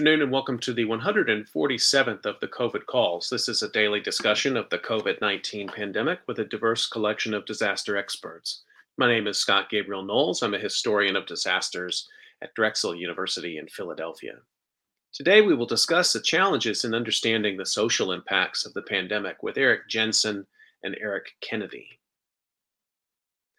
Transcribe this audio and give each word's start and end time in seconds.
Good 0.00 0.06
afternoon 0.06 0.22
and 0.22 0.32
welcome 0.32 0.58
to 0.60 0.72
the 0.72 0.86
147th 0.86 2.24
of 2.24 2.40
the 2.40 2.48
COVID 2.48 2.86
calls. 2.86 3.28
This 3.28 3.50
is 3.50 3.62
a 3.62 3.68
daily 3.68 4.00
discussion 4.00 4.56
of 4.56 4.66
the 4.70 4.78
COVID 4.78 5.20
19 5.20 5.68
pandemic 5.68 6.20
with 6.26 6.38
a 6.38 6.44
diverse 6.46 6.86
collection 6.86 7.34
of 7.34 7.44
disaster 7.44 7.98
experts. 7.98 8.62
My 8.96 9.08
name 9.08 9.26
is 9.26 9.36
Scott 9.36 9.68
Gabriel 9.68 10.02
Knowles. 10.02 10.42
I'm 10.42 10.54
a 10.54 10.58
historian 10.58 11.16
of 11.16 11.26
disasters 11.26 12.08
at 12.40 12.54
Drexel 12.54 12.94
University 12.94 13.58
in 13.58 13.68
Philadelphia. 13.68 14.36
Today, 15.12 15.42
we 15.42 15.54
will 15.54 15.66
discuss 15.66 16.14
the 16.14 16.22
challenges 16.22 16.82
in 16.86 16.94
understanding 16.94 17.58
the 17.58 17.66
social 17.66 18.12
impacts 18.12 18.64
of 18.64 18.72
the 18.72 18.80
pandemic 18.80 19.42
with 19.42 19.58
Eric 19.58 19.86
Jensen 19.86 20.46
and 20.82 20.96
Eric 20.98 21.32
Kennedy. 21.42 21.99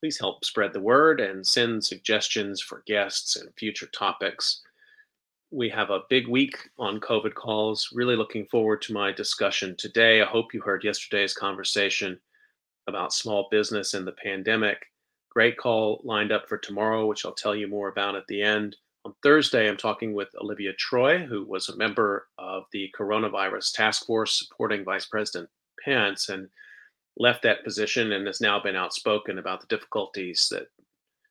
Please 0.00 0.18
help 0.18 0.44
spread 0.46 0.72
the 0.72 0.80
word 0.80 1.20
and 1.20 1.46
send 1.46 1.84
suggestions 1.84 2.60
for 2.60 2.82
guests 2.86 3.36
and 3.36 3.52
future 3.58 3.88
topics. 3.88 4.62
We 5.50 5.68
have 5.68 5.90
a 5.90 6.04
big 6.08 6.26
week 6.26 6.56
on 6.78 7.00
COVID 7.00 7.34
calls. 7.34 7.90
Really 7.92 8.16
looking 8.16 8.46
forward 8.46 8.80
to 8.82 8.94
my 8.94 9.12
discussion 9.12 9.74
today. 9.76 10.22
I 10.22 10.24
hope 10.24 10.54
you 10.54 10.62
heard 10.62 10.84
yesterday's 10.84 11.34
conversation 11.34 12.18
about 12.86 13.12
small 13.12 13.48
business 13.50 13.92
and 13.92 14.06
the 14.06 14.12
pandemic. 14.12 14.86
Great 15.28 15.58
call 15.58 16.00
lined 16.02 16.32
up 16.32 16.48
for 16.48 16.56
tomorrow, 16.56 17.06
which 17.06 17.26
I'll 17.26 17.32
tell 17.32 17.54
you 17.54 17.68
more 17.68 17.88
about 17.88 18.16
at 18.16 18.26
the 18.26 18.40
end. 18.40 18.76
On 19.04 19.14
Thursday, 19.22 19.68
I'm 19.68 19.76
talking 19.76 20.14
with 20.14 20.28
Olivia 20.40 20.72
Troye, 20.74 21.26
who 21.26 21.44
was 21.44 21.68
a 21.68 21.76
member 21.76 22.26
of 22.38 22.64
the 22.72 22.90
coronavirus 22.98 23.72
task 23.74 24.06
force 24.06 24.38
supporting 24.38 24.82
Vice 24.82 25.04
President 25.06 25.50
Pence. 25.84 26.30
And 26.30 26.48
left 27.16 27.42
that 27.42 27.64
position 27.64 28.12
and 28.12 28.26
has 28.26 28.40
now 28.40 28.60
been 28.60 28.76
outspoken 28.76 29.38
about 29.38 29.60
the 29.60 29.66
difficulties 29.66 30.48
that 30.50 30.68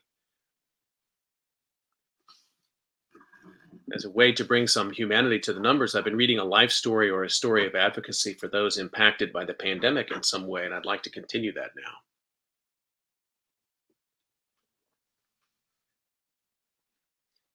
As 3.91 4.05
a 4.05 4.11
way 4.11 4.31
to 4.31 4.45
bring 4.45 4.67
some 4.67 4.91
humanity 4.91 5.39
to 5.39 5.51
the 5.51 5.59
numbers, 5.59 5.95
I've 5.95 6.03
been 6.03 6.15
reading 6.15 6.37
a 6.37 6.43
life 6.43 6.69
story 6.69 7.09
or 7.09 7.23
a 7.23 7.29
story 7.29 7.65
of 7.65 7.73
advocacy 7.73 8.35
for 8.35 8.47
those 8.47 8.77
impacted 8.77 9.33
by 9.33 9.45
the 9.45 9.55
pandemic 9.55 10.11
in 10.11 10.21
some 10.21 10.45
way, 10.45 10.65
and 10.65 10.75
I'd 10.75 10.85
like 10.85 11.01
to 11.03 11.09
continue 11.09 11.51
that 11.53 11.71
now. 11.75 11.93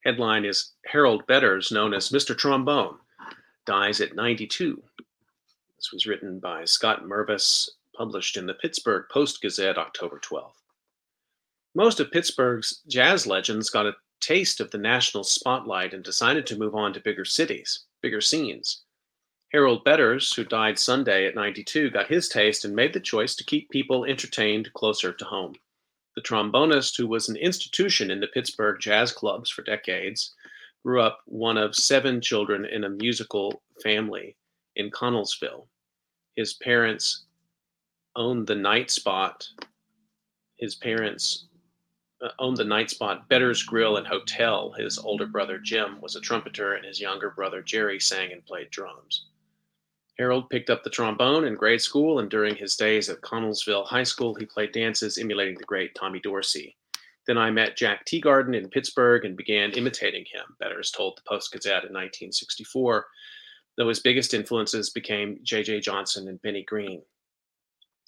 Headline 0.05 0.45
is 0.45 0.73
Harold 0.87 1.25
Betters, 1.29 1.71
known 1.71 1.95
as 1.95 2.11
Mr. 2.11 2.37
Trombone 2.37 2.99
dies 3.67 4.01
at 4.01 4.15
92. 4.15 4.83
This 5.77 5.93
was 5.93 6.07
written 6.07 6.39
by 6.39 6.65
Scott 6.65 7.05
Mervis, 7.05 7.69
published 7.97 8.37
in 8.37 8.47
the 8.47 8.55
Pittsburgh 8.55 9.07
Post 9.11 9.41
Gazette 9.43 9.79
October 9.79 10.21
12th. 10.21 10.63
Most 11.75 12.01
of 12.01 12.11
Pittsburgh's 12.11 12.83
jazz 12.89 13.27
legends 13.27 13.71
got 13.71 13.87
a 13.87 13.97
taste 14.21 14.61
of 14.61 14.71
the 14.71 14.79
national 14.79 15.25
spotlight 15.25 15.93
and 15.93 16.03
decided 16.03 16.47
to 16.47 16.59
move 16.59 16.75
on 16.75 16.93
to 16.93 17.01
bigger 17.01 17.25
cities, 17.25 17.85
bigger 18.01 18.21
scenes. 18.21 18.83
Harold 19.53 19.85
Betters, 19.85 20.33
who 20.33 20.45
died 20.45 20.79
Sunday 20.79 21.27
at 21.27 21.35
92, 21.35 21.91
got 21.91 22.09
his 22.09 22.29
taste 22.29 22.65
and 22.65 22.75
made 22.75 22.93
the 22.93 23.01
choice 23.01 23.35
to 23.37 23.45
keep 23.45 23.71
people 23.71 24.05
entertained 24.05 24.73
closer 24.73 25.13
to 25.13 25.25
home. 25.25 25.55
The 26.17 26.23
trombonist, 26.23 26.97
who 26.97 27.07
was 27.07 27.29
an 27.29 27.37
institution 27.37 28.11
in 28.11 28.21
the 28.21 28.29
Pittsburgh 28.29 28.81
jazz 28.81 29.13
clubs 29.13 29.51
for 29.51 29.63
decades, 29.63 30.35
grew 30.85 31.01
up 31.01 31.21
one 31.27 31.57
of 31.57 31.75
seven 31.75 32.21
children 32.21 32.67
in 32.67 32.85
a 32.85 32.91
musical 32.91 33.63
family 33.83 34.37
in 34.77 34.91
Connellsville. 34.91 35.67
His 36.37 36.55
parents 36.55 37.25
owned 38.17 38.47
the 38.47 38.55
night 38.55 38.91
spot. 38.91 39.49
His 40.59 40.75
parents 40.75 41.47
uh, 42.23 42.29
owned 42.39 42.57
the 42.57 42.65
night 42.65 42.91
spot 42.91 43.29
Better's 43.29 43.63
Grill 43.63 43.97
and 43.97 44.07
Hotel. 44.07 44.73
His 44.73 44.99
older 44.99 45.27
brother 45.27 45.59
Jim 45.59 46.01
was 46.01 46.17
a 46.17 46.21
trumpeter, 46.21 46.75
and 46.75 46.85
his 46.85 47.01
younger 47.01 47.31
brother 47.31 47.63
Jerry 47.63 47.99
sang 47.99 48.33
and 48.33 48.45
played 48.45 48.71
drums. 48.71 49.27
Harold 50.19 50.49
picked 50.51 50.71
up 50.71 50.85
the 50.85 50.91
trombone 50.91 51.45
in 51.45 51.55
grade 51.55 51.81
school, 51.81 52.21
and 52.21 52.31
during 52.31 52.55
his 52.55 52.77
days 52.77 53.09
at 53.09 53.21
Connellsville 53.23 53.87
High 53.87 54.05
School, 54.05 54.35
he 54.35 54.47
played 54.47 54.73
dances 54.73 55.19
emulating 55.19 55.57
the 55.59 55.65
great 55.65 55.95
Tommy 55.95 56.21
Dorsey. 56.21 56.77
Then 57.27 57.39
I 57.39 57.51
met 57.51 57.77
Jack 57.77 58.05
Teagarden 58.05 58.57
in 58.57 58.69
Pittsburgh 58.69 59.25
and 59.25 59.37
began 59.37 59.73
imitating 59.73 60.25
him, 60.27 60.57
Betters 60.61 60.91
told 60.91 61.17
the 61.17 61.29
Post 61.29 61.53
Gazette 61.53 61.85
in 61.85 61.93
1964, 61.93 63.07
though 63.77 63.89
his 63.89 64.01
biggest 64.01 64.35
influences 64.35 64.91
became 64.91 65.39
J.J. 65.43 65.81
Johnson 65.81 66.29
and 66.29 66.41
Benny 66.43 66.63
Green. 66.63 67.03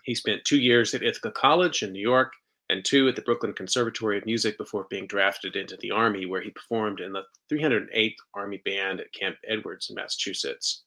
He 0.05 0.15
spent 0.15 0.45
two 0.45 0.61
years 0.61 0.95
at 0.95 1.03
Ithaca 1.03 1.33
College 1.33 1.83
in 1.83 1.93
New 1.93 2.01
York 2.01 2.33
and 2.69 2.85
two 2.85 3.09
at 3.09 3.17
the 3.17 3.23
Brooklyn 3.23 3.53
Conservatory 3.53 4.19
of 4.19 4.27
Music 4.27 4.59
before 4.59 4.87
being 4.91 5.07
drafted 5.07 5.57
into 5.57 5.77
the 5.79 5.91
Army, 5.91 6.27
where 6.27 6.41
he 6.41 6.51
performed 6.51 7.01
in 7.01 7.13
the 7.13 7.25
308th 7.51 8.17
Army 8.35 8.61
Band 8.65 9.01
at 9.01 9.13
Camp 9.13 9.37
Edwards 9.47 9.89
in 9.89 9.97
Massachusetts. 9.97 10.83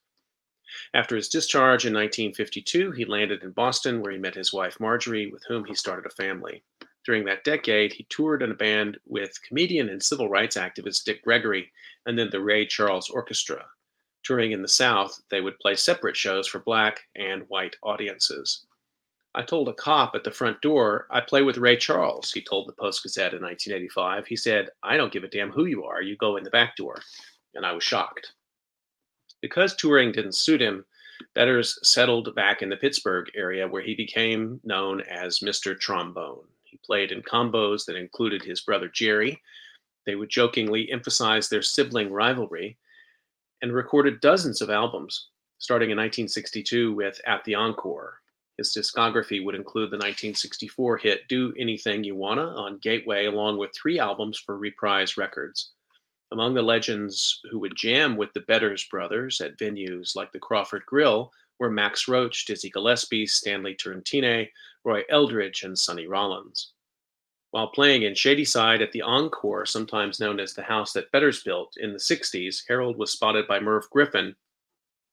After 0.94 1.16
his 1.16 1.30
discharge 1.30 1.86
in 1.86 1.94
1952, 1.94 2.92
he 2.92 3.06
landed 3.06 3.44
in 3.44 3.52
Boston, 3.52 4.02
where 4.02 4.12
he 4.12 4.18
met 4.20 4.36
his 4.36 4.54
wife 4.54 4.80
Marjorie, 4.80 5.32
with 5.32 5.44
whom 5.48 5.66
he 5.66 5.74
started 5.74 6.06
a 6.06 6.14
family. 6.14 6.64
During 7.10 7.26
that 7.26 7.44
decade, 7.44 7.94
he 7.94 8.04
toured 8.04 8.44
in 8.44 8.52
a 8.52 8.54
band 8.54 9.00
with 9.08 9.42
comedian 9.42 9.90
and 9.90 10.04
civil 10.04 10.30
rights 10.30 10.56
activist 10.56 11.06
Dick 11.06 11.24
Gregory 11.24 11.72
and 12.06 12.20
then 12.20 12.30
the 12.30 12.40
Ray 12.40 12.68
Charles 12.68 13.10
Orchestra. 13.10 13.66
Touring 14.22 14.52
in 14.52 14.62
the 14.62 14.68
South, 14.68 15.20
they 15.32 15.42
would 15.42 15.58
play 15.58 15.74
separate 15.74 16.16
shows 16.16 16.48
for 16.48 16.60
black 16.60 17.00
and 17.16 17.46
white 17.48 17.76
audiences. 17.82 18.68
I 19.34 19.42
told 19.42 19.70
a 19.70 19.74
cop 19.74 20.14
at 20.14 20.24
the 20.24 20.30
front 20.30 20.62
door, 20.62 21.08
I 21.10 21.22
play 21.22 21.42
with 21.42 21.58
Ray 21.58 21.78
Charles, 21.78 22.32
he 22.32 22.44
told 22.44 22.68
the 22.68 22.74
Post 22.74 23.02
Gazette 23.02 23.34
in 23.34 23.42
1985. 23.42 24.28
He 24.28 24.36
said, 24.36 24.70
I 24.84 24.96
don't 24.96 25.12
give 25.12 25.24
a 25.24 25.30
damn 25.30 25.52
who 25.52 25.66
you 25.66 25.86
are, 25.86 26.04
you 26.04 26.16
go 26.16 26.38
in 26.38 26.44
the 26.44 26.52
back 26.52 26.76
door. 26.76 27.02
And 27.56 27.66
I 27.66 27.72
was 27.72 27.84
shocked. 27.84 28.34
Because 29.42 29.76
touring 29.76 30.12
didn't 30.12 30.36
suit 30.36 30.62
him, 30.62 30.86
Betters 31.34 31.80
settled 31.82 32.36
back 32.36 32.62
in 32.62 32.70
the 32.70 32.78
Pittsburgh 32.78 33.32
area 33.34 33.68
where 33.68 33.82
he 33.82 33.96
became 33.96 34.62
known 34.64 35.02
as 35.02 35.40
Mr. 35.40 35.76
Trombone. 35.76 36.46
Played 36.90 37.12
in 37.12 37.22
combos 37.22 37.86
that 37.86 37.96
included 37.96 38.42
his 38.42 38.62
brother 38.62 38.88
Jerry. 38.88 39.40
They 40.08 40.16
would 40.16 40.32
jokingly 40.32 40.92
emphasize 40.92 41.48
their 41.48 41.62
sibling 41.62 42.12
rivalry 42.12 42.80
and 43.62 43.72
recorded 43.72 44.22
dozens 44.22 44.60
of 44.60 44.72
albums, 44.72 45.28
starting 45.60 45.92
in 45.92 45.98
1962 45.98 46.92
with 46.96 47.22
At 47.28 47.44
the 47.44 47.54
Encore. 47.54 48.16
His 48.58 48.74
discography 48.76 49.46
would 49.46 49.54
include 49.54 49.92
the 49.92 49.98
1964 49.98 50.98
hit 50.98 51.28
Do 51.28 51.54
Anything 51.60 52.04
You 52.04 52.16
Wanna 52.16 52.48
on 52.56 52.80
Gateway, 52.80 53.26
along 53.26 53.60
with 53.60 53.70
three 53.76 54.00
albums 54.00 54.40
for 54.40 54.58
Reprise 54.58 55.16
Records. 55.16 55.74
Among 56.32 56.56
the 56.56 56.64
legends 56.64 57.40
who 57.52 57.60
would 57.60 57.76
jam 57.76 58.18
with 58.18 58.34
the 58.34 58.42
Betters 58.42 58.86
brothers 58.86 59.42
at 59.42 59.60
venues 59.60 60.16
like 60.16 60.32
the 60.32 60.40
Crawford 60.40 60.88
Grill 60.88 61.32
were 61.60 61.70
Max 61.70 62.08
Roach, 62.08 62.46
Dizzy 62.46 62.72
Gillespie, 62.72 63.28
Stanley 63.28 63.76
Turrentine, 63.76 64.50
Roy 64.84 65.04
Eldridge, 65.10 65.62
and 65.62 65.78
Sonny 65.78 66.08
Rollins. 66.08 66.74
While 67.52 67.70
playing 67.70 68.04
in 68.04 68.14
Shadyside 68.14 68.82
at 68.82 68.92
the 68.92 69.02
Encore, 69.02 69.66
sometimes 69.66 70.20
known 70.20 70.40
as 70.40 70.54
the 70.54 70.62
house 70.62 70.94
that 70.94 71.12
Betters 71.12 71.42
built, 71.42 71.76
in 71.78 71.94
the 71.94 72.00
60s, 72.00 72.64
Harold 72.68 72.98
was 72.98 73.12
spotted 73.12 73.48
by 73.48 73.60
Merv 73.60 73.90
Griffin, 73.90 74.36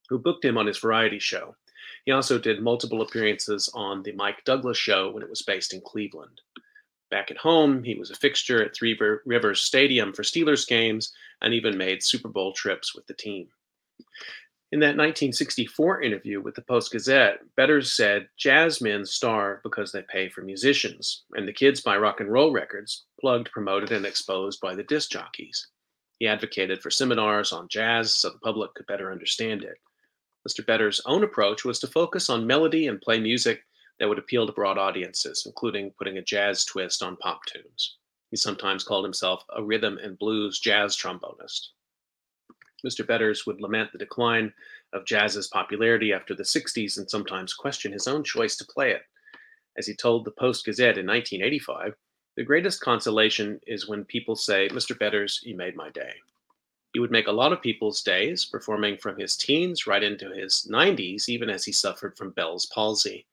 who 0.08 0.18
booked 0.18 0.44
him 0.44 0.58
on 0.58 0.66
his 0.66 0.78
variety 0.78 1.18
show. 1.18 1.56
He 2.04 2.12
also 2.12 2.38
did 2.38 2.62
multiple 2.62 3.00
appearances 3.00 3.70
on 3.74 4.02
the 4.02 4.12
Mike 4.12 4.44
Douglas 4.44 4.76
show 4.76 5.10
when 5.10 5.22
it 5.22 5.30
was 5.30 5.42
based 5.42 5.72
in 5.72 5.80
Cleveland. 5.80 6.40
Back 7.10 7.30
at 7.30 7.38
home, 7.38 7.82
he 7.82 7.94
was 7.94 8.10
a 8.10 8.16
fixture 8.16 8.62
at 8.62 8.74
Three 8.74 8.98
Rivers 9.24 9.62
Stadium 9.62 10.12
for 10.12 10.22
Steelers 10.22 10.66
games 10.66 11.12
and 11.40 11.54
even 11.54 11.76
made 11.76 12.02
Super 12.02 12.28
Bowl 12.28 12.52
trips 12.52 12.94
with 12.94 13.06
the 13.06 13.14
team. 13.14 13.48
In 14.72 14.80
that 14.80 14.96
1964 14.96 16.02
interview 16.02 16.40
with 16.40 16.56
the 16.56 16.62
Post 16.62 16.90
Gazette, 16.90 17.38
Betters 17.56 17.92
said 17.92 18.28
jazz 18.36 18.80
men 18.80 19.06
starve 19.06 19.62
because 19.62 19.92
they 19.92 20.02
pay 20.02 20.28
for 20.28 20.42
musicians, 20.42 21.22
and 21.34 21.46
the 21.46 21.52
kids 21.52 21.80
buy 21.80 21.96
rock 21.96 22.18
and 22.18 22.32
roll 22.32 22.50
records, 22.50 23.04
plugged, 23.20 23.52
promoted, 23.52 23.92
and 23.92 24.04
exposed 24.04 24.60
by 24.60 24.74
the 24.74 24.82
disc 24.82 25.10
jockeys. 25.12 25.68
He 26.18 26.26
advocated 26.26 26.82
for 26.82 26.90
seminars 26.90 27.52
on 27.52 27.68
jazz 27.68 28.12
so 28.12 28.30
the 28.30 28.38
public 28.38 28.74
could 28.74 28.88
better 28.88 29.12
understand 29.12 29.62
it. 29.62 29.78
Mr. 30.48 30.66
Betters' 30.66 31.00
own 31.06 31.22
approach 31.22 31.64
was 31.64 31.78
to 31.78 31.86
focus 31.86 32.28
on 32.28 32.44
melody 32.44 32.88
and 32.88 33.00
play 33.00 33.20
music 33.20 33.62
that 34.00 34.08
would 34.08 34.18
appeal 34.18 34.48
to 34.48 34.52
broad 34.52 34.78
audiences, 34.78 35.44
including 35.46 35.92
putting 35.92 36.18
a 36.18 36.22
jazz 36.22 36.64
twist 36.64 37.04
on 37.04 37.16
pop 37.18 37.40
tunes. 37.46 37.98
He 38.32 38.36
sometimes 38.36 38.82
called 38.82 39.04
himself 39.04 39.44
a 39.54 39.62
rhythm 39.62 39.98
and 40.02 40.18
blues 40.18 40.58
jazz 40.58 40.96
trombonist. 40.96 41.68
Mr. 42.86 43.06
Betters 43.06 43.46
would 43.46 43.60
lament 43.60 43.90
the 43.92 43.98
decline 43.98 44.52
of 44.92 45.04
jazz's 45.04 45.48
popularity 45.48 46.12
after 46.12 46.34
the 46.34 46.44
60s 46.44 46.98
and 46.98 47.10
sometimes 47.10 47.52
question 47.52 47.92
his 47.92 48.06
own 48.06 48.22
choice 48.22 48.56
to 48.56 48.64
play 48.64 48.92
it. 48.92 49.02
As 49.76 49.86
he 49.86 49.94
told 49.94 50.24
the 50.24 50.30
Post 50.30 50.64
Gazette 50.64 50.98
in 50.98 51.06
1985, 51.06 51.94
the 52.36 52.44
greatest 52.44 52.80
consolation 52.80 53.60
is 53.66 53.88
when 53.88 54.04
people 54.04 54.36
say, 54.36 54.68
Mr. 54.68 54.98
Betters, 54.98 55.40
you 55.42 55.56
made 55.56 55.74
my 55.74 55.90
day. 55.90 56.12
He 56.92 57.00
would 57.00 57.10
make 57.10 57.26
a 57.26 57.32
lot 57.32 57.52
of 57.52 57.60
people's 57.60 58.02
days, 58.02 58.44
performing 58.46 58.96
from 58.96 59.18
his 59.18 59.36
teens 59.36 59.86
right 59.86 60.02
into 60.02 60.30
his 60.30 60.66
90s, 60.70 61.28
even 61.28 61.50
as 61.50 61.64
he 61.64 61.72
suffered 61.72 62.16
from 62.16 62.30
Bell's 62.30 62.66
palsy. 62.66 63.26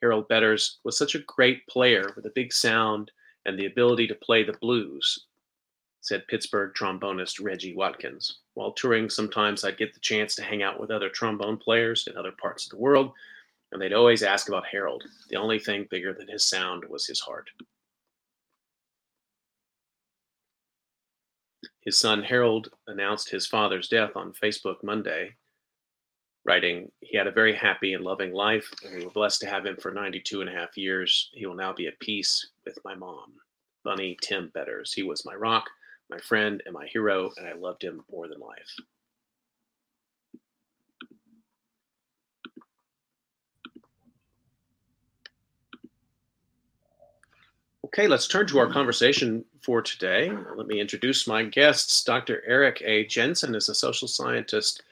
Harold 0.00 0.28
Betters 0.28 0.78
was 0.84 0.96
such 0.96 1.14
a 1.14 1.20
great 1.20 1.66
player 1.66 2.12
with 2.16 2.24
a 2.24 2.32
big 2.34 2.52
sound 2.52 3.10
and 3.44 3.58
the 3.58 3.66
ability 3.66 4.06
to 4.06 4.14
play 4.14 4.42
the 4.44 4.56
blues, 4.60 5.26
said 6.08 6.26
Pittsburgh 6.26 6.72
trombonist 6.72 7.44
Reggie 7.44 7.74
Watkins. 7.74 8.38
While 8.54 8.72
touring, 8.72 9.10
sometimes 9.10 9.62
I'd 9.62 9.76
get 9.76 9.92
the 9.92 10.00
chance 10.00 10.34
to 10.36 10.42
hang 10.42 10.62
out 10.62 10.80
with 10.80 10.90
other 10.90 11.10
trombone 11.10 11.58
players 11.58 12.06
in 12.06 12.16
other 12.16 12.32
parts 12.32 12.64
of 12.64 12.70
the 12.70 12.82
world, 12.82 13.12
and 13.72 13.80
they'd 13.80 13.92
always 13.92 14.22
ask 14.22 14.48
about 14.48 14.64
Harold. 14.64 15.04
The 15.28 15.36
only 15.36 15.58
thing 15.58 15.86
bigger 15.90 16.14
than 16.14 16.26
his 16.26 16.44
sound 16.44 16.84
was 16.88 17.06
his 17.06 17.20
heart. 17.20 17.50
His 21.82 21.98
son 21.98 22.22
Harold 22.22 22.70
announced 22.86 23.28
his 23.28 23.46
father's 23.46 23.88
death 23.88 24.16
on 24.16 24.32
Facebook 24.32 24.82
Monday, 24.82 25.34
writing, 26.46 26.90
He 27.00 27.18
had 27.18 27.26
a 27.26 27.32
very 27.32 27.54
happy 27.54 27.92
and 27.92 28.02
loving 28.02 28.32
life, 28.32 28.72
and 28.82 28.94
we 28.94 29.04
were 29.04 29.10
blessed 29.10 29.42
to 29.42 29.46
have 29.46 29.66
him 29.66 29.76
for 29.76 29.92
92 29.92 30.40
and 30.40 30.48
a 30.48 30.54
half 30.54 30.78
years. 30.78 31.30
He 31.34 31.44
will 31.44 31.54
now 31.54 31.74
be 31.74 31.86
at 31.86 32.00
peace 32.00 32.48
with 32.64 32.78
my 32.82 32.94
mom. 32.94 33.34
Bunny 33.84 34.16
Tim 34.22 34.50
Betters. 34.54 34.94
He 34.94 35.02
was 35.02 35.24
my 35.26 35.34
rock, 35.34 35.68
my 36.10 36.18
friend, 36.18 36.62
and 36.64 36.74
my 36.74 36.86
hero, 36.86 37.30
and 37.36 37.46
I 37.46 37.54
loved 37.54 37.82
him 37.82 38.02
more 38.10 38.28
than 38.28 38.40
life. 38.40 38.74
Okay, 47.88 48.06
let's 48.06 48.28
turn 48.28 48.46
to 48.48 48.58
our 48.58 48.70
conversation 48.70 49.44
for 49.62 49.80
today. 49.80 50.30
Let 50.56 50.66
me 50.66 50.78
introduce 50.78 51.26
my 51.26 51.44
guests. 51.44 52.04
Dr. 52.04 52.42
Eric 52.46 52.82
A. 52.84 53.06
Jensen 53.06 53.54
is 53.54 53.68
a 53.68 53.74
social 53.74 54.06
scientist 54.06 54.82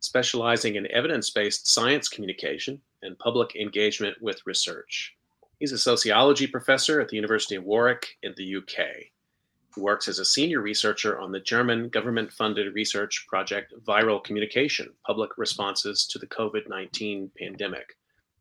specializing 0.00 0.76
in 0.76 0.90
evidence 0.90 1.28
based 1.30 1.68
science 1.68 2.08
communication 2.08 2.80
and 3.02 3.18
public 3.18 3.56
engagement 3.56 4.16
with 4.22 4.40
research. 4.46 5.14
He's 5.58 5.72
a 5.72 5.78
sociology 5.78 6.46
professor 6.46 7.00
at 7.00 7.08
the 7.08 7.16
University 7.16 7.56
of 7.56 7.64
Warwick 7.64 8.16
in 8.22 8.32
the 8.36 8.56
UK. 8.56 9.10
Works 9.76 10.08
as 10.08 10.18
a 10.18 10.24
senior 10.24 10.62
researcher 10.62 11.18
on 11.18 11.32
the 11.32 11.40
German 11.40 11.90
government 11.90 12.32
funded 12.32 12.74
research 12.74 13.26
project 13.28 13.74
Viral 13.84 14.24
Communication 14.24 14.92
Public 15.06 15.36
Responses 15.36 16.06
to 16.06 16.18
the 16.18 16.26
COVID 16.26 16.68
19 16.68 17.30
Pandemic, 17.38 17.96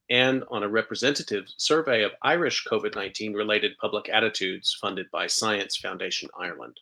and 0.09 0.43
on 0.49 0.63
a 0.63 0.69
representative 0.69 1.45
survey 1.57 2.03
of 2.03 2.13
Irish 2.21 2.65
COVID 2.65 2.95
19 2.95 3.33
related 3.33 3.77
public 3.79 4.07
attitudes 4.09 4.77
funded 4.79 5.11
by 5.11 5.27
Science 5.27 5.75
Foundation 5.75 6.29
Ireland. 6.39 6.79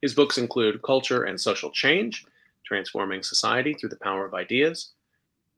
His 0.00 0.14
books 0.14 0.38
include 0.38 0.82
Culture 0.82 1.24
and 1.24 1.38
Social 1.38 1.70
Change 1.70 2.24
Transforming 2.64 3.22
Society 3.22 3.74
Through 3.74 3.90
the 3.90 3.96
Power 3.96 4.24
of 4.24 4.32
Ideas, 4.32 4.92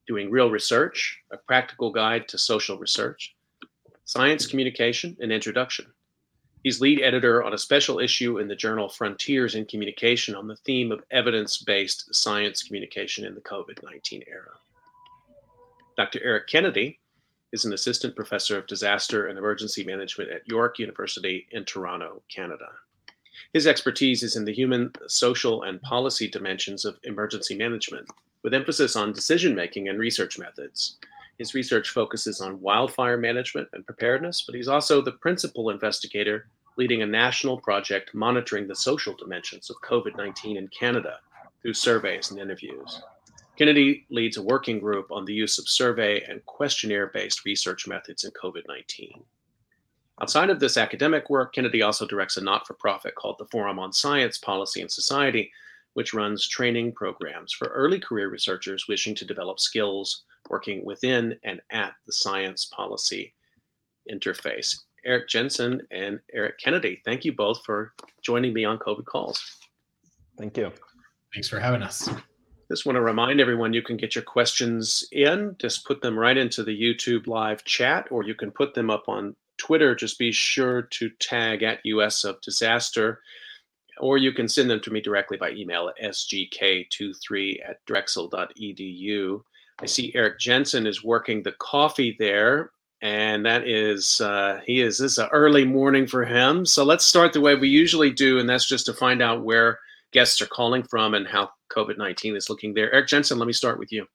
Doing 0.08 0.30
Real 0.30 0.50
Research, 0.50 1.20
a 1.30 1.36
practical 1.36 1.92
guide 1.92 2.26
to 2.28 2.38
social 2.38 2.76
research, 2.76 3.36
Science 4.04 4.46
Communication, 4.46 5.16
and 5.20 5.30
Introduction. 5.30 5.86
He's 6.62 6.80
lead 6.80 7.00
editor 7.00 7.42
on 7.42 7.54
a 7.54 7.58
special 7.58 7.98
issue 7.98 8.38
in 8.38 8.46
the 8.46 8.54
journal 8.54 8.88
Frontiers 8.88 9.56
in 9.56 9.66
Communication 9.66 10.36
on 10.36 10.46
the 10.46 10.56
theme 10.56 10.92
of 10.92 11.02
evidence 11.10 11.58
based 11.58 12.14
science 12.14 12.62
communication 12.62 13.24
in 13.24 13.34
the 13.34 13.40
COVID 13.40 13.82
19 13.82 14.22
era. 14.28 14.52
Dr. 15.96 16.20
Eric 16.22 16.46
Kennedy 16.46 17.00
is 17.52 17.64
an 17.64 17.72
assistant 17.72 18.14
professor 18.14 18.56
of 18.56 18.66
disaster 18.66 19.26
and 19.26 19.38
emergency 19.38 19.84
management 19.84 20.30
at 20.30 20.46
York 20.48 20.78
University 20.78 21.46
in 21.50 21.64
Toronto, 21.64 22.22
Canada. 22.34 22.68
His 23.52 23.66
expertise 23.66 24.22
is 24.22 24.36
in 24.36 24.44
the 24.44 24.54
human, 24.54 24.92
social, 25.08 25.64
and 25.64 25.82
policy 25.82 26.28
dimensions 26.28 26.84
of 26.84 26.98
emergency 27.02 27.56
management, 27.56 28.08
with 28.42 28.54
emphasis 28.54 28.94
on 28.96 29.12
decision 29.12 29.54
making 29.54 29.88
and 29.88 29.98
research 29.98 30.38
methods. 30.38 30.98
His 31.42 31.54
research 31.54 31.90
focuses 31.90 32.40
on 32.40 32.60
wildfire 32.60 33.16
management 33.16 33.66
and 33.72 33.84
preparedness, 33.84 34.44
but 34.46 34.54
he's 34.54 34.68
also 34.68 35.02
the 35.02 35.10
principal 35.10 35.70
investigator 35.70 36.46
leading 36.76 37.02
a 37.02 37.06
national 37.06 37.60
project 37.60 38.14
monitoring 38.14 38.68
the 38.68 38.76
social 38.76 39.12
dimensions 39.16 39.68
of 39.68 39.74
COVID 39.82 40.16
19 40.16 40.56
in 40.56 40.68
Canada 40.68 41.18
through 41.60 41.74
surveys 41.74 42.30
and 42.30 42.38
interviews. 42.38 43.02
Kennedy 43.56 44.06
leads 44.08 44.36
a 44.36 44.42
working 44.42 44.78
group 44.78 45.10
on 45.10 45.24
the 45.24 45.34
use 45.34 45.58
of 45.58 45.68
survey 45.68 46.22
and 46.28 46.46
questionnaire 46.46 47.08
based 47.08 47.44
research 47.44 47.88
methods 47.88 48.22
in 48.22 48.30
COVID 48.30 48.62
19. 48.68 49.24
Outside 50.20 50.48
of 50.48 50.60
this 50.60 50.76
academic 50.76 51.28
work, 51.28 51.52
Kennedy 51.52 51.82
also 51.82 52.06
directs 52.06 52.36
a 52.36 52.40
not 52.40 52.68
for 52.68 52.74
profit 52.74 53.16
called 53.16 53.38
the 53.40 53.46
Forum 53.46 53.80
on 53.80 53.92
Science, 53.92 54.38
Policy, 54.38 54.80
and 54.80 54.92
Society, 54.92 55.50
which 55.94 56.14
runs 56.14 56.46
training 56.46 56.92
programs 56.92 57.52
for 57.52 57.68
early 57.68 58.00
career 58.00 58.28
researchers 58.28 58.86
wishing 58.88 59.14
to 59.14 59.24
develop 59.24 59.60
skills 59.60 60.24
working 60.50 60.84
within 60.84 61.36
and 61.44 61.60
at 61.70 61.92
the 62.06 62.12
science 62.12 62.66
policy 62.66 63.34
interface. 64.10 64.76
Eric 65.04 65.28
Jensen 65.28 65.82
and 65.90 66.20
Eric 66.32 66.58
Kennedy, 66.58 67.00
thank 67.04 67.24
you 67.24 67.32
both 67.32 67.64
for 67.64 67.92
joining 68.22 68.52
me 68.52 68.64
on 68.64 68.78
COVID 68.78 69.04
Calls. 69.04 69.42
Thank 70.38 70.56
you. 70.56 70.72
Thanks 71.34 71.48
for 71.48 71.58
having 71.58 71.82
us. 71.82 72.08
Just 72.70 72.86
want 72.86 72.96
to 72.96 73.02
remind 73.02 73.40
everyone 73.40 73.72
you 73.72 73.82
can 73.82 73.96
get 73.96 74.14
your 74.14 74.24
questions 74.24 75.06
in. 75.12 75.56
Just 75.60 75.86
put 75.86 76.00
them 76.00 76.18
right 76.18 76.36
into 76.36 76.62
the 76.62 76.80
YouTube 76.80 77.26
live 77.26 77.64
chat, 77.64 78.06
or 78.10 78.24
you 78.24 78.34
can 78.34 78.50
put 78.50 78.74
them 78.74 78.90
up 78.90 79.08
on 79.08 79.36
Twitter. 79.58 79.94
Just 79.94 80.18
be 80.18 80.32
sure 80.32 80.82
to 80.82 81.10
tag 81.20 81.62
at 81.62 81.80
US 81.84 82.24
of 82.24 82.40
Disaster, 82.40 83.20
or 84.00 84.18
you 84.18 84.32
can 84.32 84.48
send 84.48 84.70
them 84.70 84.80
to 84.80 84.90
me 84.90 85.00
directly 85.00 85.36
by 85.36 85.50
email 85.50 85.88
at 85.88 86.12
sgk23 86.12 87.68
at 87.68 87.76
drexel.edu. 87.86 89.40
I 89.80 89.86
see 89.86 90.12
Eric 90.14 90.38
Jensen 90.38 90.86
is 90.86 91.04
working 91.04 91.42
the 91.42 91.52
coffee 91.52 92.16
there, 92.18 92.70
and 93.00 93.44
that 93.44 93.66
is 93.66 94.20
uh, 94.20 94.60
he 94.66 94.80
is 94.80 94.98
this 94.98 95.12
is 95.12 95.18
an 95.18 95.28
early 95.32 95.64
morning 95.64 96.06
for 96.06 96.24
him. 96.24 96.64
So 96.64 96.84
let's 96.84 97.04
start 97.04 97.32
the 97.32 97.40
way 97.40 97.54
we 97.54 97.68
usually 97.68 98.10
do, 98.10 98.38
and 98.38 98.48
that's 98.48 98.68
just 98.68 98.86
to 98.86 98.92
find 98.92 99.20
out 99.20 99.44
where 99.44 99.78
guests 100.12 100.40
are 100.40 100.46
calling 100.46 100.82
from 100.84 101.14
and 101.14 101.26
how 101.26 101.50
COVID 101.72 101.98
nineteen 101.98 102.36
is 102.36 102.48
looking 102.48 102.74
there. 102.74 102.92
Eric 102.92 103.08
Jensen, 103.08 103.38
let 103.38 103.46
me 103.46 103.52
start 103.52 103.78
with 103.78 103.90
you. 103.90 104.06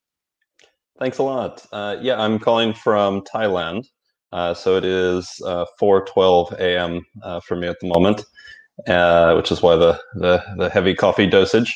Thanks 1.00 1.18
a 1.20 1.24
lot. 1.24 1.66
Uh, 1.72 1.98
yeah, 2.02 2.20
I'm 2.20 2.40
calling 2.40 2.74
from 2.74 3.22
Thailand, 3.22 3.86
uh, 4.32 4.54
so 4.54 4.78
it 4.78 4.86
is 4.86 5.30
4:12 5.44 6.54
uh, 6.54 6.56
a.m. 6.60 7.06
Uh, 7.22 7.40
for 7.42 7.56
me 7.56 7.68
at 7.68 7.80
the 7.82 7.88
moment, 7.88 8.24
uh, 8.86 9.34
which 9.36 9.52
is 9.52 9.62
why 9.62 9.76
the, 9.76 10.00
the 10.16 10.44
the 10.58 10.70
heavy 10.70 10.94
coffee 10.94 11.28
dosage. 11.28 11.76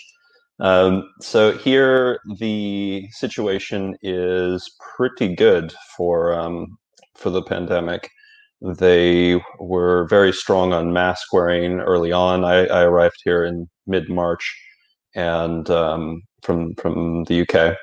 Um, 0.60 1.10
so 1.20 1.58
here, 1.58 2.20
the 2.38 3.08
situation 3.12 3.96
is 4.04 4.70
pretty 4.96 5.36
good 5.36 5.74
for 5.98 6.34
um, 6.40 6.78
for 7.16 7.32
the 7.32 7.42
pandemic. 7.42 8.10
They 8.62 9.42
were 9.60 10.08
very 10.08 10.32
strong 10.32 10.72
on 10.72 10.94
mask 10.94 11.34
wearing 11.34 11.80
early 11.80 12.12
on. 12.12 12.46
I, 12.46 12.68
I 12.68 12.84
arrived 12.84 13.18
here 13.24 13.44
in 13.44 13.68
mid 13.88 14.08
March, 14.08 14.56
and 15.16 15.68
um, 15.72 16.22
from 16.44 16.76
from 16.76 17.24
the 17.24 17.42
UK, 17.42 17.76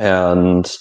and 0.00 0.72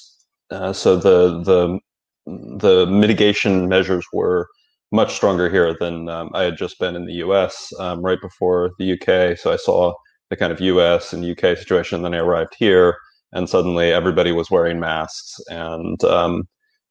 uh, 0.50 0.72
so 0.72 0.96
the 0.96 1.42
the 1.44 1.80
the 2.26 2.86
mitigation 2.88 3.68
measures 3.68 4.06
were 4.14 4.48
much 4.92 5.16
stronger 5.16 5.50
here 5.50 5.76
than 5.80 6.10
um, 6.10 6.30
I 6.34 6.44
had 6.44 6.58
just 6.58 6.80
been 6.80 6.96
in 6.96 7.06
the 7.06 7.14
U.S. 7.16 7.72
Um, 7.80 8.02
right 8.02 8.20
before 8.22 8.72
the 8.78 8.94
UK. 8.94 9.38
So 9.38 9.52
I 9.52 9.56
saw 9.56 9.94
the 10.30 10.38
kind 10.38 10.52
of 10.52 10.60
U.S. 10.62 11.14
and 11.14 11.26
UK 11.26 11.58
situation. 11.58 12.02
Then 12.02 12.14
I 12.14 12.18
arrived 12.18 12.56
here, 12.58 12.98
and 13.32 13.50
suddenly 13.50 13.92
everybody 13.92 14.32
was 14.32 14.52
wearing 14.52 14.80
masks, 14.80 15.40
and 15.50 16.04
um, 16.04 16.44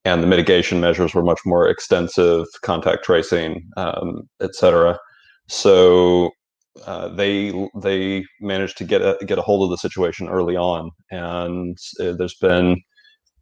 and 0.04 0.22
the 0.22 0.26
mitigation 0.26 0.80
measures 0.80 1.14
were 1.14 1.22
much 1.22 1.40
more 1.44 1.68
extensive, 1.68 2.46
contact 2.62 3.04
tracing, 3.04 3.62
um, 3.76 4.22
et 4.40 4.54
cetera. 4.54 4.98
So 5.48 6.30
uh, 6.86 7.08
they 7.08 7.68
they 7.82 8.24
managed 8.40 8.78
to 8.78 8.84
get 8.84 9.02
a, 9.02 9.18
get 9.26 9.38
a 9.38 9.42
hold 9.42 9.64
of 9.64 9.70
the 9.70 9.76
situation 9.76 10.28
early 10.28 10.56
on, 10.56 10.90
and 11.10 11.76
uh, 12.00 12.12
there's 12.12 12.36
been 12.40 12.80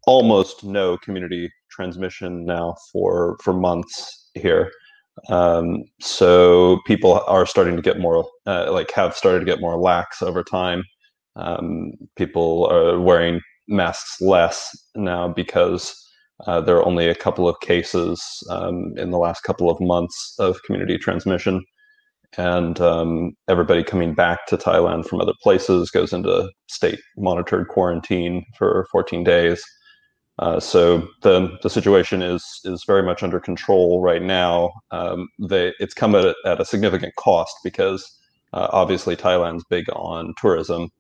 almost 0.06 0.64
no 0.64 0.96
community 0.98 1.50
transmission 1.70 2.44
now 2.44 2.74
for 2.92 3.36
for 3.42 3.52
months 3.52 4.27
here. 4.34 4.70
Um, 5.28 5.84
so 6.00 6.78
people 6.86 7.20
are 7.26 7.46
starting 7.46 7.76
to 7.76 7.82
get 7.82 7.98
more 7.98 8.24
uh, 8.46 8.70
like 8.72 8.90
have 8.92 9.16
started 9.16 9.40
to 9.40 9.44
get 9.44 9.60
more 9.60 9.76
lax 9.76 10.22
over 10.22 10.44
time. 10.44 10.84
Um, 11.36 11.92
people 12.16 12.66
are 12.70 13.00
wearing 13.00 13.40
masks 13.68 14.20
less 14.20 14.70
now 14.94 15.28
because 15.28 15.94
uh, 16.46 16.60
there 16.60 16.76
are 16.76 16.86
only 16.86 17.08
a 17.08 17.14
couple 17.14 17.48
of 17.48 17.58
cases 17.60 18.22
um, 18.48 18.92
in 18.96 19.10
the 19.10 19.18
last 19.18 19.42
couple 19.42 19.70
of 19.70 19.80
months 19.80 20.34
of 20.38 20.62
community 20.62 20.98
transmission 20.98 21.64
and 22.36 22.80
um, 22.80 23.32
everybody 23.48 23.82
coming 23.82 24.14
back 24.14 24.46
to 24.46 24.56
Thailand 24.56 25.06
from 25.06 25.20
other 25.20 25.32
places 25.42 25.90
goes 25.90 26.12
into 26.12 26.50
state 26.68 27.00
monitored 27.16 27.68
quarantine 27.68 28.44
for 28.58 28.86
14 28.92 29.24
days. 29.24 29.62
Uh, 30.38 30.60
so 30.60 31.08
the 31.22 31.58
the 31.62 31.70
situation 31.70 32.22
is 32.22 32.60
is 32.64 32.84
very 32.86 33.02
much 33.02 33.22
under 33.22 33.40
control 33.40 34.00
right 34.00 34.22
now. 34.22 34.70
Um, 34.90 35.28
they, 35.38 35.72
it's 35.80 35.94
come 35.94 36.14
at 36.14 36.24
a, 36.24 36.34
at 36.44 36.60
a 36.60 36.64
significant 36.64 37.14
cost 37.16 37.56
because 37.64 38.18
uh, 38.52 38.68
obviously 38.70 39.16
Thailand's 39.16 39.64
big 39.68 39.86
on 39.94 40.34
tourism, 40.40 40.90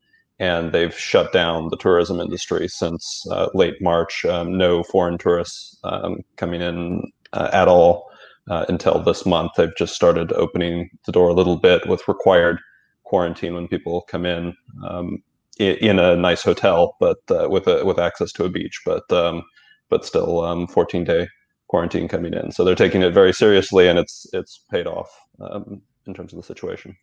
and 0.40 0.72
they've 0.72 0.96
shut 0.98 1.32
down 1.32 1.68
the 1.68 1.76
tourism 1.76 2.20
industry 2.20 2.66
since 2.68 3.24
uh, 3.30 3.48
late 3.54 3.80
March. 3.80 4.24
Um, 4.24 4.58
no 4.58 4.82
foreign 4.82 5.18
tourists 5.18 5.78
um, 5.84 6.18
coming 6.36 6.60
in 6.60 7.02
uh, 7.32 7.50
at 7.52 7.68
all 7.68 8.10
uh, 8.50 8.64
until 8.68 8.98
this 9.00 9.24
month. 9.24 9.52
They've 9.56 9.76
just 9.76 9.94
started 9.94 10.32
opening 10.32 10.90
the 11.06 11.12
door 11.12 11.28
a 11.28 11.34
little 11.34 11.56
bit 11.56 11.86
with 11.86 12.08
required 12.08 12.58
quarantine 13.04 13.54
when 13.54 13.68
people 13.68 14.02
come 14.02 14.26
in 14.26 14.54
um, 14.86 15.22
in, 15.58 15.98
a 15.98 16.16
nice 16.16 16.42
hotel, 16.42 16.96
but 17.00 17.18
uh, 17.30 17.48
with 17.48 17.66
a, 17.66 17.84
with 17.84 17.98
access 17.98 18.32
to 18.32 18.44
a 18.44 18.48
beach, 18.48 18.80
but 18.84 19.10
um, 19.12 19.42
but 19.88 20.04
still 20.04 20.44
um, 20.44 20.66
14 20.66 21.04
day 21.04 21.28
quarantine 21.68 22.08
coming 22.08 22.34
in. 22.34 22.52
So 22.52 22.64
they're 22.64 22.74
taking 22.74 23.02
it 23.02 23.12
very 23.12 23.32
seriously, 23.32 23.88
and 23.88 23.98
it's 23.98 24.26
it's 24.32 24.64
paid 24.70 24.86
off 24.86 25.10
um, 25.40 25.82
in 26.06 26.14
terms 26.14 26.32
of 26.32 26.38
the 26.38 26.46
situation. 26.46 26.96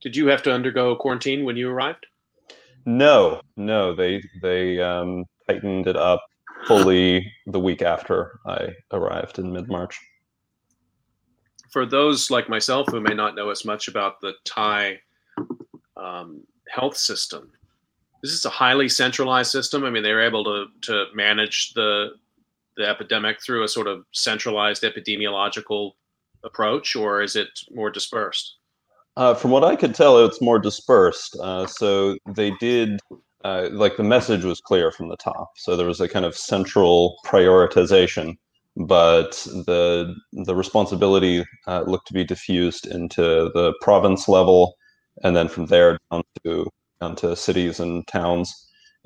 Did 0.00 0.16
you 0.16 0.26
have 0.28 0.42
to 0.42 0.52
undergo 0.52 0.96
quarantine 0.96 1.44
when 1.44 1.56
you 1.56 1.70
arrived? 1.70 2.06
No, 2.84 3.40
no. 3.56 3.94
They 3.94 4.22
they 4.42 4.80
um, 4.80 5.24
tightened 5.48 5.86
it 5.86 5.96
up 5.96 6.22
fully 6.66 7.32
the 7.46 7.60
week 7.60 7.82
after 7.82 8.38
I 8.46 8.70
arrived 8.92 9.38
in 9.38 9.52
mid 9.52 9.68
March 9.68 9.98
for 11.72 11.86
those 11.86 12.30
like 12.30 12.48
myself 12.50 12.86
who 12.90 13.00
may 13.00 13.14
not 13.14 13.34
know 13.34 13.48
as 13.48 13.64
much 13.64 13.88
about 13.88 14.20
the 14.20 14.34
Thai 14.44 14.98
um, 15.96 16.42
health 16.68 16.96
system, 16.96 17.50
is 18.30 18.44
a 18.44 18.50
highly 18.50 18.88
centralized 18.88 19.50
system? 19.50 19.84
I 19.84 19.90
mean, 19.90 20.02
they 20.02 20.12
were 20.12 20.22
able 20.22 20.44
to 20.44 20.66
to 20.82 21.06
manage 21.14 21.72
the 21.74 22.10
the 22.76 22.88
epidemic 22.88 23.42
through 23.42 23.64
a 23.64 23.68
sort 23.68 23.86
of 23.86 24.04
centralized 24.12 24.82
epidemiological 24.82 25.92
approach, 26.44 26.96
or 26.96 27.22
is 27.22 27.36
it 27.36 27.48
more 27.70 27.90
dispersed? 27.90 28.56
Uh, 29.16 29.34
from 29.34 29.50
what 29.50 29.64
I 29.64 29.76
could 29.76 29.94
tell, 29.94 30.24
it's 30.24 30.40
more 30.40 30.58
dispersed. 30.58 31.36
Uh, 31.38 31.66
so 31.66 32.16
they 32.34 32.52
did, 32.52 32.98
uh, 33.44 33.68
like 33.70 33.98
the 33.98 34.02
message 34.02 34.42
was 34.42 34.60
clear 34.60 34.90
from 34.90 35.08
the 35.10 35.18
top. 35.18 35.50
So 35.56 35.76
there 35.76 35.86
was 35.86 36.00
a 36.00 36.08
kind 36.08 36.24
of 36.24 36.34
central 36.34 37.16
prioritization 37.26 38.36
but 38.76 39.32
the 39.66 40.14
the 40.32 40.54
responsibility 40.54 41.44
uh, 41.66 41.82
looked 41.86 42.06
to 42.08 42.14
be 42.14 42.24
diffused 42.24 42.86
into 42.86 43.50
the 43.54 43.74
province 43.80 44.28
level, 44.28 44.74
and 45.22 45.36
then 45.36 45.48
from 45.48 45.66
there 45.66 45.98
down 46.10 46.22
to 46.44 46.68
down 47.02 47.16
to 47.16 47.36
cities 47.36 47.80
and 47.80 48.06
towns. 48.06 48.54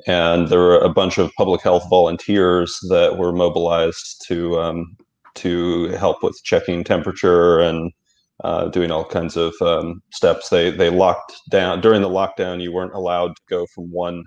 And 0.07 0.49
there 0.49 0.59
were 0.59 0.79
a 0.79 0.93
bunch 0.93 1.17
of 1.19 1.33
public 1.39 1.63
health 1.63 1.85
volunteers 1.89 2.79
that 2.91 3.17
were 3.17 3.33
mobilized 3.33 4.23
to 4.29 4.61
um, 4.61 4.97
to 5.37 5.89
help 5.99 6.23
with 6.23 6.39
checking 6.45 6.85
temperature 6.85 7.59
and 7.61 7.93
uh, 8.45 8.69
doing 8.69 8.91
all 8.91 9.05
kinds 9.05 9.37
of 9.37 9.55
um, 9.63 10.03
steps. 10.13 10.51
They 10.51 10.71
they 10.71 10.91
locked 10.91 11.33
down 11.51 11.81
during 11.81 12.03
the 12.03 12.11
lockdown. 12.11 12.63
You 12.63 12.73
weren't 12.73 12.95
allowed 12.95 13.37
to 13.37 13.43
go 13.49 13.67
from 13.75 13.91
one 13.91 14.25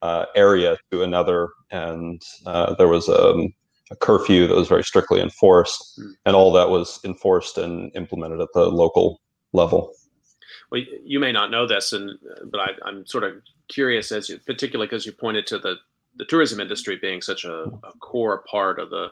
uh, 0.00 0.24
area 0.34 0.78
to 0.90 1.02
another, 1.02 1.50
and 1.70 2.22
uh, 2.46 2.74
there 2.74 2.88
was 2.88 3.08
a 3.08 3.32
um, 3.32 3.52
a 3.90 3.96
curfew 3.96 4.46
that 4.46 4.56
was 4.56 4.68
very 4.68 4.84
strictly 4.84 5.20
enforced, 5.20 6.00
mm. 6.00 6.10
and 6.24 6.34
all 6.34 6.50
that 6.52 6.70
was 6.70 6.98
enforced 7.04 7.58
and 7.58 7.94
implemented 7.94 8.40
at 8.40 8.48
the 8.54 8.70
local 8.70 9.20
level. 9.52 9.92
Well, 10.72 10.80
you 11.04 11.20
may 11.20 11.32
not 11.32 11.50
know 11.50 11.66
this, 11.66 11.92
and 11.92 12.18
but 12.46 12.60
I, 12.60 12.88
am 12.88 13.04
sort 13.04 13.24
of 13.24 13.34
curious 13.68 14.10
as 14.10 14.30
you, 14.30 14.38
particularly 14.38 14.86
because 14.86 15.04
you 15.04 15.12
pointed 15.12 15.46
to 15.48 15.58
the 15.58 15.76
the 16.16 16.24
tourism 16.24 16.60
industry 16.60 16.96
being 16.96 17.20
such 17.20 17.44
a, 17.44 17.64
a 17.64 17.92
core 18.00 18.42
part 18.50 18.78
of 18.78 18.88
the 18.88 19.08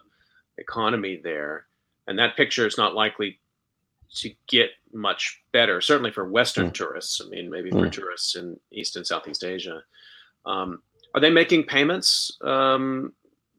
economy 0.57 1.21
there, 1.23 1.67
and 2.07 2.19
that 2.19 2.35
picture 2.35 2.67
is 2.67 2.79
not 2.79 2.95
likely 2.95 3.41
to 4.15 4.31
get 4.49 4.71
much 4.95 5.43
better. 5.53 5.83
Certainly 5.83 6.13
for 6.13 6.31
Western 6.31 6.71
mm. 6.71 6.75
tourists. 6.75 7.21
I 7.23 7.29
mean, 7.29 7.51
maybe 7.51 7.71
for 7.71 7.89
mm. 7.89 7.93
tourists 7.93 8.37
in 8.37 8.59
East 8.73 8.97
and 8.97 9.07
Southeast 9.07 9.45
Asia. 9.45 9.83
Um, 10.47 10.81
are 11.15 11.21
they 11.21 11.29
making 11.29 11.65
payments 11.65 12.39
um, 12.41 13.13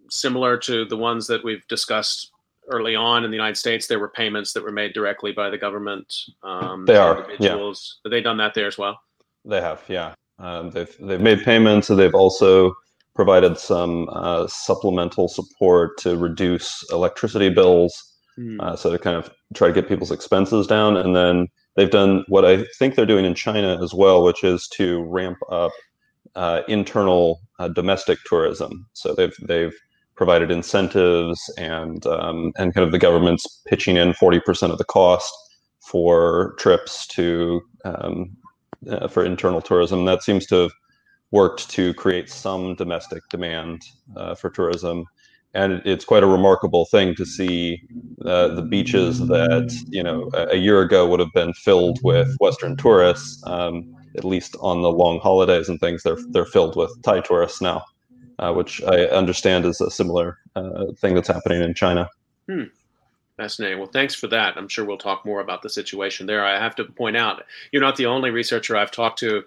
similar 0.09 0.57
to 0.57 0.85
the 0.85 0.97
ones 0.97 1.27
that 1.27 1.43
we've 1.43 1.67
discussed 1.67 2.30
early 2.69 2.95
on 2.95 3.23
in 3.23 3.31
the 3.31 3.37
United 3.37 3.57
States. 3.57 3.87
There 3.87 3.99
were 3.99 4.09
payments 4.09 4.53
that 4.53 4.63
were 4.63 4.71
made 4.71 4.93
directly 4.93 5.31
by 5.31 5.49
the 5.49 5.57
government. 5.57 6.13
Um, 6.43 6.85
they 6.85 6.97
are 6.97 7.23
individuals. 7.23 7.99
Yeah. 8.03 8.09
Have 8.09 8.11
they 8.11 8.21
done 8.21 8.37
that 8.37 8.53
there 8.53 8.67
as 8.67 8.77
well? 8.77 8.99
They 9.45 9.61
have, 9.61 9.83
yeah. 9.87 10.13
Um, 10.39 10.71
they've 10.71 10.95
they've 10.99 11.21
made 11.21 11.43
payments, 11.43 11.89
and 11.89 11.99
they've 11.99 12.15
also 12.15 12.73
provided 13.15 13.57
some 13.57 14.09
uh, 14.11 14.47
supplemental 14.47 15.27
support 15.27 15.97
to 15.99 16.17
reduce 16.17 16.83
electricity 16.91 17.49
bills. 17.49 17.93
Mm. 18.39 18.59
Uh, 18.61 18.75
so 18.75 18.91
to 18.91 18.97
kind 18.97 19.17
of 19.17 19.29
try 19.53 19.67
to 19.67 19.73
get 19.73 19.87
people's 19.87 20.11
expenses 20.11 20.65
down, 20.65 20.97
and 20.97 21.15
then 21.15 21.47
they've 21.75 21.91
done 21.91 22.23
what 22.27 22.45
I 22.45 22.63
think 22.79 22.95
they're 22.95 23.05
doing 23.05 23.25
in 23.25 23.35
China 23.35 23.81
as 23.83 23.93
well, 23.93 24.23
which 24.23 24.43
is 24.43 24.67
to 24.75 25.03
ramp 25.03 25.37
up 25.51 25.71
uh, 26.35 26.61
internal 26.67 27.41
uh, 27.59 27.67
domestic 27.67 28.17
tourism. 28.25 28.87
So 28.93 29.13
they've 29.13 29.35
they've 29.47 29.77
provided 30.21 30.51
incentives 30.51 31.51
and 31.57 32.05
um, 32.05 32.53
and 32.59 32.75
kind 32.75 32.85
of 32.85 32.91
the 32.91 32.99
government's 32.99 33.63
pitching 33.65 33.97
in 33.97 34.13
40% 34.13 34.69
of 34.69 34.77
the 34.77 34.83
cost 34.83 35.33
for 35.79 36.53
trips 36.59 37.07
to 37.07 37.59
um, 37.85 38.37
uh, 38.87 39.07
for 39.07 39.25
internal 39.25 39.63
tourism. 39.63 40.05
That 40.05 40.21
seems 40.21 40.45
to 40.45 40.55
have 40.57 40.71
worked 41.31 41.71
to 41.71 41.95
create 41.95 42.29
some 42.29 42.75
domestic 42.75 43.23
demand 43.31 43.81
uh, 44.15 44.35
for 44.35 44.51
tourism. 44.51 45.05
And 45.55 45.81
it's 45.85 46.05
quite 46.05 46.21
a 46.21 46.27
remarkable 46.27 46.85
thing 46.85 47.15
to 47.15 47.25
see 47.25 47.81
uh, 48.23 48.49
the 48.49 48.61
beaches 48.61 49.25
that 49.27 49.75
you 49.89 50.03
know 50.03 50.29
a, 50.35 50.57
year 50.57 50.83
ago 50.83 51.07
would 51.07 51.19
have 51.19 51.33
been 51.33 51.53
filled 51.53 51.97
with 52.03 52.29
Western 52.39 52.77
tourists. 52.77 53.41
Um, 53.47 53.95
at 54.15 54.23
least 54.23 54.55
on 54.59 54.83
the 54.83 54.91
long 54.91 55.19
holidays 55.19 55.67
and 55.67 55.79
things, 55.79 56.03
they're 56.03 56.21
they're 56.29 56.45
filled 56.45 56.75
with 56.75 56.91
Thai 57.01 57.21
tourists 57.21 57.59
now 57.59 57.85
uh, 58.39 58.53
which 58.53 58.81
I 58.83 59.05
understand 59.05 59.65
is 59.65 59.81
a 59.81 59.91
similar 59.91 60.37
uh, 60.55 60.85
thing 60.97 61.15
that's 61.15 61.27
happening 61.27 61.61
in 61.61 61.73
China. 61.73 62.09
Hmm. 62.47 62.63
Fascinating. 63.37 63.79
Well, 63.79 63.87
thanks 63.87 64.13
for 64.13 64.27
that. 64.27 64.57
I'm 64.57 64.67
sure 64.67 64.85
we'll 64.85 64.97
talk 64.97 65.25
more 65.25 65.39
about 65.39 65.61
the 65.61 65.69
situation 65.69 66.27
there. 66.27 66.45
I 66.45 66.59
have 66.59 66.75
to 66.75 66.85
point 66.85 67.17
out, 67.17 67.43
you're 67.71 67.81
not 67.81 67.95
the 67.95 68.05
only 68.05 68.29
researcher 68.29 68.75
I've 68.75 68.91
talked 68.91 69.19
to 69.19 69.43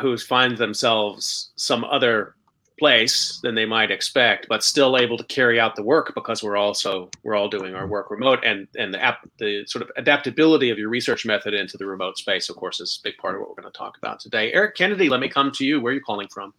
who 0.00 0.16
finds 0.18 0.58
themselves 0.58 1.50
some 1.56 1.84
other 1.84 2.34
place 2.78 3.40
than 3.42 3.54
they 3.54 3.64
might 3.64 3.90
expect, 3.90 4.46
but 4.48 4.62
still 4.62 4.98
able 4.98 5.16
to 5.16 5.24
carry 5.24 5.58
out 5.58 5.76
the 5.76 5.82
work 5.82 6.12
because 6.14 6.42
we're 6.42 6.56
also 6.56 7.08
we're 7.22 7.34
all 7.34 7.48
doing 7.48 7.74
our 7.74 7.86
work 7.86 8.10
remote, 8.10 8.40
and 8.44 8.68
and 8.76 8.92
the 8.92 9.02
app 9.02 9.26
the 9.38 9.64
sort 9.66 9.82
of 9.82 9.90
adaptability 9.96 10.70
of 10.70 10.78
your 10.78 10.88
research 10.88 11.24
method 11.24 11.54
into 11.54 11.78
the 11.78 11.86
remote 11.86 12.18
space, 12.18 12.50
of 12.50 12.56
course, 12.56 12.80
is 12.80 13.00
a 13.00 13.08
big 13.08 13.16
part 13.16 13.34
of 13.34 13.40
what 13.40 13.48
we're 13.48 13.62
going 13.62 13.72
to 13.72 13.78
talk 13.78 13.96
about 13.96 14.20
today. 14.20 14.52
Eric 14.52 14.76
Kennedy, 14.76 15.08
let 15.08 15.20
me 15.20 15.28
come 15.28 15.50
to 15.52 15.64
you. 15.64 15.80
Where 15.80 15.92
are 15.92 15.94
you 15.94 16.02
calling 16.02 16.28
from? 16.28 16.52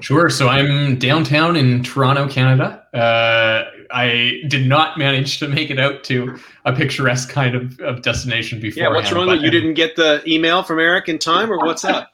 Sure. 0.00 0.28
So 0.28 0.48
I'm 0.48 0.98
downtown 0.98 1.56
in 1.56 1.82
Toronto, 1.82 2.28
Canada. 2.28 2.84
Uh, 2.92 3.70
I 3.90 4.42
did 4.48 4.66
not 4.66 4.98
manage 4.98 5.38
to 5.38 5.48
make 5.48 5.70
it 5.70 5.78
out 5.78 6.04
to 6.04 6.38
a 6.64 6.72
picturesque 6.72 7.30
kind 7.30 7.54
of, 7.54 7.78
of 7.80 8.02
destination 8.02 8.60
before. 8.60 8.82
Yeah, 8.82 8.88
what's 8.90 9.12
wrong? 9.12 9.28
That 9.28 9.40
you 9.40 9.50
didn't 9.50 9.74
get 9.74 9.96
the 9.96 10.22
email 10.26 10.62
from 10.62 10.80
Eric 10.80 11.08
in 11.08 11.18
time, 11.18 11.50
or 11.50 11.58
what's 11.58 11.84
up? 11.84 12.12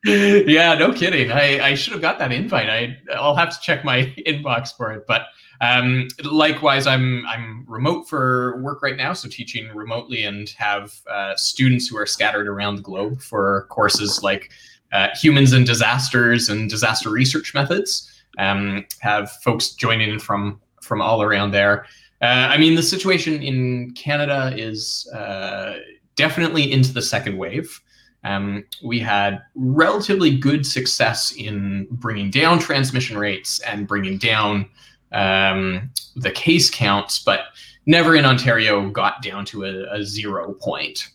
yeah, 0.04 0.74
no 0.74 0.92
kidding. 0.92 1.32
I, 1.32 1.70
I 1.70 1.74
should 1.74 1.92
have 1.92 2.02
got 2.02 2.18
that 2.20 2.30
invite. 2.30 2.68
I 2.68 2.96
I'll 3.14 3.34
have 3.34 3.50
to 3.50 3.60
check 3.60 3.84
my 3.84 4.02
inbox 4.26 4.76
for 4.76 4.92
it. 4.92 5.06
But 5.06 5.22
um, 5.60 6.08
likewise, 6.22 6.86
I'm 6.86 7.26
I'm 7.26 7.64
remote 7.66 8.08
for 8.08 8.62
work 8.62 8.82
right 8.82 8.96
now, 8.96 9.12
so 9.12 9.28
teaching 9.28 9.68
remotely 9.74 10.24
and 10.24 10.48
have 10.50 10.94
uh, 11.10 11.34
students 11.36 11.88
who 11.88 11.96
are 11.96 12.06
scattered 12.06 12.46
around 12.46 12.76
the 12.76 12.82
globe 12.82 13.20
for 13.20 13.66
courses 13.70 14.22
like 14.22 14.50
uh, 14.92 15.08
humans 15.14 15.52
and 15.52 15.66
disasters 15.66 16.48
and 16.48 16.70
disaster 16.70 17.10
research 17.10 17.54
methods. 17.54 18.10
Um, 18.38 18.86
have 19.00 19.30
folks 19.42 19.70
joining 19.70 20.10
in 20.10 20.18
from 20.18 20.60
from 20.82 21.00
all 21.00 21.22
around 21.22 21.50
there. 21.50 21.86
Uh, 22.20 22.48
I 22.50 22.58
mean, 22.58 22.74
the 22.74 22.82
situation 22.82 23.42
in 23.42 23.92
Canada 23.92 24.52
is 24.56 25.08
uh, 25.12 25.78
definitely 26.16 26.70
into 26.72 26.92
the 26.92 27.02
second 27.02 27.36
wave. 27.36 27.80
Um, 28.24 28.64
we 28.82 28.98
had 28.98 29.42
relatively 29.54 30.36
good 30.36 30.66
success 30.66 31.32
in 31.32 31.86
bringing 31.90 32.30
down 32.30 32.58
transmission 32.58 33.16
rates 33.16 33.60
and 33.60 33.86
bringing 33.86 34.18
down 34.18 34.68
um, 35.12 35.90
the 36.16 36.32
case 36.32 36.68
counts, 36.68 37.22
but 37.22 37.40
never 37.86 38.16
in 38.16 38.24
Ontario 38.24 38.90
got 38.90 39.22
down 39.22 39.44
to 39.46 39.64
a, 39.64 39.94
a 39.94 40.04
zero 40.04 40.54
point. 40.54 41.08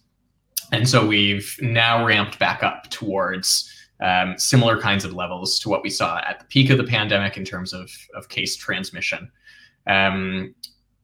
And 0.71 0.87
so 0.87 1.05
we've 1.05 1.57
now 1.61 2.05
ramped 2.05 2.39
back 2.39 2.63
up 2.63 2.89
towards 2.89 3.69
um, 4.01 4.37
similar 4.37 4.79
kinds 4.79 5.05
of 5.05 5.13
levels 5.13 5.59
to 5.59 5.69
what 5.69 5.83
we 5.83 5.89
saw 5.89 6.19
at 6.27 6.39
the 6.39 6.45
peak 6.45 6.69
of 6.69 6.77
the 6.77 6.83
pandemic 6.83 7.37
in 7.37 7.45
terms 7.45 7.73
of, 7.73 7.89
of 8.15 8.29
case 8.29 8.55
transmission. 8.55 9.31
Um, 9.87 10.53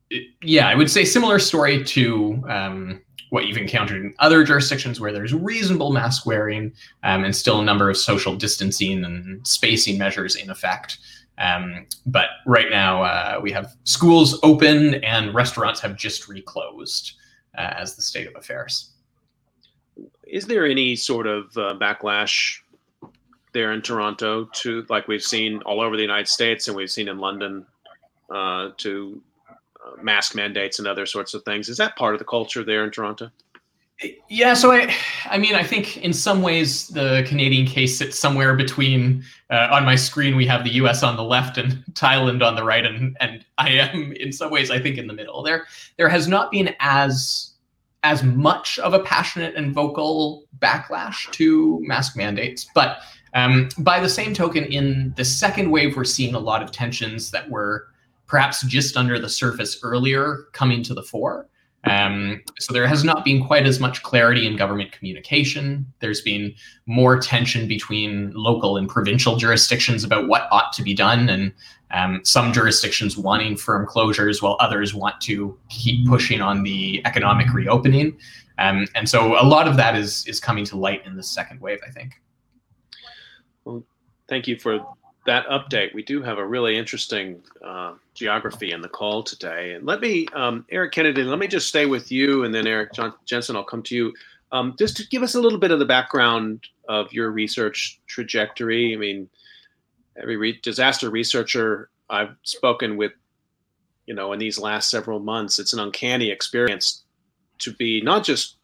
it, 0.10 0.24
yeah, 0.42 0.68
I 0.68 0.76
would 0.76 0.90
say 0.90 1.06
similar 1.06 1.40
story 1.40 1.84
to 1.84 2.44
um, 2.50 3.02
what 3.30 3.46
you've 3.46 3.58
encountered 3.58 4.02
in 4.02 4.14
other 4.20 4.44
jurisdictions 4.44 5.00
where 5.00 5.14
there's 5.14 5.34
reasonable 5.34 5.92
mask 5.92 6.26
wearing 6.26 6.74
um, 7.04 7.24
and 7.24 7.36
still 7.36 7.62
a 7.62 7.64
number 7.64 7.90
of 7.90 7.98
social 7.98 8.36
distancing 8.36 9.04
and 9.06 9.46
spacing 9.48 9.98
measures 9.98 10.36
in 10.36 10.50
effect. 10.50 10.98
Um, 11.38 11.86
but 12.06 12.30
right 12.46 12.70
now, 12.70 13.04
uh, 13.04 13.40
we 13.42 13.52
have 13.52 13.76
schools 13.86 14.38
open 14.44 14.96
and 14.96 15.34
restaurants 15.34 15.80
have 15.80 15.96
just 15.96 16.28
reclosed 16.28 17.14
uh, 17.58 17.74
as 17.78 17.96
the 17.96 18.02
state 18.02 18.28
of 18.28 18.36
affairs. 18.36 18.92
Is 20.30 20.46
there 20.46 20.66
any 20.66 20.96
sort 20.96 21.28
of 21.28 21.46
uh, 21.58 21.76
backlash 21.80 22.60
there 23.52 23.72
in 23.72 23.82
Toronto 23.82 24.46
to, 24.46 24.86
like 24.90 25.08
we've 25.08 25.24
seen 25.24 25.62
all 25.64 25.82
over 25.82 25.96
the 25.96 26.04
United 26.04 26.28
States 26.28 26.68
and 26.68 26.78
we've 26.78 26.92
seen 26.92 27.08
in 27.08 27.18
London, 27.18 27.66
uh, 28.30 28.70
to 28.78 29.22
mask 30.02 30.36
mandates 30.36 30.80
and 30.80 30.88
other 30.88 31.06
sorts 31.06 31.34
of 31.34 31.44
things. 31.44 31.70
Is 31.70 31.78
that 31.78 31.96
part 31.96 32.14
of 32.14 32.20
the 32.20 32.26
culture 32.26 32.64
there 32.64 32.84
in 32.84 32.92
Toronto? 32.92 33.32
Yeah, 34.30 34.54
so 34.54 34.72
I, 34.72 34.94
I 35.26 35.38
mean, 35.38 35.56
I 35.56 35.64
think 35.64 35.98
in 35.98 36.14
some 36.14 36.42
ways 36.42 36.88
the 36.88 37.26
Canadian 37.28 37.66
case 37.66 37.98
sits 37.98 38.18
somewhere 38.18 38.56
between. 38.56 39.26
Uh, 39.50 39.68
on 39.72 39.84
my 39.84 39.96
screen, 39.96 40.38
we 40.38 40.46
have 40.46 40.64
the 40.64 40.70
U.S. 40.76 41.04
on 41.04 41.18
the 41.18 41.24
left 41.24 41.58
and 41.58 41.84
Thailand 41.94 42.42
on 42.42 42.56
the 42.56 42.64
right, 42.64 42.86
and 42.86 43.18
and 43.20 43.44
I 43.58 43.72
am 43.72 44.14
in 44.14 44.32
some 44.32 44.52
ways, 44.52 44.72
I 44.72 44.80
think, 44.80 44.98
in 44.98 45.08
the 45.08 45.14
middle. 45.14 45.44
There, 45.44 45.66
there 45.98 46.08
has 46.08 46.30
not 46.30 46.50
been 46.50 46.74
as 46.80 47.49
as 48.04 48.24
much 48.24 48.80
of 48.80 48.94
a 48.94 49.00
passionate 49.00 49.56
and 49.56 49.74
vocal 49.74 50.46
backlash 50.60 51.30
to 51.32 51.80
mask 51.82 52.16
mandates, 52.16 52.68
but 52.74 53.00
um, 53.34 53.70
by 53.78 54.00
the 54.00 54.10
same 54.10 54.34
token, 54.34 54.64
in 54.66 55.14
the 55.16 55.26
second 55.26 55.70
wave, 55.70 55.96
we're 55.96 56.04
seeing 56.04 56.34
a 56.34 56.40
lot 56.40 56.64
of 56.64 56.72
tensions 56.72 57.32
that 57.32 57.50
were 57.50 57.88
perhaps 58.26 58.64
just 58.64 58.98
under 58.98 59.20
the 59.20 59.30
surface 59.30 59.80
earlier 59.84 60.46
coming 60.54 60.84
to 60.84 60.94
the 60.94 61.04
fore. 61.04 61.48
Um, 61.86 62.42
so 62.60 62.74
there 62.74 62.88
has 62.88 63.04
not 63.04 63.24
been 63.24 63.44
quite 63.44 63.66
as 63.66 63.80
much 63.80 64.04
clarity 64.04 64.46
in 64.46 64.58
government 64.58 64.92
communication. 64.92 65.86
There's 66.00 66.22
been 66.22 66.54
more 66.86 67.20
tension 67.20 67.68
between 67.68 68.32
local 68.34 68.76
and 68.76 68.90
provincial 68.90 69.38
jurisdictions 69.38 70.04
about 70.04 70.28
what 70.28 70.48
ought 70.52 70.74
to 70.74 70.84
be 70.84 70.94
done, 70.94 71.30
and 71.30 71.54
um, 71.92 72.22
some 72.24 72.54
jurisdictions 72.54 73.18
wanting 73.18 73.58
firm 73.58 73.86
closures 73.86 74.42
while 74.42 74.58
others 74.60 74.94
want 74.94 75.20
to 75.22 75.58
keep 75.70 76.08
pushing 76.08 76.42
on 76.42 76.64
the 76.64 77.02
economic 77.06 77.54
reopening. 77.54 78.18
Um, 78.58 78.88
and 78.96 79.08
so 79.08 79.40
a 79.40 79.46
lot 79.46 79.68
of 79.68 79.78
that 79.78 79.96
is 79.96 80.26
is 80.28 80.40
coming 80.40 80.66
to 80.66 80.78
light 80.78 81.06
in 81.06 81.16
the 81.16 81.24
second 81.24 81.62
wave, 81.62 81.80
I 81.88 81.92
think. 81.92 82.14
Well, 83.64 83.84
thank 84.28 84.48
you 84.48 84.60
for 84.60 84.86
that 85.30 85.48
update, 85.48 85.94
we 85.94 86.02
do 86.02 86.24
have 86.24 86.38
a 86.38 86.46
really 86.46 86.76
interesting 86.78 87.42
uh, 87.64 87.94
geography 88.16 88.72
in 88.72 88.82
the 88.82 88.90
call 88.90 89.22
today. 89.22 89.74
And 89.74 89.86
let 89.86 90.02
me, 90.02 90.28
um, 90.34 90.66
Eric 90.72 90.92
Kennedy, 90.92 91.24
let 91.24 91.38
me 91.38 91.48
just 91.48 91.68
stay 91.68 91.86
with 91.86 92.12
you, 92.12 92.46
and 92.46 92.54
then 92.54 92.66
Eric 92.66 92.94
John- 92.94 93.14
Jensen, 93.26 93.56
I'll 93.56 93.64
come 93.64 93.84
to 93.84 93.96
you. 93.96 94.14
Um, 94.52 94.76
just 94.80 94.98
to 94.98 95.08
give 95.10 95.22
us 95.22 95.36
a 95.36 95.40
little 95.40 95.60
bit 95.60 95.70
of 95.70 95.78
the 95.78 95.86
background 95.86 96.68
of 96.88 97.14
your 97.14 97.30
research 97.30 98.00
trajectory. 98.08 98.94
I 98.94 98.98
mean, 98.98 99.30
every 100.18 100.38
re- 100.38 100.60
disaster 100.62 101.10
researcher 101.10 101.90
I've 102.10 102.36
spoken 102.44 102.98
with, 102.98 103.12
you 104.06 104.14
know, 104.14 104.34
in 104.34 104.40
these 104.40 104.60
last 104.60 104.90
several 104.90 105.20
months, 105.20 105.60
it's 105.60 105.74
an 105.74 105.80
uncanny 105.80 106.30
experience 106.30 107.04
to 107.60 107.74
be 107.74 108.02
not 108.02 108.24
just 108.24 108.56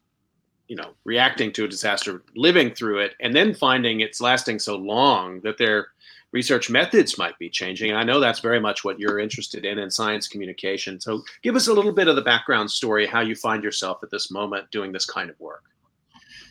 you 0.67 0.75
know 0.75 0.93
reacting 1.03 1.51
to 1.51 1.65
a 1.65 1.67
disaster 1.67 2.23
living 2.35 2.73
through 2.73 2.97
it 2.97 3.13
and 3.19 3.35
then 3.35 3.53
finding 3.53 3.99
it's 3.99 4.19
lasting 4.19 4.57
so 4.57 4.75
long 4.75 5.39
that 5.41 5.59
they're 5.59 5.89
research 6.35 6.69
methods 6.69 7.17
might 7.17 7.39
be 7.39 7.49
changing. 7.49 7.91
And 7.91 7.97
I 7.97 8.03
know 8.03 8.19
that's 8.19 8.41
very 8.41 8.59
much 8.59 8.83
what 8.83 8.99
you're 8.99 9.19
interested 9.19 9.63
in 9.63 9.79
in 9.79 9.89
science 9.89 10.27
communication. 10.27 10.99
So 10.99 11.23
give 11.43 11.55
us 11.55 11.67
a 11.67 11.73
little 11.73 11.93
bit 11.93 12.09
of 12.09 12.17
the 12.17 12.21
background 12.21 12.69
story, 12.69 13.07
how 13.07 13.21
you 13.21 13.35
find 13.35 13.63
yourself 13.63 14.03
at 14.03 14.11
this 14.11 14.29
moment 14.29 14.69
doing 14.69 14.91
this 14.91 15.05
kind 15.05 15.29
of 15.29 15.39
work. 15.39 15.63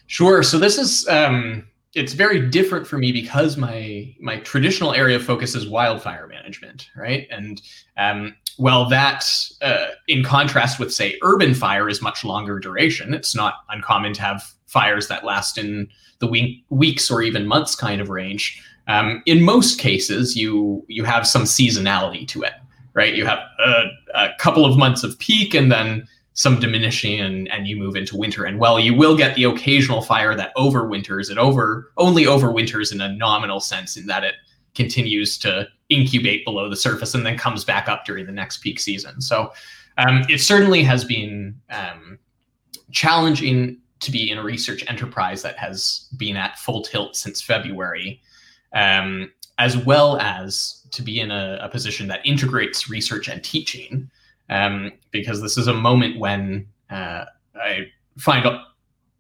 Sure. 0.07 0.43
So 0.43 0.59
this 0.59 0.79
is 0.79 1.07
um, 1.09 1.69
it's 1.95 2.13
very 2.13 2.41
different 2.41 2.87
for 2.87 2.99
me 2.99 3.13
because 3.13 3.57
my 3.57 4.15
my 4.21 4.39
traditional 4.39 4.93
area 4.93 5.17
of 5.17 5.25
focus 5.25 5.55
is 5.55 5.69
wildfire 5.69 6.27
management, 6.27 6.91
right? 6.97 7.29
And 7.31 7.63
um, 7.97 8.35
well, 8.59 8.89
that 8.89 9.25
uh, 9.63 9.89
in 10.09 10.25
contrast 10.25 10.79
with 10.79 10.93
say 10.93 11.19
urban 11.23 11.55
fire 11.55 11.89
is 11.89 12.03
much 12.03 12.25
longer 12.25 12.59
duration. 12.59 13.15
It's 13.15 13.35
not 13.35 13.55
uncommon 13.69 14.13
to 14.15 14.23
have 14.23 14.43
fires 14.67 15.09
that 15.09 15.25
last 15.25 15.57
in 15.57 15.89
the 16.19 16.27
week, 16.27 16.65
weeks 16.71 17.11
or 17.11 17.23
even 17.23 17.47
months 17.47 17.77
kind 17.77 18.01
of 18.01 18.09
range. 18.09 18.63
Um, 18.87 19.23
in 19.27 19.43
most 19.43 19.79
cases, 19.79 20.37
you 20.37 20.85
you 20.89 21.05
have 21.05 21.27
some 21.27 21.45
seasonality 21.45 22.27
to 22.29 22.43
it, 22.43 22.55
right? 22.93 23.15
You 23.15 23.25
have 23.25 23.39
a, 23.59 23.85
a, 24.15 24.29
couple 24.39 24.65
of 24.65 24.77
months 24.77 25.03
of 25.05 25.19
peak 25.19 25.55
and 25.55 25.73
then 25.73 26.07
some 26.35 26.61
diminishing, 26.61 27.21
and, 27.21 27.51
and 27.51 27.67
you 27.67 27.77
move 27.77 27.97
into 27.97 28.17
winter. 28.17 28.45
And 28.45 28.59
well, 28.59 28.79
you 28.79 28.95
will 28.95 29.17
get 29.17 29.35
the 29.37 29.45
occasional 29.45 30.03
fire 30.03 30.35
that 30.35 30.55
overwinters. 30.57 31.31
It 31.31 31.39
over 31.39 31.93
only 31.97 32.25
overwinters 32.25 32.93
in 32.93 33.01
a 33.01 33.13
nominal 33.15 33.61
sense, 33.61 33.97
in 33.97 34.07
that 34.07 34.25
it 34.25 34.35
continues 34.75 35.39
to 35.39 35.69
incubate 35.89 36.45
below 36.45 36.69
the 36.69 36.77
surface 36.77 37.15
and 37.15 37.25
then 37.25 37.39
comes 37.39 37.65
back 37.65 37.89
up 37.89 38.05
during 38.05 38.27
the 38.27 38.33
next 38.33 38.59
peak 38.59 38.81
season. 38.81 39.21
So 39.21 39.53
um, 39.99 40.25
it 40.29 40.41
certainly 40.41 40.83
has 40.83 41.05
been 41.05 41.61
um, 41.71 42.19
challenging 42.91 43.79
to 44.01 44.11
be 44.11 44.31
in 44.31 44.39
a 44.39 44.43
research 44.43 44.85
enterprise 44.89 45.43
that 45.43 45.57
has 45.57 46.09
been 46.17 46.37
at 46.37 46.59
full 46.59 46.83
tilt 46.83 47.17
since 47.17 47.41
February 47.41 48.21
um, 48.75 49.31
as 49.59 49.77
well 49.77 50.19
as 50.19 50.85
to 50.91 51.03
be 51.03 51.21
in 51.21 51.31
a, 51.31 51.59
a, 51.63 51.69
position 51.69 52.09
that 52.09 52.21
integrates 52.27 52.91
research 52.91 53.29
and 53.29 53.43
teaching, 53.43 54.11
um, 54.51 54.93
because 55.11 55.41
this 55.41 55.57
is 55.57 55.67
a 55.67 55.75
moment 55.75 56.19
when 56.19 56.67
uh, 56.91 57.25
I 57.57 57.87
find 58.19 58.47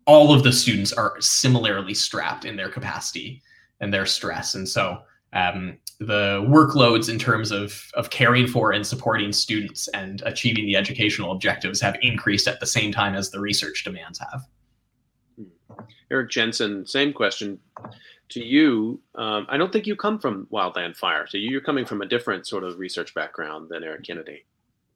all 0.07 0.35
of 0.35 0.43
the 0.43 0.53
students 0.53 0.93
are 0.93 1.17
similarly 1.21 1.95
strapped 1.95 2.45
in 2.45 2.57
their 2.57 2.69
capacity 2.69 3.43
and 3.81 3.93
their 3.93 4.07
stress, 4.07 4.55
and 4.55 4.69
so 4.69 4.99
um, 5.33 5.77
the 5.99 6.45
workloads 6.49 7.09
in 7.09 7.19
terms 7.19 7.51
of 7.51 7.91
of 7.95 8.11
caring 8.11 8.47
for 8.47 8.73
and 8.73 8.87
supporting 8.87 9.33
students 9.33 9.89
and 9.89 10.23
achieving 10.27 10.67
the 10.67 10.77
educational 10.77 11.33
objectives 11.33 11.81
have 11.81 11.97
increased 12.03 12.47
at 12.47 12.61
the 12.61 12.67
same 12.67 12.93
time 12.93 13.15
as 13.15 13.31
the 13.31 13.41
research 13.41 13.85
demands 13.85 14.19
have. 14.19 14.47
Eric 16.11 16.31
Jensen, 16.31 16.87
same 16.87 17.13
question 17.13 17.59
to 18.31 18.45
you, 18.45 19.01
um, 19.15 19.47
I 19.49 19.57
don't 19.57 19.73
think 19.73 19.87
you 19.87 19.97
come 19.97 20.19
from 20.19 20.47
wildland 20.53 20.97
fire. 20.97 21.27
So 21.27 21.39
you're 21.39 21.61
coming 21.61 21.85
from 21.85 22.03
a 22.03 22.07
different 22.07 22.47
sort 22.47 22.65
of 22.65 22.79
research 22.79 23.15
background 23.15 23.69
than 23.71 23.85
Eric 23.85 24.05
Kennedy. 24.05 24.45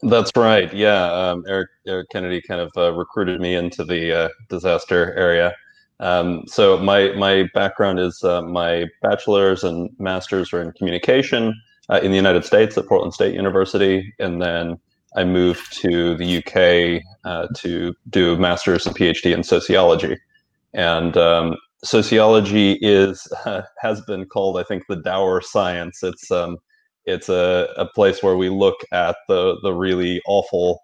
That's 0.02 0.30
right. 0.36 0.72
Yeah, 0.72 1.04
um, 1.12 1.44
Eric 1.48 1.70
Eric 1.86 2.08
Kennedy 2.10 2.40
kind 2.40 2.60
of 2.60 2.70
uh, 2.76 2.92
recruited 2.92 3.40
me 3.40 3.54
into 3.54 3.84
the 3.84 4.12
uh, 4.26 4.28
disaster 4.48 5.12
area. 5.14 5.54
Um, 6.00 6.44
so 6.46 6.78
my 6.78 7.12
my 7.16 7.48
background 7.52 7.98
is 7.98 8.22
uh, 8.22 8.42
my 8.42 8.86
bachelor's 9.02 9.64
and 9.64 9.90
master's 9.98 10.52
are 10.52 10.62
in 10.62 10.70
communication 10.72 11.52
uh, 11.90 11.98
in 12.02 12.12
the 12.12 12.16
United 12.16 12.44
States 12.44 12.78
at 12.78 12.86
Portland 12.86 13.12
State 13.12 13.34
University, 13.34 14.14
and 14.20 14.40
then 14.40 14.78
I 15.16 15.24
moved 15.24 15.72
to 15.80 16.16
the 16.16 16.38
UK 16.38 17.02
uh, 17.24 17.48
to 17.56 17.92
do 18.08 18.34
a 18.34 18.38
master's 18.38 18.86
and 18.86 18.94
PhD 18.96 19.34
in 19.34 19.42
sociology. 19.42 20.16
And 20.74 21.16
um, 21.16 21.56
sociology 21.82 22.78
is 22.82 23.26
has 23.80 24.00
been 24.02 24.26
called, 24.26 24.58
I 24.58 24.62
think, 24.62 24.84
the 24.88 24.96
dour 24.96 25.40
science. 25.40 26.04
It's 26.04 26.30
um, 26.30 26.58
it's 27.08 27.28
a, 27.28 27.68
a 27.76 27.86
place 27.86 28.22
where 28.22 28.36
we 28.36 28.48
look 28.50 28.76
at 28.92 29.16
the 29.28 29.58
the 29.62 29.72
really 29.72 30.20
awful 30.26 30.80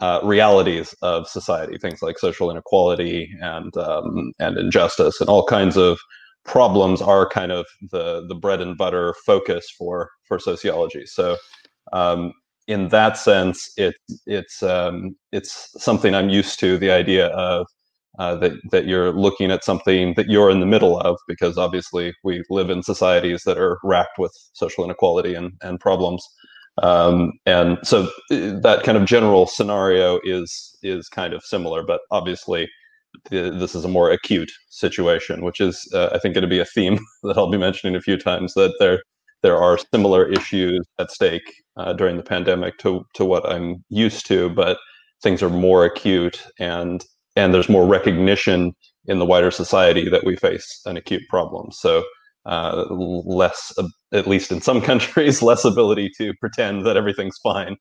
uh, 0.00 0.20
realities 0.22 0.94
of 1.02 1.28
society, 1.28 1.78
things 1.78 2.02
like 2.02 2.18
social 2.18 2.50
inequality 2.50 3.30
and 3.40 3.76
um, 3.76 4.32
and 4.38 4.58
injustice, 4.58 5.20
and 5.20 5.30
all 5.30 5.44
kinds 5.44 5.76
of 5.76 5.98
problems 6.44 7.00
are 7.02 7.28
kind 7.28 7.52
of 7.52 7.66
the 7.90 8.26
the 8.26 8.34
bread 8.34 8.60
and 8.60 8.76
butter 8.76 9.14
focus 9.24 9.70
for 9.78 10.10
for 10.24 10.38
sociology. 10.38 11.06
So, 11.06 11.36
um, 11.92 12.32
in 12.66 12.88
that 12.88 13.16
sense, 13.16 13.70
it 13.76 13.94
it's 14.26 14.62
um, 14.62 15.16
it's 15.32 15.70
something 15.82 16.14
I'm 16.14 16.28
used 16.28 16.58
to. 16.60 16.78
The 16.78 16.90
idea 16.90 17.28
of 17.28 17.66
uh, 18.18 18.34
that 18.36 18.52
that 18.70 18.86
you're 18.86 19.12
looking 19.12 19.50
at 19.50 19.64
something 19.64 20.14
that 20.16 20.28
you're 20.28 20.50
in 20.50 20.60
the 20.60 20.66
middle 20.66 20.98
of, 21.00 21.16
because 21.28 21.58
obviously 21.58 22.12
we 22.24 22.42
live 22.50 22.70
in 22.70 22.82
societies 22.82 23.42
that 23.44 23.58
are 23.58 23.78
racked 23.84 24.18
with 24.18 24.32
social 24.52 24.84
inequality 24.84 25.34
and 25.34 25.52
and 25.62 25.80
problems. 25.80 26.26
Um, 26.82 27.32
and 27.44 27.78
so 27.82 28.04
uh, 28.30 28.60
that 28.60 28.82
kind 28.84 28.96
of 28.96 29.04
general 29.04 29.46
scenario 29.46 30.20
is 30.24 30.76
is 30.82 31.08
kind 31.08 31.32
of 31.34 31.44
similar, 31.44 31.82
but 31.82 32.00
obviously 32.10 32.68
this 33.30 33.74
is 33.74 33.84
a 33.84 33.88
more 33.88 34.10
acute 34.10 34.50
situation, 34.70 35.42
which 35.42 35.60
is 35.60 35.88
uh, 35.94 36.10
I 36.12 36.18
think 36.18 36.34
going 36.34 36.42
to 36.42 36.48
be 36.48 36.60
a 36.60 36.64
theme 36.64 36.98
that 37.24 37.36
I'll 37.36 37.50
be 37.50 37.58
mentioning 37.58 37.96
a 37.96 38.00
few 38.00 38.16
times. 38.16 38.54
That 38.54 38.74
there 38.78 39.02
there 39.42 39.56
are 39.56 39.78
similar 39.92 40.30
issues 40.30 40.86
at 40.98 41.10
stake 41.10 41.54
uh, 41.76 41.92
during 41.92 42.16
the 42.16 42.22
pandemic 42.22 42.78
to 42.78 43.04
to 43.14 43.24
what 43.24 43.48
I'm 43.48 43.84
used 43.88 44.26
to, 44.26 44.50
but 44.50 44.78
things 45.22 45.42
are 45.42 45.50
more 45.50 45.84
acute 45.84 46.44
and 46.58 47.04
and 47.38 47.54
there's 47.54 47.68
more 47.68 47.86
recognition 47.86 48.74
in 49.06 49.18
the 49.18 49.24
wider 49.24 49.50
society 49.50 50.08
that 50.08 50.24
we 50.24 50.36
face 50.36 50.80
an 50.86 50.96
acute 50.96 51.22
problem. 51.28 51.70
So 51.70 52.04
uh, 52.46 52.84
less, 52.90 53.72
uh, 53.78 53.88
at 54.12 54.26
least 54.26 54.50
in 54.50 54.60
some 54.60 54.80
countries, 54.90 55.40
less 55.40 55.64
ability 55.64 56.10
to 56.18 56.34
pretend 56.40 56.84
that 56.84 56.96
everything's 56.96 57.38
fine. 57.38 57.76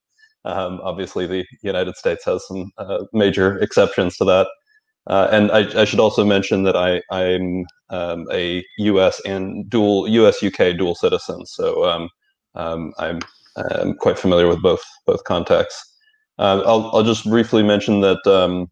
Um, 0.45 0.79
obviously, 0.83 1.25
the 1.25 1.45
United 1.63 1.97
States 1.97 2.23
has 2.25 2.45
some 2.47 2.71
uh, 2.77 3.05
major 3.13 3.57
exceptions 3.57 4.15
to 4.17 4.25
that. 4.25 4.47
Uh, 5.07 5.27
and 5.31 5.51
I, 5.51 5.81
I, 5.81 5.85
should 5.85 6.01
also 6.01 6.25
mention 6.25 6.63
that 6.63 6.75
I, 6.75 7.01
am 7.11 7.65
um, 7.89 8.25
a 8.31 8.63
U.S. 8.79 9.21
and 9.25 9.69
dual 9.69 10.07
U.S. 10.09 10.43
UK 10.43 10.77
dual 10.77 10.95
citizen, 10.95 11.45
so 11.45 11.85
um, 11.85 12.09
um 12.55 12.93
I'm, 12.97 13.19
I'm, 13.55 13.93
quite 13.93 14.19
familiar 14.19 14.49
with 14.49 14.61
both 14.61 14.83
both 15.05 15.23
contexts. 15.23 15.81
Uh, 16.39 16.61
I'll, 16.65 16.91
I'll 16.93 17.03
just 17.03 17.23
briefly 17.23 17.63
mention 17.63 18.01
that 18.01 18.19
um, 18.27 18.67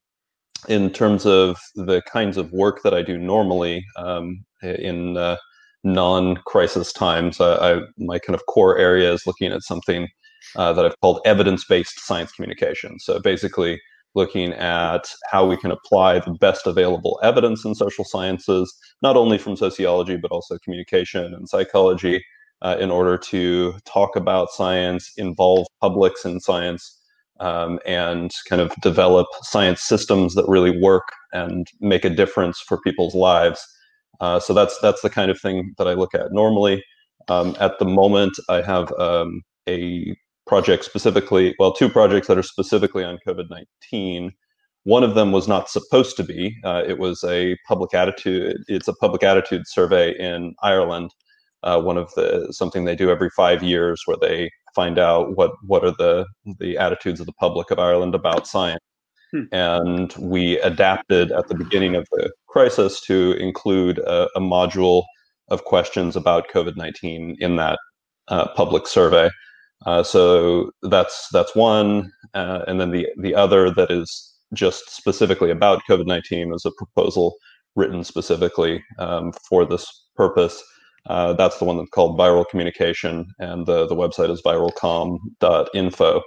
in 0.68 0.90
terms 0.90 1.26
of 1.26 1.58
the 1.76 2.02
kinds 2.12 2.38
of 2.38 2.52
work 2.52 2.82
that 2.84 2.94
I 2.94 3.02
do 3.02 3.18
normally 3.18 3.86
um, 3.98 4.44
in 4.64 5.18
uh, 5.18 5.38
non-crisis 5.84 6.92
times. 6.92 7.40
I, 7.40 7.82
my 7.98 8.20
kind 8.20 8.36
of 8.36 8.46
core 8.48 8.78
area 8.78 9.14
is 9.14 9.28
looking 9.28 9.52
at 9.52 9.62
something 9.62 10.08
uh, 10.56 10.74
that 10.74 10.86
I've 10.86 11.00
called 11.02 11.22
evidence-based 11.26 12.00
science 12.06 12.32
communication. 12.32 13.00
So 13.00 13.20
basically, 13.20 13.80
looking 14.16 14.54
at 14.54 15.08
how 15.30 15.46
we 15.46 15.58
can 15.58 15.72
apply 15.72 16.20
the 16.20 16.32
best 16.40 16.66
available 16.66 17.20
evidence 17.22 17.66
in 17.66 17.76
social 17.76 18.06
sciences, 18.06 18.74
not 19.02 19.18
only 19.18 19.38
from 19.38 19.56
sociology 19.56 20.16
but 20.16 20.32
also 20.32 20.58
communication 20.64 21.34
and 21.34 21.50
psychology, 21.50 22.24
uh, 22.62 22.78
in 22.80 22.90
order 22.90 23.18
to 23.18 23.74
talk 23.86 24.16
about 24.16 24.50
science, 24.50 25.12
involve 25.18 25.68
publics 25.82 26.26
in 26.26 26.40
science, 26.40 27.02
um, 27.40 27.80
and 27.86 28.32
kind 28.50 28.62
of 28.62 28.74
develop 28.82 29.28
science 29.42 29.82
systems 29.82 30.36
that 30.36 30.48
really 30.48 30.80
work 30.80 31.08
and 31.34 31.68
make 31.82 32.06
a 32.06 32.10
difference 32.10 32.60
for 32.60 32.80
people's 32.82 33.16
lives. 33.16 33.66
Uh, 34.22 34.40
so 34.40 34.54
that's 34.54 34.80
that's 34.82 35.02
the 35.02 35.10
kind 35.10 35.30
of 35.30 35.40
thing 35.40 35.74
that 35.78 35.88
I 35.88 35.94
look 35.94 36.16
at 36.16 36.32
normally. 36.32 36.84
Um, 37.28 37.56
at 37.60 37.80
the 37.80 37.86
moment, 37.86 38.34
I 38.50 38.62
have 38.62 38.92
um, 39.00 39.42
a 39.68 40.16
project 40.48 40.86
specifically, 40.86 41.56
well, 41.60 41.74
two 41.74 41.90
projects 41.90 42.28
that 42.28 42.38
are 42.38 42.44
specifically 42.44 43.04
on 43.04 43.20
COVID 43.28 43.50
nineteen. 43.50 44.32
One 44.84 45.04
of 45.04 45.16
them 45.16 45.32
was 45.32 45.48
not 45.48 45.68
supposed 45.70 46.16
to 46.18 46.24
be. 46.24 46.56
Uh, 46.64 46.84
it 46.88 47.00
was 47.00 47.24
a 47.24 47.58
public 47.68 47.96
attitude. 47.96 48.58
It's 48.68 48.88
a 48.88 48.94
public 48.94 49.24
attitude 49.24 49.64
survey 49.66 50.16
in 50.20 50.54
Ireland. 50.62 51.10
Uh, 51.64 51.82
one 51.82 51.98
of 51.98 52.14
the 52.16 52.48
something 52.52 52.86
they 52.86 52.96
do 52.96 53.10
every 53.10 53.32
five 53.32 53.64
years, 53.64 54.04
where 54.06 54.18
they 54.22 54.52
find 54.76 55.00
out 55.00 55.36
what 55.36 55.52
what 55.64 55.84
are 55.84 55.92
the 55.92 56.26
the 56.60 56.78
attitudes 56.78 57.20
of 57.20 57.26
the 57.26 57.34
public 57.34 57.72
of 57.72 57.80
Ireland 57.80 58.14
about 58.16 58.48
science. 58.48 58.84
Hmm. 59.32 59.44
And 59.52 60.14
we 60.20 60.60
adapted 60.60 61.32
at 61.32 61.48
the 61.48 61.56
beginning 61.56 61.96
of 61.96 62.08
the 62.12 62.32
crisis 62.48 63.02
to 63.02 63.34
include 63.34 64.00
a, 64.00 64.30
a 64.36 64.40
module 64.40 65.04
of 65.50 65.64
questions 65.66 66.16
about 66.16 66.50
COVID 66.50 66.76
19 66.76 67.38
in 67.40 67.56
that 67.56 67.80
uh, 68.28 68.48
public 68.50 68.88
survey. 68.88 69.30
Uh, 69.86 70.04
so 70.04 70.72
that's 70.84 71.28
that's 71.32 71.56
one, 71.56 72.12
uh, 72.34 72.64
and 72.68 72.80
then 72.80 72.92
the 72.92 73.08
the 73.18 73.36
other 73.36 73.70
that 73.72 73.92
is 73.92 74.34
just 74.54 74.90
specifically 74.90 75.52
about 75.52 75.84
COVID 75.90 76.06
nineteen 76.06 76.54
is 76.54 76.66
a 76.66 76.72
proposal 76.72 77.36
written 77.76 78.04
specifically 78.04 78.84
um, 79.00 79.34
for 79.48 79.66
this 79.66 80.08
purpose. 80.16 80.64
Uh, 81.08 81.34
that's 81.34 81.58
the 81.60 81.66
one 81.66 81.78
that's 81.78 81.90
called 81.92 82.18
viral 82.18 82.48
communication, 82.50 83.26
and 83.40 83.66
the 83.66 83.88
the 83.88 83.96
website 83.96 84.32
is 84.32 84.42
viralcom.info. 84.42 86.22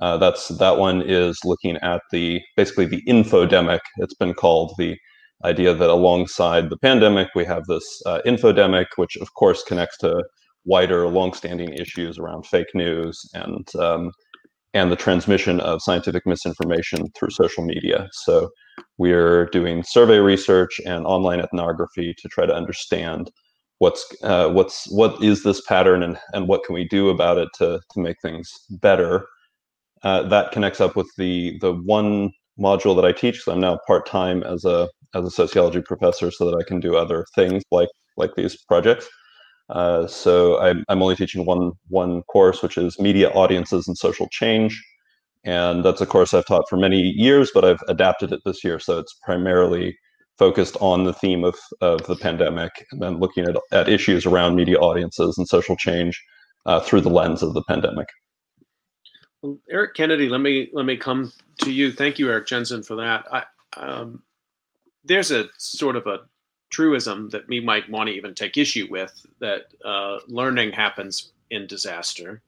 Uh, 0.00 0.16
that's 0.16 0.48
that 0.48 0.78
one 0.78 1.02
is 1.02 1.38
looking 1.44 1.76
at 1.78 2.00
the 2.10 2.40
basically 2.56 2.86
the 2.86 3.02
infodemic. 3.06 3.80
It's 3.98 4.14
been 4.14 4.34
called 4.34 4.74
the 4.78 4.96
idea 5.44 5.74
that 5.74 5.90
alongside 5.90 6.70
the 6.70 6.78
pandemic, 6.78 7.28
we 7.34 7.44
have 7.44 7.64
this 7.66 7.84
uh, 8.06 8.20
infodemic, 8.24 8.86
which 8.96 9.16
of 9.16 9.34
course 9.34 9.62
connects 9.64 9.98
to 9.98 10.22
wider, 10.64 11.08
longstanding 11.08 11.74
issues 11.74 12.18
around 12.18 12.46
fake 12.46 12.74
news 12.74 13.20
and 13.34 13.68
um, 13.76 14.12
and 14.74 14.90
the 14.90 14.96
transmission 14.96 15.60
of 15.60 15.82
scientific 15.82 16.24
misinformation 16.26 17.06
through 17.14 17.30
social 17.30 17.64
media. 17.64 18.08
So 18.12 18.50
we're 18.96 19.46
doing 19.46 19.82
survey 19.82 20.18
research 20.18 20.80
and 20.86 21.06
online 21.06 21.40
ethnography 21.40 22.14
to 22.16 22.28
try 22.28 22.46
to 22.46 22.54
understand 22.54 23.30
what's 23.82 24.06
uh, 24.22 24.48
what's 24.48 24.86
what 24.92 25.20
is 25.22 25.42
this 25.42 25.60
pattern 25.62 26.04
and 26.04 26.16
and 26.34 26.46
what 26.46 26.62
can 26.64 26.74
we 26.74 26.86
do 26.86 27.08
about 27.10 27.36
it 27.36 27.48
to 27.58 27.80
to 27.92 28.00
make 28.00 28.16
things 28.22 28.48
better 28.70 29.26
uh, 30.04 30.22
that 30.22 30.52
connects 30.52 30.80
up 30.80 30.94
with 30.94 31.10
the 31.16 31.58
the 31.60 31.74
one 31.74 32.30
module 32.58 32.94
that 32.94 33.04
I 33.04 33.12
teach. 33.12 33.40
So 33.42 33.52
I'm 33.52 33.60
now 33.60 33.78
part 33.86 34.06
time 34.06 34.44
as 34.44 34.64
a 34.64 34.88
as 35.14 35.24
a 35.24 35.30
sociology 35.30 35.82
professor, 35.82 36.30
so 36.30 36.48
that 36.48 36.56
I 36.56 36.62
can 36.62 36.78
do 36.78 36.96
other 36.96 37.26
things 37.34 37.64
like 37.72 37.88
like 38.16 38.34
these 38.36 38.56
projects. 38.68 39.08
Uh, 39.68 40.06
so 40.06 40.60
I'm, 40.60 40.84
I'm 40.88 41.02
only 41.02 41.16
teaching 41.16 41.44
one 41.44 41.72
one 41.88 42.22
course, 42.24 42.62
which 42.62 42.78
is 42.78 43.00
media 43.00 43.30
audiences 43.30 43.88
and 43.88 43.98
social 43.98 44.28
change, 44.30 44.80
and 45.44 45.84
that's 45.84 46.00
a 46.00 46.06
course 46.06 46.34
I've 46.34 46.46
taught 46.46 46.68
for 46.68 46.76
many 46.76 47.00
years, 47.00 47.50
but 47.52 47.64
I've 47.64 47.82
adapted 47.88 48.32
it 48.32 48.40
this 48.44 48.62
year, 48.62 48.78
so 48.78 48.98
it's 49.00 49.16
primarily 49.24 49.96
focused 50.42 50.76
on 50.80 51.04
the 51.04 51.12
theme 51.12 51.44
of, 51.44 51.56
of 51.80 52.04
the 52.08 52.16
pandemic 52.16 52.84
and 52.90 53.00
then 53.00 53.20
looking 53.20 53.44
at, 53.44 53.54
at 53.70 53.88
issues 53.88 54.26
around 54.26 54.56
media 54.56 54.76
audiences 54.76 55.38
and 55.38 55.46
social 55.46 55.76
change 55.76 56.20
uh, 56.66 56.80
through 56.80 57.00
the 57.00 57.08
lens 57.08 57.44
of 57.44 57.54
the 57.54 57.62
pandemic. 57.68 58.08
Well, 59.40 59.56
Eric 59.70 59.94
Kennedy, 59.94 60.28
let 60.28 60.40
me 60.40 60.68
let 60.72 60.84
me 60.84 60.96
come 60.96 61.30
to 61.58 61.70
you. 61.70 61.92
Thank 61.92 62.18
you, 62.18 62.28
Eric 62.28 62.48
Jensen, 62.48 62.82
for 62.82 62.96
that. 62.96 63.24
I, 63.32 63.44
um, 63.76 64.24
there's 65.04 65.30
a 65.30 65.44
sort 65.58 65.94
of 65.94 66.08
a 66.08 66.22
truism 66.70 67.28
that 67.28 67.46
we 67.46 67.60
might 67.60 67.88
want 67.88 68.08
to 68.08 68.14
even 68.14 68.34
take 68.34 68.56
issue 68.56 68.88
with 68.90 69.14
that 69.38 69.66
uh, 69.84 70.18
learning 70.26 70.72
happens 70.72 71.32
in 71.50 71.68
disaster. 71.68 72.42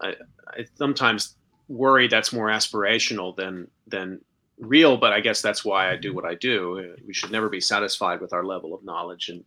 I, 0.00 0.14
I, 0.56 0.66
sometimes 0.76 1.34
worry 1.66 2.06
that's 2.06 2.32
more 2.32 2.46
aspirational 2.46 3.34
than 3.34 3.68
than 3.88 4.20
real, 4.58 4.96
but 4.96 5.12
I 5.12 5.20
guess 5.20 5.42
that's 5.42 5.64
why 5.64 5.90
I 5.90 5.96
do 5.96 6.14
what 6.14 6.24
I 6.24 6.34
do. 6.34 6.78
Uh, 6.78 6.96
we 7.06 7.14
should 7.14 7.30
never 7.30 7.48
be 7.48 7.60
satisfied 7.60 8.20
with 8.20 8.32
our 8.32 8.44
level 8.44 8.74
of 8.74 8.84
knowledge 8.84 9.28
in 9.28 9.44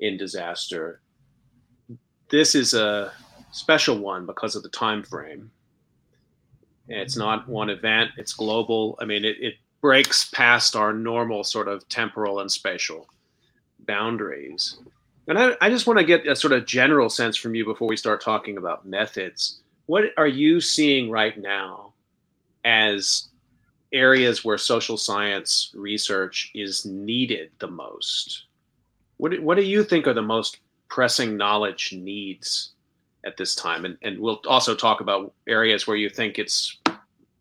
in 0.00 0.16
disaster. 0.16 1.00
This 2.28 2.54
is 2.54 2.74
a 2.74 3.12
special 3.52 3.98
one 3.98 4.26
because 4.26 4.56
of 4.56 4.62
the 4.62 4.68
time 4.70 5.02
frame 5.02 5.50
it's 6.88 7.16
not 7.16 7.48
one 7.48 7.70
event, 7.70 8.10
it's 8.16 8.32
global. 8.32 8.98
I 9.00 9.04
mean, 9.04 9.24
it, 9.24 9.36
it 9.40 9.54
breaks 9.80 10.28
past 10.30 10.76
our 10.76 10.92
normal 10.92 11.44
sort 11.44 11.68
of 11.68 11.88
temporal 11.88 12.40
and 12.40 12.50
spatial 12.50 13.08
boundaries. 13.80 14.78
And 15.28 15.38
I, 15.38 15.56
I 15.60 15.70
just 15.70 15.86
want 15.86 15.98
to 15.98 16.04
get 16.04 16.26
a 16.26 16.36
sort 16.36 16.52
of 16.52 16.66
general 16.66 17.08
sense 17.08 17.36
from 17.36 17.54
you 17.54 17.64
before 17.64 17.88
we 17.88 17.96
start 17.96 18.22
talking 18.22 18.56
about 18.58 18.86
methods. 18.86 19.60
What 19.86 20.04
are 20.16 20.26
you 20.26 20.60
seeing 20.60 21.10
right 21.10 21.38
now 21.38 21.94
as 22.64 23.28
areas 23.92 24.44
where 24.44 24.58
social 24.58 24.96
science 24.96 25.70
research 25.74 26.50
is 26.54 26.84
needed 26.84 27.50
the 27.58 27.68
most? 27.68 28.44
What 29.18 29.40
what 29.40 29.56
do 29.56 29.62
you 29.62 29.84
think 29.84 30.06
are 30.06 30.14
the 30.14 30.22
most 30.22 30.58
pressing 30.88 31.36
knowledge 31.36 31.92
needs 31.92 32.72
at 33.24 33.36
this 33.36 33.54
time? 33.54 33.84
And, 33.84 33.96
and 34.02 34.18
we'll 34.18 34.40
also 34.46 34.74
talk 34.74 35.00
about 35.00 35.32
areas 35.46 35.86
where 35.86 35.96
you 35.96 36.08
think 36.08 36.38
it's 36.38 36.78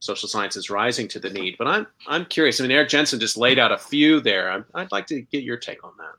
social 0.02 0.28
science 0.28 0.56
is 0.56 0.70
rising 0.70 1.08
to 1.08 1.20
the 1.20 1.30
need. 1.30 1.56
But 1.58 1.68
I'm 1.68 1.88
I'm 2.08 2.26
curious. 2.26 2.60
I 2.60 2.64
mean, 2.64 2.72
Eric 2.72 2.90
Jensen 2.90 3.20
just 3.20 3.38
laid 3.38 3.58
out 3.58 3.72
a 3.72 3.78
few 3.78 4.20
there. 4.20 4.52
i 4.52 4.62
I'd 4.76 4.92
like 4.92 5.08
to 5.08 5.22
get 5.22 5.44
your 5.44 5.58
take 5.58 5.84
on 5.84 5.94
that. 5.98 6.16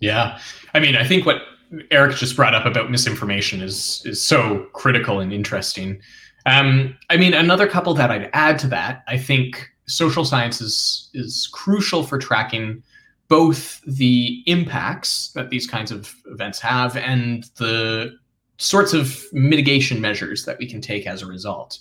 Yeah, 0.00 0.38
I 0.74 0.80
mean, 0.80 0.96
I 0.96 1.04
think 1.04 1.24
what 1.24 1.42
Eric 1.90 2.16
just 2.16 2.36
brought 2.36 2.54
up 2.54 2.66
about 2.66 2.90
misinformation 2.90 3.62
is 3.62 4.02
is 4.04 4.22
so 4.22 4.66
critical 4.72 5.20
and 5.20 5.32
interesting. 5.32 6.00
Um, 6.46 6.96
I 7.10 7.16
mean, 7.16 7.34
another 7.34 7.66
couple 7.66 7.94
that 7.94 8.10
I'd 8.10 8.30
add 8.32 8.58
to 8.60 8.66
that, 8.68 9.02
I 9.08 9.16
think 9.16 9.70
social 9.86 10.24
science 10.24 10.60
is, 10.60 11.10
is 11.14 11.48
crucial 11.52 12.02
for 12.02 12.18
tracking 12.18 12.82
both 13.28 13.80
the 13.86 14.42
impacts 14.46 15.32
that 15.32 15.50
these 15.50 15.66
kinds 15.66 15.90
of 15.90 16.14
events 16.26 16.60
have 16.60 16.96
and 16.96 17.44
the 17.56 18.16
sorts 18.58 18.92
of 18.92 19.24
mitigation 19.32 20.00
measures 20.00 20.44
that 20.44 20.58
we 20.58 20.68
can 20.68 20.80
take 20.80 21.06
as 21.06 21.22
a 21.22 21.26
result. 21.26 21.78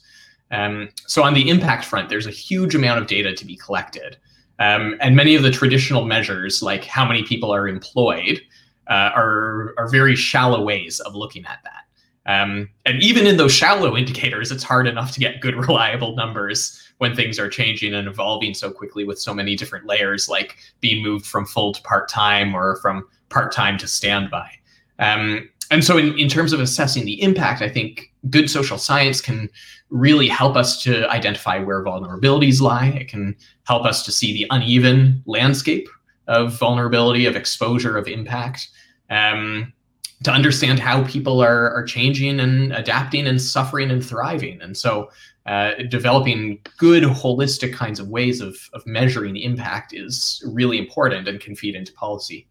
Um, 0.51 0.89
so 1.07 1.23
on 1.23 1.33
the 1.33 1.49
impact 1.49 1.85
front, 1.85 2.09
there's 2.09 2.27
a 2.27 2.31
huge 2.31 2.75
amount 2.75 3.01
of 3.01 3.07
data 3.07 3.33
to 3.33 3.45
be 3.45 3.55
collected. 3.55 4.17
Um, 4.59 4.95
and 5.01 5.15
many 5.15 5.35
of 5.35 5.43
the 5.43 5.51
traditional 5.51 6.05
measures, 6.05 6.61
like 6.61 6.85
how 6.85 7.05
many 7.05 7.23
people 7.23 7.53
are 7.53 7.67
employed, 7.67 8.41
uh, 8.89 9.11
are, 9.15 9.73
are 9.77 9.89
very 9.89 10.15
shallow 10.15 10.63
ways 10.63 10.99
of 11.01 11.15
looking 11.15 11.45
at 11.45 11.59
that. 11.63 11.83
Um, 12.25 12.69
and 12.85 13.01
even 13.03 13.27
in 13.27 13.37
those 13.37 13.53
shallow 13.53 13.97
indicators, 13.97 14.51
it's 14.51 14.63
hard 14.63 14.87
enough 14.87 15.11
to 15.13 15.19
get 15.19 15.41
good, 15.41 15.55
reliable 15.67 16.15
numbers 16.15 16.79
when 16.99 17.15
things 17.15 17.37
are 17.39 17.49
changing 17.49 17.93
and 17.93 18.07
evolving 18.07 18.53
so 18.53 18.71
quickly 18.71 19.03
with 19.03 19.19
so 19.19 19.33
many 19.33 19.55
different 19.55 19.85
layers, 19.85 20.29
like 20.29 20.57
being 20.79 21.03
moved 21.03 21.25
from 21.25 21.45
full 21.45 21.73
to 21.73 21.81
part 21.81 22.07
time 22.07 22.55
or 22.55 22.77
from 22.77 23.05
part 23.29 23.51
time 23.51 23.77
to 23.79 23.87
standby. 23.87 24.49
Um, 24.99 25.49
and 25.71 25.83
so, 25.83 25.97
in, 25.97 26.17
in 26.19 26.29
terms 26.29 26.53
of 26.53 26.59
assessing 26.59 27.05
the 27.05 27.21
impact, 27.21 27.61
I 27.61 27.69
think 27.69 28.11
good 28.29 28.49
social 28.49 28.77
science 28.77 29.21
can 29.21 29.49
really 29.89 30.27
help 30.27 30.55
us 30.55 30.81
to 30.83 31.09
identify 31.09 31.59
where 31.59 31.83
vulnerabilities 31.83 32.61
lie. 32.61 32.87
It 32.87 33.07
can 33.07 33.35
help 33.65 33.85
us 33.85 34.03
to 34.05 34.11
see 34.11 34.33
the 34.33 34.47
uneven 34.49 35.23
landscape 35.25 35.87
of 36.27 36.57
vulnerability, 36.57 37.25
of 37.25 37.35
exposure, 37.35 37.97
of 37.97 38.07
impact. 38.07 38.69
Um, 39.09 39.73
to 40.23 40.31
understand 40.31 40.79
how 40.79 41.03
people 41.05 41.41
are, 41.41 41.71
are 41.73 41.83
changing 41.83 42.39
and 42.39 42.73
adapting 42.73 43.27
and 43.27 43.41
suffering 43.41 43.91
and 43.91 44.05
thriving. 44.05 44.61
And 44.61 44.75
so 44.75 45.09
uh, 45.45 45.73
developing 45.89 46.59
good 46.77 47.03
holistic 47.03 47.73
kinds 47.73 47.99
of 47.99 48.07
ways 48.07 48.39
of, 48.39 48.55
of 48.73 48.85
measuring 48.85 49.35
impact 49.35 49.93
is 49.93 50.41
really 50.47 50.77
important 50.77 51.27
and 51.27 51.39
can 51.39 51.55
feed 51.55 51.75
into 51.75 51.91
policy. 51.93 52.47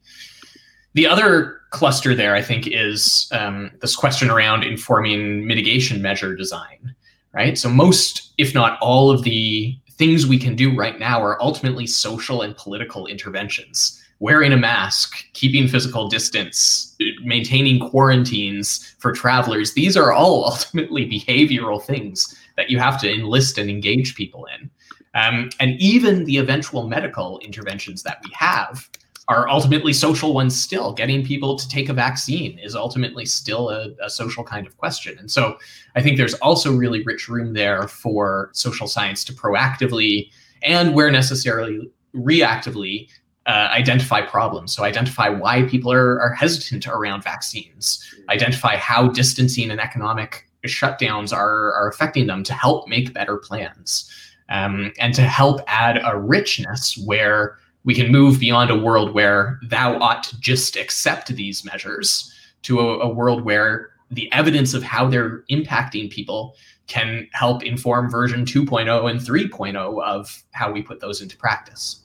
The 0.94 1.06
other 1.06 1.60
cluster 1.70 2.14
there, 2.14 2.34
I 2.34 2.42
think, 2.42 2.66
is 2.66 3.28
um, 3.32 3.70
this 3.80 3.96
question 3.96 4.28
around 4.28 4.64
informing 4.64 5.46
mitigation 5.46 6.02
measure 6.02 6.36
design, 6.36 6.94
right? 7.32 7.56
So 7.56 7.70
most, 7.70 8.34
if 8.36 8.52
not 8.52 8.78
all 8.82 9.10
of 9.10 9.22
the 9.22 9.78
things 9.92 10.26
we 10.26 10.38
can 10.38 10.54
do 10.54 10.76
right 10.76 10.98
now 10.98 11.22
are 11.22 11.40
ultimately 11.42 11.86
social 11.86 12.42
and 12.42 12.54
political 12.56 13.06
interventions 13.06 14.01
wearing 14.22 14.52
a 14.52 14.56
mask, 14.56 15.24
keeping 15.32 15.66
physical 15.66 16.06
distance, 16.06 16.96
maintaining 17.24 17.80
quarantines 17.90 18.94
for 19.00 19.10
travelers, 19.10 19.74
these 19.74 19.96
are 19.96 20.12
all 20.12 20.44
ultimately 20.52 21.04
behavioral 21.04 21.82
things 21.82 22.32
that 22.56 22.70
you 22.70 22.78
have 22.78 23.00
to 23.00 23.12
enlist 23.12 23.58
and 23.58 23.68
engage 23.68 24.14
people 24.14 24.46
in. 24.56 24.70
Um, 25.14 25.50
and 25.58 25.72
even 25.80 26.24
the 26.24 26.36
eventual 26.36 26.86
medical 26.86 27.40
interventions 27.40 28.04
that 28.04 28.18
we 28.24 28.30
have 28.32 28.88
are 29.26 29.48
ultimately 29.48 29.92
social 29.92 30.32
ones 30.32 30.58
still. 30.58 30.92
Getting 30.92 31.26
people 31.26 31.56
to 31.56 31.68
take 31.68 31.88
a 31.88 31.92
vaccine 31.92 32.60
is 32.60 32.76
ultimately 32.76 33.26
still 33.26 33.70
a, 33.70 33.88
a 34.04 34.08
social 34.08 34.44
kind 34.44 34.68
of 34.68 34.76
question. 34.78 35.18
And 35.18 35.28
so 35.28 35.58
I 35.96 36.02
think 36.02 36.16
there's 36.16 36.34
also 36.34 36.72
really 36.72 37.02
rich 37.02 37.28
room 37.28 37.54
there 37.54 37.88
for 37.88 38.50
social 38.52 38.86
science 38.86 39.24
to 39.24 39.32
proactively 39.32 40.30
and 40.62 40.94
where 40.94 41.10
necessarily 41.10 41.90
reactively 42.14 43.08
uh, 43.46 43.68
identify 43.72 44.22
problems. 44.22 44.72
So 44.72 44.84
identify 44.84 45.28
why 45.28 45.64
people 45.64 45.92
are, 45.92 46.20
are 46.20 46.32
hesitant 46.32 46.86
around 46.86 47.24
vaccines, 47.24 48.02
identify 48.28 48.76
how 48.76 49.08
distancing 49.08 49.70
and 49.70 49.80
economic 49.80 50.48
shutdowns 50.66 51.32
are, 51.36 51.72
are 51.74 51.88
affecting 51.88 52.26
them 52.26 52.44
to 52.44 52.54
help 52.54 52.88
make 52.88 53.12
better 53.12 53.36
plans 53.36 54.10
um, 54.48 54.92
and 54.98 55.14
to 55.14 55.22
help 55.22 55.60
add 55.66 56.00
a 56.04 56.16
richness 56.16 56.96
where 57.04 57.58
we 57.84 57.94
can 57.94 58.12
move 58.12 58.38
beyond 58.38 58.70
a 58.70 58.78
world 58.78 59.12
where 59.12 59.58
thou 59.68 59.98
ought 59.98 60.22
to 60.22 60.38
just 60.40 60.76
accept 60.76 61.28
these 61.28 61.64
measures 61.64 62.32
to 62.62 62.78
a, 62.78 63.00
a 63.00 63.08
world 63.08 63.42
where 63.42 63.90
the 64.10 64.32
evidence 64.32 64.72
of 64.72 64.84
how 64.84 65.08
they're 65.08 65.42
impacting 65.50 66.10
people 66.10 66.54
can 66.86 67.26
help 67.32 67.64
inform 67.64 68.10
version 68.10 68.44
2.0 68.44 69.10
and 69.10 69.20
3.0 69.20 70.02
of 70.04 70.42
how 70.52 70.70
we 70.70 70.82
put 70.82 71.00
those 71.00 71.22
into 71.22 71.36
practice 71.36 72.02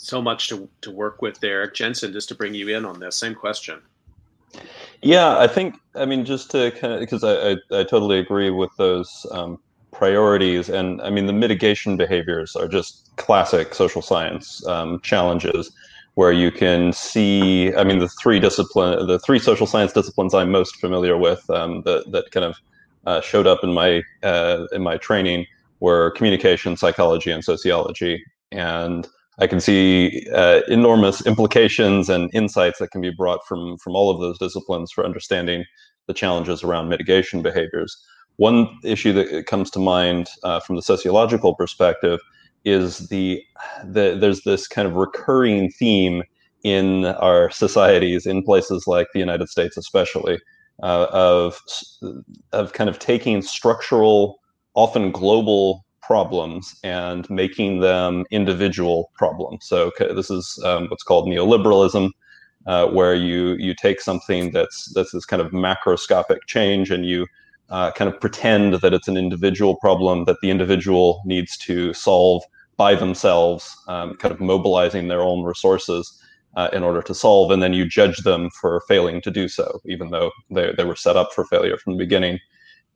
so 0.00 0.22
much 0.22 0.48
to, 0.48 0.68
to 0.80 0.90
work 0.90 1.20
with 1.20 1.38
there. 1.40 1.70
Jensen, 1.70 2.12
just 2.12 2.28
to 2.30 2.34
bring 2.34 2.54
you 2.54 2.68
in 2.68 2.84
on 2.84 3.00
this, 3.00 3.16
same 3.16 3.34
question. 3.34 3.80
Yeah, 5.02 5.38
I 5.38 5.46
think, 5.46 5.76
I 5.94 6.04
mean, 6.06 6.24
just 6.24 6.50
to 6.52 6.70
kind 6.72 6.94
of, 6.94 7.00
because 7.00 7.22
I, 7.22 7.50
I, 7.50 7.80
I, 7.80 7.84
totally 7.84 8.18
agree 8.18 8.50
with 8.50 8.70
those 8.76 9.26
um, 9.30 9.58
priorities. 9.92 10.68
And 10.68 11.00
I 11.02 11.10
mean, 11.10 11.26
the 11.26 11.32
mitigation 11.32 11.96
behaviors 11.96 12.56
are 12.56 12.66
just 12.66 13.14
classic 13.16 13.74
social 13.74 14.02
science 14.02 14.66
um, 14.66 15.00
challenges 15.00 15.70
where 16.14 16.32
you 16.32 16.50
can 16.50 16.92
see, 16.92 17.72
I 17.76 17.84
mean, 17.84 17.98
the 17.98 18.08
three 18.08 18.40
discipline, 18.40 19.06
the 19.06 19.18
three 19.20 19.38
social 19.38 19.66
science 19.66 19.92
disciplines 19.92 20.34
I'm 20.34 20.50
most 20.50 20.76
familiar 20.76 21.16
with 21.16 21.48
um, 21.50 21.82
that, 21.82 22.10
that 22.10 22.30
kind 22.30 22.44
of 22.44 22.56
uh, 23.06 23.20
showed 23.20 23.46
up 23.46 23.60
in 23.62 23.72
my, 23.72 24.02
uh, 24.22 24.66
in 24.72 24.82
my 24.82 24.96
training 24.96 25.46
were 25.78 26.10
communication, 26.12 26.76
psychology, 26.76 27.30
and 27.30 27.44
sociology. 27.44 28.24
And 28.50 29.06
I 29.40 29.46
can 29.46 29.60
see 29.60 30.26
uh, 30.34 30.60
enormous 30.68 31.24
implications 31.26 32.10
and 32.10 32.30
insights 32.34 32.78
that 32.78 32.90
can 32.90 33.00
be 33.00 33.10
brought 33.10 33.40
from 33.46 33.78
from 33.78 33.96
all 33.96 34.10
of 34.10 34.20
those 34.20 34.38
disciplines 34.38 34.92
for 34.92 35.04
understanding 35.04 35.64
the 36.06 36.14
challenges 36.14 36.62
around 36.62 36.88
mitigation 36.88 37.40
behaviors. 37.42 37.96
One 38.36 38.68
issue 38.84 39.12
that 39.14 39.46
comes 39.46 39.70
to 39.70 39.78
mind 39.78 40.28
uh, 40.44 40.60
from 40.60 40.76
the 40.76 40.82
sociological 40.82 41.54
perspective 41.54 42.20
is 42.64 43.08
the, 43.08 43.42
the 43.84 44.16
there's 44.20 44.42
this 44.42 44.68
kind 44.68 44.86
of 44.86 44.94
recurring 44.94 45.70
theme 45.70 46.22
in 46.62 47.06
our 47.06 47.50
societies 47.50 48.26
in 48.26 48.42
places 48.42 48.86
like 48.86 49.08
the 49.12 49.18
United 49.18 49.48
States, 49.48 49.76
especially 49.76 50.38
uh, 50.82 51.06
of 51.10 51.60
of 52.52 52.72
kind 52.74 52.90
of 52.90 52.98
taking 52.98 53.40
structural, 53.40 54.40
often 54.74 55.10
global 55.10 55.84
problems 56.10 56.74
and 56.82 57.30
making 57.30 57.78
them 57.78 58.24
individual 58.32 59.12
problems. 59.14 59.64
So 59.64 59.92
this 60.00 60.28
is 60.28 60.58
um, 60.64 60.88
what's 60.88 61.04
called 61.04 61.28
neoliberalism, 61.28 62.10
uh, 62.66 62.86
where 62.88 63.14
you 63.14 63.54
you 63.66 63.74
take 63.76 64.00
something 64.00 64.50
that's 64.50 64.92
that's 64.92 65.12
this 65.12 65.24
kind 65.24 65.40
of 65.40 65.52
macroscopic 65.52 66.40
change 66.48 66.90
and 66.90 67.06
you 67.06 67.28
uh, 67.68 67.92
kind 67.92 68.12
of 68.12 68.20
pretend 68.20 68.74
that 68.82 68.92
it's 68.92 69.06
an 69.06 69.16
individual 69.16 69.76
problem 69.76 70.24
that 70.24 70.38
the 70.42 70.50
individual 70.50 71.22
needs 71.24 71.56
to 71.68 71.94
solve 71.94 72.42
by 72.76 72.96
themselves, 72.96 73.62
um, 73.86 74.16
kind 74.16 74.34
of 74.34 74.40
mobilizing 74.40 75.06
their 75.06 75.22
own 75.22 75.44
resources. 75.44 76.04
Uh, 76.56 76.68
in 76.72 76.82
order 76.82 77.00
to 77.00 77.14
solve, 77.14 77.52
and 77.52 77.62
then 77.62 77.72
you 77.72 77.84
judge 77.86 78.18
them 78.24 78.50
for 78.60 78.80
failing 78.88 79.20
to 79.20 79.30
do 79.30 79.46
so, 79.46 79.80
even 79.84 80.10
though 80.10 80.32
they, 80.50 80.72
they 80.76 80.82
were 80.82 80.96
set 80.96 81.16
up 81.16 81.28
for 81.32 81.44
failure 81.44 81.76
from 81.76 81.92
the 81.92 82.04
beginning. 82.04 82.40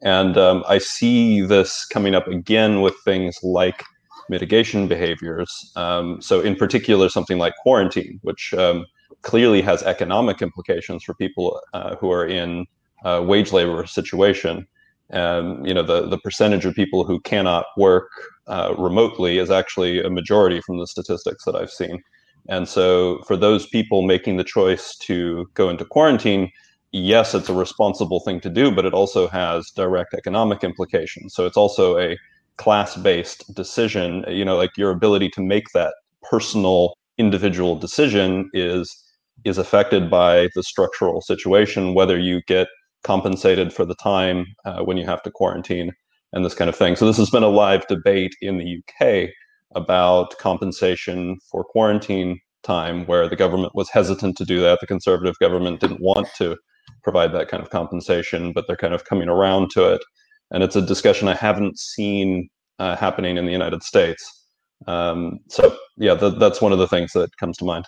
And 0.02 0.36
um, 0.36 0.64
I 0.68 0.78
see 0.78 1.40
this 1.40 1.86
coming 1.86 2.14
up 2.14 2.28
again 2.28 2.82
with 2.82 2.94
things 3.04 3.36
like 3.42 3.82
mitigation 4.28 4.88
behaviors. 4.88 5.72
Um, 5.76 6.20
so, 6.20 6.40
in 6.40 6.56
particular, 6.56 7.08
something 7.08 7.38
like 7.38 7.54
quarantine, 7.62 8.18
which 8.22 8.52
um, 8.54 8.86
clearly 9.22 9.62
has 9.62 9.82
economic 9.82 10.42
implications 10.42 11.04
for 11.04 11.14
people 11.14 11.60
uh, 11.72 11.96
who 11.96 12.10
are 12.10 12.26
in 12.26 12.66
a 13.04 13.22
wage 13.22 13.52
labor 13.52 13.86
situation. 13.86 14.66
And 15.10 15.66
you 15.66 15.74
know, 15.74 15.82
the 15.82 16.08
the 16.08 16.18
percentage 16.18 16.64
of 16.64 16.74
people 16.74 17.04
who 17.04 17.20
cannot 17.20 17.66
work 17.76 18.08
uh, 18.46 18.74
remotely 18.78 19.38
is 19.38 19.50
actually 19.50 20.02
a 20.02 20.10
majority 20.10 20.60
from 20.62 20.78
the 20.78 20.86
statistics 20.86 21.44
that 21.44 21.54
I've 21.54 21.70
seen. 21.70 22.02
And 22.48 22.68
so, 22.68 23.22
for 23.26 23.36
those 23.36 23.66
people 23.66 24.02
making 24.02 24.36
the 24.36 24.44
choice 24.44 24.96
to 25.02 25.46
go 25.54 25.70
into 25.70 25.84
quarantine, 25.84 26.50
yes, 26.94 27.34
it's 27.34 27.48
a 27.48 27.54
responsible 27.54 28.20
thing 28.20 28.40
to 28.40 28.48
do, 28.48 28.70
but 28.70 28.86
it 28.86 28.94
also 28.94 29.26
has 29.28 29.70
direct 29.70 30.14
economic 30.14 30.62
implications. 30.62 31.34
So 31.34 31.44
it's 31.44 31.56
also 31.56 31.98
a 31.98 32.16
class-based 32.56 33.52
decision. 33.52 34.24
You 34.28 34.44
know, 34.44 34.56
like 34.56 34.70
your 34.76 34.92
ability 34.92 35.28
to 35.30 35.42
make 35.42 35.64
that 35.74 35.92
personal, 36.22 36.94
individual 37.18 37.76
decision 37.76 38.48
is 38.54 39.00
is 39.44 39.58
affected 39.58 40.08
by 40.08 40.48
the 40.54 40.62
structural 40.62 41.20
situation, 41.20 41.94
whether 41.94 42.16
you 42.18 42.40
get 42.46 42.68
compensated 43.02 43.72
for 43.72 43.84
the 43.84 43.96
time 43.96 44.46
uh, 44.64 44.80
when 44.82 44.96
you 44.96 45.04
have 45.04 45.22
to 45.22 45.30
quarantine 45.30 45.92
and 46.32 46.44
this 46.44 46.54
kind 46.54 46.70
of 46.70 46.76
thing. 46.76 46.96
So 46.96 47.06
this 47.06 47.18
has 47.18 47.28
been 47.28 47.42
a 47.42 47.48
live 47.48 47.86
debate 47.88 48.34
in 48.40 48.56
the 48.56 48.78
UK 48.78 49.28
about 49.74 50.38
compensation 50.38 51.38
for 51.50 51.64
quarantine 51.64 52.38
time, 52.62 53.04
where 53.04 53.28
the 53.28 53.36
government 53.36 53.74
was 53.74 53.90
hesitant 53.90 54.36
to 54.38 54.44
do 54.44 54.60
that. 54.60 54.80
The 54.80 54.86
Conservative 54.86 55.38
government 55.40 55.80
didn't 55.80 56.00
want 56.00 56.28
to 56.38 56.56
provide 57.02 57.32
that 57.32 57.48
kind 57.48 57.62
of 57.62 57.70
compensation, 57.70 58.52
but 58.52 58.66
they're 58.66 58.76
kind 58.76 58.94
of 58.94 59.04
coming 59.04 59.28
around 59.28 59.70
to 59.70 59.92
it. 59.92 60.02
And 60.50 60.62
it's 60.62 60.76
a 60.76 60.82
discussion 60.82 61.28
I 61.28 61.34
haven't 61.34 61.78
seen 61.78 62.48
uh, 62.78 62.96
happening 62.96 63.36
in 63.36 63.46
the 63.46 63.52
United 63.52 63.82
States. 63.82 64.46
Um, 64.86 65.40
so 65.48 65.76
yeah, 65.96 66.16
th- 66.16 66.38
that's 66.38 66.60
one 66.60 66.72
of 66.72 66.78
the 66.78 66.88
things 66.88 67.12
that 67.12 67.36
comes 67.36 67.56
to 67.58 67.64
mind. 67.64 67.86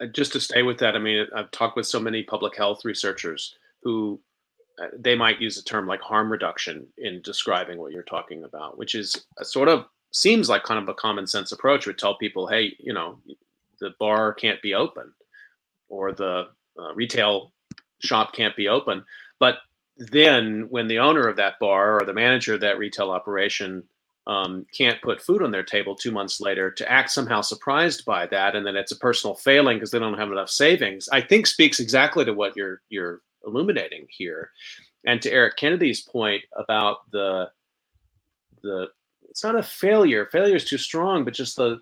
Uh, 0.00 0.06
just 0.06 0.32
to 0.32 0.40
stay 0.40 0.62
with 0.62 0.78
that, 0.78 0.96
I 0.96 0.98
mean, 0.98 1.26
I've 1.34 1.50
talked 1.50 1.76
with 1.76 1.86
so 1.86 2.00
many 2.00 2.22
public 2.22 2.56
health 2.56 2.84
researchers 2.84 3.54
who 3.82 4.20
uh, 4.80 4.88
they 4.98 5.14
might 5.14 5.40
use 5.40 5.58
a 5.58 5.64
term 5.64 5.86
like 5.86 6.00
harm 6.00 6.30
reduction 6.30 6.86
in 6.98 7.20
describing 7.22 7.78
what 7.78 7.92
you're 7.92 8.02
talking 8.02 8.44
about, 8.44 8.78
which 8.78 8.94
is 8.94 9.24
sort 9.42 9.68
of 9.68 9.86
seems 10.12 10.48
like 10.48 10.64
kind 10.64 10.82
of 10.82 10.88
a 10.88 10.94
common 10.94 11.26
sense 11.26 11.52
approach. 11.52 11.86
Would 11.86 11.98
tell 11.98 12.16
people, 12.16 12.46
hey, 12.46 12.74
you 12.78 12.92
know, 12.92 13.18
the 13.80 13.90
bar 13.98 14.32
can't 14.32 14.60
be 14.62 14.74
open, 14.74 15.12
or 15.88 16.12
the 16.12 16.48
uh, 16.78 16.94
retail 16.94 17.52
shop 18.00 18.32
can't 18.32 18.56
be 18.56 18.68
open, 18.68 19.04
but 19.38 19.58
then 20.00 20.66
when 20.70 20.88
the 20.88 20.98
owner 20.98 21.28
of 21.28 21.36
that 21.36 21.58
bar 21.58 22.00
or 22.00 22.06
the 22.06 22.14
manager 22.14 22.54
of 22.54 22.60
that 22.60 22.78
retail 22.78 23.10
operation 23.10 23.82
um, 24.26 24.66
can't 24.72 25.00
put 25.02 25.20
food 25.20 25.42
on 25.42 25.50
their 25.50 25.62
table 25.62 25.94
two 25.94 26.10
months 26.10 26.40
later 26.40 26.70
to 26.70 26.90
act 26.90 27.10
somehow 27.10 27.40
surprised 27.40 28.04
by 28.04 28.26
that 28.26 28.54
and 28.54 28.66
then 28.66 28.76
it's 28.76 28.92
a 28.92 28.96
personal 28.96 29.34
failing 29.34 29.76
because 29.76 29.90
they 29.90 29.98
don't 29.98 30.18
have 30.18 30.30
enough 30.30 30.50
savings 30.50 31.08
i 31.10 31.20
think 31.20 31.46
speaks 31.46 31.80
exactly 31.80 32.24
to 32.24 32.32
what 32.32 32.56
you're 32.56 32.82
you're 32.90 33.22
illuminating 33.46 34.06
here. 34.08 34.50
And 35.06 35.20
to 35.22 35.32
eric 35.32 35.56
kennedy's 35.56 36.02
point 36.02 36.42
about 36.56 37.10
the 37.10 37.50
the 38.62 38.88
it's 39.28 39.44
not 39.44 39.54
a 39.54 39.62
failure. 39.62 40.26
Failure 40.26 40.56
is 40.56 40.64
too 40.64 40.78
strong 40.78 41.24
but 41.24 41.34
just 41.34 41.56
the 41.56 41.78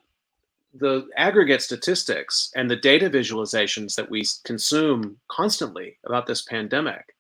the 0.79 1.07
aggregate 1.17 1.63
statistics 1.63 2.51
and 2.55 2.71
the 2.71 2.77
data 2.77 3.11
visualizations 3.11 3.95
that 3.97 4.11
we 4.11 4.25
consume 4.45 5.19
constantly 5.29 5.99
about 6.05 6.27
this 6.27 6.43
pandemic 6.43 7.15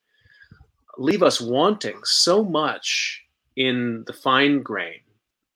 leave 0.98 1.22
us 1.22 1.40
wanting 1.40 1.98
so 2.04 2.44
much 2.44 3.24
in 3.56 4.04
the 4.06 4.12
fine 4.12 4.62
grain 4.62 5.00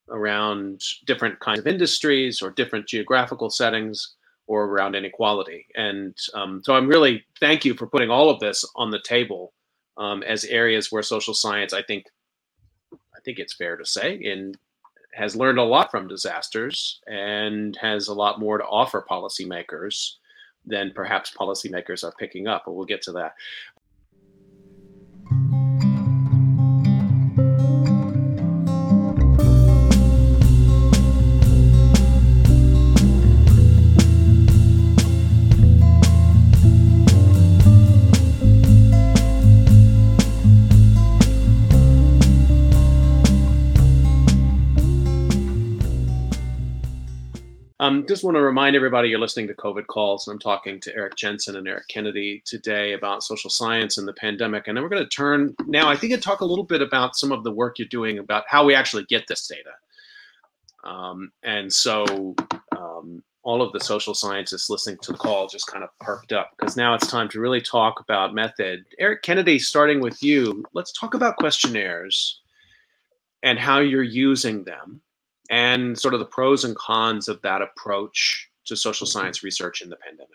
around 0.08 0.82
different 1.06 1.38
kinds 1.40 1.58
of 1.58 1.66
industries 1.66 2.42
or 2.42 2.50
different 2.50 2.86
geographical 2.86 3.50
settings 3.50 4.14
or 4.46 4.64
around 4.64 4.94
inequality. 4.94 5.66
And 5.74 6.16
um, 6.34 6.62
so 6.64 6.74
I'm 6.74 6.88
really 6.88 7.24
thank 7.40 7.64
you 7.64 7.74
for 7.74 7.86
putting 7.86 8.10
all 8.10 8.30
of 8.30 8.40
this 8.40 8.64
on 8.76 8.90
the 8.90 9.00
table 9.00 9.52
um, 9.96 10.22
as 10.22 10.44
areas 10.44 10.90
where 10.90 11.02
social 11.02 11.34
science, 11.34 11.72
I 11.72 11.82
think, 11.82 12.06
I 12.92 13.20
think 13.24 13.38
it's 13.38 13.54
fair 13.54 13.76
to 13.76 13.86
say, 13.86 14.14
in 14.14 14.54
has 15.14 15.36
learned 15.36 15.58
a 15.58 15.64
lot 15.64 15.90
from 15.90 16.08
disasters 16.08 17.00
and 17.06 17.76
has 17.76 18.08
a 18.08 18.14
lot 18.14 18.40
more 18.40 18.58
to 18.58 18.64
offer 18.64 19.04
policymakers 19.08 20.14
than 20.64 20.92
perhaps 20.94 21.34
policymakers 21.38 22.04
are 22.04 22.14
picking 22.18 22.46
up. 22.46 22.62
But 22.64 22.72
we'll 22.72 22.86
get 22.86 23.02
to 23.02 23.12
that. 23.12 23.34
Um, 47.82 48.06
just 48.06 48.22
want 48.22 48.36
to 48.36 48.40
remind 48.40 48.76
everybody 48.76 49.08
you're 49.08 49.18
listening 49.18 49.48
to 49.48 49.54
COVID 49.54 49.88
Calls, 49.88 50.28
and 50.28 50.34
I'm 50.34 50.38
talking 50.38 50.78
to 50.78 50.94
Eric 50.94 51.16
Jensen 51.16 51.56
and 51.56 51.66
Eric 51.66 51.88
Kennedy 51.88 52.40
today 52.46 52.92
about 52.92 53.24
social 53.24 53.50
science 53.50 53.98
and 53.98 54.06
the 54.06 54.12
pandemic. 54.12 54.68
And 54.68 54.76
then 54.76 54.84
we're 54.84 54.88
going 54.88 55.02
to 55.02 55.08
turn 55.08 55.52
now, 55.66 55.88
I 55.88 55.96
think, 55.96 56.12
and 56.12 56.22
talk 56.22 56.42
a 56.42 56.44
little 56.44 56.62
bit 56.62 56.80
about 56.80 57.16
some 57.16 57.32
of 57.32 57.42
the 57.42 57.50
work 57.50 57.80
you're 57.80 57.88
doing 57.88 58.20
about 58.20 58.44
how 58.46 58.64
we 58.64 58.72
actually 58.72 59.02
get 59.06 59.26
this 59.26 59.48
data. 59.48 59.72
Um, 60.84 61.32
and 61.42 61.72
so, 61.72 62.36
um, 62.78 63.20
all 63.42 63.60
of 63.60 63.72
the 63.72 63.80
social 63.80 64.14
scientists 64.14 64.70
listening 64.70 64.98
to 65.02 65.10
the 65.10 65.18
call 65.18 65.48
just 65.48 65.66
kind 65.66 65.82
of 65.82 65.90
perked 65.98 66.32
up 66.32 66.52
because 66.56 66.76
now 66.76 66.94
it's 66.94 67.08
time 67.08 67.28
to 67.30 67.40
really 67.40 67.60
talk 67.60 67.98
about 67.98 68.32
method. 68.32 68.84
Eric 69.00 69.22
Kennedy, 69.22 69.58
starting 69.58 70.00
with 70.00 70.22
you, 70.22 70.64
let's 70.72 70.92
talk 70.92 71.14
about 71.14 71.36
questionnaires 71.36 72.42
and 73.42 73.58
how 73.58 73.80
you're 73.80 74.04
using 74.04 74.62
them 74.62 75.02
and 75.50 75.98
sort 75.98 76.14
of 76.14 76.20
the 76.20 76.26
pros 76.26 76.64
and 76.64 76.76
cons 76.76 77.28
of 77.28 77.40
that 77.42 77.62
approach 77.62 78.48
to 78.64 78.76
social 78.76 79.06
science 79.06 79.42
research 79.42 79.82
in 79.82 79.90
the 79.90 79.96
pandemic. 79.96 80.28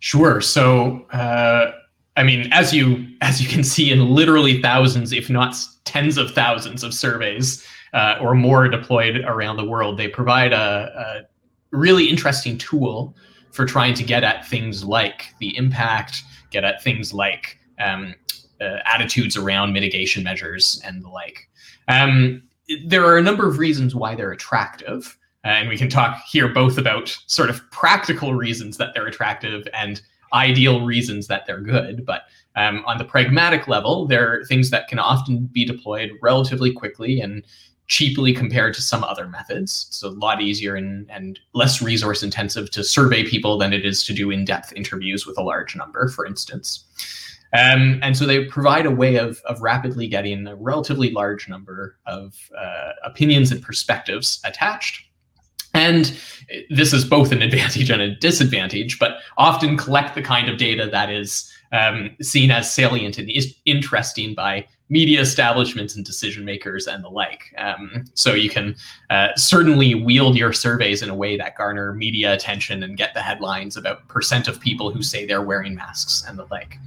Sure. 0.00 0.40
So, 0.40 1.06
uh, 1.12 1.72
I 2.16 2.22
mean, 2.22 2.48
as 2.52 2.72
you 2.72 3.06
as 3.20 3.42
you 3.42 3.48
can 3.48 3.64
see 3.64 3.90
in 3.90 4.08
literally 4.10 4.62
thousands, 4.62 5.12
if 5.12 5.28
not 5.28 5.56
tens 5.84 6.16
of 6.16 6.32
thousands, 6.32 6.82
of 6.82 6.94
surveys 6.94 7.66
uh, 7.92 8.16
or 8.20 8.34
more 8.34 8.68
deployed 8.68 9.22
around 9.26 9.56
the 9.56 9.64
world, 9.64 9.98
they 9.98 10.08
provide 10.08 10.52
a, 10.52 11.26
a 11.72 11.76
really 11.76 12.08
interesting 12.08 12.58
tool 12.58 13.16
for 13.52 13.64
trying 13.64 13.94
to 13.94 14.02
get 14.02 14.22
at 14.22 14.46
things 14.46 14.84
like 14.84 15.34
the 15.40 15.56
impact, 15.56 16.22
get 16.50 16.64
at 16.64 16.82
things 16.82 17.12
like 17.12 17.58
um, 17.78 18.14
uh, 18.60 18.78
attitudes 18.84 19.36
around 19.36 19.72
mitigation 19.72 20.22
measures 20.22 20.80
and 20.84 21.02
the 21.02 21.08
like. 21.08 21.48
Um, 21.88 22.42
there 22.84 23.04
are 23.04 23.16
a 23.16 23.22
number 23.22 23.48
of 23.48 23.58
reasons 23.58 23.94
why 23.94 24.14
they're 24.14 24.32
attractive. 24.32 25.16
And 25.44 25.68
we 25.68 25.78
can 25.78 25.88
talk 25.88 26.20
here 26.28 26.48
both 26.48 26.76
about 26.76 27.16
sort 27.26 27.50
of 27.50 27.62
practical 27.70 28.34
reasons 28.34 28.78
that 28.78 28.94
they're 28.94 29.06
attractive 29.06 29.68
and 29.72 30.00
ideal 30.32 30.84
reasons 30.84 31.28
that 31.28 31.46
they're 31.46 31.60
good. 31.60 32.04
But 32.04 32.22
um, 32.56 32.82
on 32.84 32.98
the 32.98 33.04
pragmatic 33.04 33.68
level, 33.68 34.06
there 34.06 34.32
are 34.32 34.44
things 34.44 34.70
that 34.70 34.88
can 34.88 34.98
often 34.98 35.46
be 35.46 35.64
deployed 35.64 36.12
relatively 36.20 36.72
quickly 36.72 37.20
and 37.20 37.44
cheaply 37.86 38.32
compared 38.32 38.74
to 38.74 38.82
some 38.82 39.04
other 39.04 39.28
methods. 39.28 39.86
It's 39.88 40.02
a 40.02 40.08
lot 40.08 40.42
easier 40.42 40.74
and, 40.74 41.08
and 41.08 41.38
less 41.52 41.80
resource 41.80 42.24
intensive 42.24 42.70
to 42.72 42.82
survey 42.82 43.24
people 43.24 43.56
than 43.56 43.72
it 43.72 43.84
is 43.84 44.04
to 44.06 44.12
do 44.12 44.32
in 44.32 44.44
depth 44.44 44.72
interviews 44.72 45.26
with 45.26 45.38
a 45.38 45.42
large 45.42 45.76
number, 45.76 46.08
for 46.08 46.26
instance. 46.26 46.84
Um, 47.56 48.00
and 48.02 48.16
so 48.16 48.26
they 48.26 48.44
provide 48.44 48.84
a 48.84 48.90
way 48.90 49.16
of, 49.16 49.40
of 49.46 49.62
rapidly 49.62 50.08
getting 50.08 50.46
a 50.46 50.56
relatively 50.56 51.10
large 51.10 51.48
number 51.48 51.96
of 52.04 52.34
uh, 52.58 52.92
opinions 53.02 53.50
and 53.50 53.62
perspectives 53.62 54.40
attached. 54.44 55.02
And 55.72 56.18
this 56.70 56.92
is 56.92 57.04
both 57.04 57.32
an 57.32 57.42
advantage 57.42 57.90
and 57.90 58.02
a 58.02 58.14
disadvantage, 58.16 58.98
but 58.98 59.18
often 59.38 59.76
collect 59.76 60.14
the 60.14 60.22
kind 60.22 60.48
of 60.48 60.58
data 60.58 60.88
that 60.90 61.10
is 61.10 61.50
um, 61.72 62.10
seen 62.20 62.50
as 62.50 62.72
salient 62.72 63.18
and 63.18 63.30
is 63.30 63.54
interesting 63.64 64.34
by 64.34 64.66
media 64.88 65.20
establishments 65.20 65.96
and 65.96 66.04
decision 66.04 66.44
makers 66.44 66.86
and 66.86 67.02
the 67.02 67.08
like. 67.08 67.54
Um, 67.58 68.04
so 68.14 68.34
you 68.34 68.48
can 68.48 68.76
uh, 69.10 69.28
certainly 69.36 69.94
wield 69.94 70.36
your 70.36 70.52
surveys 70.52 71.02
in 71.02 71.10
a 71.10 71.14
way 71.14 71.36
that 71.36 71.56
garner 71.56 71.92
media 71.92 72.32
attention 72.32 72.82
and 72.82 72.96
get 72.96 73.14
the 73.14 73.22
headlines 73.22 73.76
about 73.76 74.06
percent 74.08 74.46
of 74.46 74.60
people 74.60 74.90
who 74.90 75.02
say 75.02 75.26
they're 75.26 75.42
wearing 75.42 75.74
masks 75.74 76.24
and 76.28 76.38
the 76.38 76.46
like 76.50 76.78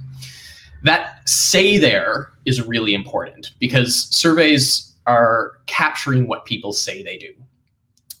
that 0.82 1.28
say 1.28 1.78
there 1.78 2.32
is 2.44 2.62
really 2.66 2.94
important 2.94 3.52
because 3.58 4.04
surveys 4.14 4.92
are 5.06 5.52
capturing 5.66 6.26
what 6.26 6.44
people 6.44 6.72
say 6.72 7.02
they 7.02 7.18
do. 7.18 7.32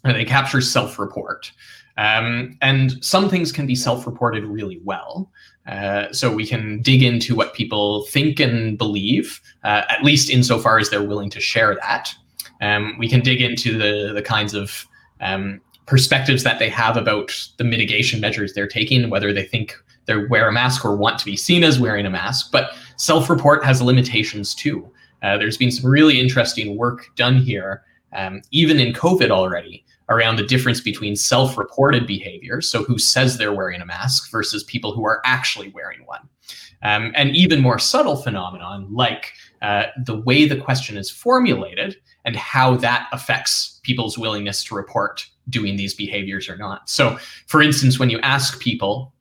And 0.04 0.16
they 0.16 0.24
capture 0.24 0.60
self 0.60 0.98
report. 0.98 1.52
Um, 1.98 2.56
and 2.62 3.02
some 3.04 3.28
things 3.28 3.52
can 3.52 3.66
be 3.66 3.74
self 3.74 4.06
reported 4.06 4.44
really 4.44 4.80
well. 4.84 5.30
Uh, 5.66 6.10
so 6.12 6.32
we 6.32 6.46
can 6.46 6.80
dig 6.80 7.02
into 7.02 7.34
what 7.34 7.54
people 7.54 8.04
think 8.06 8.40
and 8.40 8.78
believe, 8.78 9.40
uh, 9.62 9.82
at 9.88 10.02
least 10.02 10.30
insofar 10.30 10.78
as 10.78 10.88
they're 10.88 11.02
willing 11.02 11.30
to 11.30 11.40
share 11.40 11.76
that. 11.76 12.12
Um, 12.62 12.96
we 12.98 13.08
can 13.08 13.20
dig 13.20 13.40
into 13.40 13.76
the, 13.76 14.12
the 14.14 14.22
kinds 14.22 14.54
of 14.54 14.86
um, 15.20 15.60
perspectives 15.86 16.42
that 16.44 16.58
they 16.58 16.70
have 16.70 16.96
about 16.96 17.30
the 17.58 17.64
mitigation 17.64 18.20
measures 18.20 18.54
they're 18.54 18.66
taking, 18.66 19.10
whether 19.10 19.32
they 19.32 19.44
think 19.44 19.76
they 20.10 20.26
wear 20.26 20.48
a 20.48 20.52
mask 20.52 20.84
or 20.84 20.96
want 20.96 21.18
to 21.18 21.24
be 21.24 21.36
seen 21.36 21.64
as 21.64 21.80
wearing 21.80 22.06
a 22.06 22.10
mask. 22.10 22.50
But 22.52 22.72
self-report 22.96 23.64
has 23.64 23.80
limitations 23.80 24.54
too. 24.54 24.90
Uh, 25.22 25.38
there's 25.38 25.56
been 25.56 25.70
some 25.70 25.90
really 25.90 26.20
interesting 26.20 26.76
work 26.76 27.06
done 27.16 27.36
here, 27.36 27.82
um, 28.12 28.42
even 28.50 28.80
in 28.80 28.92
COVID 28.92 29.30
already, 29.30 29.84
around 30.08 30.36
the 30.36 30.46
difference 30.46 30.80
between 30.80 31.14
self-reported 31.14 32.06
behavior, 32.06 32.60
so 32.60 32.82
who 32.82 32.98
says 32.98 33.38
they're 33.38 33.54
wearing 33.54 33.80
a 33.80 33.86
mask 33.86 34.30
versus 34.30 34.64
people 34.64 34.92
who 34.92 35.04
are 35.04 35.22
actually 35.24 35.68
wearing 35.68 36.04
one. 36.06 36.28
Um, 36.82 37.12
and 37.14 37.36
even 37.36 37.60
more 37.60 37.78
subtle 37.78 38.16
phenomenon 38.16 38.88
like 38.90 39.34
uh, 39.60 39.86
the 40.04 40.18
way 40.18 40.46
the 40.46 40.56
question 40.56 40.96
is 40.96 41.10
formulated 41.10 41.96
and 42.24 42.34
how 42.34 42.76
that 42.76 43.08
affects 43.12 43.80
people's 43.82 44.16
willingness 44.16 44.64
to 44.64 44.74
report 44.74 45.26
doing 45.50 45.76
these 45.76 45.94
behaviors 45.94 46.48
or 46.48 46.56
not. 46.56 46.88
So, 46.88 47.18
for 47.46 47.60
instance, 47.60 47.98
when 47.98 48.08
you 48.08 48.18
ask 48.20 48.60
people 48.60 49.12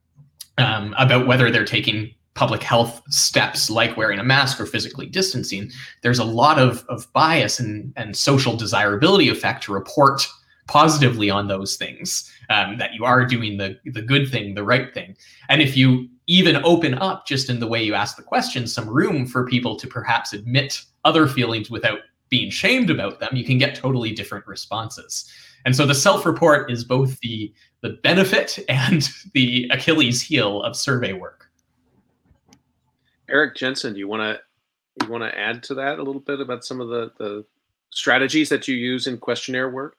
um, 0.59 0.95
about 0.97 1.27
whether 1.27 1.49
they're 1.49 1.65
taking 1.65 2.13
public 2.35 2.63
health 2.63 3.01
steps 3.09 3.69
like 3.69 3.97
wearing 3.97 4.19
a 4.19 4.23
mask 4.23 4.59
or 4.59 4.65
physically 4.65 5.05
distancing, 5.05 5.69
there's 6.03 6.19
a 6.19 6.23
lot 6.23 6.57
of, 6.57 6.85
of 6.87 7.11
bias 7.11 7.59
and, 7.59 7.91
and 7.97 8.15
social 8.15 8.55
desirability 8.55 9.27
effect 9.29 9.63
to 9.63 9.73
report 9.73 10.25
positively 10.67 11.29
on 11.29 11.47
those 11.47 11.75
things 11.75 12.31
um, 12.49 12.77
that 12.77 12.93
you 12.93 13.03
are 13.03 13.25
doing 13.25 13.57
the, 13.57 13.77
the 13.85 14.01
good 14.01 14.29
thing 14.29 14.53
the 14.53 14.63
right 14.63 14.93
thing. 14.93 15.17
And 15.49 15.61
if 15.61 15.75
you 15.75 16.07
even 16.27 16.57
open 16.57 16.93
up 16.93 17.25
just 17.25 17.49
in 17.49 17.59
the 17.59 17.67
way 17.67 17.83
you 17.83 17.95
ask 17.95 18.15
the 18.15 18.23
question 18.23 18.67
some 18.67 18.87
room 18.87 19.25
for 19.25 19.45
people 19.45 19.75
to 19.75 19.87
perhaps 19.87 20.31
admit 20.31 20.81
other 21.03 21.27
feelings 21.27 21.71
without 21.71 21.99
being 22.29 22.51
shamed 22.51 22.91
about 22.91 23.19
them 23.19 23.35
you 23.35 23.43
can 23.43 23.57
get 23.57 23.73
totally 23.73 24.11
different 24.11 24.45
responses. 24.45 25.29
And 25.65 25.75
so 25.75 25.85
the 25.85 25.95
self-report 25.95 26.71
is 26.71 26.83
both 26.83 27.19
the 27.19 27.51
the 27.81 27.89
benefit 28.03 28.59
and 28.69 29.09
the 29.33 29.69
achilles 29.71 30.21
heel 30.21 30.61
of 30.63 30.75
survey 30.75 31.13
work 31.13 31.49
eric 33.29 33.55
jensen 33.55 33.93
do 33.93 33.99
you 33.99 34.07
want 34.07 34.21
to 34.21 34.39
you 35.05 35.11
want 35.11 35.23
to 35.23 35.37
add 35.37 35.63
to 35.63 35.73
that 35.73 35.99
a 35.99 36.03
little 36.03 36.21
bit 36.21 36.39
about 36.39 36.63
some 36.63 36.81
of 36.81 36.89
the 36.89 37.11
the 37.17 37.45
strategies 37.91 38.49
that 38.49 38.67
you 38.67 38.75
use 38.75 39.07
in 39.07 39.17
questionnaire 39.17 39.69
work 39.69 39.95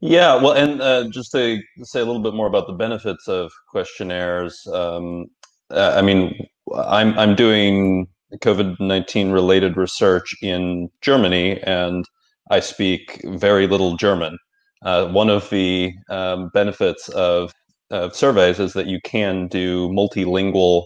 yeah, 0.00 0.34
well, 0.34 0.52
and 0.52 0.80
uh, 0.82 1.08
just 1.08 1.32
to 1.32 1.60
say 1.82 2.00
a 2.00 2.04
little 2.04 2.22
bit 2.22 2.34
more 2.34 2.46
about 2.46 2.66
the 2.66 2.74
benefits 2.74 3.28
of 3.28 3.50
questionnaires. 3.68 4.66
Um, 4.72 5.26
uh, 5.70 5.94
I 5.96 6.02
mean, 6.02 6.46
I'm 6.74 7.18
I'm 7.18 7.34
doing 7.34 8.06
COVID 8.34 8.78
nineteen 8.78 9.30
related 9.30 9.76
research 9.76 10.34
in 10.42 10.90
Germany, 11.00 11.62
and 11.62 12.04
I 12.50 12.60
speak 12.60 13.22
very 13.24 13.66
little 13.66 13.96
German. 13.96 14.38
Uh, 14.84 15.08
one 15.08 15.30
of 15.30 15.48
the 15.50 15.92
um, 16.10 16.50
benefits 16.52 17.08
of, 17.10 17.52
of 17.90 18.14
surveys 18.14 18.58
is 18.58 18.72
that 18.74 18.86
you 18.86 19.00
can 19.04 19.48
do 19.48 19.88
multilingual, 19.88 20.84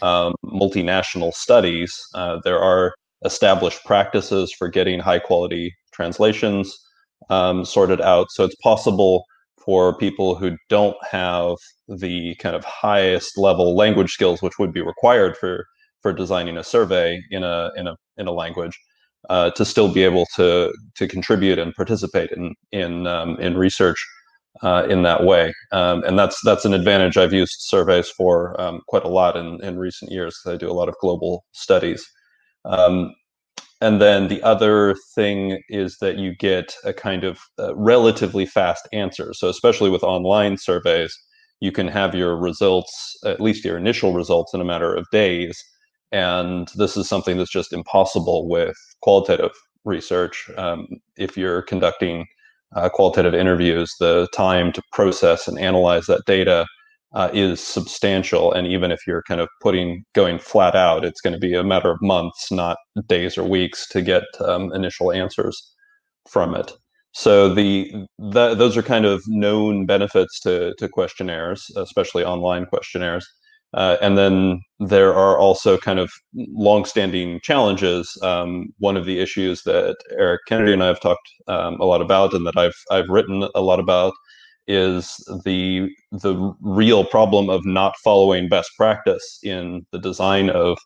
um, 0.00 0.34
multinational 0.44 1.32
studies. 1.32 1.94
Uh, 2.14 2.38
there 2.44 2.60
are 2.60 2.94
established 3.24 3.84
practices 3.84 4.52
for 4.52 4.68
getting 4.68 5.00
high 5.00 5.18
quality 5.18 5.72
translations 5.92 6.76
um, 7.30 7.64
sorted 7.64 8.00
out. 8.00 8.30
So 8.30 8.44
it's 8.44 8.56
possible 8.56 9.24
for 9.64 9.96
people 9.96 10.34
who 10.34 10.56
don't 10.68 10.96
have 11.10 11.56
the 11.88 12.34
kind 12.36 12.56
of 12.56 12.64
highest 12.64 13.38
level 13.38 13.76
language 13.76 14.10
skills, 14.10 14.42
which 14.42 14.58
would 14.58 14.72
be 14.72 14.82
required 14.82 15.36
for 15.36 15.64
for 16.00 16.12
designing 16.12 16.56
a 16.56 16.64
survey 16.64 17.20
in 17.30 17.44
a 17.44 17.70
in 17.76 17.86
a 17.86 17.96
in 18.16 18.26
a 18.26 18.32
language, 18.32 18.76
uh, 19.30 19.50
to 19.50 19.64
still 19.64 19.92
be 19.92 20.02
able 20.02 20.26
to 20.36 20.72
to 20.96 21.08
contribute 21.08 21.58
and 21.58 21.74
participate 21.74 22.30
in 22.30 22.54
in 22.72 23.06
um, 23.06 23.38
in 23.38 23.56
research 23.56 24.04
uh, 24.62 24.86
in 24.88 25.02
that 25.02 25.24
way. 25.24 25.54
Um, 25.72 26.02
and 26.04 26.18
that's 26.18 26.38
that's 26.44 26.64
an 26.64 26.74
advantage 26.74 27.16
I've 27.16 27.32
used 27.32 27.56
surveys 27.58 28.08
for 28.10 28.60
um, 28.60 28.80
quite 28.88 29.04
a 29.04 29.08
lot 29.08 29.36
in 29.36 29.62
in 29.64 29.78
recent 29.78 30.10
years 30.10 30.38
because 30.38 30.56
I 30.56 30.58
do 30.58 30.70
a 30.70 30.74
lot 30.74 30.88
of 30.88 30.94
global 31.00 31.44
studies. 31.52 32.04
Um, 32.64 33.14
and 33.82 34.00
then 34.00 34.28
the 34.28 34.40
other 34.44 34.94
thing 35.16 35.60
is 35.68 35.98
that 36.00 36.16
you 36.16 36.36
get 36.36 36.72
a 36.84 36.92
kind 36.92 37.24
of 37.24 37.40
uh, 37.58 37.74
relatively 37.74 38.46
fast 38.46 38.88
answer. 38.92 39.34
So, 39.34 39.48
especially 39.48 39.90
with 39.90 40.04
online 40.04 40.56
surveys, 40.56 41.12
you 41.60 41.72
can 41.72 41.88
have 41.88 42.14
your 42.14 42.36
results, 42.36 43.16
at 43.24 43.40
least 43.40 43.64
your 43.64 43.76
initial 43.76 44.12
results, 44.14 44.54
in 44.54 44.60
a 44.60 44.64
matter 44.64 44.94
of 44.94 45.04
days. 45.10 45.60
And 46.12 46.68
this 46.76 46.96
is 46.96 47.08
something 47.08 47.38
that's 47.38 47.50
just 47.50 47.72
impossible 47.72 48.48
with 48.48 48.76
qualitative 49.00 49.52
research. 49.84 50.50
Um, 50.56 50.86
if 51.16 51.36
you're 51.36 51.62
conducting 51.62 52.26
uh, 52.76 52.88
qualitative 52.88 53.34
interviews, 53.34 53.94
the 53.98 54.28
time 54.34 54.72
to 54.72 54.82
process 54.92 55.48
and 55.48 55.58
analyze 55.58 56.06
that 56.06 56.22
data 56.26 56.66
uh, 57.14 57.28
is 57.32 57.60
substantial. 57.60 58.52
And 58.52 58.66
even 58.66 58.90
if 58.90 59.00
you're 59.06 59.22
kind 59.22 59.40
of 59.40 59.48
putting 59.60 60.04
going 60.14 60.38
flat 60.38 60.74
out, 60.74 61.04
it's 61.04 61.20
going 61.20 61.34
to 61.34 61.38
be 61.38 61.54
a 61.54 61.64
matter 61.64 61.90
of 61.90 61.98
months, 62.00 62.50
not 62.50 62.76
days 63.06 63.36
or 63.36 63.44
weeks, 63.44 63.86
to 63.88 64.02
get 64.02 64.24
um, 64.40 64.72
initial 64.72 65.12
answers 65.12 65.74
from 66.28 66.54
it. 66.54 66.72
So 67.14 67.52
the, 67.52 67.92
the, 68.18 68.54
those 68.54 68.76
are 68.76 68.82
kind 68.82 69.04
of 69.04 69.22
known 69.26 69.84
benefits 69.84 70.40
to 70.40 70.74
to 70.78 70.88
questionnaires, 70.88 71.70
especially 71.76 72.24
online 72.24 72.64
questionnaires. 72.66 73.26
Uh, 73.74 73.96
and 74.02 74.18
then 74.18 74.60
there 74.80 75.14
are 75.14 75.38
also 75.38 75.78
kind 75.78 75.98
of 75.98 76.10
longstanding 76.34 77.40
challenges. 77.42 78.18
Um, 78.22 78.72
one 78.78 78.96
of 78.96 79.06
the 79.06 79.18
issues 79.18 79.62
that 79.62 79.96
Eric 80.10 80.42
Kennedy 80.46 80.72
and 80.72 80.82
I 80.82 80.88
have 80.88 81.00
talked 81.00 81.28
um, 81.48 81.80
a 81.80 81.84
lot 81.84 82.02
about, 82.02 82.34
and 82.34 82.46
that 82.46 82.56
I've 82.56 82.76
I've 82.90 83.08
written 83.08 83.48
a 83.54 83.62
lot 83.62 83.80
about, 83.80 84.12
is 84.66 85.16
the 85.44 85.88
the 86.10 86.54
real 86.60 87.04
problem 87.04 87.48
of 87.48 87.64
not 87.64 87.94
following 88.04 88.48
best 88.48 88.70
practice 88.76 89.38
in 89.42 89.86
the 89.90 89.98
design 89.98 90.50
of 90.50 90.78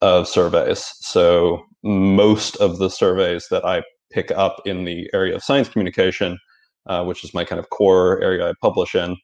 of 0.00 0.26
surveys. 0.26 0.84
So 1.00 1.62
most 1.84 2.56
of 2.56 2.78
the 2.78 2.90
surveys 2.90 3.46
that 3.50 3.64
I 3.64 3.82
pick 4.10 4.30
up 4.32 4.60
in 4.66 4.84
the 4.84 5.08
area 5.14 5.34
of 5.34 5.44
science 5.44 5.68
communication, 5.68 6.38
uh, 6.86 7.04
which 7.04 7.24
is 7.24 7.34
my 7.34 7.44
kind 7.44 7.60
of 7.60 7.70
core 7.70 8.20
area 8.20 8.48
I 8.48 8.52
publish 8.60 8.94
in, 8.94 9.16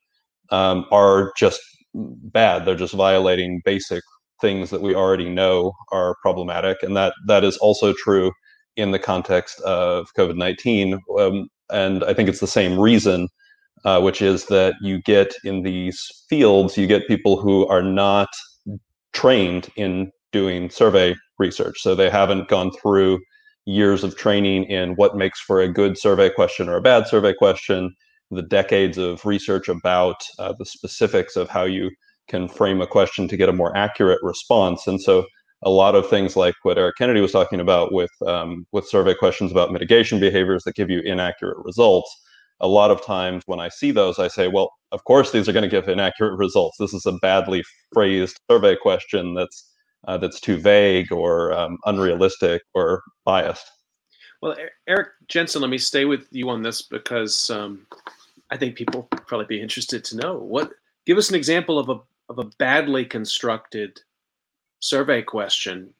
um, 0.50 0.86
are 0.92 1.32
just 1.36 1.60
bad. 2.32 2.64
They're 2.64 2.74
just 2.74 2.94
violating 2.94 3.61
basic 3.64 4.03
things 4.40 4.70
that 4.70 4.82
we 4.82 4.94
already 4.94 5.28
know 5.28 5.72
are 5.92 6.16
problematic, 6.22 6.82
and 6.82 6.96
that 6.96 7.14
that 7.26 7.44
is 7.44 7.57
also 7.59 7.92
true 7.92 8.32
in 8.76 8.92
the 8.92 8.99
context 8.99 9.61
of 9.61 10.09
COVID 10.16 10.36
nineteen. 10.36 11.01
Um, 11.18 11.49
and 11.70 12.05
I 12.05 12.14
think 12.14 12.28
it's 12.28 12.40
the 12.40 12.46
same 12.46 12.78
reason 12.78 13.28
uh, 13.84 14.01
which 14.01 14.22
is 14.22 14.46
that 14.46 14.74
you 14.80 15.01
get 15.03 15.34
in 15.44 15.62
these 15.62 16.07
fields, 16.28 16.76
you 16.76 16.86
get 16.86 17.09
people 17.09 17.40
who 17.40 17.66
are 17.68 17.82
not 17.82 18.28
trained 19.12 19.68
in 19.76 20.11
doing 20.32 20.70
survey 20.70 21.14
research. 21.38 21.80
So 21.80 21.94
they 21.94 22.11
haven't 22.11 22.49
gone 22.49 22.70
through 22.82 23.20
years 23.66 24.03
of 24.03 24.16
training 24.16 24.64
in 24.64 24.94
what 24.94 25.16
makes 25.16 25.40
for 25.40 25.61
a 25.61 25.72
good 25.72 25.99
survey 25.99 26.30
question 26.30 26.68
or 26.68 26.76
a 26.76 26.82
bad 26.82 27.07
survey 27.07 27.34
question, 27.34 27.94
the 28.31 28.43
decades 28.43 28.99
of 28.99 29.24
research 29.24 29.68
about 29.68 30.22
uh, 30.39 30.53
the 30.59 30.64
specifics 30.64 31.37
of 31.37 31.49
how 31.49 31.64
you 31.64 31.91
can 32.29 32.49
frame 32.49 32.81
a 32.81 32.87
question 32.87 33.26
to 33.29 33.37
get 33.37 33.49
a 33.49 33.53
more 33.53 33.74
accurate 33.76 34.20
response. 34.22 34.87
And 34.87 35.01
so 35.01 35.24
a 35.62 35.70
lot 35.70 35.95
of 35.95 36.09
things 36.09 36.37
like 36.37 36.55
what 36.62 36.79
Eric 36.79 36.97
Kennedy 36.99 37.20
was 37.20 37.33
talking 37.33 37.61
about 37.61 37.93
with 37.93 38.11
um, 38.26 38.66
with 38.72 38.87
survey 38.87 39.14
questions 39.14 39.51
about 39.51 39.72
mitigation 39.72 40.20
behaviors 40.20 40.62
that 40.64 40.76
give 40.76 40.91
you 40.91 41.01
inaccurate 41.01 41.57
results 41.64 42.14
a 42.61 42.68
lot 42.68 42.91
of 42.91 43.05
times 43.05 43.43
when 43.47 43.61
I 43.61 43.68
see 43.68 43.91
those, 43.91 44.18
I 44.18 44.29
say, 44.29 44.49
well, 44.49 44.72
of 44.93 45.05
course 45.05 45.31
these 45.31 45.49
are 45.49 45.53
going 45.53 45.62
to 45.62 45.68
give 45.68 45.89
inaccurate 45.89 46.37
results. 46.37 46.76
This 46.79 46.93
is 46.93 47.07
a 47.07 47.12
badly 47.12 47.62
phrased 47.93 48.39
survey 48.51 48.76
question 48.76 49.35
that's 49.35 49.64
uh, 50.07 50.16
that's 50.16 50.41
too 50.41 50.57
vague 50.57 51.12
or 51.12 51.53
um, 51.53 51.76
unrealistic 51.85 52.62
or 52.74 53.03
biased. 53.24 53.68
Well, 54.41 54.57
Eric 54.87 55.09
Jensen, 55.26 55.61
let 55.61 55.70
me 55.70 55.79
stay 55.79 56.05
with 56.05 56.29
you 56.31 56.49
on 56.51 56.62
this 56.62 56.83
because 56.83 57.51
um, 57.51 57.87
I 58.51 58.57
think 58.57 58.76
people 58.76 59.09
probably 59.26 59.46
be 59.46 59.61
interested 59.61 60.05
to 60.05 60.16
know 60.16 60.38
what. 60.38 60.72
Give 61.07 61.18
us 61.18 61.30
an 61.30 61.36
example 61.36 61.78
of 61.78 61.88
a 61.88 62.01
of 62.28 62.38
a 62.38 62.51
badly 62.59 63.05
constructed 63.05 64.01
survey 64.80 65.22
question. 65.22 65.92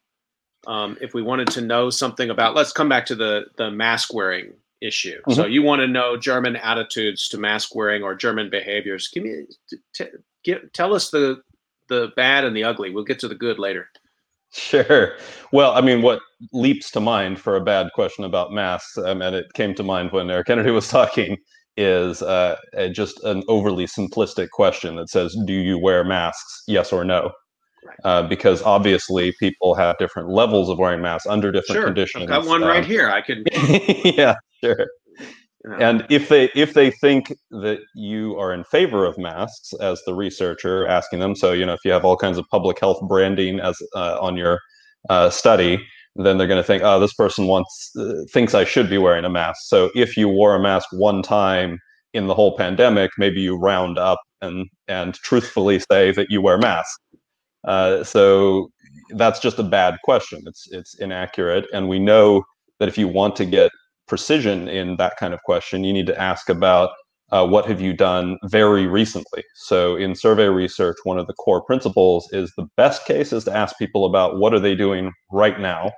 Um, 0.67 0.99
if 1.01 1.15
we 1.15 1.23
wanted 1.23 1.49
to 1.49 1.61
know 1.61 1.89
something 1.89 2.31
about, 2.31 2.55
let's 2.55 2.73
come 2.73 2.89
back 2.89 3.07
to 3.07 3.15
the 3.15 3.47
the 3.57 3.71
mask 3.71 4.13
wearing 4.13 4.53
issue. 4.81 5.19
Mm-hmm. 5.21 5.33
So 5.33 5.47
you 5.47 5.63
want 5.63 5.81
to 5.81 5.89
know 5.89 6.17
German 6.17 6.57
attitudes 6.57 7.29
to 7.31 7.39
mask 7.39 7.75
wearing 7.75 8.03
or 8.03 8.15
German 8.15 8.51
behaviors. 8.51 9.09
Give 9.09 9.25
me, 9.25 9.47
t- 9.95 10.07
give, 10.45 10.73
tell 10.73 10.95
us 10.95 11.11
the 11.11 11.43
the 11.89 12.13
bad 12.17 12.45
and 12.45 12.57
the 12.57 12.65
ugly. 12.65 12.91
We'll 12.91 13.05
get 13.05 13.19
to 13.21 13.29
the 13.29 13.35
good 13.35 13.59
later. 13.59 13.89
Sure. 14.53 15.17
Well, 15.53 15.73
I 15.73 15.81
mean, 15.81 16.01
what 16.03 16.21
leaps 16.53 16.91
to 16.93 17.01
mind 17.01 17.39
for 17.39 17.57
a 17.57 17.61
bad 17.61 17.91
question 17.95 18.25
about 18.25 18.53
masks, 18.53 18.97
um, 18.97 19.21
and 19.21 19.35
it 19.35 19.53
came 19.55 19.75
to 19.75 19.83
mind 19.83 20.13
when 20.13 20.31
Eric 20.31 20.47
Kennedy 20.47 20.71
was 20.71 20.89
talking, 20.89 21.37
is 21.79 22.23
uh, 22.23 22.57
just 22.93 23.23
an 23.25 23.43
overly 23.49 23.87
simplistic 23.87 24.51
question 24.51 24.97
that 24.97 25.09
says, 25.09 25.37
"Do 25.47 25.53
you 25.53 25.79
wear 25.79 26.05
masks? 26.05 26.65
Yes 26.67 26.93
or 26.93 27.05
no?" 27.05 27.31
Uh, 28.05 28.25
because 28.25 28.61
obviously 28.63 29.33
people 29.39 29.75
have 29.75 29.97
different 29.99 30.29
levels 30.29 30.69
of 30.69 30.79
wearing 30.79 31.01
masks 31.01 31.27
under 31.27 31.53
different 31.53 31.79
sure. 31.79 31.85
conditions. 31.85 32.25
I've 32.25 32.29
got 32.29 32.47
one 32.47 32.63
um, 32.63 32.69
right 32.69 32.85
here. 32.85 33.09
I 33.09 33.23
can. 33.23 33.45
yeah, 34.05 34.35
sure. 34.63 34.89
And 35.81 36.07
if 36.09 36.29
they 36.29 36.51
if 36.55 36.75
they 36.75 36.91
think 36.91 37.33
that 37.51 37.79
you 37.95 38.37
are 38.39 38.53
in 38.53 38.65
favor 38.65 39.05
of 39.05 39.17
masks 39.19 39.73
as 39.81 40.03
the 40.05 40.15
researcher 40.15 40.87
asking 40.87 41.21
them, 41.21 41.35
so 41.35 41.53
you 41.53 41.65
know 41.65 41.75
if 41.75 41.81
you 41.85 41.93
have 41.93 42.05
all 42.05 42.17
kinds 42.17 42.39
of 42.39 42.47
public 42.51 42.81
health 42.81 43.01
branding 43.09 43.61
as 43.61 43.77
uh, 43.95 44.19
on 44.21 44.37
your 44.37 44.61
uh, 45.11 45.31
study, 45.31 45.85
then 46.27 46.39
they're 46.39 46.47
going 46.49 46.61
to 46.61 46.67
think, 46.67 46.83
oh, 46.83 46.99
this 46.99 47.15
person 47.15 47.47
wants 47.47 47.93
uh, 47.99 48.13
thinks 48.33 48.55
I 48.55 48.65
should 48.65 48.91
be 48.91 48.99
wearing 48.99 49.25
a 49.25 49.31
mask. 49.31 49.61
So 49.65 49.91
if 49.95 50.17
you 50.17 50.29
wore 50.29 50.55
a 50.55 50.61
mask 50.61 50.89
one 50.93 51.23
time 51.23 51.79
in 52.13 52.27
the 52.27 52.35
whole 52.35 52.57
pandemic, 52.57 53.11
maybe 53.19 53.41
you 53.41 53.57
round 53.57 53.99
up 53.99 54.21
and 54.43 54.67
and 54.89 55.15
truthfully 55.15 55.79
say 55.79 56.13
that 56.13 56.29
you 56.31 56.41
wear 56.43 56.59
masks. 56.59 56.99
Uh, 57.67 58.05
so 58.05 58.71
that's 59.11 59.41
just 59.41 59.59
a 59.59 59.63
bad 59.65 59.97
question. 60.05 60.43
It's 60.47 60.69
it's 60.71 60.95
inaccurate, 60.95 61.67
and 61.73 61.89
we 61.89 61.99
know 61.99 62.43
that 62.79 62.89
if 62.89 62.99
you 62.99 63.09
want 63.09 63.37
to 63.37 63.45
get 63.45 63.71
precision 64.07 64.69
in 64.69 64.97
that 64.97 65.17
kind 65.19 65.35
of 65.35 65.43
question, 65.43 65.85
you 65.85 65.93
need 65.93 66.07
to 66.07 66.21
ask 66.21 66.49
about 66.49 66.91
uh, 67.31 67.47
what 67.47 67.67
have 67.67 67.81
you 67.81 67.93
done 67.93 68.39
very 68.45 68.87
recently? 68.87 69.45
So 69.55 69.97
in 69.97 70.15
survey 70.15 70.47
research, 70.47 70.97
one 71.05 71.19
of 71.19 71.27
the 71.27 71.35
core 71.35 71.63
principles 71.63 72.29
is 72.33 72.53
the 72.57 72.67
best 72.77 73.05
case 73.05 73.33
is 73.33 73.45
to 73.45 73.55
ask 73.55 73.77
people 73.79 74.07
about 74.07 74.39
what 74.39 74.55
are 74.55 74.61
they 74.61 74.75
doing 74.75 75.13
right 75.31 75.61
now. 75.61 75.93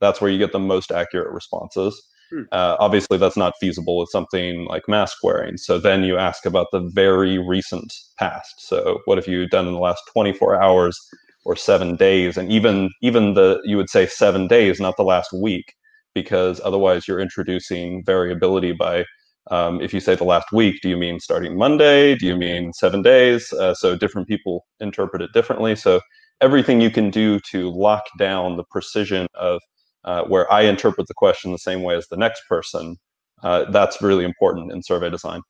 That's 0.00 0.20
where 0.20 0.30
you 0.30 0.38
get 0.38 0.52
the 0.52 0.58
most 0.58 0.90
accurate 0.90 1.32
responses. 1.32 2.00
Hmm. 2.30 2.42
Uh, 2.52 2.76
obviously, 2.78 3.18
that's 3.18 3.36
not 3.36 3.54
feasible 3.60 3.98
with 3.98 4.08
something 4.10 4.66
like 4.66 4.88
mask 4.88 5.18
wearing. 5.22 5.56
So 5.56 5.78
then 5.78 6.04
you 6.04 6.16
ask 6.16 6.46
about 6.46 6.68
the 6.72 6.80
very 6.94 7.38
recent 7.38 7.92
past. 8.18 8.66
So 8.66 9.00
what 9.04 9.18
have 9.18 9.26
you 9.26 9.48
done 9.48 9.66
in 9.66 9.74
the 9.74 9.80
last 9.80 10.02
24 10.12 10.60
hours 10.62 10.98
or 11.44 11.56
seven 11.56 11.96
days? 11.96 12.36
And 12.36 12.50
even 12.50 12.90
even 13.02 13.34
the 13.34 13.60
you 13.64 13.76
would 13.76 13.90
say 13.90 14.06
seven 14.06 14.46
days, 14.46 14.80
not 14.80 14.96
the 14.96 15.02
last 15.02 15.32
week, 15.32 15.74
because 16.14 16.60
otherwise 16.64 17.08
you're 17.08 17.20
introducing 17.20 18.04
variability 18.04 18.72
by 18.72 19.04
um, 19.50 19.80
if 19.80 19.92
you 19.92 20.00
say 20.00 20.14
the 20.14 20.24
last 20.24 20.52
week, 20.52 20.80
do 20.82 20.88
you 20.88 20.96
mean 20.96 21.18
starting 21.18 21.56
Monday? 21.56 22.14
Do 22.14 22.26
you 22.26 22.36
mean 22.36 22.72
seven 22.72 23.02
days? 23.02 23.52
Uh, 23.52 23.74
so 23.74 23.96
different 23.96 24.28
people 24.28 24.66
interpret 24.78 25.22
it 25.22 25.32
differently. 25.32 25.74
So 25.74 26.00
everything 26.40 26.80
you 26.80 26.90
can 26.90 27.10
do 27.10 27.40
to 27.50 27.70
lock 27.70 28.04
down 28.18 28.56
the 28.56 28.64
precision 28.70 29.26
of 29.34 29.60
uh, 30.04 30.24
where 30.24 30.50
I 30.52 30.62
interpret 30.62 31.06
the 31.06 31.14
question 31.14 31.52
the 31.52 31.58
same 31.58 31.82
way 31.82 31.96
as 31.96 32.08
the 32.08 32.16
next 32.16 32.42
person, 32.48 32.96
uh, 33.42 33.70
that's 33.70 34.02
really 34.02 34.24
important 34.24 34.72
in 34.72 34.82
survey 34.82 35.10
design. 35.10 35.42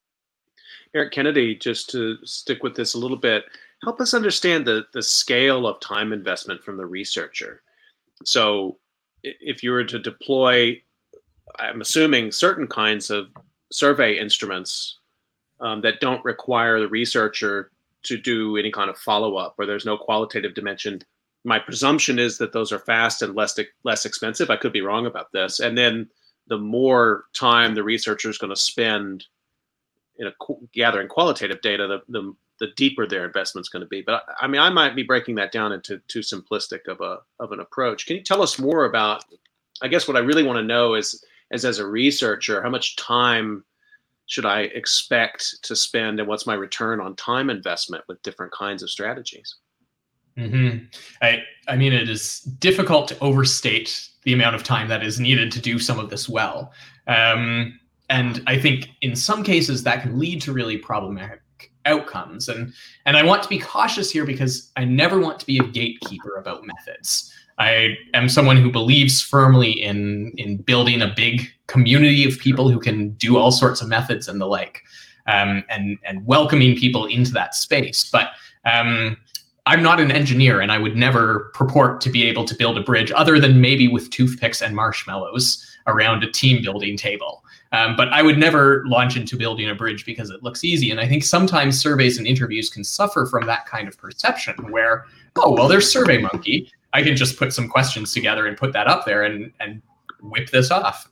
Eric 0.94 1.12
Kennedy, 1.12 1.54
just 1.54 1.90
to 1.90 2.16
stick 2.24 2.62
with 2.62 2.74
this 2.74 2.94
a 2.94 2.98
little 2.98 3.16
bit, 3.16 3.44
help 3.84 4.00
us 4.00 4.14
understand 4.14 4.66
the, 4.66 4.84
the 4.92 5.02
scale 5.02 5.66
of 5.66 5.80
time 5.80 6.12
investment 6.12 6.62
from 6.62 6.76
the 6.76 6.86
researcher. 6.86 7.62
So 8.24 8.78
if 9.22 9.62
you 9.62 9.70
were 9.70 9.84
to 9.84 9.98
deploy, 9.98 10.80
I'm 11.58 11.80
assuming 11.80 12.32
certain 12.32 12.66
kinds 12.66 13.10
of 13.10 13.28
survey 13.70 14.18
instruments 14.18 14.98
um, 15.60 15.80
that 15.82 16.00
don't 16.00 16.24
require 16.24 16.80
the 16.80 16.88
researcher 16.88 17.70
to 18.02 18.16
do 18.16 18.56
any 18.56 18.70
kind 18.70 18.90
of 18.90 18.98
follow-up 18.98 19.54
or 19.58 19.66
there's 19.66 19.84
no 19.84 19.96
qualitative 19.96 20.54
dimension 20.54 21.02
my 21.44 21.58
presumption 21.58 22.18
is 22.18 22.38
that 22.38 22.52
those 22.52 22.72
are 22.72 22.78
fast 22.78 23.22
and 23.22 23.34
less 23.34 23.58
less 23.84 24.04
expensive. 24.04 24.50
I 24.50 24.56
could 24.56 24.72
be 24.72 24.82
wrong 24.82 25.06
about 25.06 25.32
this. 25.32 25.60
And 25.60 25.76
then 25.76 26.08
the 26.48 26.58
more 26.58 27.24
time 27.32 27.74
the 27.74 27.84
researcher 27.84 28.28
is 28.28 28.38
going 28.38 28.52
to 28.52 28.60
spend 28.60 29.24
in 30.18 30.26
a, 30.26 30.32
gathering 30.72 31.08
qualitative 31.08 31.60
data 31.62 31.86
the, 31.86 32.02
the 32.08 32.34
the 32.58 32.72
deeper 32.76 33.06
their 33.06 33.24
investment 33.24 33.64
is 33.64 33.70
going 33.70 33.80
to 33.80 33.88
be. 33.88 34.02
But 34.02 34.24
I, 34.38 34.46
mean 34.46 34.60
i 34.60 34.68
might 34.68 34.94
be 34.94 35.02
breaking 35.02 35.36
that 35.36 35.52
down 35.52 35.72
into 35.72 35.98
too 36.08 36.20
simplistic 36.20 36.88
of 36.88 37.00
a 37.00 37.20
of 37.38 37.52
an 37.52 37.60
approach. 37.60 38.06
Can 38.06 38.16
you 38.16 38.22
tell 38.22 38.42
us 38.42 38.58
more 38.58 38.84
about 38.84 39.24
i 39.82 39.88
guess 39.88 40.06
what 40.06 40.16
i 40.16 40.20
really 40.20 40.42
want 40.42 40.58
to 40.58 40.62
know 40.64 40.94
is 40.94 41.24
as 41.50 41.64
as 41.64 41.78
a 41.78 41.86
researcher, 41.86 42.62
how 42.62 42.70
much 42.70 42.96
time 42.96 43.64
should 44.26 44.46
I 44.46 44.60
expect 44.60 45.64
to 45.64 45.74
spend, 45.74 46.20
and 46.20 46.28
what's 46.28 46.46
my 46.46 46.54
return 46.54 47.00
on 47.00 47.16
time 47.16 47.50
investment 47.50 48.04
with 48.06 48.22
different 48.22 48.52
kinds 48.52 48.82
of 48.82 48.90
strategies? 48.90 49.56
Mm-hmm. 50.40 50.84
I 51.22 51.42
I 51.68 51.76
mean, 51.76 51.92
it 51.92 52.08
is 52.08 52.40
difficult 52.40 53.08
to 53.08 53.18
overstate 53.20 54.08
the 54.24 54.32
amount 54.32 54.56
of 54.56 54.62
time 54.62 54.88
that 54.88 55.04
is 55.04 55.20
needed 55.20 55.52
to 55.52 55.60
do 55.60 55.78
some 55.78 55.98
of 55.98 56.10
this 56.10 56.28
well. 56.28 56.72
Um, 57.06 57.78
and 58.08 58.42
I 58.46 58.58
think 58.58 58.88
in 59.02 59.14
some 59.14 59.44
cases 59.44 59.82
that 59.84 60.02
can 60.02 60.18
lead 60.18 60.42
to 60.42 60.52
really 60.52 60.76
problematic 60.76 61.40
outcomes. 61.86 62.48
And 62.48 62.72
and 63.06 63.16
I 63.16 63.22
want 63.22 63.42
to 63.42 63.48
be 63.48 63.58
cautious 63.58 64.10
here 64.10 64.24
because 64.24 64.70
I 64.76 64.84
never 64.84 65.20
want 65.20 65.38
to 65.40 65.46
be 65.46 65.58
a 65.58 65.64
gatekeeper 65.64 66.36
about 66.36 66.66
methods. 66.66 67.32
I 67.58 67.96
am 68.14 68.28
someone 68.28 68.56
who 68.56 68.70
believes 68.70 69.20
firmly 69.20 69.70
in 69.70 70.32
in 70.36 70.58
building 70.58 71.02
a 71.02 71.12
big 71.14 71.48
community 71.66 72.26
of 72.26 72.38
people 72.38 72.68
who 72.68 72.80
can 72.80 73.10
do 73.10 73.36
all 73.36 73.52
sorts 73.52 73.80
of 73.80 73.88
methods 73.88 74.28
and 74.28 74.40
the 74.40 74.46
like, 74.46 74.82
um, 75.26 75.64
and 75.68 75.98
and 76.04 76.26
welcoming 76.26 76.76
people 76.76 77.06
into 77.06 77.32
that 77.32 77.54
space. 77.54 78.08
But 78.10 78.30
um, 78.64 79.16
I'm 79.66 79.82
not 79.82 80.00
an 80.00 80.10
engineer, 80.10 80.60
and 80.60 80.72
I 80.72 80.78
would 80.78 80.96
never 80.96 81.50
purport 81.54 82.00
to 82.02 82.10
be 82.10 82.24
able 82.24 82.44
to 82.44 82.54
build 82.54 82.78
a 82.78 82.82
bridge 82.82 83.12
other 83.14 83.38
than 83.38 83.60
maybe 83.60 83.88
with 83.88 84.10
toothpicks 84.10 84.62
and 84.62 84.74
marshmallows 84.74 85.66
around 85.86 86.24
a 86.24 86.30
team 86.30 86.62
building 86.62 86.96
table. 86.96 87.44
Um, 87.72 87.94
but 87.94 88.08
I 88.08 88.22
would 88.22 88.38
never 88.38 88.84
launch 88.86 89.16
into 89.16 89.36
building 89.36 89.68
a 89.68 89.74
bridge 89.74 90.04
because 90.04 90.30
it 90.30 90.42
looks 90.42 90.64
easy. 90.64 90.90
And 90.90 90.98
I 90.98 91.06
think 91.06 91.22
sometimes 91.22 91.80
surveys 91.80 92.18
and 92.18 92.26
interviews 92.26 92.68
can 92.68 92.82
suffer 92.82 93.26
from 93.26 93.46
that 93.46 93.66
kind 93.66 93.86
of 93.86 93.96
perception 93.96 94.54
where, 94.72 95.06
oh, 95.36 95.52
well, 95.52 95.68
there's 95.68 95.92
SurveyMonkey. 95.92 96.68
I 96.92 97.02
can 97.02 97.16
just 97.16 97.38
put 97.38 97.52
some 97.52 97.68
questions 97.68 98.12
together 98.12 98.46
and 98.46 98.56
put 98.56 98.72
that 98.72 98.88
up 98.88 99.04
there 99.04 99.22
and, 99.22 99.52
and 99.60 99.82
whip 100.20 100.50
this 100.50 100.70
off. 100.72 101.08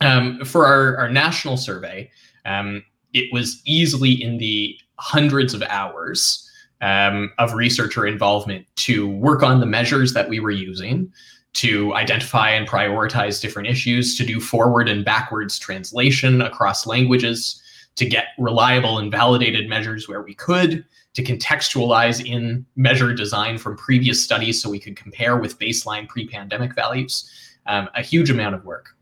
Um, 0.00 0.44
for 0.44 0.66
our, 0.66 0.96
our 0.98 1.10
national 1.10 1.56
survey, 1.56 2.10
um, 2.44 2.84
it 3.12 3.32
was 3.32 3.60
easily 3.64 4.12
in 4.12 4.38
the 4.38 4.78
hundreds 4.98 5.54
of 5.54 5.62
hours 5.62 6.47
um, 6.80 7.32
of 7.38 7.54
researcher 7.54 8.06
involvement 8.06 8.66
to 8.76 9.08
work 9.08 9.42
on 9.42 9.60
the 9.60 9.66
measures 9.66 10.12
that 10.14 10.28
we 10.28 10.40
were 10.40 10.50
using, 10.50 11.12
to 11.54 11.94
identify 11.94 12.50
and 12.50 12.68
prioritize 12.68 13.40
different 13.40 13.68
issues, 13.68 14.16
to 14.16 14.24
do 14.24 14.40
forward 14.40 14.88
and 14.88 15.04
backwards 15.04 15.58
translation 15.58 16.40
across 16.42 16.86
languages, 16.86 17.60
to 17.96 18.06
get 18.06 18.26
reliable 18.38 18.98
and 18.98 19.10
validated 19.10 19.68
measures 19.68 20.08
where 20.08 20.22
we 20.22 20.34
could, 20.34 20.84
to 21.14 21.22
contextualize 21.24 22.24
in 22.24 22.64
measure 22.76 23.12
design 23.12 23.58
from 23.58 23.76
previous 23.76 24.22
studies 24.22 24.62
so 24.62 24.70
we 24.70 24.78
could 24.78 24.96
compare 24.96 25.36
with 25.36 25.58
baseline 25.58 26.08
pre-pandemic 26.08 26.74
values. 26.74 27.28
Um, 27.66 27.88
a 27.94 28.02
huge 28.02 28.30
amount 28.30 28.54
of 28.54 28.64
work. 28.64 28.94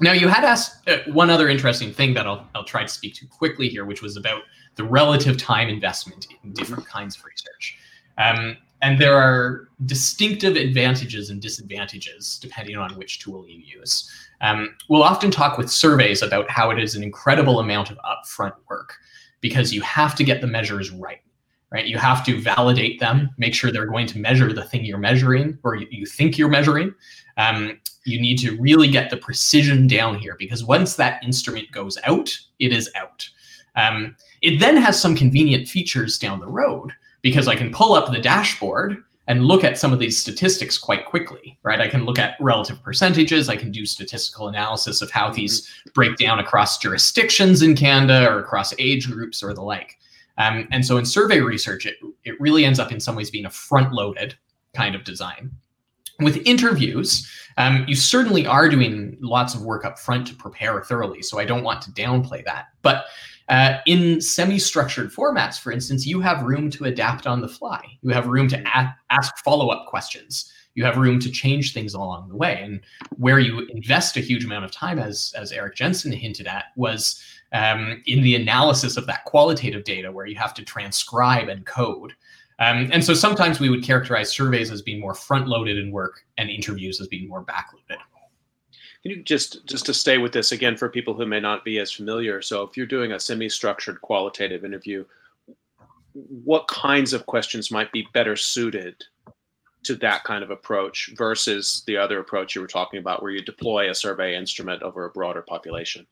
Now, 0.00 0.12
you 0.12 0.28
had 0.28 0.44
asked 0.44 0.88
uh, 0.88 0.98
one 1.12 1.28
other 1.28 1.48
interesting 1.48 1.92
thing 1.92 2.14
that 2.14 2.26
I'll, 2.26 2.46
I'll 2.54 2.64
try 2.64 2.82
to 2.82 2.88
speak 2.88 3.14
to 3.16 3.26
quickly 3.26 3.68
here, 3.68 3.84
which 3.84 4.00
was 4.00 4.16
about 4.16 4.42
the 4.80 4.88
relative 4.88 5.36
time 5.36 5.68
investment 5.68 6.26
in 6.42 6.52
different 6.52 6.86
kinds 6.86 7.16
of 7.16 7.24
research. 7.24 7.78
Um, 8.16 8.56
and 8.82 8.98
there 8.98 9.14
are 9.14 9.68
distinctive 9.84 10.56
advantages 10.56 11.28
and 11.28 11.40
disadvantages 11.42 12.38
depending 12.40 12.76
on 12.76 12.96
which 12.96 13.18
tool 13.18 13.46
you 13.46 13.58
use. 13.58 14.10
Um, 14.40 14.74
we'll 14.88 15.02
often 15.02 15.30
talk 15.30 15.58
with 15.58 15.70
surveys 15.70 16.22
about 16.22 16.50
how 16.50 16.70
it 16.70 16.78
is 16.78 16.94
an 16.94 17.02
incredible 17.02 17.60
amount 17.60 17.90
of 17.90 17.98
upfront 17.98 18.54
work 18.70 18.94
because 19.42 19.74
you 19.74 19.82
have 19.82 20.14
to 20.14 20.24
get 20.24 20.40
the 20.40 20.46
measures 20.46 20.90
right 20.90 21.20
right? 21.72 21.86
You 21.86 21.98
have 21.98 22.24
to 22.26 22.40
validate 22.40 22.98
them, 22.98 23.30
make 23.38 23.54
sure 23.54 23.70
they're 23.70 23.86
going 23.86 24.08
to 24.08 24.18
measure 24.18 24.52
the 24.52 24.64
thing 24.64 24.84
you're 24.84 24.98
measuring 24.98 25.56
or 25.62 25.76
you 25.76 26.04
think 26.04 26.36
you're 26.36 26.48
measuring. 26.48 26.92
Um, 27.36 27.78
you 28.04 28.20
need 28.20 28.38
to 28.38 28.56
really 28.60 28.88
get 28.88 29.08
the 29.08 29.16
precision 29.16 29.86
down 29.86 30.18
here 30.18 30.34
because 30.36 30.64
once 30.64 30.96
that 30.96 31.22
instrument 31.22 31.70
goes 31.70 31.96
out, 32.02 32.36
it 32.58 32.72
is 32.72 32.90
out. 32.96 33.28
Um, 33.76 34.16
it 34.42 34.58
then 34.58 34.76
has 34.76 35.00
some 35.00 35.14
convenient 35.14 35.68
features 35.68 36.18
down 36.18 36.40
the 36.40 36.46
road 36.46 36.92
because 37.22 37.48
I 37.48 37.56
can 37.56 37.72
pull 37.72 37.92
up 37.92 38.10
the 38.10 38.20
dashboard 38.20 39.02
and 39.26 39.44
look 39.44 39.62
at 39.62 39.78
some 39.78 39.92
of 39.92 39.98
these 39.98 40.18
statistics 40.18 40.76
quite 40.76 41.04
quickly, 41.06 41.56
right? 41.62 41.80
I 41.80 41.86
can 41.86 42.04
look 42.04 42.18
at 42.18 42.34
relative 42.40 42.82
percentages. 42.82 43.48
I 43.48 43.54
can 43.54 43.70
do 43.70 43.86
statistical 43.86 44.48
analysis 44.48 45.02
of 45.02 45.10
how 45.10 45.30
these 45.30 45.68
break 45.94 46.16
down 46.16 46.40
across 46.40 46.78
jurisdictions 46.78 47.62
in 47.62 47.76
Canada 47.76 48.28
or 48.28 48.40
across 48.40 48.74
age 48.78 49.08
groups 49.08 49.42
or 49.42 49.54
the 49.54 49.62
like. 49.62 49.98
Um, 50.38 50.66
and 50.72 50.84
so 50.84 50.96
in 50.96 51.04
survey 51.04 51.40
research, 51.40 51.86
it, 51.86 51.96
it 52.24 52.40
really 52.40 52.64
ends 52.64 52.80
up 52.80 52.90
in 52.90 52.98
some 52.98 53.14
ways 53.14 53.30
being 53.30 53.46
a 53.46 53.50
front 53.50 53.92
loaded 53.92 54.34
kind 54.74 54.94
of 54.94 55.04
design. 55.04 55.50
With 56.18 56.44
interviews, 56.44 57.30
um, 57.56 57.84
you 57.86 57.94
certainly 57.94 58.46
are 58.46 58.68
doing 58.68 59.16
lots 59.20 59.54
of 59.54 59.62
work 59.62 59.84
up 59.84 59.98
front 59.98 60.26
to 60.26 60.34
prepare 60.34 60.82
thoroughly. 60.82 61.22
So 61.22 61.38
I 61.38 61.44
don't 61.44 61.62
want 61.62 61.82
to 61.82 61.90
downplay 61.92 62.44
that. 62.46 62.66
But 62.82 63.04
uh, 63.50 63.78
in 63.86 64.20
semi-structured 64.20 65.12
formats, 65.12 65.58
for 65.58 65.72
instance, 65.72 66.06
you 66.06 66.20
have 66.20 66.44
room 66.44 66.70
to 66.70 66.84
adapt 66.84 67.26
on 67.26 67.40
the 67.40 67.48
fly. 67.48 67.84
You 68.00 68.10
have 68.10 68.28
room 68.28 68.48
to 68.48 68.56
a- 68.60 68.96
ask 69.10 69.36
follow-up 69.38 69.86
questions. 69.86 70.52
You 70.76 70.84
have 70.84 70.96
room 70.96 71.18
to 71.18 71.30
change 71.30 71.74
things 71.74 71.94
along 71.94 72.28
the 72.28 72.36
way. 72.36 72.60
And 72.62 72.80
where 73.16 73.40
you 73.40 73.66
invest 73.70 74.16
a 74.16 74.20
huge 74.20 74.44
amount 74.44 74.64
of 74.64 74.70
time, 74.70 75.00
as 75.00 75.34
as 75.36 75.50
Eric 75.50 75.74
Jensen 75.74 76.12
hinted 76.12 76.46
at, 76.46 76.66
was 76.76 77.20
um, 77.52 78.00
in 78.06 78.22
the 78.22 78.36
analysis 78.36 78.96
of 78.96 79.06
that 79.08 79.24
qualitative 79.24 79.82
data 79.82 80.12
where 80.12 80.26
you 80.26 80.36
have 80.36 80.54
to 80.54 80.64
transcribe 80.64 81.48
and 81.48 81.66
code. 81.66 82.14
Um, 82.60 82.88
and 82.92 83.02
so 83.02 83.14
sometimes 83.14 83.58
we 83.58 83.68
would 83.68 83.82
characterize 83.82 84.30
surveys 84.30 84.70
as 84.70 84.82
being 84.82 85.00
more 85.00 85.14
front 85.14 85.48
loaded 85.48 85.76
in 85.76 85.90
work 85.90 86.24
and 86.38 86.48
interviews 86.50 87.00
as 87.00 87.08
being 87.08 87.26
more 87.26 87.44
backloaded. 87.44 87.96
Can 89.02 89.12
you 89.12 89.22
just 89.22 89.66
just 89.66 89.86
to 89.86 89.94
stay 89.94 90.18
with 90.18 90.32
this 90.32 90.52
again 90.52 90.76
for 90.76 90.88
people 90.88 91.14
who 91.14 91.24
may 91.24 91.40
not 91.40 91.64
be 91.64 91.78
as 91.78 91.90
familiar? 91.90 92.42
So 92.42 92.62
if 92.62 92.76
you're 92.76 92.86
doing 92.86 93.12
a 93.12 93.20
semi-structured 93.20 94.00
qualitative 94.02 94.64
interview, 94.64 95.04
what 96.12 96.68
kinds 96.68 97.12
of 97.12 97.26
questions 97.26 97.70
might 97.70 97.90
be 97.92 98.06
better 98.12 98.36
suited 98.36 99.02
to 99.84 99.94
that 99.96 100.24
kind 100.24 100.44
of 100.44 100.50
approach 100.50 101.12
versus 101.16 101.82
the 101.86 101.96
other 101.96 102.20
approach 102.20 102.54
you 102.54 102.60
were 102.60 102.66
talking 102.66 103.00
about 103.00 103.22
where 103.22 103.32
you 103.32 103.40
deploy 103.40 103.90
a 103.90 103.94
survey 103.94 104.36
instrument 104.36 104.82
over 104.82 105.06
a 105.06 105.10
broader 105.10 105.40
population? 105.40 106.06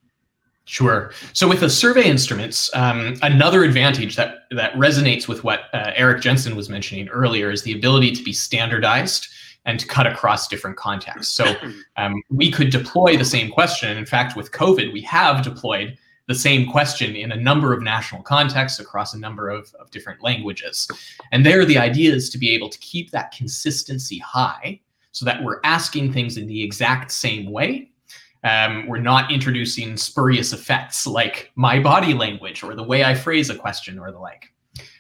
Sure. 0.65 1.13
So 1.33 1.49
with 1.49 1.61
the 1.61 1.71
survey 1.71 2.05
instruments, 2.05 2.71
um, 2.75 3.17
another 3.23 3.65
advantage 3.65 4.17
that 4.17 4.45
that 4.51 4.73
resonates 4.75 5.29
with 5.29 5.45
what 5.45 5.65
uh, 5.75 5.93
Eric 5.95 6.23
Jensen 6.23 6.57
was 6.57 6.69
mentioning 6.69 7.09
earlier 7.09 7.51
is 7.51 7.63
the 7.63 7.73
ability 7.73 8.13
to 8.13 8.23
be 8.23 8.33
standardized 8.33 9.29
and 9.69 9.79
to 9.79 9.87
cut 9.87 10.07
across 10.07 10.49
different 10.49 10.79
contexts. 10.79 11.33
So 11.33 11.55
um, 11.99 12.23
we 12.31 12.51
could 12.51 12.71
deploy 12.71 13.19
the 13.19 13.25
same 13.25 13.51
question. 13.51 13.97
In 13.97 14.07
fact, 14.07 14.35
with 14.35 14.51
COVID, 14.51 14.93
we 14.95 15.03
have 15.03 15.45
deployed 15.45 15.97
the 16.27 16.35
same 16.35 16.71
question 16.71 17.15
in 17.15 17.33
a 17.33 17.37
number 17.37 17.75
of 17.75 17.83
national 17.83 18.23
contexts 18.23 18.81
across 18.81 19.13
a 19.13 19.19
number 19.19 19.51
of, 19.51 19.73
of 19.79 19.91
different 19.91 20.23
languages. 20.23 20.89
And 21.33 21.45
there, 21.45 21.65
the 21.67 21.79
idea 21.79 22.15
is 22.15 22.31
to 22.31 22.39
be 22.39 22.51
able 22.51 22.71
to 22.71 22.79
keep 22.79 23.11
that 23.11 23.31
consistency 23.31 24.19
high 24.19 24.81
so 25.13 25.27
that 25.27 25.45
we're 25.45 25.61
asking 25.65 26.13
things 26.15 26.39
in 26.39 26.47
the 26.47 26.63
exact 26.63 27.13
same 27.13 27.51
way. 27.51 27.91
Um, 28.45 28.87
we're 28.87 28.99
not 28.99 29.31
introducing 29.31 29.99
spurious 29.99 30.55
effects 30.55 31.07
like 31.07 31.51
my 31.57 31.79
body 31.79 32.15
language 32.15 32.63
or 32.63 32.75
the 32.75 32.85
way 32.85 33.05
I 33.05 33.15
phrase 33.15 33.51
a 33.51 33.55
question 33.55 33.99
or 33.99 34.13
the 34.13 34.19
like. 34.19 34.51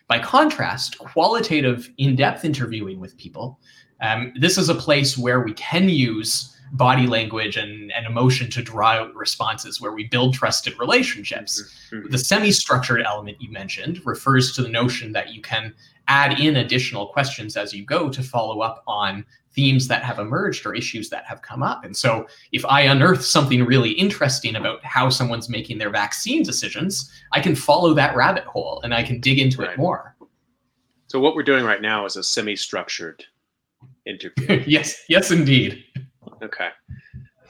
By 0.08 0.18
contrast, 0.18 0.98
qualitative 0.98 1.90
in 1.98 2.16
depth 2.16 2.44
interviewing 2.44 2.98
with 2.98 3.16
people, 3.18 3.60
um, 4.00 4.32
this 4.38 4.58
is 4.58 4.68
a 4.68 4.74
place 4.74 5.18
where 5.18 5.40
we 5.40 5.52
can 5.54 5.88
use 5.88 6.54
body 6.72 7.06
language 7.06 7.56
and, 7.56 7.90
and 7.92 8.06
emotion 8.06 8.50
to 8.50 8.62
draw 8.62 8.90
out 8.90 9.14
responses 9.14 9.80
where 9.80 9.92
we 9.92 10.06
build 10.06 10.34
trusted 10.34 10.78
relationships. 10.78 11.62
Mm-hmm. 11.92 12.10
The 12.10 12.18
semi 12.18 12.50
structured 12.50 13.02
element 13.02 13.38
you 13.40 13.50
mentioned 13.50 14.04
refers 14.04 14.54
to 14.54 14.62
the 14.62 14.68
notion 14.68 15.12
that 15.12 15.32
you 15.32 15.40
can 15.40 15.74
add 16.08 16.40
in 16.40 16.56
additional 16.56 17.06
questions 17.06 17.56
as 17.56 17.72
you 17.72 17.84
go 17.84 18.08
to 18.08 18.22
follow 18.22 18.60
up 18.60 18.82
on 18.86 19.24
themes 19.52 19.88
that 19.88 20.04
have 20.04 20.18
emerged 20.18 20.64
or 20.66 20.74
issues 20.74 21.08
that 21.10 21.24
have 21.24 21.42
come 21.42 21.62
up. 21.62 21.84
And 21.84 21.96
so, 21.96 22.26
if 22.52 22.64
I 22.66 22.82
unearth 22.82 23.24
something 23.24 23.64
really 23.64 23.90
interesting 23.92 24.56
about 24.56 24.84
how 24.84 25.08
someone's 25.08 25.48
making 25.48 25.78
their 25.78 25.90
vaccine 25.90 26.42
decisions, 26.42 27.10
I 27.32 27.40
can 27.40 27.54
follow 27.54 27.94
that 27.94 28.14
rabbit 28.14 28.44
hole 28.44 28.80
and 28.84 28.94
I 28.94 29.02
can 29.02 29.20
dig 29.20 29.38
into 29.38 29.62
right. 29.62 29.70
it 29.70 29.78
more. 29.78 30.16
So, 31.08 31.18
what 31.18 31.34
we're 31.34 31.42
doing 31.42 31.64
right 31.64 31.82
now 31.82 32.04
is 32.04 32.16
a 32.16 32.22
semi 32.22 32.56
structured 32.56 33.24
interview. 34.08 34.64
yes, 34.66 35.04
yes, 35.08 35.30
indeed. 35.30 35.84
Okay. 36.42 36.68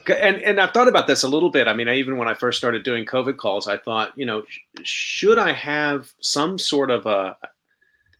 And 0.07 0.41
and 0.41 0.59
I've 0.59 0.71
thought 0.71 0.87
about 0.87 1.07
this 1.07 1.23
a 1.23 1.27
little 1.27 1.51
bit. 1.51 1.67
I 1.67 1.73
mean, 1.73 1.87
I, 1.87 1.95
even 1.95 2.17
when 2.17 2.27
I 2.27 2.33
first 2.33 2.57
started 2.57 2.83
doing 2.83 3.05
COVID 3.05 3.37
calls, 3.37 3.67
I 3.67 3.77
thought, 3.77 4.11
you 4.15 4.25
know, 4.25 4.43
should 4.83 5.37
I 5.37 5.51
have 5.53 6.11
some 6.21 6.57
sort 6.57 6.89
of 6.89 7.05
a 7.05 7.37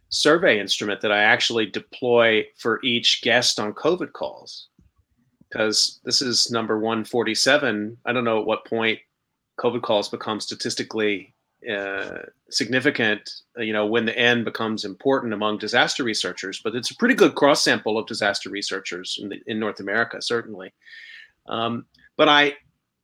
survey 0.09 0.59
instrument 0.59 1.01
that 1.01 1.11
I 1.11 1.23
actually 1.23 1.65
deploy 1.65 2.45
for 2.57 2.79
each 2.83 3.21
guest 3.21 3.59
on 3.59 3.73
COVID 3.73 4.13
calls? 4.13 4.67
Because 5.49 5.99
this 6.03 6.21
is 6.21 6.51
number 6.51 6.77
147. 6.77 7.97
I 8.05 8.13
don't 8.13 8.23
know 8.23 8.39
at 8.39 8.45
what 8.45 8.65
point 8.65 8.99
COVID 9.59 9.81
calls 9.81 10.09
become 10.09 10.39
statistically 10.39 11.33
uh, 11.67 12.19
significant, 12.49 13.29
uh, 13.57 13.61
you 13.61 13.73
know, 13.73 13.85
when 13.85 14.05
the 14.05 14.17
N 14.17 14.43
becomes 14.43 14.85
important 14.85 15.33
among 15.33 15.57
disaster 15.57 16.03
researchers. 16.03 16.61
But 16.63 16.75
it's 16.75 16.91
a 16.91 16.95
pretty 16.95 17.15
good 17.15 17.35
cross 17.35 17.63
sample 17.63 17.97
of 17.97 18.07
disaster 18.07 18.49
researchers 18.49 19.19
in, 19.21 19.29
the, 19.29 19.41
in 19.45 19.59
North 19.59 19.79
America, 19.79 20.21
certainly. 20.21 20.73
Um, 21.47 21.85
but 22.15 22.29
I, 22.29 22.55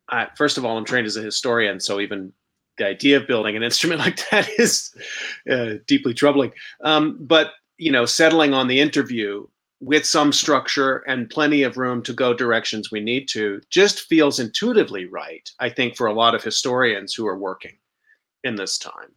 I, 0.09 0.27
first 0.37 0.57
of 0.57 0.65
all, 0.65 0.77
I'm 0.77 0.85
trained 0.85 1.07
as 1.07 1.17
a 1.17 1.21
historian, 1.21 1.79
so 1.79 1.99
even 1.99 2.31
the 2.77 2.87
idea 2.87 3.17
of 3.17 3.27
building 3.27 3.55
an 3.55 3.63
instrument 3.69 3.99
like 3.99 4.29
that 4.29 4.49
is 4.57 4.93
uh, 5.49 5.75
deeply 5.87 6.13
troubling. 6.13 6.51
Um, 6.81 7.17
but 7.19 7.53
you 7.77 7.91
know, 7.91 8.05
settling 8.05 8.53
on 8.53 8.67
the 8.67 8.79
interview 8.79 9.45
with 9.81 10.05
some 10.05 10.31
structure 10.31 10.97
and 11.07 11.29
plenty 11.29 11.63
of 11.63 11.75
room 11.75 12.01
to 12.01 12.13
go 12.13 12.33
directions 12.33 12.89
we 12.89 13.01
need 13.01 13.27
to 13.27 13.59
just 13.69 14.07
feels 14.07 14.39
intuitively 14.39 15.05
right. 15.05 15.49
I 15.59 15.69
think 15.69 15.97
for 15.97 16.07
a 16.07 16.13
lot 16.13 16.33
of 16.33 16.43
historians 16.43 17.13
who 17.13 17.27
are 17.27 17.37
working 17.37 17.73
in 18.45 18.55
this 18.55 18.77
time. 18.77 19.11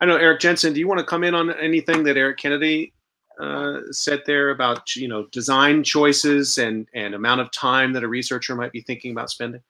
I 0.00 0.06
know 0.06 0.16
Eric 0.16 0.40
Jensen. 0.40 0.72
Do 0.72 0.80
you 0.80 0.86
want 0.86 1.00
to 1.00 1.06
come 1.06 1.24
in 1.24 1.34
on 1.34 1.52
anything 1.54 2.04
that 2.04 2.16
Eric 2.16 2.38
Kennedy 2.38 2.92
uh, 3.40 3.80
said 3.90 4.22
there 4.26 4.50
about 4.50 4.94
you 4.94 5.08
know 5.08 5.26
design 5.32 5.82
choices 5.82 6.58
and 6.58 6.86
and 6.94 7.14
amount 7.14 7.40
of 7.40 7.50
time 7.50 7.92
that 7.94 8.04
a 8.04 8.08
researcher 8.08 8.54
might 8.54 8.72
be 8.72 8.82
thinking 8.82 9.10
about 9.10 9.30
spending? 9.30 9.62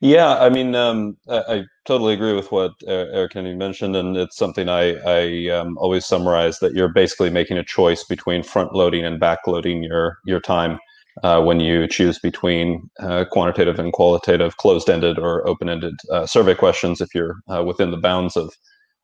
Yeah, 0.00 0.38
I 0.38 0.50
mean, 0.50 0.74
um, 0.74 1.16
I, 1.28 1.38
I, 1.48 1.64
totally 1.86 2.14
agree 2.14 2.34
with 2.34 2.50
what 2.50 2.72
Eric 2.86 3.32
Kennedy 3.32 3.54
mentioned, 3.54 3.94
and 3.96 4.16
it's 4.16 4.36
something 4.36 4.68
I, 4.68 4.96
I 5.06 5.48
um, 5.48 5.78
always 5.78 6.04
summarize 6.04 6.58
that 6.58 6.74
you're 6.74 6.88
basically 6.88 7.30
making 7.30 7.58
a 7.58 7.64
choice 7.64 8.04
between 8.04 8.42
front 8.42 8.74
loading 8.74 9.04
and 9.04 9.20
back 9.20 9.46
loading 9.46 9.82
your 9.82 10.18
your 10.26 10.40
time 10.40 10.78
uh, 11.22 11.42
when 11.42 11.60
you 11.60 11.86
choose 11.86 12.18
between 12.18 12.90
uh, 13.00 13.24
quantitative 13.30 13.78
and 13.78 13.92
qualitative, 13.92 14.56
closed-ended 14.56 15.18
or 15.18 15.46
open-ended 15.48 15.94
uh, 16.10 16.26
survey 16.26 16.54
questions 16.54 17.00
if 17.00 17.14
you're 17.14 17.36
uh, 17.48 17.62
within 17.62 17.90
the 17.90 17.96
bounds 17.96 18.36
of 18.36 18.52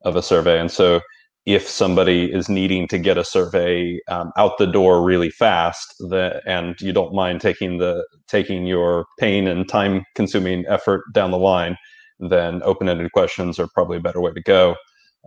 of 0.04 0.16
a 0.16 0.22
survey. 0.22 0.58
And 0.58 0.70
so, 0.70 1.00
if 1.46 1.68
somebody 1.68 2.32
is 2.32 2.48
needing 2.48 2.88
to 2.88 2.98
get 2.98 3.18
a 3.18 3.24
survey 3.24 3.98
um, 4.08 4.32
out 4.36 4.58
the 4.58 4.66
door 4.66 5.02
really 5.02 5.30
fast, 5.30 5.94
that 6.10 6.42
and 6.46 6.80
you 6.80 6.92
don't 6.92 7.14
mind 7.14 7.40
taking 7.40 7.78
the 7.78 8.04
taking 8.28 8.66
your 8.66 9.06
pain 9.18 9.46
and 9.46 9.68
time-consuming 9.68 10.64
effort 10.68 11.02
down 11.14 11.30
the 11.30 11.38
line, 11.38 11.76
then 12.18 12.62
open-ended 12.64 13.12
questions 13.12 13.58
are 13.58 13.68
probably 13.74 13.98
a 13.98 14.00
better 14.00 14.20
way 14.20 14.32
to 14.32 14.42
go. 14.42 14.74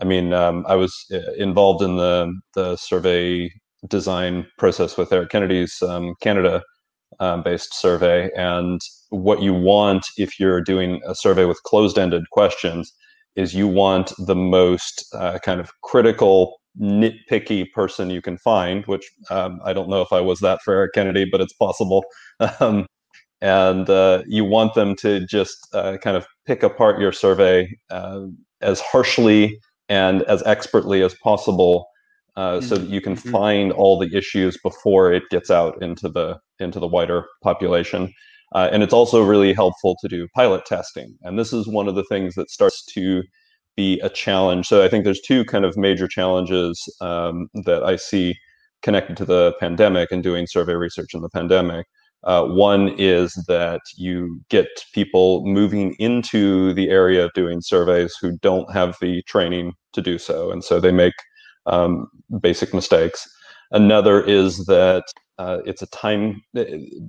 I 0.01 0.05
mean, 0.05 0.34
um, 0.34 0.65
I 0.67 0.75
was 0.75 0.93
uh, 1.13 1.31
involved 1.38 1.81
in 1.81 1.95
the 1.95 2.34
the 2.55 2.75
survey 2.75 3.49
design 3.88 4.45
process 4.57 4.97
with 4.97 5.11
Eric 5.11 5.29
Kennedy's 5.29 5.81
um, 5.81 6.15
Canada 6.21 6.61
um, 7.24 7.41
based 7.41 7.74
survey. 7.74 8.30
And 8.36 8.82
what 9.09 9.41
you 9.41 9.53
want 9.53 10.05
if 10.17 10.39
you're 10.39 10.61
doing 10.61 11.01
a 11.07 11.15
survey 11.15 11.45
with 11.45 11.63
closed 11.63 11.97
ended 11.97 12.24
questions 12.32 12.91
is 13.36 13.55
you 13.55 13.67
want 13.67 14.11
the 14.17 14.36
most 14.36 15.05
uh, 15.13 15.39
kind 15.39 15.59
of 15.59 15.71
critical, 15.82 16.59
nitpicky 16.80 17.71
person 17.71 18.09
you 18.09 18.21
can 18.21 18.38
find, 18.38 18.86
which 18.88 19.09
um, 19.30 19.59
I 19.63 19.71
don't 19.74 19.89
know 19.89 20.01
if 20.01 20.11
I 20.11 20.19
was 20.19 20.39
that 20.39 20.59
for 20.63 20.74
Eric 20.74 20.93
Kennedy, 20.93 21.26
but 21.32 21.41
it's 21.41 21.53
possible. 21.53 22.03
Um, 22.59 22.88
and 23.41 23.89
uh, 23.89 24.24
you 24.26 24.45
want 24.45 24.74
them 24.74 24.95
to 24.97 25.26
just 25.26 25.67
uh, 25.74 25.97
kind 26.01 26.15
of 26.15 26.26
pick 26.45 26.63
apart 26.63 26.99
your 26.99 27.11
survey 27.11 27.69
uh, 27.89 28.21
as 28.61 28.80
harshly 28.80 29.59
and 29.89 30.24
as 30.24 30.41
expertly 30.43 31.03
as 31.03 31.13
possible 31.15 31.86
uh, 32.36 32.61
so 32.61 32.75
that 32.75 32.89
you 32.89 33.01
can 33.01 33.15
mm-hmm. 33.15 33.31
find 33.31 33.71
all 33.71 33.99
the 33.99 34.15
issues 34.15 34.57
before 34.63 35.11
it 35.11 35.23
gets 35.29 35.51
out 35.51 35.81
into 35.81 36.09
the 36.09 36.38
into 36.59 36.79
the 36.79 36.88
wider 36.88 37.25
population. 37.43 38.11
Uh, 38.55 38.69
and 38.71 38.84
it's 38.84 38.93
also 38.93 39.23
really 39.23 39.53
helpful 39.53 39.95
to 40.01 40.07
do 40.07 40.27
pilot 40.36 40.65
testing. 40.65 41.17
And 41.23 41.39
this 41.39 41.53
is 41.53 41.67
one 41.67 41.88
of 41.88 41.95
the 41.95 42.03
things 42.03 42.36
that 42.36 42.51
starts 42.51 42.86
to 42.93 43.23
be 43.75 43.99
a 44.01 44.09
challenge. 44.09 44.67
So 44.67 44.84
I 44.84 44.89
think 44.89 45.03
there's 45.03 45.21
two 45.21 45.43
kind 45.45 45.65
of 45.65 45.75
major 45.75 46.07
challenges 46.07 46.79
um, 47.01 47.47
that 47.65 47.84
I 47.84 47.95
see 47.95 48.36
connected 48.84 49.17
to 49.17 49.25
the 49.25 49.53
pandemic 49.59 50.11
and 50.11 50.21
doing 50.21 50.45
survey 50.45 50.73
research 50.73 51.13
in 51.13 51.21
the 51.21 51.29
pandemic. 51.29 51.88
Uh, 52.23 52.45
one 52.45 52.89
is 52.97 53.34
that 53.47 53.81
you 53.97 54.39
get 54.49 54.67
people 54.93 55.45
moving 55.45 55.95
into 55.99 56.73
the 56.73 56.89
area 56.89 57.25
of 57.25 57.34
doing 57.34 57.59
surveys 57.61 58.15
who 58.21 58.38
don't 58.39 58.71
have 58.71 58.95
the 59.01 59.21
training 59.23 59.73
to 59.93 60.01
do 60.01 60.17
so. 60.17 60.51
And 60.51 60.63
so 60.63 60.79
they 60.79 60.91
make 60.91 61.13
um, 61.66 62.07
basic 62.41 62.74
mistakes. 62.74 63.28
Another 63.72 64.22
is 64.22 64.66
that 64.66 65.03
uh, 65.39 65.59
it's 65.66 65.82
a 65.82 65.88
time, 65.88 66.41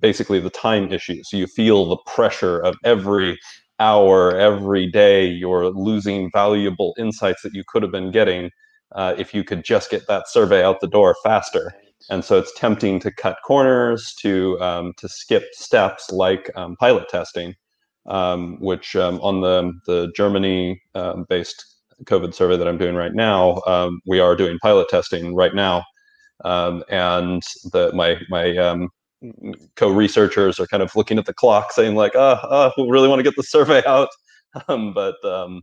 basically 0.01 0.41
the 0.41 0.51
time 0.51 0.93
issue. 0.93 1.23
So 1.25 1.37
you 1.37 1.47
feel 1.47 1.89
the 1.89 1.99
pressure 2.07 2.59
of 2.61 2.77
every 2.85 3.39
hour, 3.81 4.37
every 4.37 4.91
day, 4.91 5.27
you're 5.27 5.71
losing 5.71 6.31
valuable 6.33 6.95
insights 6.99 7.43
that 7.43 7.55
you 7.55 7.65
could 7.69 7.83
have 7.83 7.93
been 7.93 8.11
getting 8.11 8.51
uh, 8.95 9.15
if 9.19 9.35
you 9.35 9.45
could 9.45 9.65
just 9.65 9.91
get 9.91 10.07
that 10.07 10.29
survey 10.29 10.65
out 10.65 10.81
the 10.81 10.87
door 10.89 11.17
faster. 11.23 11.73
And 12.11 12.25
so 12.25 12.39
it's 12.39 12.53
tempting 12.55 13.01
to 13.01 13.11
cut 13.11 13.39
corners, 13.47 14.15
to 14.21 14.61
um, 14.61 14.93
to 14.99 15.09
skip 15.09 15.45
steps 15.53 16.11
like 16.11 16.51
um, 16.55 16.77
pilot 16.77 17.09
testing, 17.09 17.55
um, 18.07 18.59
which 18.61 18.95
um, 18.95 19.21
on 19.21 19.41
the 19.41 19.73
the 19.87 20.13
Germany 20.15 20.81
um, 20.95 21.25
based 21.29 21.74
COVID 22.05 22.35
survey 22.35 22.57
that 22.57 22.69
I'm 22.69 22.79
doing 22.79 22.95
right 22.95 23.15
now, 23.15 23.61
um, 23.67 24.01
we 24.07 24.21
are 24.21 24.37
doing 24.37 24.59
pilot 24.61 24.89
testing 24.89 25.35
right 25.35 25.55
now, 25.55 25.85
um, 26.45 26.85
and 26.89 27.43
the 27.73 27.93
my 27.95 28.21
my 28.29 28.57
um, 28.57 28.89
co-researchers 29.77 30.61
are 30.61 30.67
kind 30.67 30.83
of 30.83 30.95
looking 30.97 31.19
at 31.19 31.27
the 31.27 31.35
clock, 31.35 31.73
saying 31.73 31.95
like, 31.95 32.13
"Ah, 32.17 32.41
oh, 32.45 32.73
oh, 32.77 32.85
we 32.85 32.91
really 32.91 33.09
want 33.09 33.19
to 33.21 33.25
get 33.25 33.37
the 33.37 33.43
survey 33.43 33.83
out," 33.87 34.09
um, 34.69 34.93
but 34.93 35.17
um, 35.25 35.63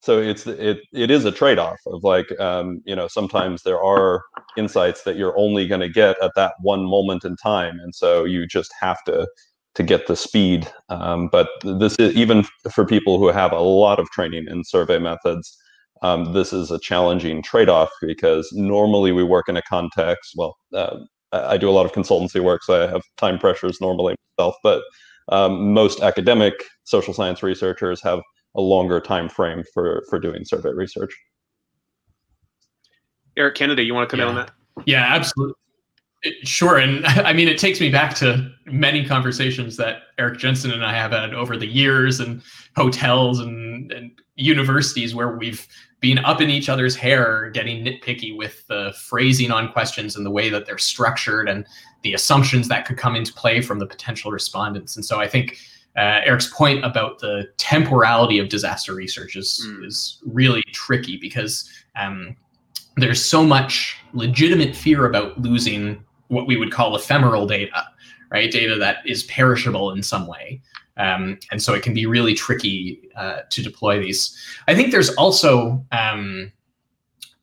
so 0.00 0.20
it's 0.20 0.46
it 0.46 0.80
it 0.92 1.10
is 1.10 1.24
a 1.24 1.32
trade-off 1.32 1.78
of 1.86 2.04
like 2.04 2.38
um, 2.40 2.80
you 2.84 2.94
know 2.94 3.08
sometimes 3.08 3.62
there 3.62 3.82
are 3.82 4.22
insights 4.56 5.02
that 5.04 5.16
you're 5.16 5.38
only 5.38 5.66
going 5.66 5.80
to 5.80 5.88
get 5.88 6.22
at 6.22 6.32
that 6.36 6.54
one 6.60 6.84
moment 6.84 7.24
in 7.24 7.36
time, 7.36 7.78
and 7.80 7.94
so 7.94 8.24
you 8.24 8.46
just 8.46 8.72
have 8.80 9.02
to 9.04 9.26
to 9.74 9.82
get 9.82 10.06
the 10.06 10.16
speed. 10.16 10.70
Um, 10.88 11.28
but 11.30 11.48
this 11.62 11.96
is 11.98 12.14
even 12.16 12.44
for 12.72 12.84
people 12.84 13.18
who 13.18 13.28
have 13.28 13.52
a 13.52 13.60
lot 13.60 13.98
of 14.00 14.10
training 14.10 14.46
in 14.48 14.64
survey 14.64 14.98
methods 14.98 15.56
um, 16.02 16.32
this 16.32 16.52
is 16.52 16.70
a 16.70 16.78
challenging 16.78 17.42
trade-off 17.42 17.90
because 18.02 18.48
normally 18.52 19.12
we 19.12 19.24
work 19.24 19.48
in 19.48 19.56
a 19.56 19.62
context. 19.62 20.34
Well, 20.36 20.56
uh, 20.74 20.98
I 21.32 21.56
do 21.56 21.68
a 21.68 21.72
lot 21.72 21.86
of 21.86 21.92
consultancy 21.92 22.42
work, 22.42 22.62
so 22.62 22.84
I 22.84 22.90
have 22.90 23.02
time 23.16 23.38
pressures 23.38 23.80
normally 23.80 24.16
myself. 24.38 24.54
But 24.62 24.82
um, 25.30 25.72
most 25.72 26.00
academic 26.00 26.54
social 26.84 27.12
science 27.12 27.42
researchers 27.42 28.02
have 28.02 28.20
a 28.56 28.60
longer 28.60 29.00
time 29.00 29.28
frame 29.28 29.62
for 29.74 30.04
for 30.08 30.18
doing 30.18 30.44
survey 30.44 30.70
research. 30.70 31.14
Eric 33.36 33.54
Kennedy, 33.54 33.84
you 33.84 33.94
want 33.94 34.08
to 34.08 34.16
come 34.16 34.20
yeah. 34.20 34.30
in 34.30 34.36
on 34.36 34.46
that? 34.46 34.50
Yeah, 34.86 35.14
absolutely. 35.14 35.54
Sure. 36.42 36.78
And 36.78 37.06
I 37.06 37.32
mean, 37.32 37.48
it 37.48 37.58
takes 37.58 37.80
me 37.80 37.90
back 37.90 38.14
to 38.16 38.50
many 38.66 39.04
conversations 39.04 39.76
that 39.76 40.02
Eric 40.18 40.38
Jensen 40.38 40.72
and 40.72 40.84
I 40.84 40.92
have 40.92 41.12
had 41.12 41.34
over 41.34 41.56
the 41.56 41.66
years 41.66 42.20
and 42.20 42.42
hotels 42.76 43.38
and, 43.38 43.92
and 43.92 44.10
universities 44.36 45.14
where 45.14 45.36
we've 45.36 45.66
been 46.00 46.18
up 46.20 46.40
in 46.40 46.48
each 46.48 46.68
other's 46.68 46.94
hair, 46.94 47.50
getting 47.50 47.84
nitpicky 47.84 48.36
with 48.36 48.66
the 48.68 48.94
phrasing 48.96 49.50
on 49.50 49.72
questions 49.72 50.16
and 50.16 50.24
the 50.24 50.30
way 50.30 50.48
that 50.48 50.64
they're 50.64 50.78
structured 50.78 51.48
and 51.48 51.66
the 52.02 52.14
assumptions 52.14 52.68
that 52.68 52.86
could 52.86 52.96
come 52.96 53.16
into 53.16 53.32
play 53.32 53.60
from 53.60 53.78
the 53.78 53.86
potential 53.86 54.30
respondents. 54.30 54.94
And 54.96 55.04
so 55.04 55.18
I 55.20 55.26
think 55.26 55.58
uh, 55.96 56.20
Eric's 56.24 56.52
point 56.54 56.84
about 56.84 57.18
the 57.18 57.48
temporality 57.56 58.38
of 58.38 58.48
disaster 58.48 58.94
research 58.94 59.34
is, 59.34 59.66
mm. 59.66 59.84
is 59.84 60.20
really 60.24 60.62
tricky 60.72 61.16
because 61.16 61.68
um, 61.96 62.36
there's 62.96 63.24
so 63.24 63.44
much 63.44 63.96
legitimate 64.12 64.76
fear 64.76 65.06
about 65.06 65.40
losing 65.40 66.04
what 66.28 66.46
we 66.46 66.56
would 66.56 66.70
call 66.70 66.94
ephemeral 66.94 67.46
data, 67.46 67.84
right? 68.30 68.50
Data 68.52 68.76
that 68.76 68.98
is 69.04 69.24
perishable 69.24 69.90
in 69.90 70.02
some 70.02 70.28
way. 70.28 70.60
Um, 70.98 71.38
and 71.50 71.62
so 71.62 71.74
it 71.74 71.82
can 71.82 71.94
be 71.94 72.06
really 72.06 72.34
tricky 72.34 73.08
uh, 73.16 73.40
to 73.50 73.62
deploy 73.62 74.00
these. 74.00 74.36
I 74.66 74.74
think 74.74 74.90
there's 74.90 75.10
also 75.14 75.84
um, 75.92 76.52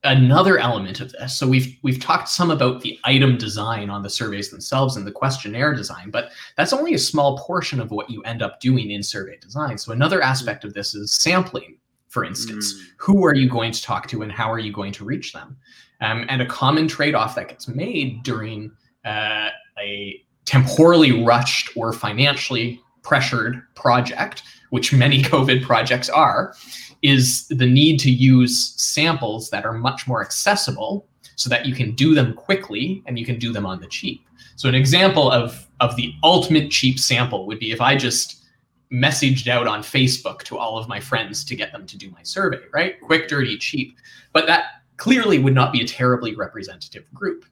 another 0.03 0.57
element 0.57 0.99
of 1.01 1.11
this. 1.13 1.37
So 1.37 1.47
we've 1.47 1.77
we've 1.81 1.99
talked 1.99 2.29
some 2.29 2.51
about 2.51 2.81
the 2.81 2.99
item 3.03 3.37
design 3.37 3.89
on 3.89 4.03
the 4.03 4.09
surveys 4.09 4.49
themselves 4.49 4.97
and 4.97 5.05
the 5.05 5.11
questionnaire 5.11 5.73
design, 5.73 6.11
but 6.11 6.31
that's 6.57 6.73
only 6.73 6.93
a 6.93 6.99
small 6.99 7.37
portion 7.39 7.79
of 7.79 7.91
what 7.91 8.09
you 8.09 8.21
end 8.23 8.41
up 8.41 8.59
doing 8.59 8.91
in 8.91 9.01
survey 9.01 9.37
design. 9.37 9.77
So 9.77 9.91
another 9.91 10.21
aspect 10.21 10.63
of 10.63 10.73
this 10.73 10.93
is 10.95 11.11
sampling. 11.11 11.77
For 12.09 12.23
instance, 12.23 12.73
mm. 12.73 12.81
who 12.97 13.25
are 13.25 13.35
you 13.35 13.49
going 13.49 13.73
to 13.73 13.83
talk 13.83 14.07
to 14.07 14.21
and 14.21 14.31
how 14.31 14.49
are 14.49 14.59
you 14.59 14.71
going 14.71 14.93
to 14.93 15.03
reach 15.03 15.33
them? 15.33 15.57
Um, 15.99 16.25
and 16.29 16.41
a 16.41 16.45
common 16.45 16.87
trade-off 16.87 17.35
that 17.35 17.49
gets 17.49 17.67
made 17.67 18.23
during 18.23 18.71
uh, 19.03 19.49
a 19.77 20.23
temporally 20.45 21.23
rushed 21.25 21.75
or 21.75 21.91
financially 21.91 22.79
pressured 23.05 23.61
project, 23.75 24.43
which 24.71 24.91
many 24.91 25.21
COVID 25.33 25.63
projects 25.63 26.09
are, 26.09 26.53
is 27.01 27.47
the 27.47 27.65
need 27.65 27.99
to 27.99 28.11
use 28.11 28.73
samples 28.77 29.49
that 29.51 29.65
are 29.65 29.73
much 29.73 30.07
more 30.07 30.21
accessible 30.21 31.07
so 31.35 31.49
that 31.49 31.65
you 31.65 31.75
can 31.75 31.91
do 31.91 32.15
them 32.15 32.33
quickly 32.33 33.03
and 33.05 33.19
you 33.19 33.25
can 33.25 33.37
do 33.37 33.53
them 33.53 33.65
on 33.65 33.79
the 33.79 33.87
cheap. 33.87 34.25
So 34.55 34.67
an 34.69 34.75
example 34.75 35.31
of, 35.31 35.67
of 35.79 35.95
the 35.95 36.13
ultimate 36.23 36.71
cheap 36.71 36.97
sample 36.97 37.45
would 37.45 37.59
be 37.59 37.71
if 37.71 37.81
I 37.81 37.95
just 37.95 38.43
messaged 38.91 39.47
out 39.47 39.67
on 39.67 39.81
Facebook 39.81 40.43
to 40.43 40.57
all 40.57 40.77
of 40.77 40.87
my 40.87 40.99
friends 40.99 41.43
to 41.45 41.55
get 41.55 41.71
them 41.71 41.85
to 41.87 41.97
do 41.97 42.09
my 42.11 42.23
survey, 42.23 42.61
right? 42.73 42.99
Quick, 43.01 43.27
dirty, 43.27 43.57
cheap. 43.57 43.97
But 44.31 44.47
that 44.47 44.65
clearly 44.97 45.39
would 45.39 45.53
not 45.53 45.73
be 45.73 45.81
a 45.81 45.87
terribly 45.87 46.35
representative 46.35 47.05
group. 47.13 47.45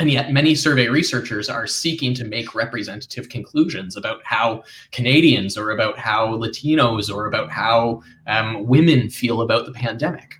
And 0.00 0.10
yet, 0.10 0.32
many 0.32 0.54
survey 0.54 0.88
researchers 0.88 1.48
are 1.48 1.66
seeking 1.66 2.14
to 2.14 2.24
make 2.24 2.54
representative 2.54 3.28
conclusions 3.28 3.96
about 3.96 4.20
how 4.24 4.64
Canadians 4.90 5.56
or 5.56 5.70
about 5.70 5.98
how 5.98 6.28
Latinos 6.36 7.14
or 7.14 7.26
about 7.26 7.50
how 7.50 8.02
um, 8.26 8.66
women 8.66 9.10
feel 9.10 9.42
about 9.42 9.66
the 9.66 9.72
pandemic. 9.72 10.34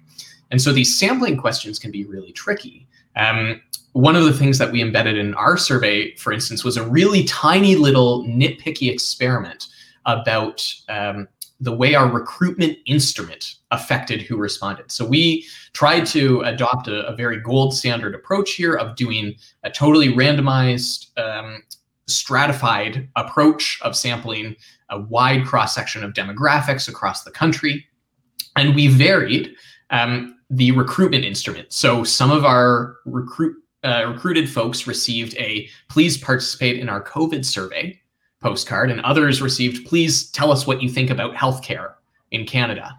And 0.50 0.60
so 0.60 0.72
these 0.72 0.98
sampling 0.98 1.36
questions 1.36 1.78
can 1.78 1.90
be 1.90 2.04
really 2.04 2.32
tricky. 2.32 2.86
Um, 3.14 3.60
one 3.92 4.16
of 4.16 4.24
the 4.24 4.32
things 4.32 4.58
that 4.58 4.72
we 4.72 4.80
embedded 4.80 5.18
in 5.18 5.34
our 5.34 5.56
survey, 5.56 6.14
for 6.16 6.32
instance, 6.32 6.64
was 6.64 6.76
a 6.76 6.88
really 6.88 7.24
tiny 7.24 7.76
little 7.76 8.24
nitpicky 8.24 8.90
experiment 8.90 9.68
about 10.06 10.66
um, 10.88 11.28
the 11.62 11.72
way 11.72 11.94
our 11.94 12.08
recruitment 12.10 12.76
instrument 12.86 13.54
affected 13.70 14.20
who 14.20 14.36
responded. 14.36 14.90
So 14.90 15.06
we 15.06 15.46
tried 15.72 16.06
to 16.06 16.40
adopt 16.40 16.88
a, 16.88 17.06
a 17.06 17.14
very 17.14 17.38
gold 17.40 17.72
standard 17.72 18.16
approach 18.16 18.54
here 18.54 18.74
of 18.74 18.96
doing 18.96 19.36
a 19.62 19.70
totally 19.70 20.08
randomized, 20.08 21.16
um, 21.16 21.62
stratified 22.08 23.08
approach 23.14 23.78
of 23.82 23.94
sampling 23.94 24.56
a 24.90 25.00
wide 25.00 25.46
cross 25.46 25.72
section 25.72 26.02
of 26.02 26.14
demographics 26.14 26.88
across 26.88 27.22
the 27.22 27.30
country. 27.30 27.86
And 28.56 28.74
we 28.74 28.88
varied 28.88 29.54
um, 29.90 30.36
the 30.50 30.72
recruitment 30.72 31.24
instrument. 31.24 31.72
So 31.72 32.02
some 32.02 32.32
of 32.32 32.44
our 32.44 32.96
recruit 33.06 33.56
uh, 33.84 34.04
recruited 34.06 34.48
folks 34.48 34.86
received 34.86 35.36
a 35.38 35.68
please 35.88 36.18
participate 36.18 36.78
in 36.78 36.88
our 36.88 37.02
COVID 37.02 37.44
survey 37.44 38.00
postcard, 38.42 38.90
and 38.90 39.00
others 39.00 39.40
received, 39.40 39.86
please 39.86 40.30
tell 40.30 40.50
us 40.50 40.66
what 40.66 40.82
you 40.82 40.88
think 40.88 41.10
about 41.10 41.34
healthcare 41.34 41.94
in 42.30 42.44
Canada. 42.46 42.98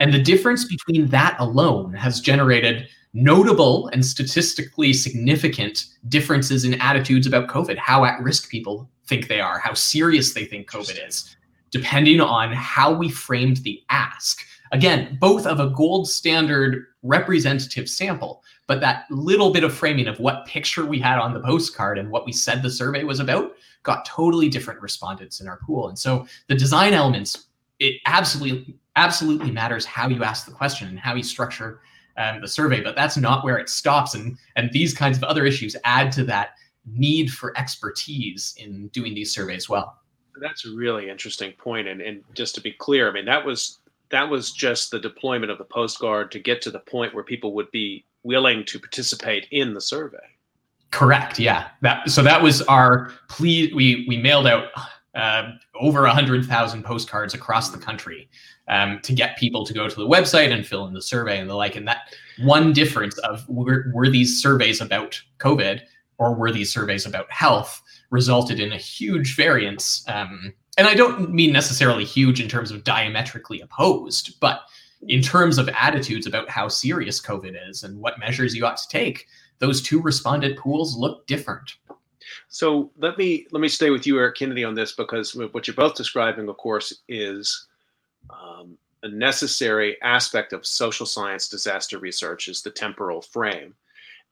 And 0.00 0.12
the 0.12 0.22
difference 0.22 0.64
between 0.64 1.08
that 1.08 1.36
alone 1.38 1.92
has 1.94 2.20
generated 2.20 2.88
notable 3.12 3.88
and 3.88 4.04
statistically 4.04 4.92
significant 4.92 5.86
differences 6.08 6.64
in 6.64 6.80
attitudes 6.80 7.26
about 7.26 7.48
COVID, 7.48 7.76
how 7.76 8.04
at 8.04 8.20
risk 8.22 8.48
people 8.48 8.88
think 9.06 9.28
they 9.28 9.40
are, 9.40 9.58
how 9.58 9.74
serious 9.74 10.32
they 10.32 10.44
think 10.44 10.70
COVID 10.70 11.06
is, 11.06 11.36
depending 11.70 12.20
on 12.20 12.52
how 12.52 12.92
we 12.92 13.10
framed 13.10 13.58
the 13.58 13.82
ask. 13.90 14.44
Again, 14.72 15.18
both 15.20 15.46
of 15.46 15.58
a 15.58 15.70
gold 15.70 16.08
standard 16.08 16.86
representative 17.02 17.88
sample, 17.88 18.42
but 18.68 18.80
that 18.80 19.04
little 19.10 19.52
bit 19.52 19.64
of 19.64 19.74
framing 19.74 20.06
of 20.06 20.20
what 20.20 20.46
picture 20.46 20.86
we 20.86 21.00
had 21.00 21.18
on 21.18 21.34
the 21.34 21.40
postcard 21.40 21.98
and 21.98 22.10
what 22.10 22.24
we 22.24 22.32
said 22.32 22.62
the 22.62 22.70
survey 22.70 23.02
was 23.02 23.18
about 23.18 23.52
got 23.82 24.04
totally 24.04 24.48
different 24.48 24.80
respondents 24.80 25.40
in 25.40 25.48
our 25.48 25.56
pool. 25.58 25.88
And 25.88 25.98
so 25.98 26.26
the 26.48 26.54
design 26.54 26.92
elements, 26.92 27.46
it 27.78 27.96
absolutely 28.06 28.76
absolutely 28.96 29.50
matters 29.50 29.84
how 29.84 30.08
you 30.08 30.22
ask 30.24 30.46
the 30.46 30.52
question 30.52 30.88
and 30.88 30.98
how 30.98 31.14
you 31.14 31.22
structure 31.22 31.80
um, 32.16 32.40
the 32.40 32.48
survey, 32.48 32.80
but 32.82 32.96
that's 32.96 33.16
not 33.16 33.44
where 33.44 33.56
it 33.58 33.68
stops. 33.68 34.14
And 34.14 34.36
and 34.56 34.70
these 34.72 34.92
kinds 34.92 35.16
of 35.16 35.24
other 35.24 35.46
issues 35.46 35.76
add 35.84 36.12
to 36.12 36.24
that 36.24 36.50
need 36.86 37.32
for 37.32 37.56
expertise 37.56 38.54
in 38.58 38.88
doing 38.88 39.14
these 39.14 39.32
surveys 39.32 39.68
well. 39.68 39.98
That's 40.40 40.66
a 40.66 40.70
really 40.70 41.08
interesting 41.08 41.52
point. 41.52 41.88
And 41.88 42.00
and 42.00 42.22
just 42.34 42.54
to 42.56 42.60
be 42.60 42.72
clear, 42.72 43.08
I 43.08 43.12
mean 43.12 43.24
that 43.24 43.44
was 43.44 43.78
that 44.10 44.28
was 44.28 44.50
just 44.50 44.90
the 44.90 44.98
deployment 44.98 45.52
of 45.52 45.58
the 45.58 45.64
postcard 45.64 46.30
to 46.32 46.38
get 46.38 46.60
to 46.62 46.70
the 46.70 46.80
point 46.80 47.14
where 47.14 47.24
people 47.24 47.54
would 47.54 47.70
be 47.70 48.04
willing 48.22 48.64
to 48.66 48.78
participate 48.78 49.46
in 49.50 49.72
the 49.72 49.80
survey. 49.80 50.18
Correct. 50.90 51.38
Yeah. 51.38 51.68
That 51.82 52.10
so 52.10 52.22
that 52.22 52.42
was 52.42 52.62
our 52.62 53.12
plea. 53.28 53.72
We 53.74 54.06
we 54.08 54.18
mailed 54.18 54.46
out 54.46 54.68
uh, 55.14 55.52
over 55.80 56.06
hundred 56.06 56.44
thousand 56.44 56.84
postcards 56.84 57.34
across 57.34 57.70
the 57.70 57.78
country 57.78 58.28
um, 58.68 59.00
to 59.02 59.12
get 59.12 59.36
people 59.36 59.64
to 59.66 59.74
go 59.74 59.88
to 59.88 59.96
the 59.96 60.06
website 60.06 60.52
and 60.52 60.66
fill 60.66 60.86
in 60.86 60.94
the 60.94 61.02
survey 61.02 61.38
and 61.38 61.50
the 61.50 61.54
like. 61.54 61.76
And 61.76 61.86
that 61.88 62.14
one 62.38 62.72
difference 62.72 63.18
of 63.18 63.46
were, 63.48 63.90
were 63.92 64.08
these 64.08 64.40
surveys 64.40 64.80
about 64.80 65.20
COVID 65.38 65.80
or 66.18 66.34
were 66.34 66.52
these 66.52 66.72
surveys 66.72 67.06
about 67.06 67.30
health 67.30 67.82
resulted 68.10 68.60
in 68.60 68.72
a 68.72 68.76
huge 68.76 69.36
variance. 69.36 70.04
Um, 70.08 70.52
and 70.76 70.86
I 70.86 70.94
don't 70.94 71.32
mean 71.32 71.52
necessarily 71.52 72.04
huge 72.04 72.40
in 72.40 72.48
terms 72.48 72.70
of 72.70 72.84
diametrically 72.84 73.60
opposed, 73.60 74.38
but 74.40 74.62
in 75.08 75.22
terms 75.22 75.58
of 75.58 75.68
attitudes 75.70 76.26
about 76.26 76.48
how 76.48 76.68
serious 76.68 77.20
COVID 77.20 77.56
is 77.68 77.82
and 77.82 77.98
what 77.98 78.18
measures 78.18 78.54
you 78.54 78.66
ought 78.66 78.76
to 78.76 78.88
take, 78.88 79.26
those 79.60 79.80
two 79.80 80.00
respondent 80.00 80.58
pools 80.58 80.96
look 80.96 81.26
different. 81.26 81.74
So 82.48 82.90
let 82.98 83.16
me 83.16 83.46
let 83.52 83.60
me 83.60 83.68
stay 83.68 83.90
with 83.90 84.06
you, 84.06 84.18
Eric 84.18 84.36
Kennedy, 84.36 84.64
on 84.64 84.74
this 84.74 84.92
because 84.92 85.34
what 85.34 85.66
you're 85.66 85.74
both 85.74 85.94
describing, 85.94 86.48
of 86.48 86.56
course, 86.56 87.00
is 87.08 87.66
um, 88.30 88.76
a 89.02 89.08
necessary 89.08 89.96
aspect 90.02 90.52
of 90.52 90.66
social 90.66 91.06
science 91.06 91.48
disaster 91.48 91.98
research 91.98 92.48
is 92.48 92.62
the 92.62 92.70
temporal 92.70 93.22
frame, 93.22 93.74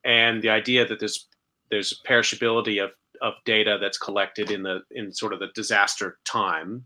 and 0.05 0.43
the 0.43 0.51
idea 0.51 0.87
that 0.87 0.99
there's 0.99 1.27
there's 1.71 2.01
perishability 2.07 2.83
of 2.83 2.91
of 3.21 3.35
data 3.45 3.79
that's 3.81 3.99
collected 3.99 4.51
in 4.51 4.63
the 4.63 4.83
in 4.91 5.13
sort 5.13 5.33
of 5.33 5.41
the 5.41 5.49
disaster 5.55 6.19
time. 6.25 6.85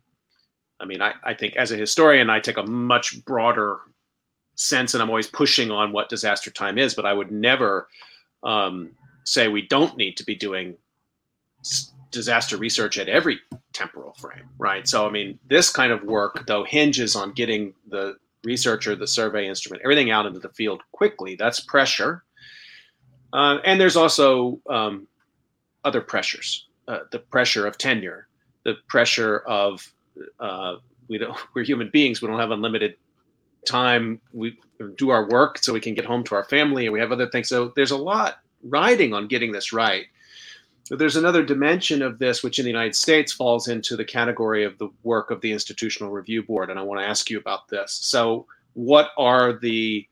I 0.81 0.85
mean, 0.85 1.01
I, 1.01 1.15
I 1.23 1.35
think 1.35 1.57
as 1.57 1.71
a 1.71 1.77
historian, 1.77 2.31
I 2.31 2.41
take 2.41 2.57
a 2.57 2.65
much 2.65 3.25
broader 3.25 3.79
sense, 4.55 4.95
and 4.95 5.03
I'm 5.03 5.11
always 5.11 5.29
pushing 5.29 5.71
on 5.71 5.93
what 5.93 6.09
disaster 6.09 6.51
time 6.51 6.79
is, 6.79 6.95
but 6.95 7.07
I 7.07 7.13
would 7.13 7.31
never 7.31 7.89
um, 8.43 8.91
say 9.25 9.49
we 9.49 9.63
don't 9.63 9.97
need 9.97 10.17
to 10.17 10.25
be 10.25 10.35
doing 10.35 10.77
disaster 12.11 12.57
research 12.57 12.99
at 12.99 13.09
every 13.09 13.41
temporal 13.73 14.13
frame, 14.15 14.49
right? 14.59 14.87
So, 14.87 15.07
I 15.07 15.11
mean, 15.11 15.39
this 15.49 15.71
kind 15.71 15.93
of 15.93 16.03
work, 16.03 16.47
though, 16.47 16.65
hinges 16.65 17.17
on 17.17 17.33
getting 17.33 17.73
the 17.89 18.17
researcher, 18.45 18.95
the 18.97 19.07
survey 19.07 19.47
instrument, 19.49 19.83
everything 19.85 20.11
out 20.11 20.27
into 20.27 20.41
the 20.41 20.51
field 20.51 20.83
quickly. 20.93 21.37
That's 21.37 21.61
pressure. 21.61 22.25
Uh, 23.33 23.59
and 23.65 23.81
there's 23.81 23.97
also 23.97 24.61
um, 24.69 25.07
other 25.85 26.01
pressures 26.01 26.67
uh, 26.89 27.01
the 27.11 27.19
pressure 27.19 27.67
of 27.67 27.79
tenure, 27.79 28.27
the 28.65 28.75
pressure 28.89 29.39
of 29.41 29.93
uh, 30.41 30.77
we 31.09 31.19
don't, 31.19 31.37
we're 31.55 31.65
human 31.65 31.91
beings, 31.91 32.21
we 32.21 32.29
don't 32.29 32.39
have 32.39 32.51
unlimited 32.51 32.97
time 33.67 34.21
we 34.33 34.59
do 34.97 35.11
our 35.11 35.29
work 35.29 35.59
so 35.59 35.73
we 35.73 35.81
can 35.81 35.95
get 35.95 36.05
home 36.05 36.25
to 36.25 36.35
our 36.35 36.45
family 36.45 36.87
and 36.87 36.93
we 36.93 37.01
have 37.01 37.13
other 37.13 37.29
things. 37.29 37.49
So 37.49 37.73
there's 37.77 37.91
a 37.91 37.97
lot 37.97 38.39
riding 38.63 39.13
on 39.15 39.29
getting 39.29 39.53
this 39.53 39.73
right. 39.73 40.07
But 40.91 40.99
there's 40.99 41.17
another 41.17 41.45
dimension 41.45 42.03
of 42.03 42.19
this 42.19 42.43
which 42.43 42.59
in 42.59 42.65
the 42.65 42.71
united 42.71 42.97
states 42.97 43.33
falls 43.33 43.69
into 43.69 43.97
the 43.97 44.05
category 44.05 44.65
of 44.65 44.77
the 44.79 44.89
work 45.05 45.31
of 45.31 45.41
the 45.41 45.53
institutional 45.53 46.11
review 46.11 46.43
board 46.43 46.71
and 46.71 46.79
i 46.79 46.83
want 46.83 47.01
to 47.01 47.07
ask 47.07 47.31
you 47.31 47.39
about 47.39 47.69
this. 47.69 47.93
So 47.93 48.47
what 48.75 49.11
are 49.17 49.53
the 49.53 50.07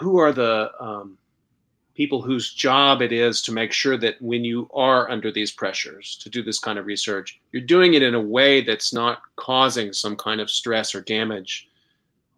who 0.00 0.18
are 0.18 0.32
the 0.32 0.70
um, 0.78 1.18
people 1.94 2.20
whose 2.20 2.52
job 2.52 3.00
it 3.00 3.10
is 3.10 3.40
to 3.42 3.52
make 3.52 3.72
sure 3.72 3.96
that 3.96 4.20
when 4.20 4.44
you 4.44 4.68
are 4.74 5.10
under 5.10 5.32
these 5.32 5.50
pressures 5.50 6.18
to 6.22 6.28
do 6.28 6.42
this 6.42 6.58
kind 6.58 6.78
of 6.78 6.84
research, 6.84 7.40
you're 7.52 7.62
doing 7.62 7.94
it 7.94 8.02
in 8.02 8.14
a 8.14 8.20
way 8.20 8.60
that's 8.60 8.92
not 8.92 9.22
causing 9.36 9.92
some 9.92 10.14
kind 10.14 10.40
of 10.40 10.50
stress 10.50 10.94
or 10.94 11.00
damage 11.00 11.68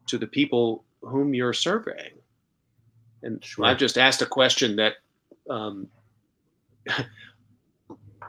to 0.09 0.19
the 0.19 0.27
people 0.27 0.85
whom 1.03 1.35
you're 1.35 1.53
surveying. 1.53 2.15
And 3.23 3.45
sure. 3.45 3.65
I've 3.65 3.79
just 3.79 3.99
asked 3.99 4.23
a 4.23 4.27
question 4.27 4.77
that 4.77 4.95
um, 5.49 5.89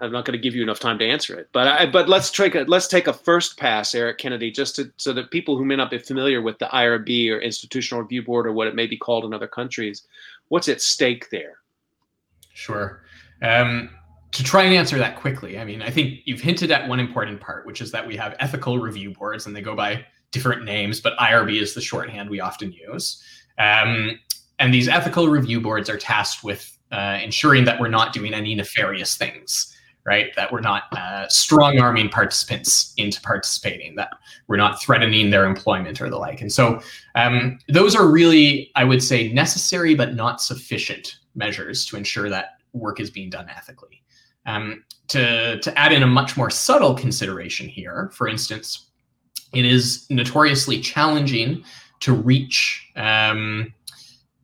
I'm 0.02 0.12
not 0.12 0.26
going 0.26 0.38
to 0.38 0.42
give 0.42 0.56
you 0.56 0.64
enough 0.64 0.80
time 0.80 0.98
to 1.00 1.06
answer 1.06 1.38
it, 1.38 1.50
but 1.52 1.68
I, 1.68 1.86
but 1.86 2.08
let's 2.08 2.32
take 2.32 2.56
a 2.56 2.60
let's 2.62 2.88
take 2.88 3.08
a 3.08 3.14
first 3.14 3.58
pass, 3.58 3.94
Eric 3.94 4.18
Kennedy, 4.18 4.50
just 4.50 4.76
to, 4.78 4.92
so 4.98 5.14
that 5.14 5.32
people 5.32 5.58
who 5.58 5.66
may 5.66 5.76
not 5.76 5.92
be 5.92 5.98
familiar 5.98 6.42
with 6.42 6.58
the 6.60 6.68
IRB 6.68 7.30
or 7.32 7.40
Institutional 7.40 8.02
Review 8.02 8.24
Board 8.24 8.48
or 8.48 8.54
what 8.54 8.68
it 8.68 8.76
may 8.76 8.88
be 8.88 8.98
called 8.98 9.26
in 9.26 9.34
other 9.34 9.48
countries, 9.48 10.04
what's 10.48 10.70
at 10.70 10.82
stake 10.82 11.30
there? 11.32 11.58
Sure. 12.54 13.04
Um, 13.42 13.90
to 14.32 14.44
try 14.44 14.64
and 14.64 14.74
answer 14.74 14.98
that 14.98 15.18
quickly, 15.18 15.60
I 15.60 15.66
mean, 15.66 15.82
I 15.82 15.90
think 15.90 16.20
you've 16.26 16.42
hinted 16.42 16.72
at 16.72 16.88
one 16.88 17.00
important 17.00 17.42
part, 17.42 17.66
which 17.66 17.82
is 17.82 17.92
that 17.92 18.06
we 18.06 18.16
have 18.16 18.36
ethical 18.40 18.80
review 18.80 19.12
boards, 19.12 19.48
and 19.48 19.56
they 19.56 19.62
go 19.62 19.76
by 19.76 20.06
different 20.32 20.64
names, 20.64 21.00
but 21.00 21.18
IRB 21.18 21.62
is 21.62 21.74
the 21.74 21.82
shorthand 21.82 22.30
we 22.30 22.40
often 22.40 22.72
use. 22.72 23.24
Um, 23.58 24.20
and 24.60 24.74
these 24.74 24.88
ethical 24.88 25.28
review 25.30 25.62
boards 25.62 25.90
are 25.90 25.98
tasked 25.98 26.44
with 26.44 26.78
uh, 26.92 27.20
ensuring 27.22 27.66
that 27.66 27.80
we're 27.80 27.90
not 27.90 28.14
doing 28.14 28.34
any 28.34 28.56
nefarious 28.56 29.16
things 29.16 29.76
right? 30.10 30.36
That 30.36 30.52
we're 30.52 30.62
not 30.62 30.84
uh, 30.98 31.28
strong 31.28 31.80
arming 31.80 32.10
participants 32.10 32.94
into 32.98 33.22
participating, 33.22 33.96
that 33.96 34.10
we're 34.48 34.58
not 34.58 34.82
threatening 34.82 35.30
their 35.30 35.46
employment 35.46 36.02
or 36.02 36.10
the 36.10 36.18
like. 36.18 36.42
And 36.42 36.52
so 36.52 36.82
um, 37.14 37.60
those 37.68 37.96
are 37.96 38.08
really, 38.08 38.72
I 38.76 38.86
would 38.86 39.04
say, 39.04 39.32
necessary 39.32 39.94
but 39.94 40.16
not 40.16 40.42
sufficient 40.42 41.18
measures 41.36 41.86
to 41.86 41.98
ensure 41.98 42.28
that 42.30 42.58
work 42.74 43.00
is 43.00 43.12
being 43.12 43.30
done 43.30 43.50
ethically. 43.50 44.02
Um, 44.48 44.84
to, 45.10 45.60
to 45.60 45.78
add 45.78 45.92
in 45.92 46.02
a 46.02 46.08
much 46.08 46.38
more 46.38 46.50
subtle 46.50 46.96
consideration 46.96 47.68
here, 47.68 48.10
for 48.14 48.28
instance, 48.28 48.89
it 49.54 49.66
is 49.66 50.06
notoriously 50.10 50.80
challenging 50.80 51.64
to 52.02 52.14
reach 52.14 52.92
um, 52.96 53.74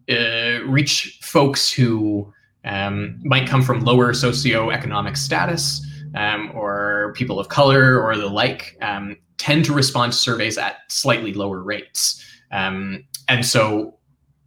uh, 0.09 0.59
reach 0.65 1.19
folks 1.21 1.71
who 1.71 2.31
um, 2.63 3.19
might 3.23 3.47
come 3.47 3.61
from 3.61 3.83
lower 3.83 4.13
socioeconomic 4.13 5.17
status 5.17 5.85
um, 6.15 6.51
or 6.53 7.13
people 7.15 7.39
of 7.39 7.49
color 7.49 8.01
or 8.01 8.15
the 8.15 8.27
like, 8.27 8.77
um, 8.81 9.17
tend 9.37 9.65
to 9.65 9.73
respond 9.73 10.11
to 10.13 10.17
surveys 10.17 10.57
at 10.57 10.77
slightly 10.89 11.33
lower 11.33 11.61
rates. 11.61 12.23
Um, 12.51 13.03
and 13.27 13.45
so 13.45 13.97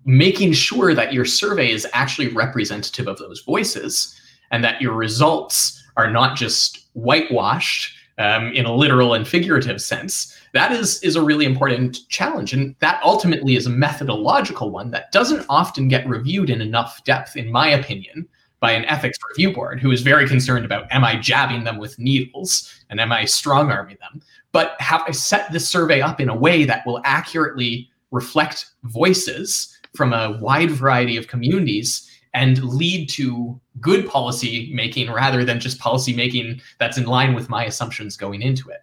making 0.05 0.53
sure 0.53 0.95
that 0.95 1.13
your 1.13 1.25
survey 1.25 1.71
is 1.71 1.87
actually 1.93 2.29
representative 2.29 3.07
of 3.07 3.19
those 3.19 3.43
voices 3.43 4.19
and 4.51 4.65
that 4.65 4.81
your 4.81 4.95
results 4.95 5.83
are 5.97 6.11
not 6.11 6.37
just 6.37 6.87
whitewashed 6.95 7.93
um, 8.19 8.53
in 8.53 8.67
a 8.67 8.75
literal 8.75 9.15
and 9.15 9.27
figurative 9.27 9.81
sense, 9.81 10.37
that 10.53 10.73
is 10.73 11.03
is 11.03 11.17
a 11.17 11.23
really 11.23 11.45
important 11.45 12.09
challenge. 12.09 12.53
And 12.53 12.75
that 12.81 13.01
ultimately 13.03 13.57
is 13.57 13.67
a 13.67 13.71
methodological 13.71 14.71
one 14.71 14.91
that 14.91 15.13
doesn't 15.13 15.47
often 15.49 15.89
get 15.89 16.09
reviewed 16.09 16.51
in 16.51 16.61
enough 16.61 17.03
depth 17.05 17.37
in 17.37 17.51
my 17.51 17.69
opinion 17.69 18.29
by 18.61 18.73
an 18.73 18.85
ethics 18.87 19.19
review 19.31 19.55
board 19.55 19.81
who 19.81 19.93
is 19.93 20.03
very 20.03 20.27
concerned 20.27 20.65
about 20.65 20.91
am 20.91 21.05
i 21.05 21.17
jabbing 21.17 21.63
them 21.63 21.79
with 21.79 21.99
needles 21.99 22.73
and 22.91 23.01
am 23.01 23.13
i 23.13 23.25
strong 23.25 23.71
arming 23.71 23.97
them? 24.01 24.21
But 24.53 24.81
have 24.81 25.03
i 25.07 25.13
set 25.13 25.53
this 25.53 25.69
survey 25.69 26.01
up 26.01 26.21
in 26.21 26.29
a 26.29 26.37
way 26.37 26.65
that 26.65 26.85
will 26.87 27.01
accurately 27.05 27.89
reflect 28.11 28.67
voices 28.85 29.79
from 29.95 30.13
a 30.13 30.39
wide 30.41 30.71
variety 30.71 31.17
of 31.17 31.29
communities 31.29 32.09
and 32.39 32.63
lead 32.63 33.09
to 33.09 33.61
good 33.81 34.09
policy 34.09 34.71
making 34.73 35.11
rather 35.11 35.45
than 35.45 35.61
just 35.61 35.79
policy 35.79 36.15
making 36.15 36.61
that's 36.79 36.99
in 36.99 37.05
line 37.05 37.35
with 37.35 37.49
my 37.49 37.65
assumptions 37.65 38.17
going 38.17 38.43
into 38.43 38.69
it 38.69 38.83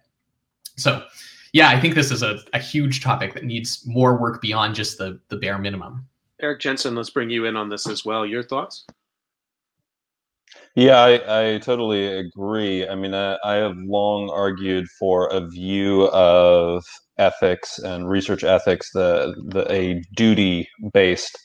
so 0.76 1.02
yeah, 1.56 1.70
I 1.70 1.80
think 1.80 1.94
this 1.94 2.10
is 2.10 2.22
a, 2.22 2.38
a 2.52 2.58
huge 2.58 3.02
topic 3.02 3.32
that 3.32 3.44
needs 3.44 3.82
more 3.86 4.20
work 4.20 4.42
beyond 4.42 4.74
just 4.74 4.98
the, 4.98 5.18
the 5.30 5.36
bare 5.36 5.58
minimum. 5.58 6.06
Eric 6.42 6.60
Jensen, 6.60 6.94
let's 6.94 7.08
bring 7.08 7.30
you 7.30 7.46
in 7.46 7.56
on 7.56 7.70
this 7.70 7.88
as 7.88 8.04
well. 8.04 8.26
Your 8.26 8.42
thoughts? 8.42 8.86
Yeah, 10.74 10.98
I, 10.98 11.54
I 11.54 11.58
totally 11.58 12.06
agree. 12.18 12.86
I 12.86 12.94
mean, 12.94 13.14
I, 13.14 13.38
I 13.42 13.54
have 13.54 13.76
long 13.78 14.28
argued 14.28 14.86
for 14.98 15.28
a 15.28 15.48
view 15.48 16.08
of 16.08 16.84
ethics 17.16 17.78
and 17.78 18.06
research 18.06 18.44
ethics, 18.44 18.90
the, 18.92 19.34
the 19.46 19.72
a 19.72 20.02
duty 20.14 20.68
based 20.92 21.38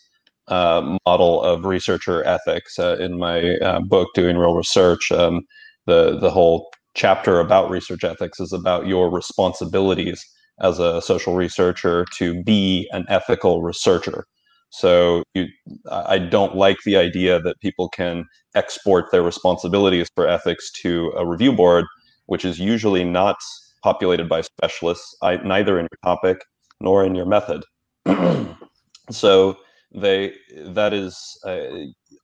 uh, 0.52 0.98
model 1.06 1.42
of 1.42 1.66
researcher 1.66 2.24
ethics. 2.26 2.78
Uh, 2.78 2.98
in 3.00 3.18
my 3.18 3.56
uh, 3.58 3.80
book, 3.80 4.10
Doing 4.14 4.38
Real 4.38 4.54
Research, 4.54 5.12
um, 5.12 5.42
the 5.88 6.20
the 6.20 6.30
whole 6.30 6.70
chapter 6.94 7.40
about 7.40 7.70
research 7.70 8.04
ethics 8.04 8.40
is 8.40 8.52
about 8.52 8.86
your 8.86 9.10
responsibilities 9.10 10.24
as 10.60 10.78
a 10.78 11.02
social 11.02 11.36
researcher 11.36 12.06
to 12.18 12.44
be 12.44 12.88
an 12.92 13.06
ethical 13.08 13.64
researcher. 13.64 14.26
So 14.70 15.24
you, 15.34 15.48
I 15.90 16.20
don't 16.20 16.56
like 16.56 16.78
the 16.86 16.98
idea 16.98 17.40
that 17.42 17.60
people 17.62 17.90
can 17.90 18.26
export 18.54 19.12
their 19.12 19.24
responsibilities 19.24 20.10
for 20.16 20.28
ethics 20.28 20.70
to 20.84 21.14
a 21.18 21.26
review 21.26 21.54
board, 21.54 21.86
which 22.28 22.46
is 22.46 22.60
usually 22.60 23.04
not 23.04 23.38
populated 23.84 24.30
by 24.30 24.42
specialists, 24.42 25.16
neither 25.44 25.80
in 25.80 25.88
your 25.92 26.00
topic 26.04 26.44
nor 26.82 27.06
in 27.06 27.16
your 27.16 27.26
method. 27.26 27.64
so 29.10 29.58
they 29.94 30.34
that 30.58 30.94
is 30.94 31.38
uh, 31.46 31.68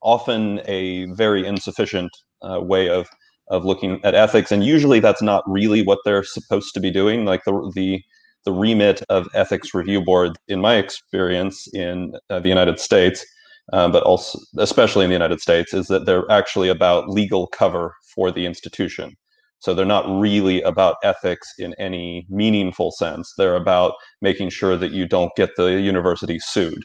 often 0.02 0.60
a 0.64 1.06
very 1.12 1.46
insufficient 1.46 2.10
uh, 2.42 2.60
way 2.60 2.88
of 2.88 3.08
of 3.50 3.64
looking 3.64 4.00
at 4.04 4.14
ethics, 4.14 4.52
and 4.52 4.64
usually 4.64 5.00
that's 5.00 5.22
not 5.22 5.42
really 5.46 5.82
what 5.82 5.98
they're 6.04 6.24
supposed 6.24 6.74
to 6.74 6.80
be 6.80 6.90
doing. 6.90 7.24
Like 7.24 7.44
the 7.44 7.72
the 7.74 8.02
the 8.44 8.52
remit 8.52 9.02
of 9.08 9.28
ethics 9.34 9.74
review 9.74 10.02
boards, 10.02 10.38
in 10.48 10.60
my 10.60 10.76
experience 10.76 11.66
in 11.74 12.14
uh, 12.30 12.40
the 12.40 12.48
United 12.48 12.78
States, 12.78 13.24
uh, 13.72 13.88
but 13.88 14.02
also 14.04 14.38
especially 14.58 15.04
in 15.04 15.10
the 15.10 15.14
United 15.14 15.40
States, 15.40 15.74
is 15.74 15.88
that 15.88 16.06
they're 16.06 16.30
actually 16.30 16.68
about 16.68 17.08
legal 17.08 17.46
cover 17.48 17.94
for 18.14 18.30
the 18.30 18.46
institution. 18.46 19.14
So 19.60 19.74
they're 19.74 19.84
not 19.84 20.08
really 20.20 20.62
about 20.62 20.96
ethics 21.02 21.52
in 21.58 21.74
any 21.80 22.26
meaningful 22.30 22.92
sense. 22.92 23.34
They're 23.36 23.56
about 23.56 23.94
making 24.22 24.50
sure 24.50 24.76
that 24.76 24.92
you 24.92 25.06
don't 25.06 25.34
get 25.36 25.56
the 25.56 25.80
university 25.80 26.38
sued 26.38 26.84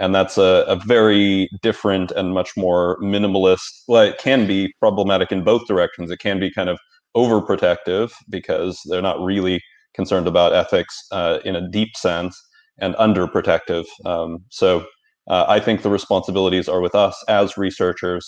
and 0.00 0.14
that's 0.14 0.38
a, 0.38 0.64
a 0.66 0.76
very 0.76 1.48
different 1.62 2.10
and 2.12 2.32
much 2.32 2.56
more 2.56 2.98
minimalist 3.00 3.82
well 3.86 4.02
it 4.02 4.18
can 4.18 4.46
be 4.46 4.72
problematic 4.80 5.30
in 5.30 5.44
both 5.44 5.66
directions. 5.68 6.10
It 6.10 6.18
can 6.18 6.40
be 6.40 6.50
kind 6.50 6.68
of 6.68 6.78
overprotective 7.16 8.10
because 8.28 8.80
they're 8.86 9.02
not 9.02 9.22
really 9.22 9.60
concerned 9.94 10.26
about 10.26 10.54
ethics 10.54 10.96
uh, 11.12 11.38
in 11.44 11.54
a 11.54 11.68
deep 11.68 11.96
sense 11.96 12.40
and 12.78 12.94
underprotective. 12.94 13.84
Um, 14.06 14.38
so 14.48 14.86
uh, 15.28 15.44
i 15.48 15.60
think 15.60 15.82
the 15.82 15.90
responsibilities 15.90 16.68
are 16.68 16.80
with 16.80 16.94
us 16.94 17.22
as 17.28 17.56
researchers. 17.58 18.24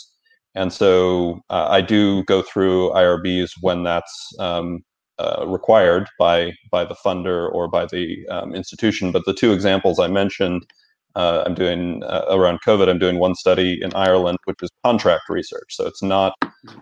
And 0.55 0.73
so 0.73 1.41
uh, 1.49 1.69
i 1.71 1.81
do 1.81 2.23
go 2.25 2.43
through 2.43 2.91
irbs 2.91 3.51
when 3.63 3.83
that's 3.83 4.15
um, 4.39 4.81
uh, 5.19 5.47
required 5.47 6.09
by 6.19 6.53
by 6.71 6.85
the 6.85 6.97
funder 7.05 7.51
or 7.55 7.69
by 7.69 7.87
the 7.87 8.27
um, 8.29 8.55
institution. 8.55 9.13
But 9.13 9.25
the 9.25 9.35
two 9.35 9.53
examples 9.53 9.99
i 9.99 10.09
mentioned 10.09 10.67
uh, 11.15 11.43
I'm 11.47 11.55
doing 11.55 12.03
uh, 12.05 12.25
around 12.31 12.61
COVID. 12.67 12.89
I'm 12.89 12.99
doing 12.99 13.19
one 13.19 13.35
study 13.35 13.79
in 13.83 13.93
Ireland, 13.95 14.39
which 14.45 14.59
is 14.63 14.71
contract 14.85 15.29
research. 15.29 15.69
So 15.71 15.87
it's 15.87 16.03
not 16.03 16.35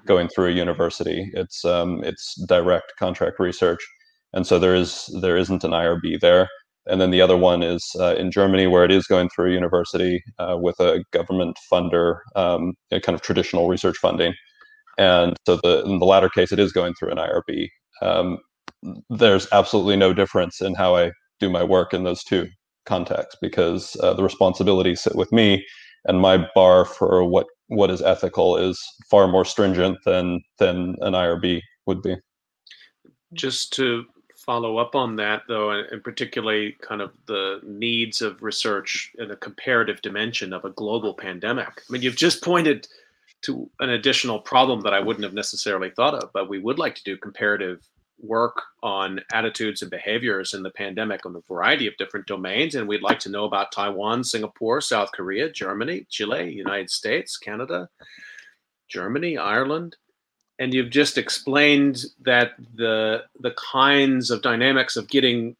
going 0.06 0.28
through 0.28 0.48
a 0.48 0.52
university. 0.52 1.30
It's 1.34 1.64
um, 1.64 2.02
it's 2.04 2.34
direct 2.46 2.92
contract 2.98 3.38
research, 3.38 3.80
and 4.32 4.46
so 4.46 4.58
there 4.58 4.74
is 4.74 5.10
there 5.20 5.36
isn't 5.36 5.64
an 5.64 5.72
IRB 5.72 6.20
there. 6.20 6.48
And 6.86 7.00
then 7.00 7.10
the 7.10 7.20
other 7.20 7.36
one 7.36 7.62
is 7.62 7.94
uh, 8.00 8.14
in 8.16 8.30
Germany, 8.30 8.66
where 8.66 8.84
it 8.84 8.90
is 8.90 9.06
going 9.06 9.28
through 9.28 9.50
a 9.50 9.54
university 9.54 10.22
uh, 10.38 10.56
with 10.58 10.80
a 10.80 11.04
government 11.12 11.58
funder, 11.70 12.20
um, 12.36 12.72
kind 12.90 13.14
of 13.14 13.20
traditional 13.20 13.68
research 13.68 13.96
funding. 13.98 14.32
And 14.98 15.36
so 15.46 15.56
the 15.62 15.82
in 15.84 15.98
the 15.98 16.06
latter 16.06 16.28
case, 16.28 16.52
it 16.52 16.58
is 16.58 16.72
going 16.72 16.94
through 16.94 17.10
an 17.10 17.18
IRB. 17.18 17.68
Um, 18.02 18.38
there's 19.10 19.46
absolutely 19.52 19.96
no 19.96 20.14
difference 20.14 20.60
in 20.60 20.74
how 20.74 20.96
I 20.96 21.12
do 21.38 21.50
my 21.50 21.62
work 21.62 21.92
in 21.92 22.04
those 22.04 22.24
two 22.24 22.48
context 22.90 23.38
because 23.40 23.96
uh, 24.02 24.12
the 24.12 24.22
responsibilities 24.22 25.00
sit 25.00 25.14
with 25.14 25.30
me 25.32 25.64
and 26.06 26.20
my 26.20 26.36
bar 26.54 26.84
for 26.84 27.24
what 27.24 27.46
what 27.68 27.90
is 27.90 28.02
ethical 28.02 28.56
is 28.56 28.76
far 29.08 29.28
more 29.28 29.44
stringent 29.44 29.96
than 30.04 30.42
than 30.58 30.96
an 31.00 31.12
IRB 31.12 31.62
would 31.86 32.02
be. 32.02 32.16
Just 33.32 33.72
to 33.74 34.04
follow 34.34 34.78
up 34.78 34.94
on 34.96 35.16
that 35.16 35.42
though 35.46 35.70
and 35.70 36.02
particularly 36.02 36.76
kind 36.80 37.00
of 37.00 37.12
the 37.26 37.60
needs 37.62 38.20
of 38.22 38.42
research 38.42 39.12
in 39.18 39.30
a 39.30 39.36
comparative 39.36 40.02
dimension 40.02 40.52
of 40.52 40.64
a 40.64 40.70
global 40.70 41.14
pandemic. 41.14 41.68
I 41.68 41.92
mean 41.92 42.02
you've 42.02 42.16
just 42.26 42.42
pointed 42.42 42.88
to 43.42 43.70
an 43.78 43.90
additional 43.90 44.40
problem 44.40 44.80
that 44.82 44.92
I 44.92 45.00
wouldn't 45.00 45.24
have 45.24 45.32
necessarily 45.32 45.90
thought 45.90 46.14
of, 46.14 46.30
but 46.32 46.48
we 46.48 46.58
would 46.58 46.78
like 46.78 46.94
to 46.96 47.04
do 47.04 47.16
comparative 47.16 47.78
work 48.22 48.62
on 48.82 49.20
attitudes 49.32 49.82
and 49.82 49.90
behaviors 49.90 50.54
in 50.54 50.62
the 50.62 50.70
pandemic 50.70 51.24
on 51.24 51.36
a 51.36 51.40
variety 51.52 51.86
of 51.86 51.96
different 51.96 52.26
domains. 52.26 52.74
And 52.74 52.88
we'd 52.88 53.02
like 53.02 53.18
to 53.20 53.30
know 53.30 53.44
about 53.44 53.72
Taiwan, 53.72 54.24
Singapore, 54.24 54.80
South 54.80 55.10
Korea, 55.12 55.50
Germany, 55.50 56.06
Chile, 56.10 56.52
United 56.52 56.90
States, 56.90 57.36
Canada, 57.36 57.88
Germany, 58.88 59.38
Ireland. 59.38 59.96
And 60.58 60.74
you've 60.74 60.90
just 60.90 61.16
explained 61.16 62.04
that 62.20 62.52
the 62.74 63.22
the 63.38 63.54
kinds 63.72 64.30
of 64.30 64.42
dynamics 64.42 64.96
of 64.96 65.08
getting 65.08 65.56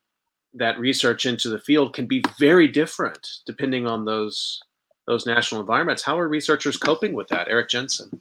that 0.54 0.78
research 0.78 1.26
into 1.26 1.48
the 1.48 1.58
field 1.58 1.94
can 1.94 2.06
be 2.06 2.22
very 2.38 2.68
different 2.68 3.26
depending 3.46 3.86
on 3.86 4.04
those 4.04 4.60
those 5.06 5.26
national 5.26 5.60
environments. 5.60 6.02
How 6.02 6.18
are 6.18 6.28
researchers 6.28 6.76
coping 6.76 7.14
with 7.14 7.28
that, 7.28 7.48
Eric 7.48 7.70
Jensen? 7.70 8.20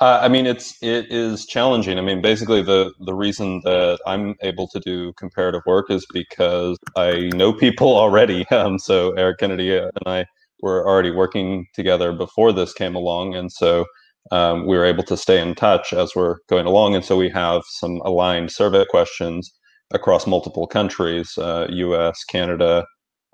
Uh, 0.00 0.18
I 0.22 0.28
mean, 0.28 0.46
it's 0.46 0.76
it 0.82 1.10
is 1.10 1.46
challenging. 1.46 1.98
I 1.98 2.02
mean, 2.02 2.20
basically, 2.20 2.62
the 2.62 2.92
the 3.00 3.14
reason 3.14 3.60
that 3.64 3.98
I'm 4.06 4.34
able 4.42 4.68
to 4.68 4.80
do 4.80 5.12
comparative 5.14 5.62
work 5.66 5.90
is 5.90 6.06
because 6.12 6.76
I 6.96 7.30
know 7.34 7.52
people 7.52 7.88
already. 7.96 8.46
Um, 8.48 8.78
so 8.78 9.12
Eric 9.12 9.38
Kennedy 9.38 9.76
and 9.76 9.90
I 10.06 10.26
were 10.60 10.86
already 10.86 11.10
working 11.10 11.66
together 11.74 12.12
before 12.12 12.52
this 12.52 12.74
came 12.74 12.94
along, 12.94 13.34
and 13.34 13.50
so 13.50 13.86
um, 14.32 14.66
we 14.66 14.76
were 14.76 14.84
able 14.84 15.04
to 15.04 15.16
stay 15.16 15.40
in 15.40 15.54
touch 15.54 15.94
as 15.94 16.14
we're 16.14 16.36
going 16.48 16.66
along. 16.66 16.94
And 16.94 17.04
so 17.04 17.16
we 17.16 17.30
have 17.30 17.62
some 17.66 18.00
aligned 18.04 18.50
survey 18.50 18.84
questions 18.90 19.50
across 19.94 20.26
multiple 20.26 20.66
countries: 20.66 21.38
uh, 21.38 21.68
U.S., 21.70 22.22
Canada, 22.24 22.84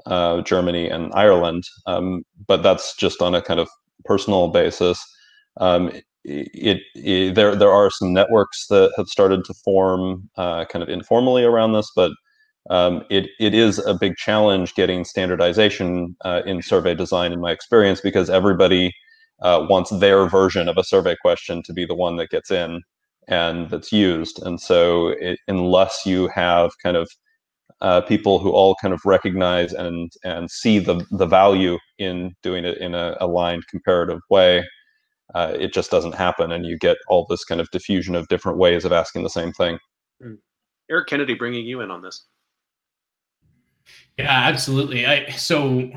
uh, 0.06 0.42
Germany, 0.42 0.88
and 0.88 1.12
Ireland. 1.14 1.64
Um, 1.86 2.22
but 2.46 2.62
that's 2.62 2.94
just 2.96 3.20
on 3.20 3.34
a 3.34 3.42
kind 3.42 3.58
of 3.58 3.68
personal 4.04 4.48
basis. 4.48 5.00
Um, 5.60 5.90
it, 6.24 6.80
it, 6.94 7.34
there 7.34 7.56
there 7.56 7.70
are 7.72 7.90
some 7.90 8.12
networks 8.12 8.66
that 8.68 8.92
have 8.96 9.08
started 9.08 9.44
to 9.44 9.54
form 9.64 10.28
uh, 10.36 10.64
kind 10.66 10.82
of 10.82 10.88
informally 10.88 11.44
around 11.44 11.72
this, 11.72 11.90
but 11.96 12.12
um, 12.70 13.04
it 13.10 13.28
it 13.40 13.54
is 13.54 13.78
a 13.86 13.94
big 13.94 14.16
challenge 14.16 14.74
getting 14.74 15.04
standardization 15.04 16.16
uh, 16.24 16.42
in 16.46 16.62
survey 16.62 16.94
design, 16.94 17.32
in 17.32 17.40
my 17.40 17.50
experience, 17.52 18.00
because 18.00 18.30
everybody 18.30 18.92
uh, 19.42 19.66
wants 19.68 19.90
their 19.98 20.28
version 20.28 20.68
of 20.68 20.78
a 20.78 20.84
survey 20.84 21.16
question 21.20 21.62
to 21.64 21.72
be 21.72 21.84
the 21.86 21.94
one 21.94 22.16
that 22.16 22.30
gets 22.30 22.50
in 22.50 22.82
and 23.28 23.70
that's 23.70 23.92
used, 23.92 24.40
and 24.44 24.60
so 24.60 25.08
it, 25.20 25.38
unless 25.48 26.02
you 26.06 26.28
have 26.28 26.70
kind 26.82 26.96
of 26.96 27.10
uh, 27.80 28.00
people 28.02 28.38
who 28.38 28.50
all 28.52 28.76
kind 28.80 28.94
of 28.94 29.00
recognize 29.04 29.72
and 29.72 30.12
and 30.24 30.50
see 30.50 30.78
the 30.78 31.04
the 31.10 31.26
value 31.26 31.78
in 31.98 32.32
doing 32.42 32.64
it 32.64 32.78
in 32.78 32.94
a 32.94 33.16
aligned 33.20 33.66
comparative 33.68 34.20
way 34.30 34.64
uh, 35.35 35.53
it 35.59 35.72
just 35.72 35.91
doesn't 35.91 36.14
happen 36.14 36.53
and 36.53 36.66
you 36.66 36.78
get 36.78 36.99
all 37.09 37.26
this 37.28 37.45
kind 37.45 37.61
of 37.61 37.70
diffusion 37.70 38.14
of 38.14 38.28
different 38.28 38.59
ways 38.59 38.85
of 38.85 38.93
asking 38.93 39.22
the 39.22 39.30
same 39.30 39.53
thing. 39.53 39.78
Mm. 40.22 40.39
eric 40.91 41.09
kennedy 41.09 41.35
bringing 41.35 41.66
you 41.66 41.80
in 41.80 41.91
on 41.91 42.03
this. 42.03 42.26
Yeah 44.18 44.30
absolutely. 44.30 45.07
I 45.07 45.30
so 45.30 45.91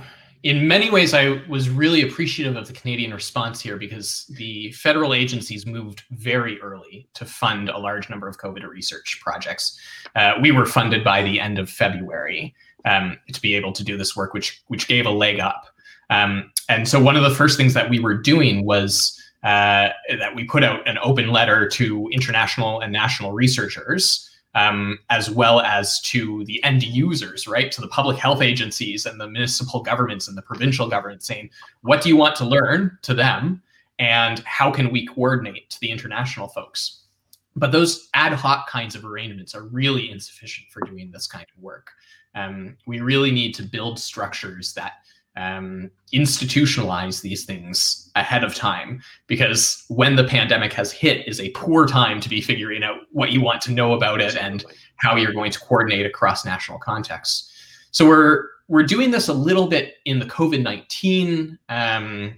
in 0.43 0.67
many 0.67 0.91
ways 0.91 1.13
i 1.13 1.41
was 1.49 1.69
really 1.69 2.03
appreciative 2.03 2.55
of 2.55 2.67
the 2.67 2.73
canadian 2.73 3.13
response 3.13 3.59
here 3.59 3.77
because 3.77 4.25
the 4.37 4.71
federal 4.73 5.13
agencies 5.13 5.65
moved 5.65 6.03
very 6.11 6.61
early 6.61 7.07
to 7.15 7.25
fund 7.25 7.67
a 7.67 7.77
large 7.77 8.09
number 8.09 8.27
of 8.27 8.37
covid 8.37 8.67
research 8.67 9.19
projects. 9.21 9.77
Uh, 10.15 10.33
we 10.41 10.51
were 10.51 10.65
funded 10.65 11.03
by 11.03 11.21
the 11.21 11.39
end 11.39 11.59
of 11.59 11.69
february 11.69 12.55
um, 12.85 13.17
to 13.33 13.41
be 13.41 13.55
able 13.55 13.73
to 13.73 13.83
do 13.83 13.97
this 13.97 14.15
work 14.15 14.33
which 14.33 14.63
which 14.67 14.87
gave 14.87 15.05
a 15.05 15.11
leg 15.11 15.39
up 15.39 15.65
um, 16.09 16.51
and 16.69 16.87
so 16.87 16.99
one 16.99 17.15
of 17.15 17.23
the 17.23 17.35
first 17.35 17.57
things 17.57 17.73
that 17.73 17.89
we 17.89 17.99
were 17.99 18.15
doing 18.15 18.65
was 18.65 19.19
uh, 19.43 19.89
that 20.17 20.33
we 20.33 20.43
put 20.43 20.63
out 20.63 20.87
an 20.87 20.97
open 21.03 21.31
letter 21.31 21.67
to 21.69 22.09
international 22.11 22.81
and 22.81 22.91
national 22.91 23.31
researchers, 23.31 24.29
um, 24.55 24.97
as 25.09 25.29
well 25.29 25.61
as 25.61 26.01
to 26.01 26.43
the 26.45 26.63
end 26.63 26.81
users, 26.81 27.47
right, 27.47 27.71
to 27.71 27.81
the 27.81 27.87
public 27.89 28.17
health 28.17 28.41
agencies 28.41 29.05
and 29.05 29.19
the 29.19 29.27
municipal 29.27 29.83
governments 29.83 30.27
and 30.27 30.37
the 30.37 30.41
provincial 30.41 30.89
governments, 30.89 31.27
saying, 31.27 31.49
what 31.81 32.01
do 32.01 32.09
you 32.09 32.15
want 32.15 32.35
to 32.37 32.45
learn 32.45 32.97
to 33.03 33.13
them, 33.13 33.61
and 33.99 34.39
how 34.39 34.71
can 34.71 34.91
we 34.91 35.05
coordinate 35.05 35.69
to 35.69 35.79
the 35.79 35.91
international 35.91 36.47
folks? 36.47 37.01
But 37.55 37.71
those 37.71 38.09
ad 38.13 38.33
hoc 38.33 38.67
kinds 38.67 38.95
of 38.95 39.05
arrangements 39.05 39.53
are 39.55 39.63
really 39.63 40.11
insufficient 40.11 40.69
for 40.71 40.81
doing 40.81 41.11
this 41.11 41.27
kind 41.27 41.45
of 41.55 41.63
work. 41.63 41.91
Um, 42.33 42.75
we 42.85 42.99
really 42.99 43.31
need 43.31 43.53
to 43.55 43.63
build 43.63 43.97
structures 43.97 44.73
that 44.73 45.04
um, 45.37 45.91
institutionalize 46.13 47.21
these 47.21 47.45
things 47.45 48.09
ahead 48.15 48.43
of 48.43 48.55
time 48.55 49.01
because 49.27 49.83
when 49.89 50.15
the 50.15 50.23
pandemic 50.23 50.71
has 50.73 50.91
hit 50.91 51.27
is 51.27 51.39
a 51.39 51.49
poor 51.49 51.85
time 51.85 52.21
to 52.21 52.29
be 52.29 52.41
figuring 52.41 52.83
out 52.83 52.99
what 53.11 53.31
you 53.31 53.41
want 53.41 53.61
to 53.61 53.71
know 53.71 53.93
about 53.93 54.21
it 54.21 54.35
and 54.37 54.65
how 54.97 55.15
you're 55.15 55.33
going 55.33 55.51
to 55.51 55.59
coordinate 55.59 56.05
across 56.05 56.45
national 56.45 56.79
contexts. 56.79 57.51
So 57.91 58.07
we're 58.07 58.49
we're 58.67 58.83
doing 58.83 59.11
this 59.11 59.27
a 59.27 59.33
little 59.33 59.67
bit 59.67 59.95
in 60.05 60.19
the 60.19 60.25
covid-19 60.25 61.57
um, 61.69 62.35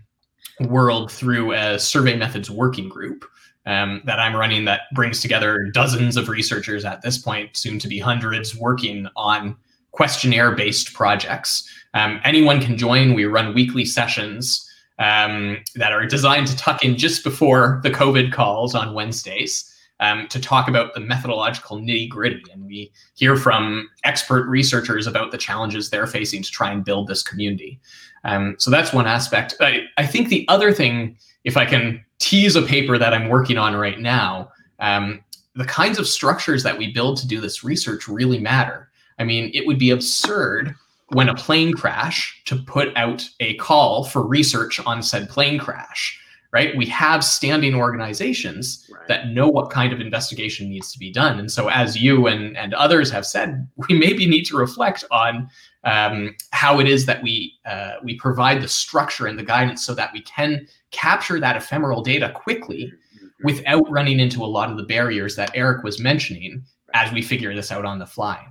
world 0.61 1.11
through 1.11 1.53
a 1.53 1.79
survey 1.79 2.15
methods 2.15 2.49
working 2.49 2.89
group 2.89 3.25
um, 3.65 4.01
that 4.05 4.19
i'm 4.19 4.35
running 4.35 4.65
that 4.65 4.81
brings 4.93 5.21
together 5.21 5.65
dozens 5.73 6.17
of 6.17 6.29
researchers 6.29 6.83
at 6.85 7.01
this 7.01 7.17
point 7.17 7.55
soon 7.55 7.79
to 7.79 7.87
be 7.87 7.99
hundreds 7.99 8.55
working 8.55 9.07
on 9.15 9.55
questionnaire 9.91 10.51
based 10.51 10.93
projects 10.93 11.69
um, 11.97 12.21
anyone 12.23 12.61
can 12.61 12.77
join. 12.77 13.15
We 13.15 13.25
run 13.25 13.55
weekly 13.55 13.83
sessions 13.83 14.69
um, 14.99 15.57
that 15.75 15.91
are 15.91 16.05
designed 16.05 16.45
to 16.47 16.55
tuck 16.55 16.83
in 16.83 16.95
just 16.95 17.23
before 17.23 17.79
the 17.81 17.89
COVID 17.89 18.31
calls 18.31 18.75
on 18.75 18.93
Wednesdays 18.93 19.73
um, 19.99 20.27
to 20.27 20.39
talk 20.39 20.67
about 20.67 20.93
the 20.93 20.99
methodological 20.99 21.79
nitty 21.79 22.07
gritty. 22.07 22.43
And 22.53 22.67
we 22.67 22.91
hear 23.15 23.35
from 23.35 23.89
expert 24.03 24.47
researchers 24.47 25.07
about 25.07 25.31
the 25.31 25.39
challenges 25.39 25.89
they're 25.89 26.05
facing 26.05 26.43
to 26.43 26.51
try 26.51 26.71
and 26.71 26.85
build 26.85 27.07
this 27.07 27.23
community. 27.23 27.79
Um, 28.23 28.55
so 28.59 28.69
that's 28.69 28.93
one 28.93 29.07
aspect. 29.07 29.55
I, 29.59 29.85
I, 29.97 30.05
think 30.05 30.29
the 30.29 30.45
other 30.49 30.71
thing, 30.71 31.17
if 31.45 31.57
I 31.57 31.65
can 31.65 32.03
tease 32.19 32.55
a 32.55 32.61
paper 32.61 32.99
that 32.99 33.13
I'm 33.13 33.29
working 33.29 33.57
on 33.57 33.75
right 33.75 33.99
now, 33.99 34.51
um, 34.79 35.23
the 35.55 35.65
kinds 35.65 35.97
of 35.97 36.07
structures 36.07 36.61
that 36.61 36.77
we 36.77 36.93
build 36.93 37.17
to 37.17 37.27
do 37.27 37.41
this 37.41 37.63
research 37.63 38.07
really 38.07 38.37
matter. 38.37 38.89
I 39.17 39.23
mean, 39.23 39.49
it 39.55 39.65
would 39.65 39.79
be 39.79 39.89
absurd 39.89 40.75
when 41.09 41.29
a 41.29 41.35
plane 41.35 41.73
crash 41.73 42.41
to 42.45 42.55
put 42.55 42.95
out 42.97 43.27
a 43.39 43.55
call 43.55 44.03
for 44.03 44.25
research 44.25 44.79
on 44.85 45.01
said 45.01 45.29
plane 45.29 45.57
crash 45.57 46.19
right? 46.53 46.75
We 46.77 46.85
have 46.87 47.23
standing 47.23 47.75
organizations 47.75 48.89
right. 48.91 49.07
that 49.07 49.27
know 49.29 49.47
what 49.47 49.69
kind 49.69 49.91
of 49.91 49.99
investigation 49.99 50.69
needs 50.69 50.91
to 50.93 50.99
be 50.99 51.11
done. 51.11 51.39
And 51.39 51.51
so 51.51 51.69
as 51.69 51.97
you 51.97 52.27
and, 52.27 52.57
and 52.57 52.73
others 52.73 53.11
have 53.11 53.25
said 53.25 53.67
we 53.89 53.97
maybe 53.97 54.25
need 54.25 54.45
to 54.45 54.57
reflect 54.57 55.03
on 55.11 55.49
um, 55.83 56.35
how 56.51 56.79
it 56.79 56.87
is 56.87 57.05
that 57.05 57.21
we 57.21 57.53
uh, 57.65 57.93
we 58.03 58.17
provide 58.17 58.61
the 58.61 58.67
structure 58.67 59.27
and 59.27 59.37
the 59.37 59.43
guidance 59.43 59.85
so 59.85 59.93
that 59.95 60.11
we 60.13 60.21
can 60.21 60.67
capture 60.91 61.39
that 61.39 61.57
ephemeral 61.57 62.01
data 62.01 62.31
quickly 62.33 62.91
mm-hmm. 63.15 63.27
without 63.43 63.89
running 63.89 64.19
into 64.19 64.43
a 64.43 64.47
lot 64.47 64.71
of 64.71 64.77
the 64.77 64.83
barriers 64.83 65.35
that 65.35 65.51
eric 65.53 65.83
was 65.83 65.99
mentioning 65.99 66.63
as 66.93 67.11
we 67.13 67.21
figure 67.21 67.53
this 67.53 67.71
out 67.71 67.85
on 67.85 67.99
the 67.99 68.05
fly 68.05 68.47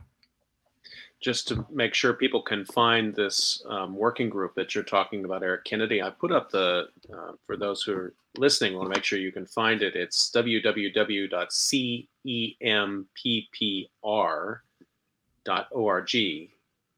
just 1.27 1.49
to 1.49 1.67
make 1.73 1.93
sure 1.93 2.13
people 2.13 2.41
can 2.41 2.65
find 2.67 3.13
this 3.13 3.61
um, 3.69 3.97
working 3.97 4.31
group 4.31 4.55
that 4.55 4.77
you're 4.77 4.85
talking 4.85 5.25
about, 5.25 5.43
Eric 5.43 5.65
Kennedy, 5.65 6.01
I 6.01 6.11
put 6.11 6.31
up 6.31 6.53
the, 6.53 6.87
uh, 7.13 7.33
for 7.45 7.57
those 7.57 7.83
who 7.83 7.95
are 7.95 8.15
listening, 8.39 8.77
want 8.77 8.93
to 8.93 8.97
make 8.97 9.03
sure 9.03 9.19
you 9.19 9.33
can 9.33 9.45
find 9.45 9.83
it. 9.83 9.97
It's 9.97 10.31
www.cemppr.org. 10.31 11.41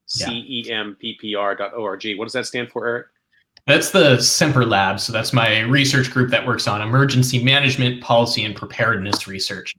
CEMPPR.org. 0.09 2.17
What 2.19 2.25
does 2.25 2.33
that 2.33 2.45
stand 2.45 2.69
for, 2.69 2.87
Eric? 2.87 3.07
That's 3.65 3.89
the 3.89 4.21
Semper 4.21 4.63
Lab. 4.63 4.99
So 4.99 5.11
that's 5.11 5.33
my 5.33 5.61
research 5.61 6.11
group 6.11 6.29
that 6.29 6.45
works 6.45 6.67
on 6.67 6.83
emergency 6.83 7.43
management, 7.43 8.03
policy, 8.03 8.45
and 8.45 8.55
preparedness 8.55 9.27
research. 9.27 9.73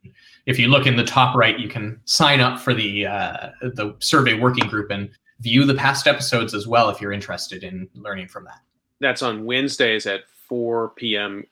If 0.46 0.58
you 0.58 0.68
look 0.68 0.86
in 0.86 0.96
the 0.96 1.04
top 1.04 1.36
right, 1.36 1.58
you 1.58 1.68
can 1.68 2.00
sign 2.04 2.40
up 2.40 2.58
for 2.58 2.74
the 2.74 3.06
uh, 3.06 3.50
the 3.60 3.94
survey 3.98 4.34
working 4.34 4.68
group 4.68 4.90
and 4.90 5.10
view 5.40 5.64
the 5.64 5.74
past 5.74 6.06
episodes 6.06 6.54
as 6.54 6.66
well 6.66 6.90
if 6.90 7.00
you're 7.00 7.12
interested 7.12 7.64
in 7.64 7.88
learning 7.94 8.28
from 8.28 8.44
that. 8.44 8.60
That's 9.00 9.22
on 9.22 9.44
Wednesdays 9.44 10.06
at 10.06 10.28
4 10.48 10.90
p.m. 10.90 11.44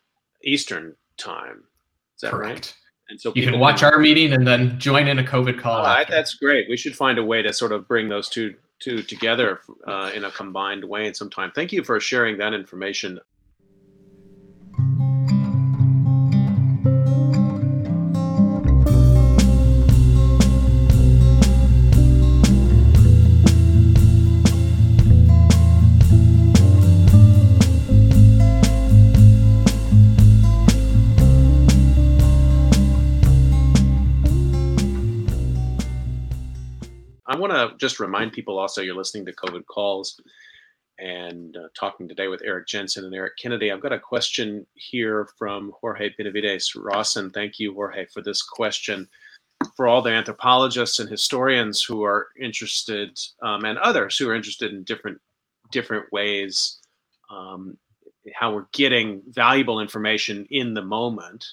Eastern 0.45 0.95
time. 1.16 1.64
Is 2.16 2.22
that 2.22 2.30
Correct. 2.30 2.53
right? 2.53 2.74
And 3.11 3.20
so 3.20 3.32
you 3.34 3.43
can 3.43 3.59
watch 3.59 3.80
can... 3.80 3.93
our 3.93 3.99
meeting 3.99 4.34
and 4.34 4.47
then 4.47 4.78
join 4.78 5.09
in 5.09 5.18
a 5.18 5.24
COVID 5.24 5.59
call. 5.59 5.86
Uh, 5.86 6.05
that's 6.09 6.34
great. 6.34 6.68
We 6.68 6.76
should 6.76 6.95
find 6.95 7.18
a 7.18 7.24
way 7.24 7.41
to 7.41 7.53
sort 7.53 7.72
of 7.72 7.89
bring 7.89 8.09
those 8.09 8.28
two 8.28 8.55
two 8.80 9.03
together 9.03 9.61
uh, 9.86 10.11
in 10.14 10.24
a 10.24 10.30
combined 10.30 10.84
way 10.84 11.07
in 11.07 11.14
some 11.14 11.30
time. 11.30 11.51
Thank 11.55 11.72
you 11.72 11.82
for 11.82 11.99
sharing 11.99 12.39
that 12.39 12.55
information. 12.55 13.18
Want 37.49 37.72
to 37.72 37.76
just 37.78 38.01
remind 38.01 38.32
people 38.32 38.59
also 38.59 38.82
you're 38.82 38.94
listening 38.94 39.26
to 39.26 39.32
COVID 39.32 39.66
calls 39.66 40.20
and 40.99 41.57
uh, 41.57 41.68
talking 41.78 42.09
today 42.09 42.28
with 42.28 42.42
Eric 42.44 42.66
Jensen 42.66 43.05
and 43.05 43.14
Eric 43.14 43.34
Kennedy. 43.40 43.70
I've 43.70 43.80
got 43.80 43.92
a 43.92 44.01
question 44.01 44.66
here 44.74 45.28
from 45.38 45.72
Jorge 45.80 46.11
Benavides 46.16 46.74
Rawson. 46.74 47.30
Thank 47.30 47.59
you, 47.59 47.72
Jorge, 47.72 48.07
for 48.07 48.22
this 48.22 48.42
question. 48.42 49.09
For 49.76 49.88
all 49.88 50.03
the 50.03 50.11
anthropologists 50.11 50.99
and 50.99 51.09
historians 51.09 51.82
who 51.82 52.05
are 52.05 52.28
interested, 52.40 53.18
um, 53.42 53.64
and 53.64 53.78
others 53.78 54.16
who 54.16 54.28
are 54.28 54.34
interested 54.34 54.72
in 54.72 54.84
different 54.84 55.18
different 55.70 56.11
ways, 56.12 56.78
um, 57.30 57.76
how 58.34 58.55
we're 58.55 58.66
getting 58.72 59.22
valuable 59.28 59.80
information 59.80 60.46
in 60.51 60.74
the 60.74 60.82
moment 60.82 61.44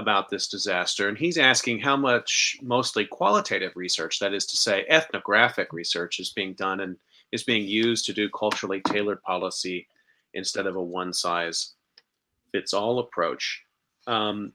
about 0.00 0.28
this 0.28 0.48
disaster. 0.48 1.08
And 1.08 1.16
he's 1.16 1.38
asking 1.38 1.78
how 1.78 1.96
much 1.96 2.56
mostly 2.60 3.06
qualitative 3.06 3.76
research, 3.76 4.18
that 4.18 4.34
is 4.34 4.46
to 4.46 4.56
say, 4.56 4.84
ethnographic 4.88 5.72
research, 5.72 6.18
is 6.18 6.30
being 6.30 6.54
done 6.54 6.80
and 6.80 6.96
is 7.30 7.44
being 7.44 7.66
used 7.66 8.06
to 8.06 8.12
do 8.12 8.28
culturally 8.30 8.80
tailored 8.80 9.22
policy 9.22 9.86
instead 10.34 10.66
of 10.66 10.76
a 10.76 10.82
one 10.82 11.12
size 11.12 11.74
fits 12.52 12.74
all 12.74 12.98
approach. 12.98 13.62
Um, 14.06 14.52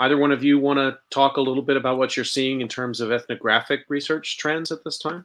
either 0.00 0.16
one 0.16 0.32
of 0.32 0.42
you 0.42 0.58
want 0.58 0.78
to 0.78 0.98
talk 1.10 1.36
a 1.36 1.40
little 1.40 1.62
bit 1.62 1.76
about 1.76 1.98
what 1.98 2.16
you're 2.16 2.24
seeing 2.24 2.60
in 2.60 2.68
terms 2.68 3.00
of 3.00 3.12
ethnographic 3.12 3.84
research 3.88 4.38
trends 4.38 4.72
at 4.72 4.82
this 4.84 4.98
time? 4.98 5.24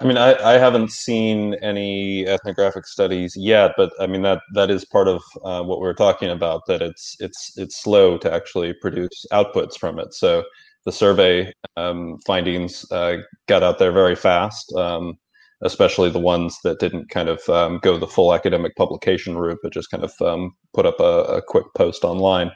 I 0.00 0.06
mean, 0.06 0.16
I, 0.16 0.32
I 0.42 0.52
haven't 0.54 0.90
seen 0.90 1.54
any 1.62 2.26
ethnographic 2.26 2.86
studies 2.86 3.34
yet, 3.36 3.72
but 3.76 3.92
I 4.00 4.06
mean 4.06 4.22
that 4.22 4.40
that 4.54 4.70
is 4.70 4.84
part 4.86 5.08
of 5.08 5.22
uh, 5.44 5.62
what 5.62 5.80
we're 5.80 5.92
talking 5.92 6.30
about. 6.30 6.62
That 6.66 6.80
it's 6.80 7.16
it's 7.20 7.52
it's 7.58 7.82
slow 7.82 8.16
to 8.18 8.32
actually 8.32 8.72
produce 8.72 9.26
outputs 9.30 9.78
from 9.78 9.98
it. 9.98 10.14
So 10.14 10.44
the 10.86 10.92
survey 10.92 11.52
um, 11.76 12.18
findings 12.26 12.90
uh, 12.90 13.18
got 13.46 13.62
out 13.62 13.78
there 13.78 13.92
very 13.92 14.16
fast, 14.16 14.72
um, 14.74 15.18
especially 15.62 16.08
the 16.08 16.18
ones 16.18 16.58
that 16.64 16.80
didn't 16.80 17.10
kind 17.10 17.28
of 17.28 17.46
um, 17.50 17.78
go 17.82 17.98
the 17.98 18.06
full 18.06 18.32
academic 18.32 18.74
publication 18.76 19.36
route, 19.36 19.58
but 19.62 19.74
just 19.74 19.90
kind 19.90 20.04
of 20.04 20.12
um, 20.22 20.52
put 20.72 20.86
up 20.86 20.98
a, 21.00 21.24
a, 21.24 21.42
quick 21.42 21.66
post 21.76 22.04
online. 22.04 22.50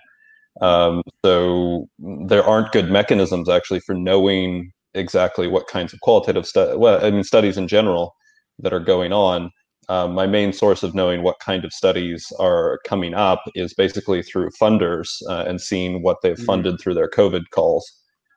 Um, 0.62 1.02
so 1.22 1.88
there 1.98 2.44
aren't 2.44 2.72
good 2.72 2.90
mechanisms 2.90 3.48
actually 3.48 3.80
for 3.80 3.94
knowing 3.94 4.72
exactly 4.94 5.48
what 5.48 5.66
kinds 5.66 5.92
of 5.92 6.00
qualitative 6.00 6.46
studies, 6.46 6.76
well, 6.76 7.04
I 7.04 7.10
mean, 7.10 7.24
studies 7.24 7.56
in 7.56 7.68
general 7.68 8.14
that 8.58 8.72
are 8.72 8.80
going 8.80 9.12
on. 9.12 9.50
Um, 9.88 10.14
my 10.14 10.26
main 10.26 10.52
source 10.52 10.82
of 10.82 10.94
knowing 10.94 11.22
what 11.22 11.40
kind 11.40 11.64
of 11.64 11.72
studies 11.72 12.32
are 12.38 12.78
coming 12.86 13.12
up 13.12 13.42
is 13.54 13.74
basically 13.74 14.22
through 14.22 14.50
funders 14.60 15.08
uh, 15.28 15.44
and 15.46 15.60
seeing 15.60 16.02
what 16.02 16.18
they've 16.22 16.36
mm-hmm. 16.36 16.44
funded 16.44 16.80
through 16.80 16.94
their 16.94 17.10
COVID 17.10 17.50
calls, 17.50 17.92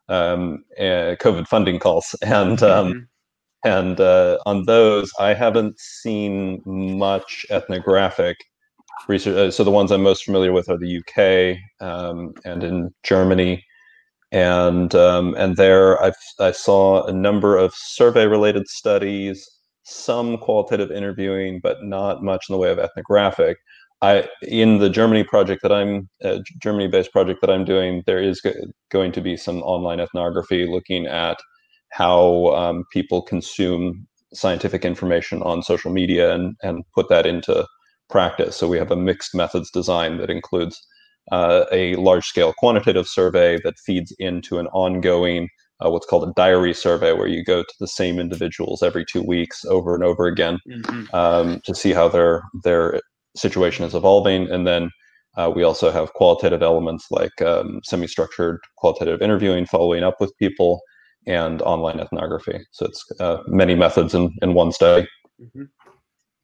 um, 0.09 0.65
uh, 0.77 1.15
COVID 1.21 1.47
funding 1.47 1.79
calls, 1.79 2.15
and 2.21 2.61
um, 2.63 2.93
mm-hmm. 2.93 3.69
and 3.69 3.99
uh, 4.01 4.39
on 4.45 4.65
those 4.65 5.09
I 5.19 5.33
haven't 5.33 5.79
seen 5.79 6.61
much 6.65 7.45
ethnographic 7.49 8.37
research. 9.07 9.37
Uh, 9.37 9.51
so 9.51 9.63
the 9.63 9.71
ones 9.71 9.91
I'm 9.91 10.03
most 10.03 10.25
familiar 10.25 10.51
with 10.51 10.69
are 10.69 10.77
the 10.77 10.97
UK 10.97 11.57
um, 11.79 12.33
and 12.43 12.61
in 12.61 12.93
Germany 13.03 13.63
and 14.31 14.93
um, 14.95 15.35
and 15.37 15.57
there 15.57 16.01
i 16.03 16.11
I 16.39 16.51
saw 16.51 17.05
a 17.05 17.13
number 17.13 17.57
of 17.57 17.73
survey 17.75 18.27
related 18.27 18.67
studies, 18.67 19.47
some 19.83 20.37
qualitative 20.37 20.91
interviewing, 20.91 21.59
but 21.63 21.83
not 21.83 22.23
much 22.23 22.45
in 22.49 22.53
the 22.53 22.59
way 22.59 22.71
of 22.71 22.79
ethnographic. 22.79 23.57
I 24.01 24.27
in 24.43 24.79
the 24.79 24.89
Germany 24.89 25.23
project 25.23 25.61
that 25.63 25.71
I'm 25.71 26.09
uh, 26.23 26.39
Germany 26.61 26.87
based 26.87 27.11
project 27.11 27.41
that 27.41 27.49
I'm 27.49 27.65
doing, 27.65 28.03
there 28.05 28.21
is 28.21 28.41
go- 28.41 28.53
going 28.91 29.11
to 29.13 29.21
be 29.21 29.37
some 29.37 29.61
online 29.63 29.99
ethnography 29.99 30.67
looking 30.67 31.07
at 31.07 31.37
how 31.91 32.47
um, 32.55 32.83
people 32.91 33.21
consume 33.21 34.07
scientific 34.33 34.83
information 34.85 35.41
on 35.43 35.63
social 35.63 35.91
media 35.91 36.33
and 36.33 36.55
and 36.63 36.83
put 36.93 37.09
that 37.09 37.25
into 37.25 37.65
practice. 38.09 38.55
So 38.55 38.67
we 38.67 38.77
have 38.77 38.91
a 38.91 38.95
mixed 38.95 39.33
methods 39.35 39.71
design 39.71 40.17
that 40.17 40.29
includes 40.29 40.79
uh, 41.31 41.65
a 41.71 41.95
large 41.95 42.25
scale 42.25 42.53
quantitative 42.57 43.07
survey 43.07 43.59
that 43.63 43.77
feeds 43.79 44.13
into 44.19 44.59
an 44.59 44.67
ongoing 44.67 45.49
uh, 45.83 45.91
what's 45.91 46.07
called 46.07 46.27
a 46.27 46.33
diary 46.35 46.73
survey 46.73 47.13
where 47.13 47.27
you 47.27 47.43
go 47.43 47.61
to 47.61 47.73
the 47.79 47.87
same 47.87 48.19
individuals 48.19 48.81
every 48.81 49.05
two 49.05 49.21
weeks 49.21 49.63
over 49.65 49.93
and 49.93 50.03
over 50.03 50.25
again 50.25 50.57
mm-hmm. 50.67 51.03
um, 51.15 51.61
to 51.65 51.75
see 51.75 51.93
how 51.93 52.07
their 52.07 52.43
their 52.63 52.99
situation 53.35 53.85
is 53.85 53.93
evolving 53.93 54.49
and 54.49 54.65
then 54.65 54.89
uh, 55.35 55.51
we 55.53 55.61
also 55.61 55.91
have 55.91 56.13
qualitative 56.13 56.63
elements 56.63 57.07
like 57.11 57.41
um, 57.43 57.79
semi-structured 57.83 58.59
qualitative 58.77 59.21
interviewing 59.21 59.65
following 59.65 60.03
up 60.03 60.15
with 60.19 60.35
people 60.37 60.81
and 61.27 61.61
online 61.61 61.99
ethnography 61.99 62.59
so 62.71 62.85
it's 62.85 63.05
uh, 63.19 63.37
many 63.47 63.75
methods 63.75 64.15
in, 64.15 64.33
in 64.41 64.53
one 64.55 64.71
study 64.71 65.07
mm-hmm. 65.39 65.63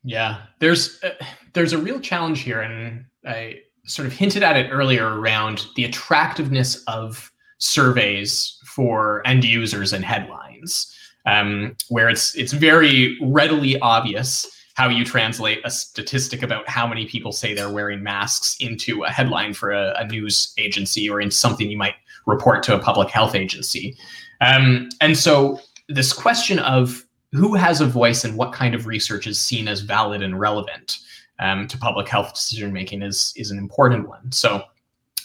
yeah 0.04 0.42
there's 0.60 1.02
uh, 1.04 1.10
there's 1.54 1.74
a 1.74 1.78
real 1.78 2.00
challenge 2.00 2.42
here 2.42 2.62
and 2.62 3.06
i 3.26 3.58
sort 3.86 4.06
of 4.06 4.14
hinted 4.14 4.44
at 4.44 4.58
it 4.58 4.70
earlier 4.72 5.20
around 5.20 5.68
the 5.76 5.84
attractiveness 5.84 6.84
of 6.88 7.32
surveys 7.58 8.60
for 8.66 9.26
end 9.26 9.44
users 9.44 9.94
and 9.94 10.04
headlines, 10.04 10.96
um, 11.26 11.76
where 11.90 12.10
it's 12.10 12.36
it's 12.36 12.54
very 12.54 13.18
readily 13.22 13.80
obvious 13.80 14.50
how 14.76 14.90
you 14.90 15.06
translate 15.06 15.62
a 15.64 15.70
statistic 15.70 16.42
about 16.42 16.68
how 16.68 16.88
many 16.88 17.06
people 17.06 17.32
say 17.32 17.54
they're 17.54 17.70
wearing 17.70 18.02
masks 18.02 18.58
into 18.60 19.04
a 19.04 19.10
headline 19.10 19.54
for 19.54 19.72
a, 19.72 19.94
a 20.00 20.08
news 20.08 20.54
agency 20.58 21.10
or 21.10 21.22
into 21.22 21.36
something 21.36 21.70
you 21.70 21.78
might 21.78 21.96
report 22.26 22.64
to 22.64 22.76
a 22.76 22.80
public 22.80 23.10
health 23.10 23.36
agency. 23.36 23.96
Um, 24.42 24.90
and 25.00 25.18
so 25.18 25.60
this 25.90 26.12
question 26.12 26.58
of 26.60 27.06
who 27.34 27.56
has 27.56 27.82
a 27.82 27.86
voice 27.86 28.24
and 28.24 28.36
what 28.38 28.54
kind 28.54 28.74
of 28.74 28.88
research 28.88 29.28
is 29.28 29.40
seen 29.40 29.68
as 29.68 29.82
valid 29.82 30.22
and 30.22 30.40
relevant 30.40 30.98
um, 31.40 31.68
to 31.68 31.78
public 31.78 32.08
health 32.08 32.34
decision 32.34 32.74
making 32.74 33.02
is 33.02 33.34
is 33.36 33.52
an 33.52 33.58
important 33.58 34.08
one. 34.08 34.32
So 34.32 34.64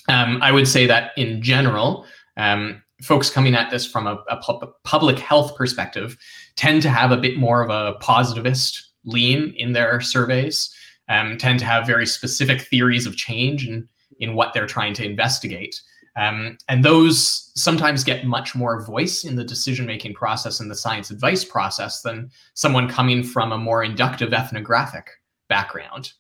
um, 0.09 0.39
I 0.43 0.53
would 0.53 0.67
say 0.67 0.87
that 0.87 1.13
in 1.17 1.43
general, 1.43 2.07
um, 2.37 2.83
folks 3.03 3.31
coming 3.31 3.55
at 3.55 3.71
this 3.71 3.87
from 3.87 4.07
a, 4.07 4.23
a 4.29 4.37
pu- 4.39 4.73
public 4.85 5.19
health 5.19 5.57
perspective 5.57 6.17
tend 6.57 6.83
to 6.83 6.91
have 6.91 7.13
a 7.13 7.17
bit 7.17 7.37
more 7.37 7.63
of 7.63 7.71
a 7.71 7.99
positivist 8.01 8.91
lean 9.05 9.55
in 9.57 9.73
their 9.73 10.01
surveys. 10.01 10.75
Um, 11.11 11.39
tend 11.39 11.59
to 11.61 11.65
have 11.65 11.87
very 11.87 12.05
specific 12.05 12.61
theories 12.61 13.07
of 13.07 13.17
change 13.17 13.67
in, 13.67 13.89
in 14.21 14.35
what 14.35 14.53
they're 14.53 14.67
trying 14.67 14.93
to 14.95 15.05
investigate. 15.07 15.81
Um, 16.17 16.59
and 16.69 16.85
those 16.85 17.51
sometimes 17.55 18.05
get 18.05 18.27
much 18.27 18.55
more 18.55 18.85
voice 18.85 19.25
in 19.25 19.37
the 19.37 19.45
decision 19.45 19.87
making 19.87 20.15
process 20.15 20.61
and 20.61 20.71
the 20.71 20.75
science 20.75 21.11
advice 21.11 21.45
process 21.45 22.03
than 22.03 22.31
someone 22.53 22.89
coming 22.89 23.23
from 23.23 23.53
a 23.53 23.59
more 23.59 23.85
inductive 23.85 24.35
ethnographic 24.35 25.09
background. 25.49 26.13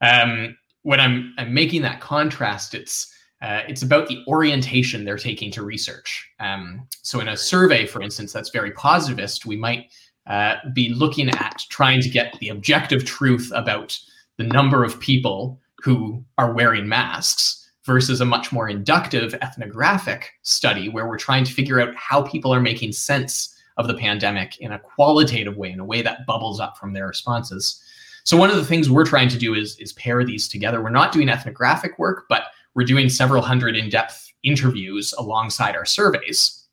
Um, 0.00 0.56
when 0.82 1.00
I'm, 1.00 1.34
I'm 1.38 1.54
making 1.54 1.82
that 1.82 2.00
contrast, 2.00 2.74
it's 2.74 3.10
uh, 3.42 3.60
it's 3.68 3.82
about 3.82 4.08
the 4.08 4.24
orientation 4.26 5.04
they're 5.04 5.18
taking 5.18 5.50
to 5.50 5.62
research. 5.62 6.30
Um, 6.40 6.88
so 7.02 7.20
in 7.20 7.28
a 7.28 7.36
survey, 7.36 7.84
for 7.84 8.00
instance, 8.00 8.32
that's 8.32 8.48
very 8.48 8.70
positivist, 8.72 9.44
we 9.44 9.56
might 9.56 9.92
uh, 10.26 10.54
be 10.72 10.88
looking 10.88 11.28
at 11.28 11.62
trying 11.68 12.00
to 12.00 12.08
get 12.08 12.38
the 12.38 12.48
objective 12.48 13.04
truth 13.04 13.52
about 13.54 13.98
the 14.38 14.44
number 14.44 14.82
of 14.82 14.98
people 14.98 15.60
who 15.82 16.24
are 16.38 16.54
wearing 16.54 16.88
masks 16.88 17.70
versus 17.84 18.22
a 18.22 18.24
much 18.24 18.50
more 18.50 18.70
inductive 18.70 19.34
ethnographic 19.34 20.32
study 20.42 20.88
where 20.88 21.06
we're 21.06 21.18
trying 21.18 21.44
to 21.44 21.52
figure 21.52 21.80
out 21.80 21.94
how 21.96 22.22
people 22.22 22.54
are 22.54 22.60
making 22.60 22.92
sense 22.92 23.54
of 23.76 23.88
the 23.88 23.94
pandemic 23.94 24.58
in 24.60 24.72
a 24.72 24.78
qualitative 24.78 25.56
way, 25.58 25.70
in 25.70 25.80
a 25.80 25.84
way 25.84 26.00
that 26.00 26.24
bubbles 26.26 26.60
up 26.60 26.78
from 26.78 26.94
their 26.94 27.08
responses. 27.08 27.82
So 28.24 28.36
one 28.36 28.50
of 28.50 28.56
the 28.56 28.64
things 28.64 28.90
we're 28.90 29.04
trying 29.04 29.28
to 29.28 29.38
do 29.38 29.54
is 29.54 29.78
is 29.78 29.92
pair 29.92 30.24
these 30.24 30.48
together. 30.48 30.82
We're 30.82 30.90
not 30.90 31.12
doing 31.12 31.28
ethnographic 31.28 31.98
work, 31.98 32.24
but 32.28 32.44
we're 32.74 32.84
doing 32.84 33.08
several 33.08 33.42
hundred 33.42 33.76
in-depth 33.76 34.32
interviews 34.42 35.14
alongside 35.18 35.76
our 35.76 35.84
surveys 35.84 36.64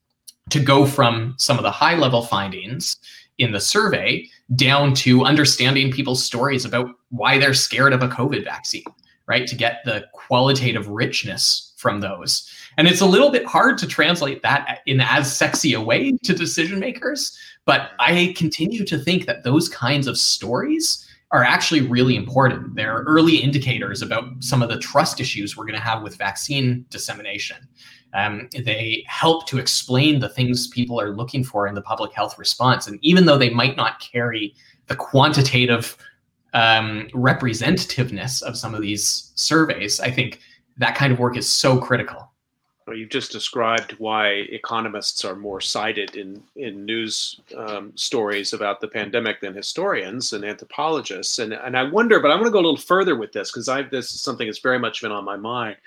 to 0.49 0.60
go 0.60 0.86
from 0.86 1.36
some 1.38 1.57
of 1.57 1.64
the 1.64 1.72
high 1.72 1.95
level 1.95 2.23
findings 2.23 2.98
in 3.38 3.52
the 3.52 3.60
survey 3.60 4.28
down 4.56 4.94
to 4.94 5.23
understanding 5.23 5.91
people's 5.91 6.23
stories 6.23 6.65
about 6.65 6.90
why 7.10 7.38
they're 7.38 7.53
scared 7.53 7.94
of 7.94 8.02
a 8.02 8.07
COVID 8.07 8.44
vaccine, 8.44 8.84
right? 9.26 9.48
To 9.48 9.56
get 9.56 9.82
the 9.86 10.06
qualitative 10.14 10.88
richness 10.88 11.73
from 11.78 11.99
those. 11.99 12.49
And 12.78 12.88
it's 12.88 13.02
a 13.02 13.06
little 13.06 13.32
bit 13.32 13.45
hard 13.45 13.78
to 13.80 13.88
translate 13.88 14.41
that 14.44 14.80
in 14.86 15.02
as 15.02 15.36
sexy 15.36 15.73
a 15.73 15.82
way 15.82 16.18
to 16.23 16.34
decision 16.34 16.80
makers. 16.80 17.38
But 17.65 17.91
I 17.99 18.34
continue 18.38 18.86
to 18.86 18.98
think 18.98 19.26
that 19.26 19.44
those 19.44 19.69
kinds 19.69 20.07
of 20.07 20.18
stories 20.18 21.07
are 21.31 21.43
actually 21.43 21.81
really 21.81 22.15
important. 22.15 22.75
They're 22.75 23.03
early 23.07 23.37
indicators 23.37 24.01
about 24.01 24.25
some 24.39 24.61
of 24.61 24.69
the 24.69 24.77
trust 24.77 25.19
issues 25.21 25.55
we're 25.55 25.65
going 25.65 25.75
to 25.75 25.81
have 25.81 26.03
with 26.03 26.17
vaccine 26.17 26.85
dissemination. 26.89 27.57
Um, 28.13 28.49
they 28.65 29.05
help 29.07 29.47
to 29.47 29.57
explain 29.57 30.19
the 30.19 30.27
things 30.27 30.67
people 30.67 30.99
are 30.99 31.15
looking 31.15 31.43
for 31.43 31.67
in 31.67 31.75
the 31.75 31.81
public 31.81 32.11
health 32.11 32.37
response. 32.37 32.87
And 32.87 32.99
even 33.01 33.25
though 33.25 33.37
they 33.37 33.49
might 33.49 33.77
not 33.77 34.01
carry 34.01 34.53
the 34.87 34.95
quantitative 34.97 35.95
um, 36.53 37.07
representativeness 37.13 38.43
of 38.43 38.57
some 38.57 38.75
of 38.75 38.81
these 38.81 39.31
surveys, 39.35 40.01
I 40.01 40.11
think 40.11 40.41
that 40.77 40.95
kind 40.95 41.13
of 41.13 41.19
work 41.19 41.37
is 41.37 41.47
so 41.47 41.79
critical. 41.79 42.30
Well, 42.87 42.97
you've 42.97 43.09
just 43.09 43.31
described 43.31 43.93
why 43.99 44.29
economists 44.49 45.23
are 45.23 45.35
more 45.35 45.61
cited 45.61 46.15
in 46.15 46.41
in 46.55 46.83
news 46.83 47.39
um, 47.55 47.95
stories 47.95 48.53
about 48.53 48.81
the 48.81 48.87
pandemic 48.87 49.39
than 49.39 49.53
historians 49.53 50.33
and 50.33 50.43
anthropologists, 50.43 51.37
and 51.39 51.53
and 51.53 51.77
I 51.77 51.83
wonder, 51.83 52.19
but 52.19 52.31
I 52.31 52.35
want 52.35 52.47
to 52.47 52.51
go 52.51 52.59
a 52.59 52.67
little 52.67 52.77
further 52.77 53.15
with 53.15 53.33
this 53.33 53.51
because 53.51 53.69
I 53.69 53.83
this 53.83 54.13
is 54.13 54.21
something 54.21 54.47
that's 54.47 54.59
very 54.59 54.79
much 54.79 55.01
been 55.01 55.11
on 55.11 55.23
my 55.23 55.37
mind, 55.37 55.77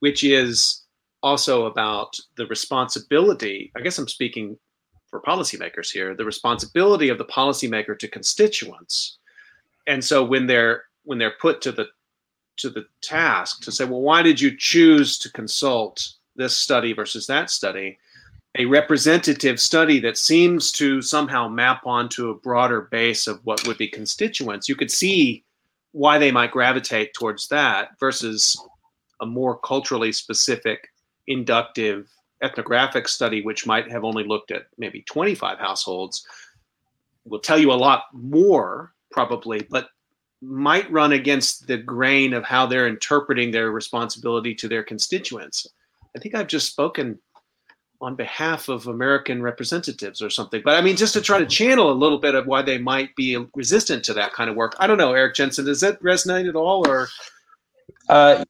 which 0.00 0.24
is 0.24 0.82
also 1.22 1.66
about 1.66 2.18
the 2.36 2.46
responsibility. 2.46 3.70
I 3.76 3.80
guess 3.80 3.98
I'm 3.98 4.08
speaking 4.08 4.58
for 5.06 5.20
policymakers 5.22 5.90
here. 5.90 6.16
The 6.16 6.24
responsibility 6.24 7.10
of 7.10 7.18
the 7.18 7.26
policymaker 7.26 7.96
to 7.96 8.08
constituents, 8.08 9.18
and 9.86 10.04
so 10.04 10.24
when 10.24 10.48
they're 10.48 10.84
when 11.04 11.18
they're 11.18 11.36
put 11.40 11.62
to 11.62 11.70
the 11.70 11.86
to 12.56 12.70
the 12.70 12.86
task 13.02 13.62
to 13.62 13.72
say, 13.72 13.84
well, 13.84 14.00
why 14.00 14.22
did 14.22 14.40
you 14.40 14.56
choose 14.56 15.16
to 15.18 15.30
consult 15.30 16.14
this 16.36 16.56
study 16.56 16.92
versus 16.92 17.26
that 17.26 17.50
study, 17.50 17.98
a 18.56 18.66
representative 18.66 19.60
study 19.60 19.98
that 20.00 20.16
seems 20.16 20.70
to 20.72 21.02
somehow 21.02 21.48
map 21.48 21.82
onto 21.86 22.30
a 22.30 22.34
broader 22.34 22.82
base 22.82 23.26
of 23.26 23.44
what 23.44 23.66
would 23.66 23.78
be 23.78 23.88
constituents, 23.88 24.68
you 24.68 24.76
could 24.76 24.90
see 24.90 25.44
why 25.92 26.18
they 26.18 26.30
might 26.30 26.52
gravitate 26.52 27.14
towards 27.14 27.48
that 27.48 27.98
versus 27.98 28.60
a 29.20 29.26
more 29.26 29.58
culturally 29.58 30.12
specific, 30.12 30.88
inductive, 31.26 32.08
ethnographic 32.42 33.08
study, 33.08 33.42
which 33.42 33.66
might 33.66 33.90
have 33.90 34.04
only 34.04 34.24
looked 34.24 34.50
at 34.50 34.66
maybe 34.76 35.02
25 35.02 35.58
households, 35.58 36.26
will 37.24 37.40
tell 37.40 37.58
you 37.58 37.72
a 37.72 37.74
lot 37.74 38.04
more 38.12 38.92
probably, 39.10 39.66
but 39.70 39.88
might 40.42 40.90
run 40.90 41.12
against 41.12 41.66
the 41.66 41.78
grain 41.78 42.34
of 42.34 42.44
how 42.44 42.66
they're 42.66 42.88
interpreting 42.88 43.50
their 43.50 43.70
responsibility 43.70 44.54
to 44.54 44.68
their 44.68 44.82
constituents. 44.82 45.66
I 46.16 46.20
think 46.20 46.34
I've 46.34 46.46
just 46.46 46.70
spoken 46.70 47.18
on 48.00 48.14
behalf 48.16 48.68
of 48.68 48.86
American 48.86 49.42
representatives 49.42 50.20
or 50.20 50.28
something. 50.28 50.62
But 50.64 50.76
I 50.76 50.82
mean, 50.82 50.96
just 50.96 51.14
to 51.14 51.20
try 51.20 51.38
to 51.38 51.46
channel 51.46 51.90
a 51.90 51.94
little 51.94 52.18
bit 52.18 52.34
of 52.34 52.46
why 52.46 52.62
they 52.62 52.78
might 52.78 53.14
be 53.16 53.42
resistant 53.54 54.04
to 54.04 54.14
that 54.14 54.32
kind 54.32 54.50
of 54.50 54.56
work. 54.56 54.74
I 54.78 54.86
don't 54.86 54.98
know, 54.98 55.14
Eric 55.14 55.34
Jensen, 55.34 55.64
does 55.64 55.80
that 55.80 56.00
resonate 56.02 56.48
at 56.48 56.56
all, 56.56 56.86
or? 56.86 57.08
Uh, 58.08 58.44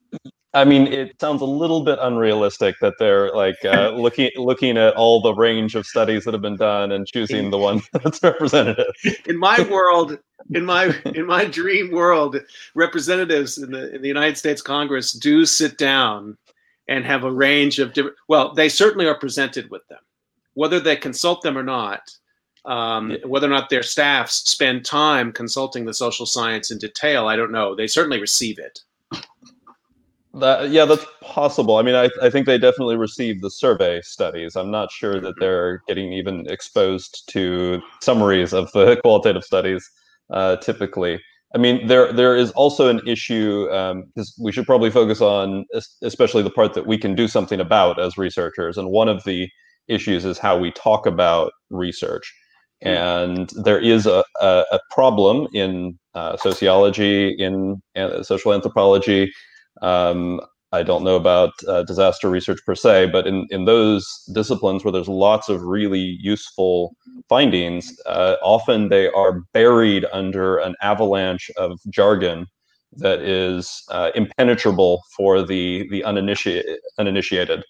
I 0.55 0.65
mean, 0.65 0.87
it 0.87 1.21
sounds 1.21 1.43
a 1.43 1.47
little 1.47 1.83
bit 1.85 1.99
unrealistic 2.01 2.77
that 2.81 2.95
they're 2.99 3.33
like 3.33 3.57
uh, 3.65 3.91
looking 3.95 4.31
looking 4.37 4.77
at 4.79 4.95
all 4.95 5.21
the 5.21 5.35
range 5.35 5.75
of 5.75 5.85
studies 5.85 6.25
that 6.25 6.33
have 6.33 6.43
been 6.43 6.57
done 6.57 6.93
and 6.93 7.07
choosing 7.07 7.51
the 7.51 7.59
one 7.59 7.83
that's 7.93 8.23
representative. 8.23 8.93
In 9.27 9.37
my 9.37 9.61
world, 9.71 10.19
in 10.53 10.65
my 10.65 10.95
in 11.07 11.27
my 11.27 11.45
dream 11.45 11.91
world, 11.91 12.37
representatives 12.75 13.59
in 13.59 13.73
the 13.73 13.95
in 13.95 14.03
the 14.03 14.09
United 14.09 14.39
States 14.39 14.63
Congress 14.63 15.13
do 15.13 15.45
sit 15.45 15.77
down 15.77 16.39
and 16.89 17.05
have 17.05 17.25
a 17.25 17.33
range 17.33 17.79
of 17.79 17.93
different. 17.93 18.17
Well, 18.29 18.55
they 18.55 18.69
certainly 18.69 19.07
are 19.07 19.19
presented 19.19 19.71
with 19.71 19.87
them, 19.89 20.01
whether 20.55 20.81
they 20.81 20.97
consult 20.97 21.43
them 21.43 21.59
or 21.59 21.63
not. 21.63 22.11
Um, 22.67 23.11
yeah. 23.11 23.19
Whether 23.27 23.47
or 23.47 23.51
not 23.51 23.69
their 23.69 23.83
staffs 23.83 24.49
spend 24.51 24.87
time 24.87 25.33
consulting 25.33 25.85
the 25.85 25.93
social 25.93 26.25
science 26.25 26.71
in 26.71 26.79
detail, 26.79 27.27
I 27.27 27.37
don't 27.37 27.53
know. 27.53 27.75
They 27.75 27.87
certainly 27.87 28.19
receive 28.19 28.59
it. 28.59 28.81
That, 30.35 30.71
yeah, 30.71 30.85
that's 30.85 31.05
possible. 31.21 31.77
I 31.77 31.83
mean, 31.83 31.95
I, 31.95 32.09
I 32.21 32.29
think 32.29 32.47
they 32.47 32.59
definitely 32.59 32.97
receive 32.97 33.41
the 33.41 33.51
survey 33.51 34.01
studies. 34.01 34.57
I'm 34.57 34.71
not 34.71 34.91
sure 34.91 35.21
that 35.21 35.35
they're 35.39 35.83
getting 35.87 36.13
even 36.13 36.49
exposed 36.51 37.29
to 37.31 37.81
summaries 38.01 38.53
of 38.53 38.73
the 38.73 38.97
qualitative 39.05 39.45
studies 39.45 39.89
uh, 40.31 40.57
typically. 40.57 41.21
I 41.55 41.59
mean, 41.59 41.87
there 41.87 42.13
there 42.13 42.37
is 42.37 42.51
also 42.53 42.89
an 42.89 43.01
issue 43.07 43.67
because 43.67 44.35
um, 44.37 44.45
we 44.45 44.51
should 44.51 44.67
probably 44.67 44.91
focus 44.91 45.21
on, 45.21 45.65
especially 46.03 46.43
the 46.43 46.51
part 46.51 46.75
that 46.75 46.87
we 46.87 46.99
can 46.99 47.15
do 47.15 47.29
something 47.29 47.61
about 47.61 48.01
as 48.01 48.19
researchers. 48.19 48.77
And 48.77 48.91
one 48.91 49.09
of 49.09 49.23
the 49.25 49.49
issues 49.87 50.25
is 50.25 50.39
how 50.39 50.59
we 50.59 50.73
talk 50.73 51.07
about 51.07 51.53
research. 51.71 52.35
Hmm. 52.83 52.89
And 52.89 53.51
there 53.65 53.79
is 53.79 54.07
a, 54.07 54.25
a, 54.41 54.65
a 54.73 54.81
problem 54.91 55.47
in 55.55 55.99
uh, 56.15 56.37
sociology, 56.37 57.35
in 57.39 57.81
uh, 57.95 58.23
social 58.25 58.53
anthropology. 58.53 59.33
Um, 59.83 60.41
I 60.75 60.83
don't 60.83 61.05
know 61.05 61.15
about 61.15 61.53
uh, 61.69 61.85
disaster 61.85 62.29
research 62.29 62.59
per 62.67 62.75
se, 62.75 63.11
but 63.13 63.27
in, 63.27 63.47
in 63.51 63.65
those 63.65 64.05
disciplines 64.35 64.83
where 64.83 64.91
there's 64.91 65.09
lots 65.09 65.49
of 65.49 65.63
really 65.63 66.19
useful 66.21 66.97
findings, 67.29 67.97
uh, 68.07 68.37
often 68.43 68.89
they 68.89 69.09
are 69.11 69.41
buried 69.53 70.05
under 70.13 70.59
an 70.59 70.75
avalanche 70.83 71.49
of 71.57 71.79
jargon 71.91 72.47
that 72.97 73.21
is 73.21 73.85
uh, 73.91 74.11
impenetrable 74.17 75.03
for 75.17 75.43
the, 75.43 75.89
the 75.91 76.03
uninitiated. 76.05 76.79
uninitiated. 76.99 77.63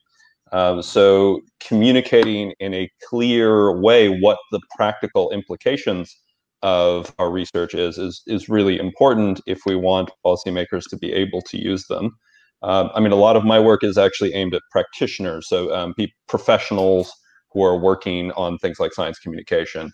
Um, 0.53 0.83
so 0.83 1.41
communicating 1.61 2.53
in 2.61 2.73
a 2.73 2.91
clear 3.09 3.79
way 3.81 4.09
what 4.09 4.39
the 4.51 4.61
practical 4.77 5.31
implications 5.31 6.17
of 6.63 7.15
our 7.19 7.31
research 7.31 7.75
is, 7.75 7.99
is, 7.99 8.23
is 8.27 8.49
really 8.49 8.79
important 8.79 9.41
if 9.47 9.61
we 9.67 9.77
want 9.77 10.11
policymakers 10.25 10.89
to 10.89 10.97
be 10.97 11.13
able 11.13 11.43
to 11.43 11.59
use 11.59 11.87
them. 11.89 12.17
Um, 12.65 12.91
I 12.95 13.01
mean, 13.01 13.13
a 13.13 13.17
lot 13.17 13.37
of 13.37 13.45
my 13.45 13.61
work 13.61 13.85
is 13.85 13.99
actually 13.99 14.33
aimed 14.33 14.55
at 14.55 14.63
practitioners, 14.71 15.49
so 15.49 15.75
um, 15.75 15.95
professionals 16.29 17.13
who 17.53 17.63
are 17.63 17.79
working 17.79 18.33
on 18.33 18.59
things 18.59 18.81
like 18.81 18.93
science 18.93 19.19
communication. 19.19 19.93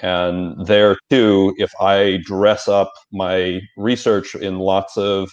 And 0.00 0.66
there 0.66 0.96
too, 1.10 1.54
if 1.58 1.70
I 1.80 2.20
dress 2.24 2.68
up 2.68 2.92
my 3.12 3.60
research 3.76 4.34
in 4.34 4.58
lots 4.58 4.96
of 4.96 5.30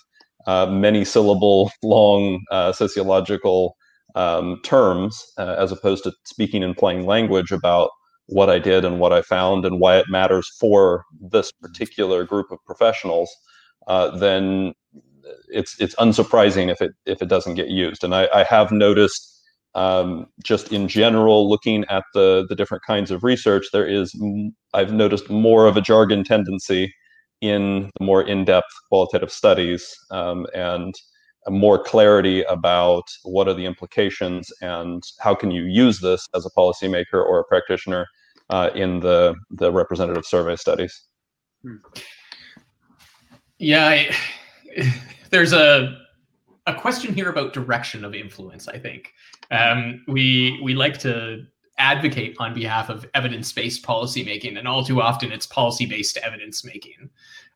uh, 0.47 0.65
many 0.65 1.05
syllable 1.05 1.71
long 1.83 2.43
uh, 2.51 2.71
sociological 2.71 3.75
um, 4.15 4.59
terms, 4.63 5.23
uh, 5.37 5.55
as 5.57 5.71
opposed 5.71 6.03
to 6.03 6.13
speaking 6.25 6.63
in 6.63 6.73
plain 6.73 7.05
language 7.05 7.51
about 7.51 7.91
what 8.25 8.49
I 8.49 8.59
did 8.59 8.83
and 8.85 8.99
what 8.99 9.13
I 9.13 9.21
found 9.21 9.65
and 9.65 9.79
why 9.79 9.97
it 9.97 10.05
matters 10.09 10.47
for 10.59 11.03
this 11.19 11.51
particular 11.51 12.23
group 12.23 12.51
of 12.51 12.59
professionals, 12.65 13.29
uh, 13.87 14.15
then 14.17 14.73
it's 15.47 15.79
it's 15.79 15.95
unsurprising 15.95 16.71
if 16.71 16.81
it 16.81 16.91
if 17.05 17.21
it 17.21 17.29
doesn't 17.29 17.55
get 17.55 17.69
used. 17.69 18.03
And 18.03 18.13
I, 18.15 18.27
I 18.33 18.43
have 18.43 18.71
noticed 18.71 19.39
um, 19.75 20.25
just 20.43 20.71
in 20.71 20.87
general, 20.87 21.49
looking 21.49 21.85
at 21.89 22.03
the 22.13 22.45
the 22.49 22.55
different 22.55 22.83
kinds 22.85 23.11
of 23.11 23.23
research, 23.23 23.67
there 23.71 23.87
is 23.87 24.13
I've 24.73 24.93
noticed 24.93 25.29
more 25.29 25.67
of 25.67 25.77
a 25.77 25.81
jargon 25.81 26.23
tendency 26.23 26.93
in 27.41 27.89
the 27.97 28.05
more 28.05 28.21
in-depth 28.21 28.67
qualitative 28.89 29.31
studies 29.31 29.95
um, 30.11 30.45
and 30.53 30.93
more 31.47 31.81
clarity 31.81 32.43
about 32.43 33.03
what 33.23 33.47
are 33.47 33.53
the 33.53 33.65
implications 33.65 34.51
and 34.61 35.01
how 35.19 35.33
can 35.33 35.51
you 35.51 35.63
use 35.63 36.01
this 36.01 36.27
as 36.35 36.45
a 36.45 36.49
policymaker 36.49 37.13
or 37.13 37.39
a 37.39 37.45
practitioner 37.45 38.05
uh, 38.49 38.69
in 38.75 38.99
the 38.99 39.35
the 39.51 39.71
representative 39.71 40.25
survey 40.25 40.55
studies. 40.55 41.03
Hmm. 41.61 41.75
Yeah, 43.57 44.13
there's 45.29 45.53
a 45.53 45.97
a 46.67 46.73
question 46.73 47.13
here 47.13 47.29
about 47.29 47.53
direction 47.53 48.05
of 48.05 48.13
influence. 48.13 48.67
I 48.67 48.77
think 48.77 49.13
um, 49.51 50.03
we 50.07 50.59
we 50.63 50.75
like 50.75 50.99
to 50.99 51.45
advocate 51.77 52.35
on 52.39 52.53
behalf 52.53 52.89
of 52.89 53.05
evidence-based 53.13 53.83
policymaking, 53.83 54.57
and 54.57 54.67
all 54.67 54.83
too 54.83 55.01
often 55.01 55.31
it's 55.31 55.45
policy-based 55.45 56.17
evidence 56.17 56.63
making, 56.63 57.09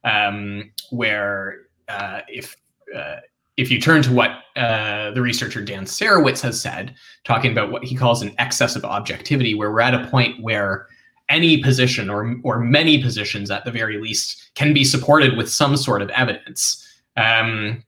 um, 0.03 0.71
where 0.91 1.67
uh, 1.89 2.21
if 2.27 2.55
uh, 2.95 3.17
if 3.57 3.69
you 3.69 3.79
turn 3.79 4.01
to 4.01 4.11
what 4.11 4.31
uh, 4.55 5.11
the 5.11 5.21
researcher 5.21 5.63
Dan 5.63 5.85
Sarewitz 5.85 6.41
has 6.41 6.59
said, 6.59 6.95
talking 7.23 7.51
about 7.51 7.71
what 7.71 7.83
he 7.83 7.95
calls 7.95 8.21
an 8.21 8.33
excess 8.39 8.75
of 8.75 8.83
objectivity, 8.83 9.53
where 9.53 9.71
we're 9.71 9.81
at 9.81 9.93
a 9.93 10.07
point 10.07 10.41
where 10.41 10.87
any 11.29 11.61
position 11.61 12.09
or 12.09 12.35
or 12.43 12.59
many 12.59 13.01
positions 13.01 13.51
at 13.51 13.63
the 13.65 13.71
very 13.71 14.01
least 14.01 14.51
can 14.55 14.73
be 14.73 14.83
supported 14.83 15.37
with 15.37 15.51
some 15.51 15.77
sort 15.77 16.01
of 16.01 16.09
evidence. 16.11 16.79
Um, 17.15 17.83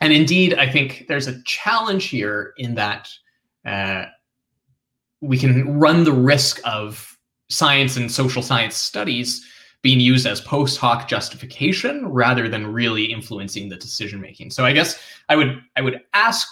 and 0.00 0.12
indeed, 0.12 0.54
I 0.54 0.70
think 0.70 1.06
there's 1.08 1.26
a 1.26 1.42
challenge 1.42 2.06
here 2.06 2.54
in 2.56 2.74
that 2.76 3.08
uh, 3.64 4.06
we 5.20 5.38
can 5.38 5.78
run 5.78 6.04
the 6.04 6.12
risk 6.12 6.60
of 6.64 7.18
science 7.48 7.96
and 7.96 8.10
social 8.10 8.42
science 8.42 8.76
studies 8.76 9.44
being 9.82 10.00
used 10.00 10.26
as 10.26 10.40
post 10.40 10.78
hoc 10.78 11.08
justification 11.08 12.06
rather 12.06 12.48
than 12.48 12.72
really 12.72 13.04
influencing 13.04 13.68
the 13.68 13.76
decision 13.76 14.20
making. 14.20 14.50
So 14.50 14.64
I 14.64 14.72
guess 14.72 15.00
I 15.28 15.36
would 15.36 15.62
I 15.76 15.80
would 15.80 16.00
ask 16.14 16.48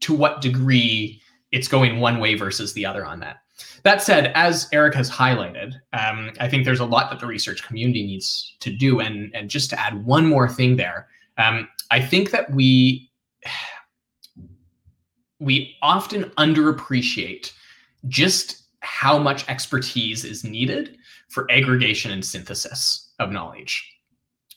to 0.00 0.14
what 0.14 0.40
degree 0.40 1.20
it's 1.52 1.68
going 1.68 2.00
one 2.00 2.20
way 2.20 2.34
versus 2.34 2.72
the 2.72 2.86
other 2.86 3.04
on 3.04 3.20
that. 3.20 3.38
That 3.82 4.02
said, 4.02 4.32
as 4.34 4.68
Eric 4.72 4.94
has 4.94 5.10
highlighted, 5.10 5.74
um, 5.92 6.32
I 6.40 6.48
think 6.48 6.64
there's 6.64 6.80
a 6.80 6.84
lot 6.84 7.10
that 7.10 7.20
the 7.20 7.26
research 7.26 7.62
community 7.64 8.06
needs 8.06 8.56
to 8.60 8.70
do. 8.70 9.00
And, 9.00 9.34
and 9.34 9.48
just 9.48 9.70
to 9.70 9.80
add 9.80 10.04
one 10.04 10.26
more 10.26 10.48
thing 10.48 10.76
there, 10.76 11.08
um, 11.38 11.68
I 11.90 12.00
think 12.00 12.30
that 12.30 12.50
we 12.50 13.10
we 15.40 15.76
often 15.82 16.24
underappreciate 16.30 17.52
just 18.08 18.64
how 18.80 19.18
much 19.18 19.48
expertise 19.48 20.24
is 20.24 20.42
needed 20.42 20.96
for 21.28 21.50
aggregation 21.50 22.10
and 22.10 22.24
synthesis 22.24 23.12
of 23.18 23.30
knowledge. 23.30 23.88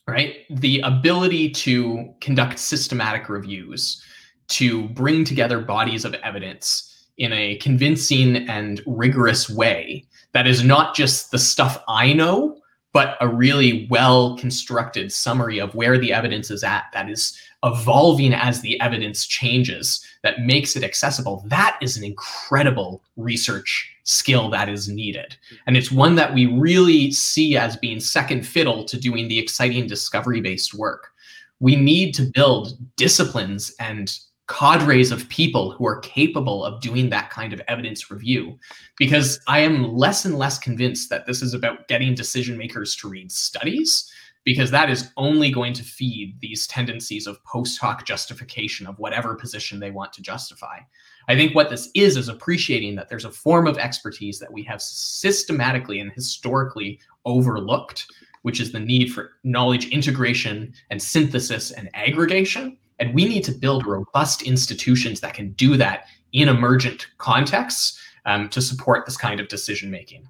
Right? 0.08 0.38
The 0.50 0.82
ability 0.82 1.52
to 1.52 2.14
conduct 2.20 2.58
systematic 2.60 3.30
reviews, 3.30 4.04
to 4.50 4.90
bring 4.90 5.24
together 5.24 5.60
bodies 5.60 6.04
of 6.04 6.16
evidence 6.16 7.08
in 7.18 7.32
a 7.34 7.56
convincing 7.58 8.50
and 8.50 8.82
rigorous 8.88 9.50
way 9.50 10.04
that 10.34 10.48
is 10.48 10.64
not 10.64 10.96
just 10.96 11.32
the 11.32 11.38
stuff 11.38 11.84
I 11.88 12.14
know, 12.14 12.61
but 12.94 13.18
a 13.22 13.28
really 13.28 13.88
well 13.90 14.38
constructed 14.38 15.12
summary 15.12 15.60
of 15.60 15.74
where 15.76 15.98
the 15.98 16.14
evidence 16.14 16.52
is 16.52 16.64
at 16.64 16.86
that 16.94 17.10
is 17.10 17.38
evolving 17.64 18.34
as 18.34 18.62
the 18.62 18.80
evidence 18.82 19.26
changes 19.26 20.06
that 20.24 20.42
makes 20.42 20.76
it 20.76 20.84
accessible. 20.84 21.44
That 21.48 21.78
is 21.82 21.96
an 21.96 22.04
incredible 22.04 23.04
research 23.18 23.90
skill 24.04 24.50
that 24.50 24.68
is 24.68 24.90
needed. 24.90 25.36
And 25.68 25.78
it's 25.78 25.92
one 25.92 26.16
that 26.16 26.34
we 26.34 26.48
really 26.48 27.12
see 27.12 27.56
as 27.56 27.78
being 27.78 28.00
second 28.00 28.46
fiddle 28.46 28.84
to 28.86 29.00
doing 29.00 29.28
the 29.28 29.40
exciting 29.40 29.88
discovery 29.88 30.42
based 30.42 30.74
work. 30.74 31.12
We 31.60 31.76
need 31.76 32.14
to 32.16 32.24
build 32.24 32.78
disciplines 32.96 33.76
and 33.80 34.18
cadres 34.52 35.12
of 35.12 35.30
people 35.30 35.72
who 35.72 35.88
are 35.88 36.00
capable 36.00 36.66
of 36.66 36.82
doing 36.82 37.10
that 37.10 37.30
kind 37.30 37.54
of 37.54 37.62
evidence 37.68 38.12
review 38.12 38.58
because 38.98 39.40
i 39.48 39.60
am 39.60 39.96
less 39.96 40.26
and 40.26 40.38
less 40.38 40.60
convinced 40.60 41.10
that 41.10 41.26
this 41.26 41.42
is 41.42 41.54
about 41.54 41.88
getting 41.88 42.14
decision 42.14 42.58
makers 42.58 42.96
to 42.96 43.08
read 43.08 43.32
studies 43.32 44.12
because 44.44 44.72
that 44.72 44.90
is 44.90 45.12
only 45.18 45.52
going 45.52 45.74
to 45.74 45.84
feed 45.84 46.36
these 46.40 46.68
tendencies 46.68 47.28
of 47.28 47.44
post 47.44 47.80
hoc 47.80 48.06
justification 48.06 48.88
of 48.88 48.98
whatever 49.00 49.36
position 49.36 49.80
they 49.80 49.92
want 49.92 50.12
to 50.14 50.22
justify. 50.22 50.80
I 51.28 51.36
think 51.36 51.54
what 51.54 51.70
this 51.70 51.92
is 51.94 52.18
is 52.18 52.28
appreciating 52.28 52.96
that 52.96 53.08
there's 53.08 53.26
a 53.26 53.32
form 53.32 53.68
of 53.68 53.78
expertise 53.78 54.40
that 54.40 54.52
we 54.52 54.64
have 54.64 54.82
systematically 54.82 56.00
and 56.00 56.12
historically 56.12 57.00
overlooked 57.26 58.08
which 58.44 58.60
is 58.60 58.72
the 58.72 58.80
need 58.80 59.14
for 59.14 59.34
knowledge 59.44 59.90
integration 59.90 60.74
and 60.90 61.02
synthesis 61.02 61.72
and 61.72 61.90
aggregation 61.94 62.78
and 63.02 63.16
we 63.16 63.26
need 63.26 63.44
to 63.44 63.52
build 63.52 63.86
robust 63.88 64.44
institutions 64.44 65.20
that 65.20 65.34
can 65.34 65.52
do 65.54 65.76
that 65.76 66.06
in 66.34 66.48
emergent 66.48 67.08
contexts 67.18 68.00
um, 68.26 68.48
to 68.50 68.62
support 68.62 69.06
this 69.06 69.18
kind 69.18 69.40
of 69.40 69.48
decision 69.48 69.90
making. 69.90 70.28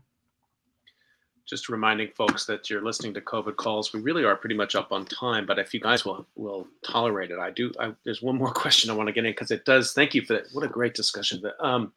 Just 1.45 1.68
reminding 1.68 2.11
folks 2.15 2.45
that 2.45 2.69
you're 2.69 2.84
listening 2.84 3.14
to 3.14 3.22
COVID 3.22 3.57
calls. 3.57 3.91
We 3.91 3.99
really 3.99 4.23
are 4.23 4.38
pretty 4.38 4.56
much 4.56 4.73
up 4.76 4.93
on 4.93 5.03
time, 5.06 5.45
but 5.45 5.60
if 5.60 5.73
you 5.73 5.81
guys 5.81 6.06
will 6.06 6.26
will 6.35 6.65
tolerate 6.85 7.30
it, 7.30 7.39
I 7.39 7.52
do. 7.52 7.73
I, 7.77 7.91
there's 8.06 8.22
one 8.22 8.38
more 8.38 8.53
question 8.53 8.89
I 8.89 8.93
want 8.93 9.07
to 9.07 9.14
get 9.14 9.26
in 9.26 9.31
because 9.31 9.52
it 9.52 9.65
does. 9.65 9.91
Thank 9.91 10.15
you 10.15 10.22
for 10.22 10.35
that. 10.35 10.48
What 10.53 10.64
a 10.64 10.69
great 10.69 10.93
discussion. 10.93 11.43
Um, 11.60 11.91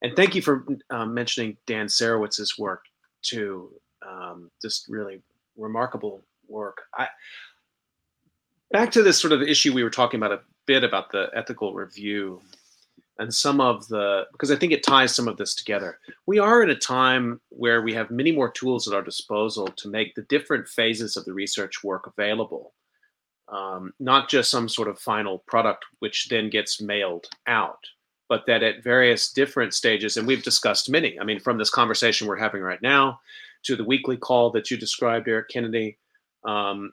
and 0.00 0.16
thank 0.16 0.34
you 0.34 0.40
for 0.40 0.64
uh, 0.88 1.04
mentioning 1.04 1.58
Dan 1.66 1.86
Sarewitz's 1.86 2.58
work 2.58 2.84
too. 3.20 3.72
Um, 4.06 4.50
just 4.62 4.88
really 4.88 5.20
remarkable 5.56 6.22
work. 6.48 6.78
I 6.94 7.08
back 8.70 8.90
to 8.92 9.02
this 9.02 9.20
sort 9.20 9.32
of 9.32 9.42
issue 9.42 9.72
we 9.72 9.82
were 9.82 9.90
talking 9.90 10.18
about 10.18 10.32
a 10.32 10.40
bit 10.66 10.84
about 10.84 11.10
the 11.12 11.30
ethical 11.34 11.74
review 11.74 12.40
and 13.18 13.32
some 13.32 13.60
of 13.60 13.86
the 13.88 14.26
because 14.32 14.50
I 14.50 14.56
think 14.56 14.72
it 14.72 14.82
ties 14.82 15.14
some 15.14 15.28
of 15.28 15.36
this 15.36 15.54
together. 15.54 15.98
We 16.26 16.38
are 16.38 16.62
in 16.62 16.70
a 16.70 16.74
time 16.74 17.40
where 17.50 17.82
we 17.82 17.94
have 17.94 18.10
many 18.10 18.32
more 18.32 18.50
tools 18.50 18.88
at 18.88 18.94
our 18.94 19.02
disposal 19.02 19.68
to 19.68 19.88
make 19.88 20.14
the 20.14 20.22
different 20.22 20.66
phases 20.66 21.16
of 21.16 21.24
the 21.24 21.32
research 21.32 21.84
work 21.84 22.06
available, 22.06 22.72
um, 23.48 23.92
not 24.00 24.28
just 24.28 24.50
some 24.50 24.68
sort 24.68 24.88
of 24.88 24.98
final 24.98 25.38
product 25.46 25.84
which 26.00 26.28
then 26.28 26.50
gets 26.50 26.80
mailed 26.80 27.26
out, 27.46 27.84
but 28.28 28.46
that 28.46 28.62
at 28.62 28.82
various 28.82 29.32
different 29.32 29.74
stages, 29.74 30.16
and 30.16 30.26
we've 30.26 30.42
discussed 30.42 30.90
many. 30.90 31.18
I 31.20 31.24
mean, 31.24 31.38
from 31.38 31.58
this 31.58 31.70
conversation 31.70 32.26
we're 32.26 32.36
having 32.36 32.62
right 32.62 32.82
now 32.82 33.20
to 33.64 33.76
the 33.76 33.84
weekly 33.84 34.16
call 34.16 34.50
that 34.50 34.70
you 34.70 34.76
described, 34.76 35.28
Eric 35.28 35.48
Kennedy, 35.50 35.98
um, 36.44 36.92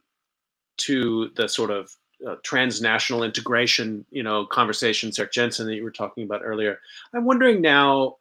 to 0.78 1.30
the 1.36 1.48
sort 1.48 1.72
of 1.72 1.92
uh, 2.28 2.36
transnational 2.44 3.24
integration, 3.24 4.06
you 4.12 4.24
know, 4.24 4.46
conversation, 4.46 5.12
Eric 5.18 5.32
Jensen, 5.32 5.66
that 5.68 5.76
you 5.76 5.84
were 5.84 5.92
talking 5.92 6.24
about 6.24 6.42
earlier. 6.44 6.80
I'm 7.14 7.26
wondering 7.26 7.62
now, 7.62 8.18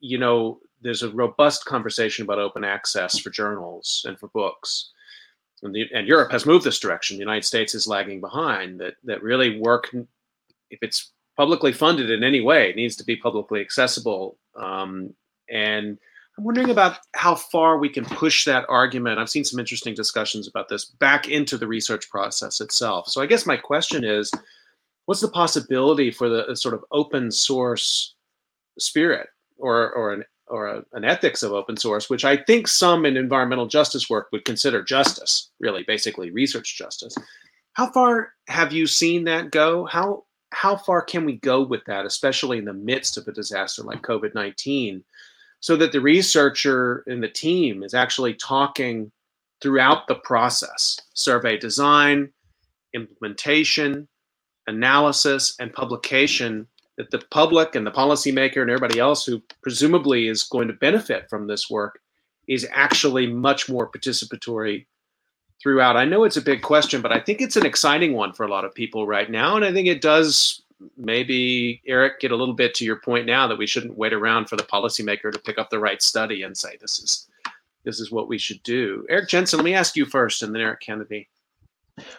you 0.00 0.18
know, 0.18 0.60
there's 0.82 1.02
a 1.02 1.10
robust 1.10 1.64
conversation 1.64 2.24
about 2.24 2.38
open 2.38 2.64
access 2.64 3.18
for 3.18 3.30
journals 3.30 4.04
and 4.06 4.18
for 4.18 4.28
books. 4.28 4.90
And, 5.62 5.74
the, 5.74 5.86
and 5.92 6.06
Europe 6.06 6.30
has 6.32 6.46
moved 6.46 6.64
this 6.64 6.78
direction. 6.78 7.16
The 7.16 7.22
United 7.22 7.44
States 7.44 7.74
is 7.74 7.88
lagging 7.88 8.20
behind. 8.20 8.78
That 8.78 8.94
that 9.04 9.22
really 9.22 9.58
work, 9.58 9.92
if 10.70 10.78
it's 10.82 11.12
publicly 11.36 11.72
funded 11.72 12.10
in 12.10 12.22
any 12.22 12.40
way, 12.40 12.70
it 12.70 12.76
needs 12.76 12.96
to 12.96 13.04
be 13.04 13.16
publicly 13.16 13.60
accessible. 13.60 14.38
Um, 14.54 15.14
and 15.50 15.98
I'm 16.38 16.44
wondering 16.44 16.70
about 16.70 16.98
how 17.14 17.34
far 17.34 17.78
we 17.78 17.88
can 17.88 18.04
push 18.04 18.44
that 18.44 18.66
argument. 18.68 19.18
I've 19.18 19.30
seen 19.30 19.44
some 19.44 19.58
interesting 19.58 19.94
discussions 19.94 20.46
about 20.46 20.68
this 20.68 20.84
back 20.84 21.28
into 21.28 21.56
the 21.56 21.66
research 21.66 22.10
process 22.10 22.60
itself. 22.60 23.08
So 23.08 23.22
I 23.22 23.26
guess 23.26 23.46
my 23.46 23.56
question 23.56 24.04
is, 24.04 24.30
what's 25.06 25.22
the 25.22 25.28
possibility 25.28 26.10
for 26.10 26.28
the 26.28 26.46
uh, 26.46 26.54
sort 26.54 26.74
of 26.74 26.84
open 26.92 27.30
source 27.30 28.14
spirit 28.78 29.28
or 29.56 29.90
or 29.92 30.12
an 30.12 30.24
or 30.48 30.66
a, 30.66 30.84
an 30.92 31.04
ethics 31.04 31.42
of 31.42 31.52
open 31.52 31.76
source, 31.76 32.10
which 32.10 32.24
I 32.24 32.36
think 32.36 32.68
some 32.68 33.06
in 33.06 33.16
environmental 33.16 33.66
justice 33.66 34.10
work 34.10 34.28
would 34.30 34.44
consider 34.44 34.82
justice, 34.82 35.50
really, 35.58 35.84
basically 35.84 36.30
research 36.30 36.76
justice. 36.76 37.16
How 37.72 37.90
far 37.90 38.32
have 38.48 38.72
you 38.72 38.86
seen 38.86 39.24
that 39.24 39.50
go? 39.50 39.86
How 39.86 40.24
how 40.52 40.76
far 40.76 41.02
can 41.02 41.24
we 41.24 41.36
go 41.36 41.62
with 41.62 41.84
that, 41.86 42.04
especially 42.04 42.58
in 42.58 42.64
the 42.66 42.72
midst 42.72 43.16
of 43.16 43.26
a 43.26 43.32
disaster 43.32 43.82
like 43.82 44.02
COVID 44.02 44.34
nineteen? 44.34 45.02
So 45.60 45.76
that 45.76 45.92
the 45.92 46.00
researcher 46.00 47.02
and 47.06 47.22
the 47.22 47.28
team 47.28 47.82
is 47.82 47.94
actually 47.94 48.34
talking 48.34 49.10
throughout 49.60 50.06
the 50.06 50.14
process 50.14 51.00
survey 51.14 51.56
design, 51.56 52.30
implementation, 52.94 54.06
analysis, 54.66 55.54
and 55.58 55.72
publication 55.72 56.66
that 56.96 57.10
the 57.10 57.22
public 57.30 57.74
and 57.74 57.86
the 57.86 57.90
policymaker 57.90 58.62
and 58.62 58.70
everybody 58.70 58.98
else 58.98 59.24
who 59.24 59.42
presumably 59.62 60.28
is 60.28 60.42
going 60.42 60.68
to 60.68 60.74
benefit 60.74 61.28
from 61.28 61.46
this 61.46 61.68
work 61.68 62.00
is 62.48 62.66
actually 62.72 63.26
much 63.26 63.68
more 63.68 63.90
participatory 63.90 64.86
throughout. 65.62 65.96
I 65.96 66.04
know 66.04 66.24
it's 66.24 66.36
a 66.36 66.42
big 66.42 66.62
question, 66.62 67.02
but 67.02 67.12
I 67.12 67.20
think 67.20 67.40
it's 67.40 67.56
an 67.56 67.66
exciting 67.66 68.12
one 68.12 68.32
for 68.32 68.44
a 68.44 68.50
lot 68.50 68.64
of 68.64 68.74
people 68.74 69.06
right 69.06 69.30
now. 69.30 69.56
And 69.56 69.64
I 69.64 69.72
think 69.72 69.88
it 69.88 70.00
does 70.00 70.62
maybe 70.96 71.80
Eric 71.86 72.20
get 72.20 72.32
a 72.32 72.36
little 72.36 72.54
bit 72.54 72.74
to 72.74 72.84
your 72.84 73.00
point 73.00 73.26
now 73.26 73.46
that 73.46 73.58
we 73.58 73.66
shouldn't 73.66 73.96
wait 73.96 74.12
around 74.12 74.48
for 74.48 74.56
the 74.56 74.62
policymaker 74.62 75.32
to 75.32 75.38
pick 75.38 75.58
up 75.58 75.70
the 75.70 75.78
right 75.78 76.02
study 76.02 76.42
and 76.42 76.56
say 76.56 76.76
this 76.80 76.98
is 76.98 77.28
this 77.84 78.00
is 78.00 78.10
what 78.10 78.28
we 78.28 78.36
should 78.36 78.62
do. 78.64 79.06
Eric 79.08 79.28
Jensen, 79.28 79.58
let 79.58 79.64
me 79.64 79.74
ask 79.74 79.96
you 79.96 80.04
first, 80.04 80.42
and 80.42 80.54
then 80.54 80.60
Eric 80.60 80.80
Kennedy. 80.80 81.28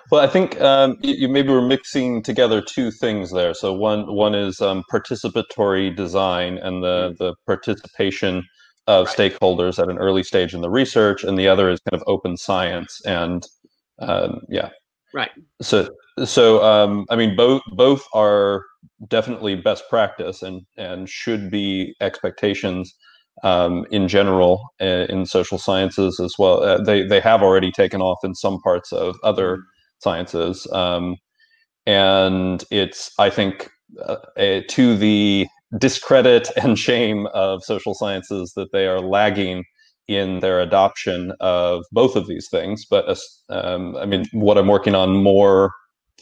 Well, 0.09 0.21
I 0.21 0.27
think 0.27 0.59
um, 0.59 0.97
you, 1.01 1.27
maybe 1.27 1.49
we're 1.49 1.67
mixing 1.67 2.23
together 2.23 2.61
two 2.61 2.89
things 2.89 3.31
there. 3.31 3.53
So 3.53 3.73
one 3.73 4.11
one 4.11 4.33
is 4.33 4.59
um, 4.61 4.83
participatory 4.91 5.95
design 5.95 6.57
and 6.57 6.83
the 6.83 7.09
mm-hmm. 7.09 7.23
the 7.23 7.35
participation 7.45 8.43
of 8.87 9.05
right. 9.05 9.17
stakeholders 9.17 9.77
at 9.81 9.89
an 9.89 9.97
early 9.97 10.23
stage 10.23 10.53
in 10.53 10.61
the 10.61 10.69
research, 10.69 11.23
and 11.23 11.37
the 11.37 11.47
other 11.47 11.69
is 11.69 11.79
kind 11.81 12.01
of 12.01 12.07
open 12.07 12.37
science 12.37 13.01
and 13.05 13.45
um, 13.99 14.41
yeah. 14.49 14.69
Right. 15.13 15.31
So 15.61 15.89
so 16.25 16.63
um, 16.63 17.05
I 17.09 17.15
mean, 17.15 17.35
both 17.35 17.61
both 17.73 18.05
are 18.13 18.65
definitely 19.07 19.55
best 19.55 19.83
practice 19.89 20.41
and 20.41 20.61
and 20.77 21.09
should 21.09 21.49
be 21.49 21.95
expectations 22.01 22.93
um, 23.43 23.85
in 23.91 24.07
general 24.07 24.73
uh, 24.81 25.05
in 25.09 25.25
social 25.25 25.57
sciences 25.57 26.19
as 26.19 26.35
well. 26.37 26.63
Uh, 26.63 26.81
they 26.81 27.03
they 27.03 27.19
have 27.19 27.41
already 27.41 27.71
taken 27.71 28.01
off 28.01 28.19
in 28.23 28.35
some 28.35 28.59
parts 28.61 28.91
of 28.91 29.15
other 29.23 29.57
mm-hmm. 29.57 29.61
sciences, 29.99 30.67
um, 30.73 31.15
and 31.85 32.63
it's 32.71 33.11
I 33.19 33.29
think 33.29 33.69
uh, 34.05 34.61
to 34.67 34.97
the 34.97 35.47
discredit 35.77 36.49
and 36.61 36.77
shame 36.77 37.27
of 37.27 37.63
social 37.63 37.93
sciences 37.93 38.53
that 38.55 38.71
they 38.71 38.87
are 38.87 38.99
lagging 38.99 39.63
in 40.07 40.39
their 40.39 40.59
adoption 40.59 41.33
of 41.39 41.83
both 41.91 42.15
of 42.15 42.27
these 42.27 42.47
things. 42.49 42.85
But 42.89 43.17
um, 43.49 43.95
I 43.97 44.05
mean, 44.05 44.25
what 44.31 44.57
I'm 44.57 44.67
working 44.67 44.95
on 44.95 45.21
more 45.21 45.71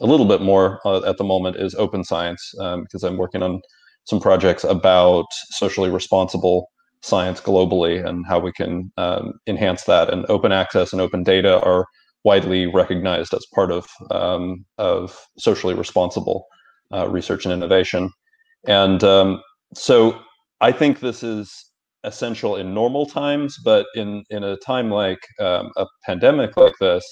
a 0.01 0.05
little 0.05 0.25
bit 0.25 0.41
more 0.41 0.79
uh, 0.85 1.01
at 1.07 1.17
the 1.17 1.23
moment 1.23 1.55
is 1.55 1.73
open 1.75 2.03
science 2.03 2.53
um, 2.59 2.83
because 2.83 3.03
I'm 3.03 3.17
working 3.17 3.41
on 3.41 3.61
some 4.03 4.19
projects 4.19 4.63
about 4.63 5.25
socially 5.51 5.89
responsible 5.89 6.69
science 7.01 7.39
globally 7.39 8.05
and 8.05 8.25
how 8.27 8.39
we 8.39 8.51
can 8.51 8.91
um, 8.97 9.33
enhance 9.47 9.83
that. 9.83 10.11
And 10.11 10.25
open 10.27 10.51
access 10.51 10.91
and 10.91 11.01
open 11.01 11.23
data 11.23 11.61
are 11.61 11.85
widely 12.23 12.65
recognized 12.65 13.33
as 13.33 13.45
part 13.53 13.71
of 13.71 13.87
um, 14.11 14.65
of 14.77 15.25
socially 15.37 15.75
responsible 15.75 16.45
uh, 16.93 17.07
research 17.07 17.45
and 17.45 17.53
innovation. 17.53 18.09
And 18.67 19.03
um, 19.03 19.41
so 19.75 20.19
I 20.61 20.71
think 20.71 20.99
this 20.99 21.23
is 21.23 21.71
essential 22.05 22.55
in 22.55 22.73
normal 22.73 23.05
times, 23.05 23.57
but 23.63 23.87
in 23.95 24.23
in 24.29 24.43
a 24.43 24.57
time 24.57 24.89
like 24.89 25.19
um, 25.39 25.71
a 25.77 25.85
pandemic 26.05 26.55
like 26.57 26.75
this 26.79 27.03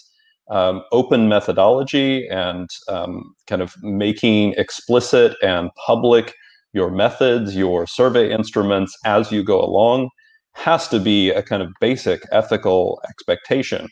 um, 0.49 0.83
open 0.91 1.29
methodology 1.29 2.27
and 2.27 2.69
um, 2.87 3.33
kind 3.47 3.61
of 3.61 3.75
making 3.81 4.53
explicit 4.53 5.35
and 5.41 5.69
public 5.85 6.33
your 6.73 6.91
methods, 6.91 7.55
your 7.55 7.85
survey 7.87 8.31
instruments 8.31 8.97
as 9.05 9.31
you 9.31 9.43
go 9.43 9.61
along 9.61 10.09
has 10.55 10.87
to 10.87 10.99
be 10.99 11.29
a 11.29 11.41
kind 11.41 11.63
of 11.63 11.69
basic 11.79 12.21
ethical 12.31 13.01
expectation. 13.09 13.87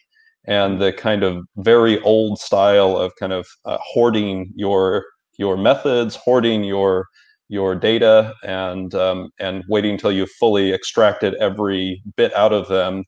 And 0.45 0.81
the 0.81 0.91
kind 0.91 1.23
of 1.23 1.43
very 1.57 1.99
old 2.01 2.39
style 2.39 2.97
of 2.97 3.11
kind 3.19 3.33
of 3.33 3.47
uh, 3.65 3.77
hoarding 3.81 4.51
your 4.55 5.05
your 5.37 5.57
methods, 5.57 6.15
hoarding 6.15 6.63
your 6.63 7.05
your 7.51 7.75
data, 7.75 8.33
and 8.43 8.95
um, 8.95 9.29
and 9.39 9.63
waiting 9.67 9.91
until 9.91 10.11
you've 10.11 10.31
fully 10.39 10.73
extracted 10.73 11.35
every 11.35 12.01
bit 12.15 12.33
out 12.33 12.53
of 12.53 12.69
them 12.69 13.03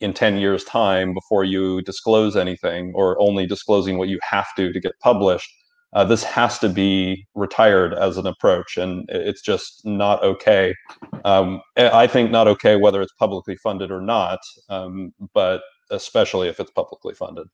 in 0.00 0.12
10 0.12 0.38
years 0.38 0.64
time 0.64 1.14
before 1.14 1.44
you 1.44 1.80
disclose 1.82 2.34
anything 2.34 2.92
or 2.94 3.20
only 3.20 3.46
disclosing 3.46 3.96
what 3.96 4.08
you 4.08 4.18
have 4.22 4.46
to 4.56 4.72
to 4.72 4.80
get 4.80 4.92
published 5.00 5.50
uh, 5.92 6.04
this 6.04 6.24
has 6.24 6.58
to 6.58 6.68
be 6.68 7.24
retired 7.34 7.94
as 7.94 8.16
an 8.16 8.26
approach 8.26 8.76
and 8.76 9.04
it's 9.08 9.40
just 9.40 9.80
not 9.84 10.22
okay. 10.24 10.74
Um, 11.24 11.60
i 11.76 12.06
think 12.06 12.30
not 12.30 12.48
okay 12.48 12.76
whether 12.76 13.00
it's 13.00 13.14
publicly 13.14 13.56
funded 13.56 13.90
or 13.90 14.00
not 14.00 14.40
um, 14.68 15.12
but 15.32 15.62
especially 15.90 16.48
if 16.48 16.58
it's 16.58 16.72
publicly 16.72 17.14
funded 17.14 17.46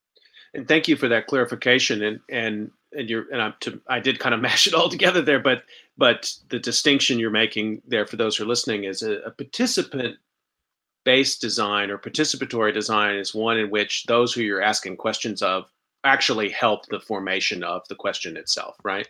and 0.54 0.66
thank 0.66 0.88
you 0.88 0.96
for 0.96 1.08
that 1.08 1.26
clarification 1.26 2.02
and 2.02 2.20
and 2.28 2.70
and 2.92 3.08
you're 3.08 3.30
and 3.32 3.40
I'm 3.40 3.54
to, 3.60 3.80
I 3.88 4.00
did 4.00 4.18
kind 4.18 4.34
of 4.34 4.40
mash 4.48 4.66
it 4.66 4.74
all 4.74 4.88
together 4.88 5.22
there, 5.22 5.40
but 5.40 5.64
but 5.96 6.32
the 6.48 6.58
distinction 6.58 7.18
you're 7.18 7.30
making 7.30 7.82
there 7.86 8.06
for 8.06 8.16
those 8.16 8.36
who 8.36 8.44
are 8.44 8.48
listening 8.48 8.84
is 8.84 9.02
a, 9.02 9.18
a 9.20 9.30
participant 9.30 10.16
based 11.04 11.40
design 11.40 11.90
or 11.90 11.98
participatory 11.98 12.74
design 12.74 13.16
is 13.16 13.34
one 13.34 13.58
in 13.58 13.70
which 13.70 14.04
those 14.04 14.32
who 14.32 14.42
you're 14.42 14.62
asking 14.62 14.96
questions 14.96 15.42
of 15.42 15.64
actually 16.04 16.48
help 16.48 16.86
the 16.86 17.00
formation 17.00 17.62
of 17.62 17.82
the 17.88 17.94
question 17.94 18.36
itself, 18.36 18.76
right? 18.84 19.08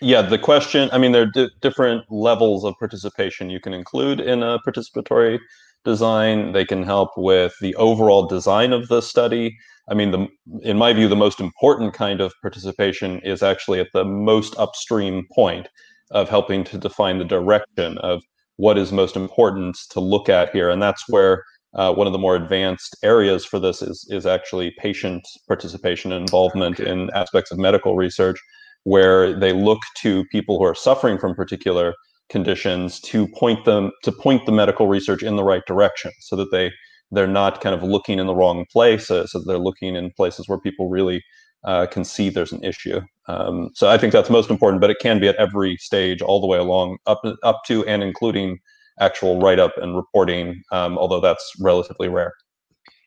Yeah, 0.00 0.22
the 0.22 0.38
question, 0.38 0.88
I 0.92 0.98
mean, 0.98 1.12
there 1.12 1.28
are 1.36 1.48
different 1.60 2.04
levels 2.10 2.64
of 2.64 2.74
participation 2.78 3.50
you 3.50 3.60
can 3.60 3.74
include 3.74 4.20
in 4.20 4.42
a 4.42 4.58
participatory 4.60 5.40
design. 5.84 6.52
They 6.52 6.64
can 6.64 6.82
help 6.84 7.10
with 7.16 7.54
the 7.60 7.74
overall 7.76 8.26
design 8.26 8.72
of 8.72 8.88
the 8.88 9.00
study. 9.00 9.56
I 9.90 9.94
mean, 9.94 10.10
the, 10.10 10.28
in 10.62 10.76
my 10.76 10.92
view, 10.92 11.08
the 11.08 11.16
most 11.16 11.40
important 11.40 11.94
kind 11.94 12.20
of 12.20 12.32
participation 12.42 13.20
is 13.20 13.42
actually 13.42 13.80
at 13.80 13.88
the 13.94 14.04
most 14.04 14.54
upstream 14.58 15.26
point 15.32 15.68
of 16.10 16.28
helping 16.28 16.64
to 16.64 16.78
define 16.78 17.18
the 17.18 17.24
direction 17.24 17.98
of 17.98 18.22
what 18.56 18.78
is 18.78 18.92
most 18.92 19.16
important 19.16 19.78
to 19.90 20.00
look 20.00 20.28
at 20.28 20.50
here. 20.50 20.68
And 20.68 20.82
that's 20.82 21.04
where 21.08 21.44
uh, 21.74 21.92
one 21.92 22.06
of 22.06 22.12
the 22.12 22.18
more 22.18 22.34
advanced 22.34 22.96
areas 23.02 23.44
for 23.44 23.58
this 23.58 23.82
is, 23.82 24.06
is 24.10 24.26
actually 24.26 24.74
patient 24.78 25.26
participation 25.46 26.12
and 26.12 26.22
involvement 26.22 26.80
okay. 26.80 26.90
in 26.90 27.10
aspects 27.14 27.50
of 27.50 27.58
medical 27.58 27.94
research, 27.94 28.38
where 28.84 29.38
they 29.38 29.52
look 29.52 29.80
to 29.98 30.24
people 30.32 30.58
who 30.58 30.64
are 30.64 30.74
suffering 30.74 31.18
from 31.18 31.34
particular 31.34 31.94
conditions 32.30 33.00
to 33.00 33.26
point 33.28 33.64
them 33.64 33.90
to 34.02 34.12
point 34.12 34.44
the 34.44 34.52
medical 34.52 34.86
research 34.86 35.22
in 35.22 35.36
the 35.36 35.44
right 35.44 35.62
direction 35.66 36.10
so 36.20 36.36
that 36.36 36.50
they 36.50 36.70
they're 37.10 37.26
not 37.26 37.60
kind 37.60 37.74
of 37.74 37.82
looking 37.82 38.18
in 38.18 38.26
the 38.26 38.34
wrong 38.34 38.66
place 38.70 39.10
uh, 39.10 39.26
so 39.26 39.40
they're 39.40 39.58
looking 39.58 39.96
in 39.96 40.10
places 40.12 40.48
where 40.48 40.58
people 40.58 40.88
really 40.88 41.22
uh, 41.64 41.86
can 41.86 42.04
see 42.04 42.30
there's 42.30 42.52
an 42.52 42.62
issue. 42.62 43.00
Um, 43.26 43.70
so 43.74 43.90
i 43.90 43.98
think 43.98 44.12
that's 44.12 44.30
most 44.30 44.50
important 44.50 44.80
but 44.80 44.90
it 44.90 44.98
can 45.00 45.20
be 45.20 45.28
at 45.28 45.36
every 45.36 45.76
stage 45.76 46.22
all 46.22 46.40
the 46.40 46.46
way 46.46 46.58
along 46.58 46.98
up 47.06 47.22
up 47.42 47.62
to 47.66 47.84
and 47.86 48.02
including 48.02 48.58
actual 49.00 49.38
write-up 49.40 49.74
and 49.76 49.94
reporting 49.94 50.62
um, 50.72 50.98
although 50.98 51.20
that's 51.20 51.52
relatively 51.60 52.08
rare. 52.08 52.32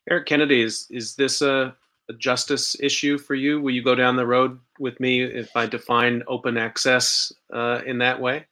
Eric 0.10 0.26
kennedy 0.26 0.62
is 0.62 0.88
is 0.90 1.16
this 1.16 1.42
a, 1.42 1.76
a 2.10 2.14
justice 2.14 2.76
issue 2.80 3.18
for 3.18 3.36
you? 3.36 3.62
Will 3.62 3.72
you 3.72 3.84
go 3.84 3.96
down 3.96 4.16
the 4.16 4.28
road 4.28 4.60
with 4.80 5.00
me 5.00 5.22
if 5.22 5.56
i 5.56 5.66
define 5.66 6.24
open 6.28 6.58
access 6.58 7.32
uh, 7.54 7.82
in 7.86 7.98
that 8.00 8.20
way? 8.22 8.46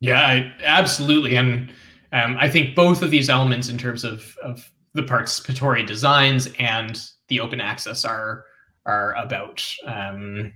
Yeah, 0.00 0.50
absolutely. 0.64 1.36
And 1.36 1.70
um, 2.12 2.36
I 2.38 2.48
think 2.48 2.74
both 2.74 3.02
of 3.02 3.10
these 3.10 3.30
elements, 3.30 3.68
in 3.68 3.78
terms 3.78 4.04
of, 4.04 4.36
of 4.42 4.70
the 4.94 5.02
participatory 5.02 5.86
designs 5.86 6.48
and 6.58 7.00
the 7.28 7.40
open 7.40 7.60
access, 7.60 8.04
are 8.04 8.44
are 8.86 9.14
about 9.14 9.64
um, 9.84 10.52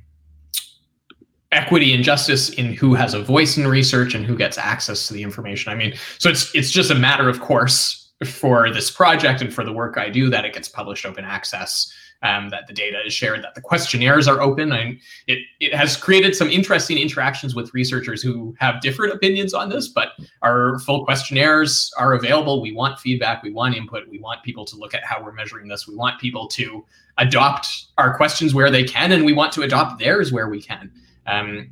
equity 1.53 1.95
and 1.95 2.03
justice 2.03 2.51
in 2.51 2.73
who 2.73 2.95
has 2.95 3.15
a 3.15 3.23
voice 3.23 3.57
in 3.57 3.69
research 3.69 4.15
and 4.15 4.25
who 4.25 4.37
gets 4.37 4.59
access 4.59 5.07
to 5.07 5.15
the 5.15 5.23
information. 5.23 5.71
I 5.71 5.77
mean, 5.77 5.95
so 6.19 6.29
it's 6.29 6.55
it's 6.55 6.71
just 6.71 6.91
a 6.91 6.95
matter, 6.95 7.29
of 7.29 7.41
course, 7.41 8.13
for 8.25 8.73
this 8.73 8.91
project 8.91 9.41
and 9.41 9.53
for 9.53 9.65
the 9.65 9.73
work 9.73 9.99
I 9.99 10.09
do 10.11 10.31
that 10.31 10.45
it 10.45 10.55
gets 10.55 10.69
published 10.69 11.05
open 11.07 11.25
access 11.25 11.93
um, 12.25 12.49
that 12.49 12.67
the 12.67 12.73
data 12.73 12.99
is 13.07 13.13
shared, 13.13 13.45
that 13.45 13.55
the 13.55 13.61
questionnaires 13.61 14.27
are 14.27 14.41
open. 14.41 14.73
And 14.73 14.99
it, 15.29 15.39
it 15.61 15.75
has 15.75 15.97
created 15.97 16.35
some 16.35 16.49
interesting 16.49 16.99
interactions 16.99 17.55
with 17.55 17.73
researchers 17.75 18.23
who 18.23 18.57
have 18.59 18.81
different 18.81 19.13
opinions 19.13 19.53
on 19.53 19.69
this, 19.69 19.89
but 19.89 20.09
our 20.43 20.81
full 20.81 21.05
questionnaires 21.05 21.93
are 21.99 22.15
available. 22.15 22.63
We 22.63 22.73
want 22.73 22.99
feedback, 22.99 23.43
we 23.43 23.53
want 23.53 23.77
input, 23.77 24.09
we 24.09 24.19
want 24.19 24.43
people 24.43 24.65
to 24.65 24.77
look 24.77 24.95
at 24.95 25.05
how 25.05 25.23
we're 25.23 25.33
measuring 25.33 25.69
this, 25.69 25.87
we 25.87 25.95
want 25.95 26.19
people 26.19 26.49
to 26.49 26.85
adopt 27.19 27.87
our 27.99 28.17
questions 28.17 28.55
where 28.55 28.71
they 28.71 28.83
can, 28.83 29.13
and 29.13 29.25
we 29.25 29.35
want 29.35 29.53
to 29.53 29.63
adopt 29.63 30.01
theirs 30.01 30.33
where 30.33 30.49
we 30.49 30.61
can. 30.61 30.91
Um, 31.27 31.71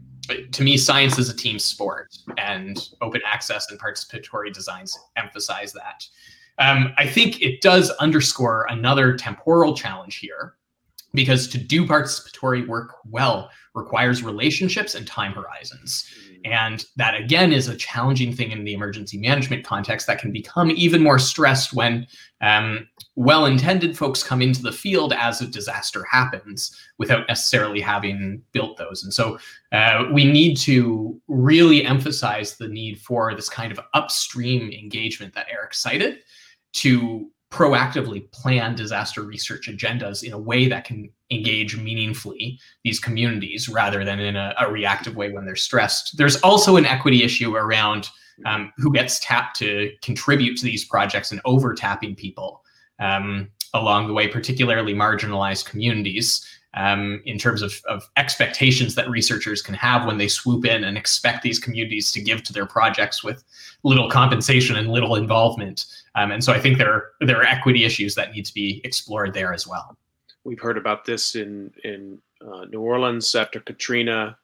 to 0.52 0.62
me, 0.62 0.76
science 0.76 1.18
is 1.18 1.28
a 1.28 1.36
team 1.36 1.58
sport, 1.58 2.16
and 2.38 2.90
open 3.00 3.20
access 3.26 3.70
and 3.70 3.80
participatory 3.80 4.52
designs 4.52 4.96
emphasize 5.16 5.72
that. 5.72 6.06
Um, 6.62 6.92
I 6.96 7.08
think 7.08 7.42
it 7.42 7.60
does 7.60 7.90
underscore 7.92 8.66
another 8.68 9.16
temporal 9.16 9.74
challenge 9.74 10.18
here 10.18 10.54
because 11.12 11.48
to 11.48 11.58
do 11.58 11.86
participatory 11.86 12.66
work 12.66 12.94
well 13.04 13.50
requires 13.74 14.22
relationships 14.22 14.94
and 14.94 15.06
time 15.06 15.32
horizons. 15.32 16.06
Mm. 16.44 16.52
And 16.52 16.84
that 16.96 17.16
again 17.16 17.52
is 17.52 17.66
a 17.66 17.76
challenging 17.76 18.32
thing 18.34 18.52
in 18.52 18.64
the 18.64 18.74
emergency 18.74 19.18
management 19.18 19.64
context 19.64 20.06
that 20.06 20.20
can 20.20 20.30
become 20.30 20.70
even 20.70 21.02
more 21.02 21.18
stressed 21.18 21.72
when 21.72 22.06
um, 22.42 22.86
well 23.16 23.46
intended 23.46 23.98
folks 23.98 24.22
come 24.22 24.40
into 24.40 24.62
the 24.62 24.72
field 24.72 25.12
as 25.12 25.40
a 25.40 25.46
disaster 25.48 26.04
happens 26.04 26.76
without 26.98 27.26
necessarily 27.28 27.80
having 27.80 28.40
built 28.52 28.76
those. 28.76 29.02
And 29.02 29.12
so 29.12 29.38
uh, 29.72 30.04
we 30.12 30.24
need 30.24 30.56
to 30.58 31.20
really 31.26 31.84
emphasize 31.84 32.56
the 32.56 32.68
need 32.68 33.00
for 33.00 33.34
this 33.34 33.48
kind 33.48 33.72
of 33.72 33.80
upstream 33.94 34.70
engagement 34.70 35.34
that 35.34 35.46
Eric 35.50 35.74
cited 35.74 36.18
to 36.72 37.30
proactively 37.50 38.30
plan 38.32 38.74
disaster 38.74 39.22
research 39.22 39.68
agendas 39.68 40.22
in 40.22 40.32
a 40.32 40.38
way 40.38 40.68
that 40.68 40.84
can 40.84 41.10
engage 41.30 41.76
meaningfully 41.76 42.58
these 42.82 42.98
communities 42.98 43.68
rather 43.68 44.04
than 44.04 44.18
in 44.20 44.36
a, 44.36 44.54
a 44.58 44.70
reactive 44.72 45.16
way 45.16 45.30
when 45.30 45.44
they're 45.44 45.54
stressed. 45.54 46.16
There's 46.16 46.36
also 46.36 46.76
an 46.76 46.86
equity 46.86 47.22
issue 47.22 47.54
around 47.54 48.08
um, 48.46 48.72
who 48.78 48.90
gets 48.92 49.20
tapped 49.20 49.56
to 49.58 49.90
contribute 50.02 50.56
to 50.56 50.64
these 50.64 50.86
projects 50.86 51.30
and 51.30 51.40
over 51.44 51.74
tapping 51.74 52.16
people 52.16 52.62
um, 52.98 53.50
along 53.74 54.06
the 54.06 54.14
way, 54.14 54.28
particularly 54.28 54.94
marginalized 54.94 55.66
communities 55.66 56.46
um, 56.74 57.22
in 57.26 57.38
terms 57.38 57.62
of, 57.62 57.80
of 57.86 58.08
expectations 58.16 58.94
that 58.94 59.08
researchers 59.10 59.60
can 59.60 59.74
have 59.74 60.06
when 60.06 60.18
they 60.18 60.28
swoop 60.28 60.64
in 60.64 60.84
and 60.84 60.96
expect 60.96 61.42
these 61.42 61.58
communities 61.58 62.10
to 62.12 62.20
give 62.20 62.42
to 62.44 62.52
their 62.52 62.66
projects 62.66 63.22
with 63.22 63.44
little 63.82 64.08
compensation 64.08 64.76
and 64.76 64.88
little 64.88 65.16
involvement. 65.16 65.86
Um, 66.14 66.30
and 66.30 66.42
so 66.42 66.52
I 66.52 66.60
think 66.60 66.78
there 66.78 66.92
are, 66.92 67.12
there 67.20 67.38
are 67.38 67.44
equity 67.44 67.84
issues 67.84 68.14
that 68.14 68.32
need 68.32 68.46
to 68.46 68.54
be 68.54 68.80
explored 68.84 69.34
there 69.34 69.52
as 69.52 69.66
well. 69.66 69.96
We've 70.44 70.60
heard 70.60 70.78
about 70.78 71.04
this 71.04 71.36
in 71.36 71.72
in 71.84 72.18
uh, 72.40 72.64
New 72.64 72.80
Orleans 72.80 73.34
after 73.34 73.60
Katrina, 73.60 74.36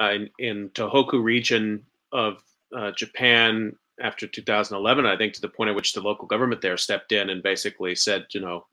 uh, 0.00 0.10
in, 0.10 0.30
in 0.38 0.70
Tohoku 0.70 1.22
region 1.22 1.84
of 2.12 2.42
uh, 2.74 2.90
Japan 2.92 3.76
after 4.00 4.26
2011. 4.26 5.06
I 5.06 5.16
think 5.16 5.34
to 5.34 5.40
the 5.40 5.48
point 5.48 5.70
at 5.70 5.76
which 5.76 5.92
the 5.92 6.00
local 6.00 6.26
government 6.26 6.62
there 6.62 6.76
stepped 6.76 7.12
in 7.12 7.30
and 7.30 7.42
basically 7.42 7.94
said, 7.94 8.26
you 8.30 8.40
know, 8.40 8.66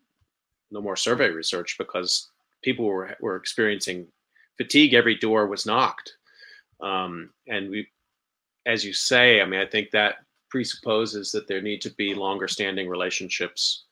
no 0.71 0.81
more 0.81 0.95
survey 0.95 1.29
research 1.29 1.77
because 1.77 2.30
people 2.61 2.85
were 2.85 3.15
were 3.19 3.35
experiencing 3.35 4.07
fatigue. 4.57 4.93
Every 4.93 5.15
door 5.15 5.47
was 5.47 5.65
knocked, 5.65 6.15
um, 6.81 7.31
and 7.47 7.69
we, 7.69 7.87
as 8.65 8.85
you 8.85 8.93
say, 8.93 9.41
I 9.41 9.45
mean, 9.45 9.59
I 9.59 9.65
think 9.65 9.91
that 9.91 10.15
presupposes 10.49 11.31
that 11.31 11.47
there 11.47 11.61
need 11.61 11.81
to 11.81 11.89
be 11.91 12.13
longer 12.13 12.47
standing 12.47 12.89
relationships 12.89 13.85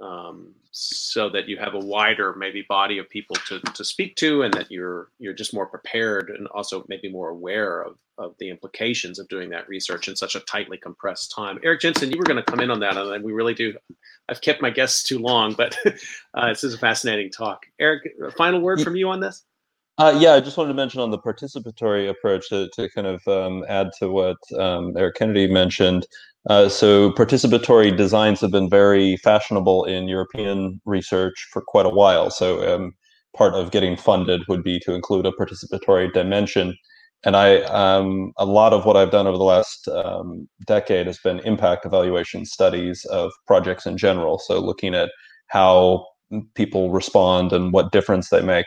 um, 0.00 0.54
so 0.70 1.28
that 1.30 1.48
you 1.48 1.56
have 1.56 1.74
a 1.74 1.78
wider 1.78 2.34
maybe 2.34 2.64
body 2.68 2.98
of 2.98 3.08
people 3.08 3.34
to, 3.46 3.58
to 3.60 3.84
speak 3.84 4.14
to 4.16 4.42
and 4.42 4.54
that 4.54 4.70
you're 4.70 5.08
you're 5.18 5.32
just 5.32 5.54
more 5.54 5.66
prepared 5.66 6.30
and 6.30 6.46
also 6.48 6.84
maybe 6.88 7.10
more 7.10 7.30
aware 7.30 7.82
of, 7.82 7.96
of 8.16 8.34
the 8.38 8.48
implications 8.48 9.18
of 9.18 9.28
doing 9.28 9.50
that 9.50 9.68
research 9.68 10.08
in 10.08 10.14
such 10.14 10.34
a 10.34 10.40
tightly 10.40 10.76
compressed 10.76 11.32
time. 11.32 11.58
Eric 11.64 11.80
jensen 11.80 12.10
you 12.10 12.18
were 12.18 12.24
going 12.24 12.36
to 12.36 12.42
come 12.42 12.60
in 12.60 12.70
on 12.70 12.80
that 12.80 12.96
and 12.96 13.24
we 13.24 13.32
really 13.32 13.54
do 13.54 13.74
i've 14.28 14.40
kept 14.40 14.62
my 14.62 14.70
guests 14.70 15.02
too 15.02 15.18
long 15.18 15.52
but 15.54 15.76
uh, 16.34 16.48
this 16.48 16.64
is 16.64 16.74
a 16.74 16.78
fascinating 16.78 17.30
talk. 17.30 17.66
Eric 17.80 18.02
final 18.36 18.60
word 18.60 18.80
from 18.80 18.94
you 18.94 19.08
on 19.08 19.20
this 19.20 19.44
uh, 19.98 20.16
yeah, 20.18 20.34
I 20.34 20.40
just 20.40 20.56
wanted 20.56 20.68
to 20.68 20.74
mention 20.74 21.00
on 21.00 21.10
the 21.10 21.18
participatory 21.18 22.08
approach 22.08 22.48
to, 22.50 22.68
to 22.74 22.88
kind 22.90 23.06
of 23.06 23.26
um, 23.26 23.64
add 23.68 23.90
to 23.98 24.08
what 24.10 24.36
um, 24.56 24.96
Eric 24.96 25.16
Kennedy 25.16 25.48
mentioned. 25.48 26.06
Uh, 26.48 26.68
so, 26.68 27.10
participatory 27.12 27.94
designs 27.94 28.40
have 28.40 28.52
been 28.52 28.70
very 28.70 29.16
fashionable 29.18 29.84
in 29.84 30.08
European 30.08 30.80
research 30.84 31.48
for 31.52 31.60
quite 31.60 31.84
a 31.84 31.90
while. 31.90 32.30
So, 32.30 32.74
um, 32.74 32.94
part 33.36 33.54
of 33.54 33.72
getting 33.72 33.96
funded 33.96 34.42
would 34.48 34.62
be 34.62 34.78
to 34.80 34.94
include 34.94 35.26
a 35.26 35.32
participatory 35.32 36.12
dimension. 36.12 36.76
And 37.24 37.36
I, 37.36 37.62
um, 37.62 38.32
a 38.36 38.46
lot 38.46 38.72
of 38.72 38.84
what 38.84 38.96
I've 38.96 39.10
done 39.10 39.26
over 39.26 39.36
the 39.36 39.42
last 39.42 39.88
um, 39.88 40.48
decade 40.64 41.08
has 41.08 41.18
been 41.18 41.40
impact 41.40 41.84
evaluation 41.84 42.46
studies 42.46 43.04
of 43.06 43.32
projects 43.48 43.84
in 43.84 43.98
general. 43.98 44.38
So, 44.38 44.60
looking 44.60 44.94
at 44.94 45.10
how 45.48 46.06
people 46.54 46.90
respond 46.90 47.52
and 47.52 47.72
what 47.72 47.90
difference 47.90 48.28
they 48.28 48.42
make. 48.42 48.66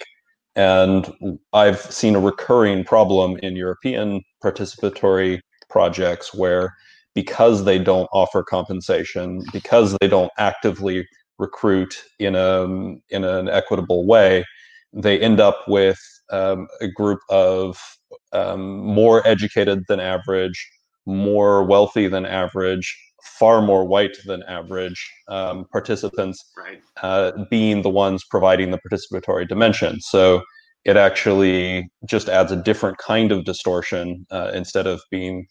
And 0.55 1.37
I've 1.53 1.79
seen 1.79 2.15
a 2.15 2.19
recurring 2.19 2.83
problem 2.83 3.37
in 3.41 3.55
European 3.55 4.21
participatory 4.43 5.39
projects 5.69 6.33
where 6.33 6.75
because 7.13 7.65
they 7.65 7.77
don't 7.77 8.09
offer 8.13 8.43
compensation, 8.43 9.41
because 9.51 9.97
they 9.99 10.07
don't 10.07 10.31
actively 10.37 11.05
recruit 11.37 12.03
in 12.19 12.35
a 12.35 12.63
in 13.09 13.23
an 13.23 13.49
equitable 13.49 14.05
way, 14.05 14.45
they 14.93 15.19
end 15.19 15.39
up 15.39 15.67
with 15.67 15.99
um, 16.31 16.67
a 16.79 16.87
group 16.87 17.19
of 17.29 17.97
um, 18.31 18.77
more 18.77 19.25
educated 19.27 19.83
than 19.87 19.99
average, 19.99 20.69
more 21.05 21.63
wealthy 21.63 22.07
than 22.07 22.25
average, 22.25 22.97
far 23.23 23.61
more 23.61 23.85
white 23.85 24.17
than 24.25 24.43
average 24.43 25.11
um, 25.27 25.65
participants 25.71 26.43
right. 26.57 26.81
uh, 27.01 27.31
being 27.49 27.81
the 27.81 27.89
ones 27.89 28.23
providing 28.29 28.71
the 28.71 28.79
participatory 28.79 29.47
dimension. 29.47 29.99
So 30.01 30.41
it 30.85 30.97
actually 30.97 31.89
just 32.05 32.29
adds 32.29 32.51
a 32.51 32.55
different 32.55 32.97
kind 32.97 33.31
of 33.31 33.45
distortion 33.45 34.25
uh, 34.31 34.51
instead 34.53 34.87
of 34.87 35.01
being 35.11 35.45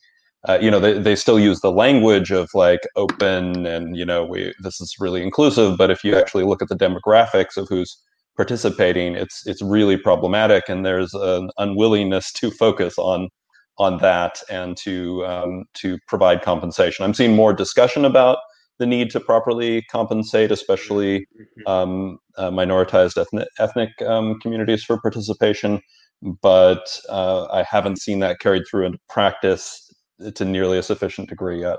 uh, 0.48 0.58
you 0.60 0.70
know 0.70 0.80
they, 0.80 0.98
they 0.98 1.14
still 1.14 1.38
use 1.38 1.60
the 1.60 1.70
language 1.70 2.30
of 2.30 2.48
like 2.54 2.80
open 2.96 3.66
and 3.66 3.96
you 3.96 4.04
know 4.04 4.24
we 4.24 4.52
this 4.60 4.80
is 4.80 4.96
really 4.98 5.22
inclusive 5.22 5.76
but 5.76 5.90
if 5.90 6.02
you 6.02 6.16
actually 6.16 6.44
look 6.44 6.62
at 6.62 6.68
the 6.68 6.76
demographics 6.76 7.56
of 7.56 7.68
who's 7.68 7.96
participating 8.36 9.14
it's 9.14 9.46
it's 9.46 9.60
really 9.60 9.98
problematic 9.98 10.64
and 10.68 10.84
there's 10.84 11.12
an 11.12 11.50
unwillingness 11.58 12.32
to 12.32 12.50
focus 12.50 12.94
on 12.96 13.28
on 13.80 13.98
that 13.98 14.42
and 14.50 14.76
to 14.76 15.24
um, 15.26 15.64
to 15.74 15.98
provide 16.06 16.42
compensation 16.42 17.04
i'm 17.04 17.14
seeing 17.14 17.34
more 17.34 17.52
discussion 17.52 18.04
about 18.04 18.38
the 18.78 18.86
need 18.86 19.10
to 19.10 19.20
properly 19.20 19.82
compensate 19.90 20.52
especially 20.52 21.26
Mhm. 21.66 21.70
um, 21.70 22.18
uh, 22.38 22.50
minoritized 22.50 23.20
ethnic, 23.20 23.48
ethnic 23.58 23.90
um, 24.06 24.38
communities 24.40 24.84
for 24.84 25.00
participation 25.00 25.80
but 26.42 27.00
uh, 27.08 27.46
i 27.52 27.62
haven't 27.62 27.98
seen 28.00 28.20
that 28.20 28.38
carried 28.38 28.64
through 28.70 28.86
into 28.86 28.98
practice 29.08 29.90
to 30.34 30.44
nearly 30.44 30.78
a 30.78 30.82
sufficient 30.82 31.28
degree 31.28 31.60
yet. 31.60 31.78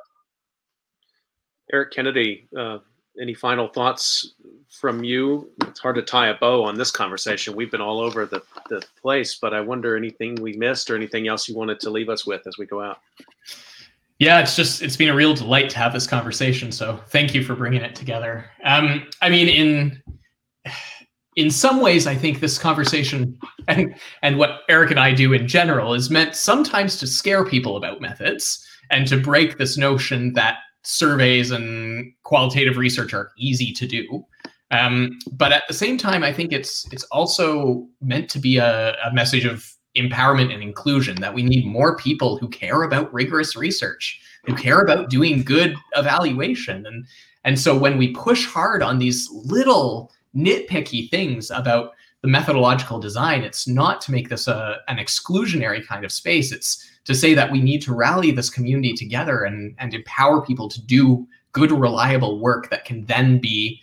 Eric 1.72 1.92
Kennedy, 1.92 2.50
uh, 2.58 2.80
any 3.20 3.34
final 3.34 3.68
thoughts 3.68 4.34
from 4.70 5.04
you? 5.04 5.50
It's 5.64 5.80
hard 5.80 5.96
to 5.96 6.02
tie 6.02 6.28
a 6.28 6.36
bow 6.36 6.64
on 6.64 6.78
this 6.78 6.92
conversation. 6.92 7.56
We've 7.56 7.72
been 7.72 7.82
all 7.82 8.00
over 8.00 8.26
the, 8.26 8.42
the 8.70 8.84
place, 9.02 9.38
but 9.42 9.54
I 9.54 9.62
wonder 9.62 9.96
anything 9.96 10.36
we 10.36 10.54
missed 10.54 10.90
or 10.90 10.96
anything 10.96 11.28
else 11.28 11.48
you 11.48 11.56
wanted 11.56 11.80
to 11.82 11.90
leave 11.90 12.10
us 12.10 12.26
with 12.26 12.46
as 12.48 12.58
we 12.58 12.66
go 12.66 12.82
out. 12.82 13.00
Yeah, 14.20 14.40
it's 14.40 14.56
just 14.56 14.84
it's 14.84 14.96
been 14.96 15.10
a 15.10 15.16
real 15.16 15.34
delight 15.34 15.72
to 15.72 15.80
have 15.80 15.94
this 15.94 16.06
conversation. 16.06 16.72
So 16.72 17.00
thank 17.08 17.34
you 17.34 17.44
for 17.44 17.56
bringing 17.56 17.82
it 17.82 17.96
together. 17.96 18.46
Um, 18.64 19.08
I 19.22 19.30
mean, 19.30 19.50
in 19.50 20.04
in 21.36 21.50
some 21.50 21.82
ways, 21.82 22.06
I 22.06 22.14
think 22.14 22.40
this 22.40 22.58
conversation 22.58 23.40
and 23.68 23.96
and 24.22 24.38
what 24.38 24.62
Eric 24.70 24.92
and 24.92 25.00
I 25.00 25.14
do 25.14 25.34
in 25.34 25.48
general 25.48 25.96
is 25.96 26.12
meant 26.12 26.36
sometimes 26.36 26.98
to 27.00 27.08
scare 27.08 27.44
people 27.44 27.78
about 27.78 28.00
methods 28.00 28.64
and 28.92 29.08
to 29.08 29.18
break 29.18 29.58
this 29.58 29.78
notion 29.78 30.34
that 30.34 30.58
surveys 30.84 31.52
and 31.52 32.12
qualitative 32.24 32.78
research 32.78 33.14
are 33.14 33.32
easy 33.38 33.72
to 33.74 33.88
do. 33.88 34.26
Um, 34.72 35.20
but 35.32 35.52
at 35.52 35.64
the 35.68 35.74
same 35.74 35.98
time, 35.98 36.24
I 36.24 36.32
think 36.32 36.54
it's 36.54 36.92
it's 36.92 37.04
also 37.06 37.88
meant 38.02 38.30
to 38.32 38.40
be 38.40 38.58
a, 38.58 38.96
a 39.06 39.14
message 39.14 39.46
of 39.46 39.70
empowerment 39.98 40.54
and 40.54 40.64
inclusion 40.64 41.20
that 41.20 41.34
we 41.34 41.44
need 41.44 41.66
more 41.66 41.98
people 41.98 42.38
who 42.38 42.48
care 42.48 42.84
about 42.84 43.14
rigorous 43.14 43.56
research 43.56 44.22
who 44.46 44.56
care 44.56 44.80
about 44.80 45.10
doing 45.10 45.44
good 45.44 45.76
evaluation 45.96 46.86
and 46.86 47.06
and 47.44 47.60
so 47.60 47.78
when 47.78 47.98
we 47.98 48.14
push 48.14 48.46
hard 48.46 48.82
on 48.84 49.00
these 49.00 49.30
little 49.32 50.12
nitpicky 50.36 51.10
things 51.10 51.52
about 51.52 51.92
the 52.22 52.28
methodological 52.28 53.00
design 53.00 53.42
it's 53.42 53.68
not 53.68 54.00
to 54.02 54.12
make 54.12 54.30
this 54.30 54.48
a, 54.48 54.78
an 54.88 54.98
exclusionary 54.98 55.86
kind 55.86 56.06
of 56.06 56.12
space. 56.12 56.52
It's 56.52 56.88
to 57.06 57.16
say 57.16 57.34
that 57.34 57.52
we 57.52 57.62
need 57.62 57.82
to 57.84 57.96
rally 57.96 58.32
this 58.32 58.50
community 58.50 58.94
together 58.94 59.44
and 59.44 59.76
and 59.80 59.94
empower 59.94 60.46
people 60.46 60.70
to 60.70 60.82
do 60.82 61.28
good 61.52 61.72
reliable 61.72 62.40
work 62.40 62.70
that 62.70 62.86
can 62.86 63.06
then 63.06 63.40
be 63.40 63.82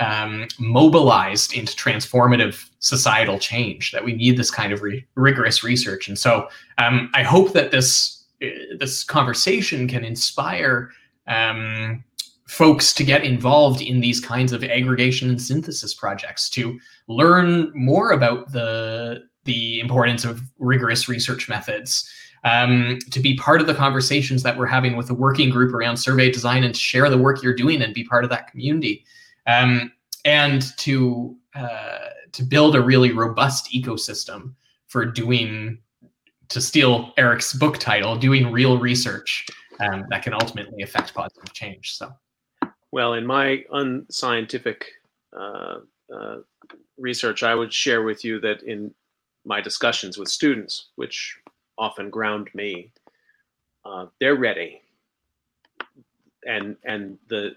um, 0.00 0.46
mobilized 0.58 1.54
into 1.54 1.74
transformative 1.74 2.68
societal 2.80 3.38
change 3.38 3.92
that 3.92 4.04
we 4.04 4.12
need 4.12 4.36
this 4.36 4.50
kind 4.50 4.72
of 4.72 4.82
re- 4.82 5.06
rigorous 5.14 5.64
research. 5.64 6.08
And 6.08 6.18
so 6.18 6.48
um, 6.78 7.10
i 7.14 7.22
hope 7.22 7.52
that 7.52 7.70
this 7.70 8.24
uh, 8.42 8.48
this 8.78 9.04
conversation 9.04 9.88
can 9.88 10.04
inspire 10.04 10.90
um, 11.28 12.04
folks 12.46 12.92
to 12.94 13.04
get 13.04 13.24
involved 13.24 13.82
in 13.82 14.00
these 14.00 14.20
kinds 14.20 14.52
of 14.52 14.62
aggregation 14.62 15.28
and 15.28 15.40
synthesis 15.42 15.94
projects 15.94 16.48
to 16.50 16.78
learn 17.08 17.72
more 17.74 18.12
about 18.12 18.50
the 18.52 19.22
the 19.44 19.78
importance 19.80 20.24
of 20.24 20.42
rigorous 20.58 21.08
research 21.08 21.48
methods 21.48 22.10
um, 22.44 22.98
to 23.10 23.20
be 23.20 23.36
part 23.36 23.60
of 23.60 23.66
the 23.66 23.74
conversations 23.74 24.42
that 24.42 24.56
we're 24.56 24.66
having 24.66 24.96
with 24.96 25.06
the 25.06 25.14
working 25.14 25.50
group 25.50 25.72
around 25.74 25.96
survey 25.96 26.30
design 26.30 26.64
and 26.64 26.74
to 26.74 26.80
share 26.80 27.08
the 27.10 27.18
work 27.18 27.42
you're 27.42 27.54
doing 27.54 27.82
and 27.82 27.94
be 27.94 28.04
part 28.04 28.24
of 28.24 28.30
that 28.30 28.48
community 28.48 29.04
um, 29.46 29.92
and 30.24 30.76
to 30.76 31.36
uh, 31.54 32.10
to 32.32 32.42
build 32.42 32.76
a 32.76 32.80
really 32.80 33.12
robust 33.12 33.72
ecosystem 33.72 34.54
for 34.88 35.04
doing 35.04 35.78
to 36.48 36.60
steal 36.60 37.12
eric's 37.16 37.52
book 37.52 37.78
title 37.78 38.16
doing 38.16 38.52
real 38.52 38.78
research 38.78 39.46
um, 39.80 40.04
that 40.10 40.22
can 40.22 40.32
ultimately 40.32 40.82
affect 40.82 41.14
positive 41.14 41.52
change. 41.52 41.96
So 41.96 42.12
Well, 42.92 43.14
in 43.14 43.26
my 43.26 43.64
unscientific 43.72 44.86
uh, 45.36 45.80
uh, 46.14 46.36
research, 46.98 47.42
I 47.42 47.54
would 47.54 47.72
share 47.72 48.02
with 48.02 48.24
you 48.24 48.40
that 48.40 48.62
in 48.62 48.94
my 49.44 49.60
discussions 49.60 50.18
with 50.18 50.28
students, 50.28 50.88
which 50.96 51.36
often 51.78 52.10
ground 52.10 52.48
me, 52.54 52.90
uh, 53.84 54.06
they're 54.20 54.36
ready, 54.36 54.82
and 56.46 56.76
and 56.84 57.18
the 57.28 57.56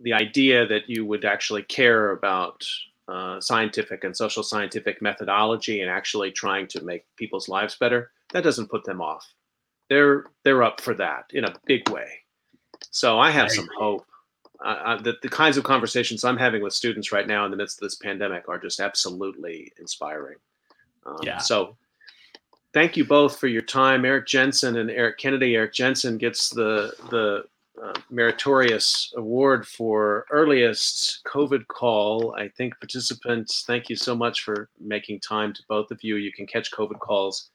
the 0.00 0.12
idea 0.12 0.66
that 0.66 0.88
you 0.88 1.04
would 1.04 1.24
actually 1.24 1.62
care 1.62 2.12
about 2.12 2.64
uh, 3.06 3.40
scientific 3.40 4.04
and 4.04 4.16
social 4.16 4.42
scientific 4.42 5.02
methodology 5.02 5.80
and 5.80 5.90
actually 5.90 6.30
trying 6.30 6.66
to 6.68 6.82
make 6.82 7.04
people's 7.16 7.48
lives 7.48 7.74
better, 7.74 8.10
that 8.32 8.44
doesn't 8.44 8.70
put 8.70 8.84
them 8.84 9.00
off. 9.00 9.34
They're 9.88 10.26
they're 10.44 10.62
up 10.62 10.80
for 10.80 10.94
that 10.94 11.24
in 11.30 11.44
a 11.44 11.54
big 11.66 11.88
way. 11.90 12.08
So 12.90 13.18
I 13.18 13.30
have 13.30 13.50
some 13.50 13.68
hope 13.76 14.06
uh, 14.64 15.00
the, 15.00 15.14
the 15.22 15.28
kinds 15.28 15.56
of 15.56 15.64
conversations 15.64 16.24
I'm 16.24 16.36
having 16.36 16.62
with 16.62 16.72
students 16.72 17.12
right 17.12 17.26
now 17.26 17.44
in 17.44 17.50
the 17.50 17.56
midst 17.56 17.78
of 17.78 17.86
this 17.86 17.96
pandemic 17.96 18.48
are 18.48 18.58
just 18.58 18.80
absolutely 18.80 19.72
inspiring. 19.78 20.36
Um, 21.06 21.18
Yeah. 21.22 21.38
So 21.38 21.76
thank 22.72 22.96
you 22.96 23.04
both 23.04 23.38
for 23.38 23.46
your 23.46 23.62
time, 23.62 24.04
Eric 24.04 24.26
Jensen 24.26 24.76
and 24.76 24.90
Eric 24.90 25.18
Kennedy. 25.18 25.56
Eric 25.56 25.72
Jensen 25.72 26.18
gets 26.18 26.50
the 26.50 26.94
the 27.10 27.44
uh, 27.82 27.94
meritorious 28.10 29.12
award 29.16 29.66
for 29.66 30.26
earliest 30.30 31.24
COVID 31.24 31.66
call. 31.68 32.34
I 32.36 32.48
think 32.48 32.78
participants, 32.78 33.64
thank 33.66 33.88
you 33.88 33.96
so 33.96 34.14
much 34.14 34.42
for 34.42 34.68
making 34.78 35.20
time 35.20 35.54
to 35.54 35.62
both 35.66 35.90
of 35.90 36.02
you. 36.02 36.16
You 36.16 36.32
can 36.32 36.46
catch 36.46 36.70
COVID 36.72 36.98
calls 36.98 37.50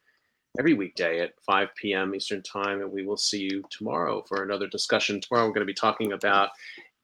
every 0.58 0.74
weekday 0.74 1.20
at 1.20 1.34
5 1.46 1.70
p.m. 1.76 2.16
Eastern 2.16 2.42
Time, 2.42 2.82
and 2.82 2.92
we 2.92 3.06
will 3.06 3.18
see 3.18 3.42
you 3.42 3.64
tomorrow 3.70 4.24
for 4.28 4.44
another 4.44 4.68
discussion. 4.68 5.20
Tomorrow, 5.20 5.46
we're 5.46 5.54
going 5.54 5.68
to 5.68 5.72
be 5.72 5.74
talking 5.74 6.14
about 6.14 6.50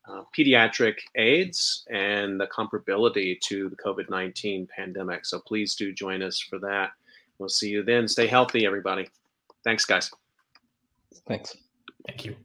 uh, 0.08 0.24
pediatric 0.36 0.96
AIDS 1.16 1.86
and 1.90 2.40
the 2.40 2.48
comparability 2.48 3.40
to 3.42 3.70
the 3.70 3.76
COVID 3.76 4.10
19 4.10 4.68
pandemic. 4.76 5.26
So 5.26 5.40
please 5.40 5.76
do 5.76 5.94
join 5.94 6.22
us 6.22 6.40
for 6.40 6.60
that. 6.60 6.92
We'll 7.38 7.50
see 7.50 7.70
you 7.70 7.84
then. 7.84 8.08
Stay 8.08 8.28
healthy, 8.28 8.66
everybody. 8.66 9.10
Thanks, 9.64 9.86
guys. 9.86 10.12
Thanks. 11.28 11.56
thank 12.08 12.26
you 12.26 12.36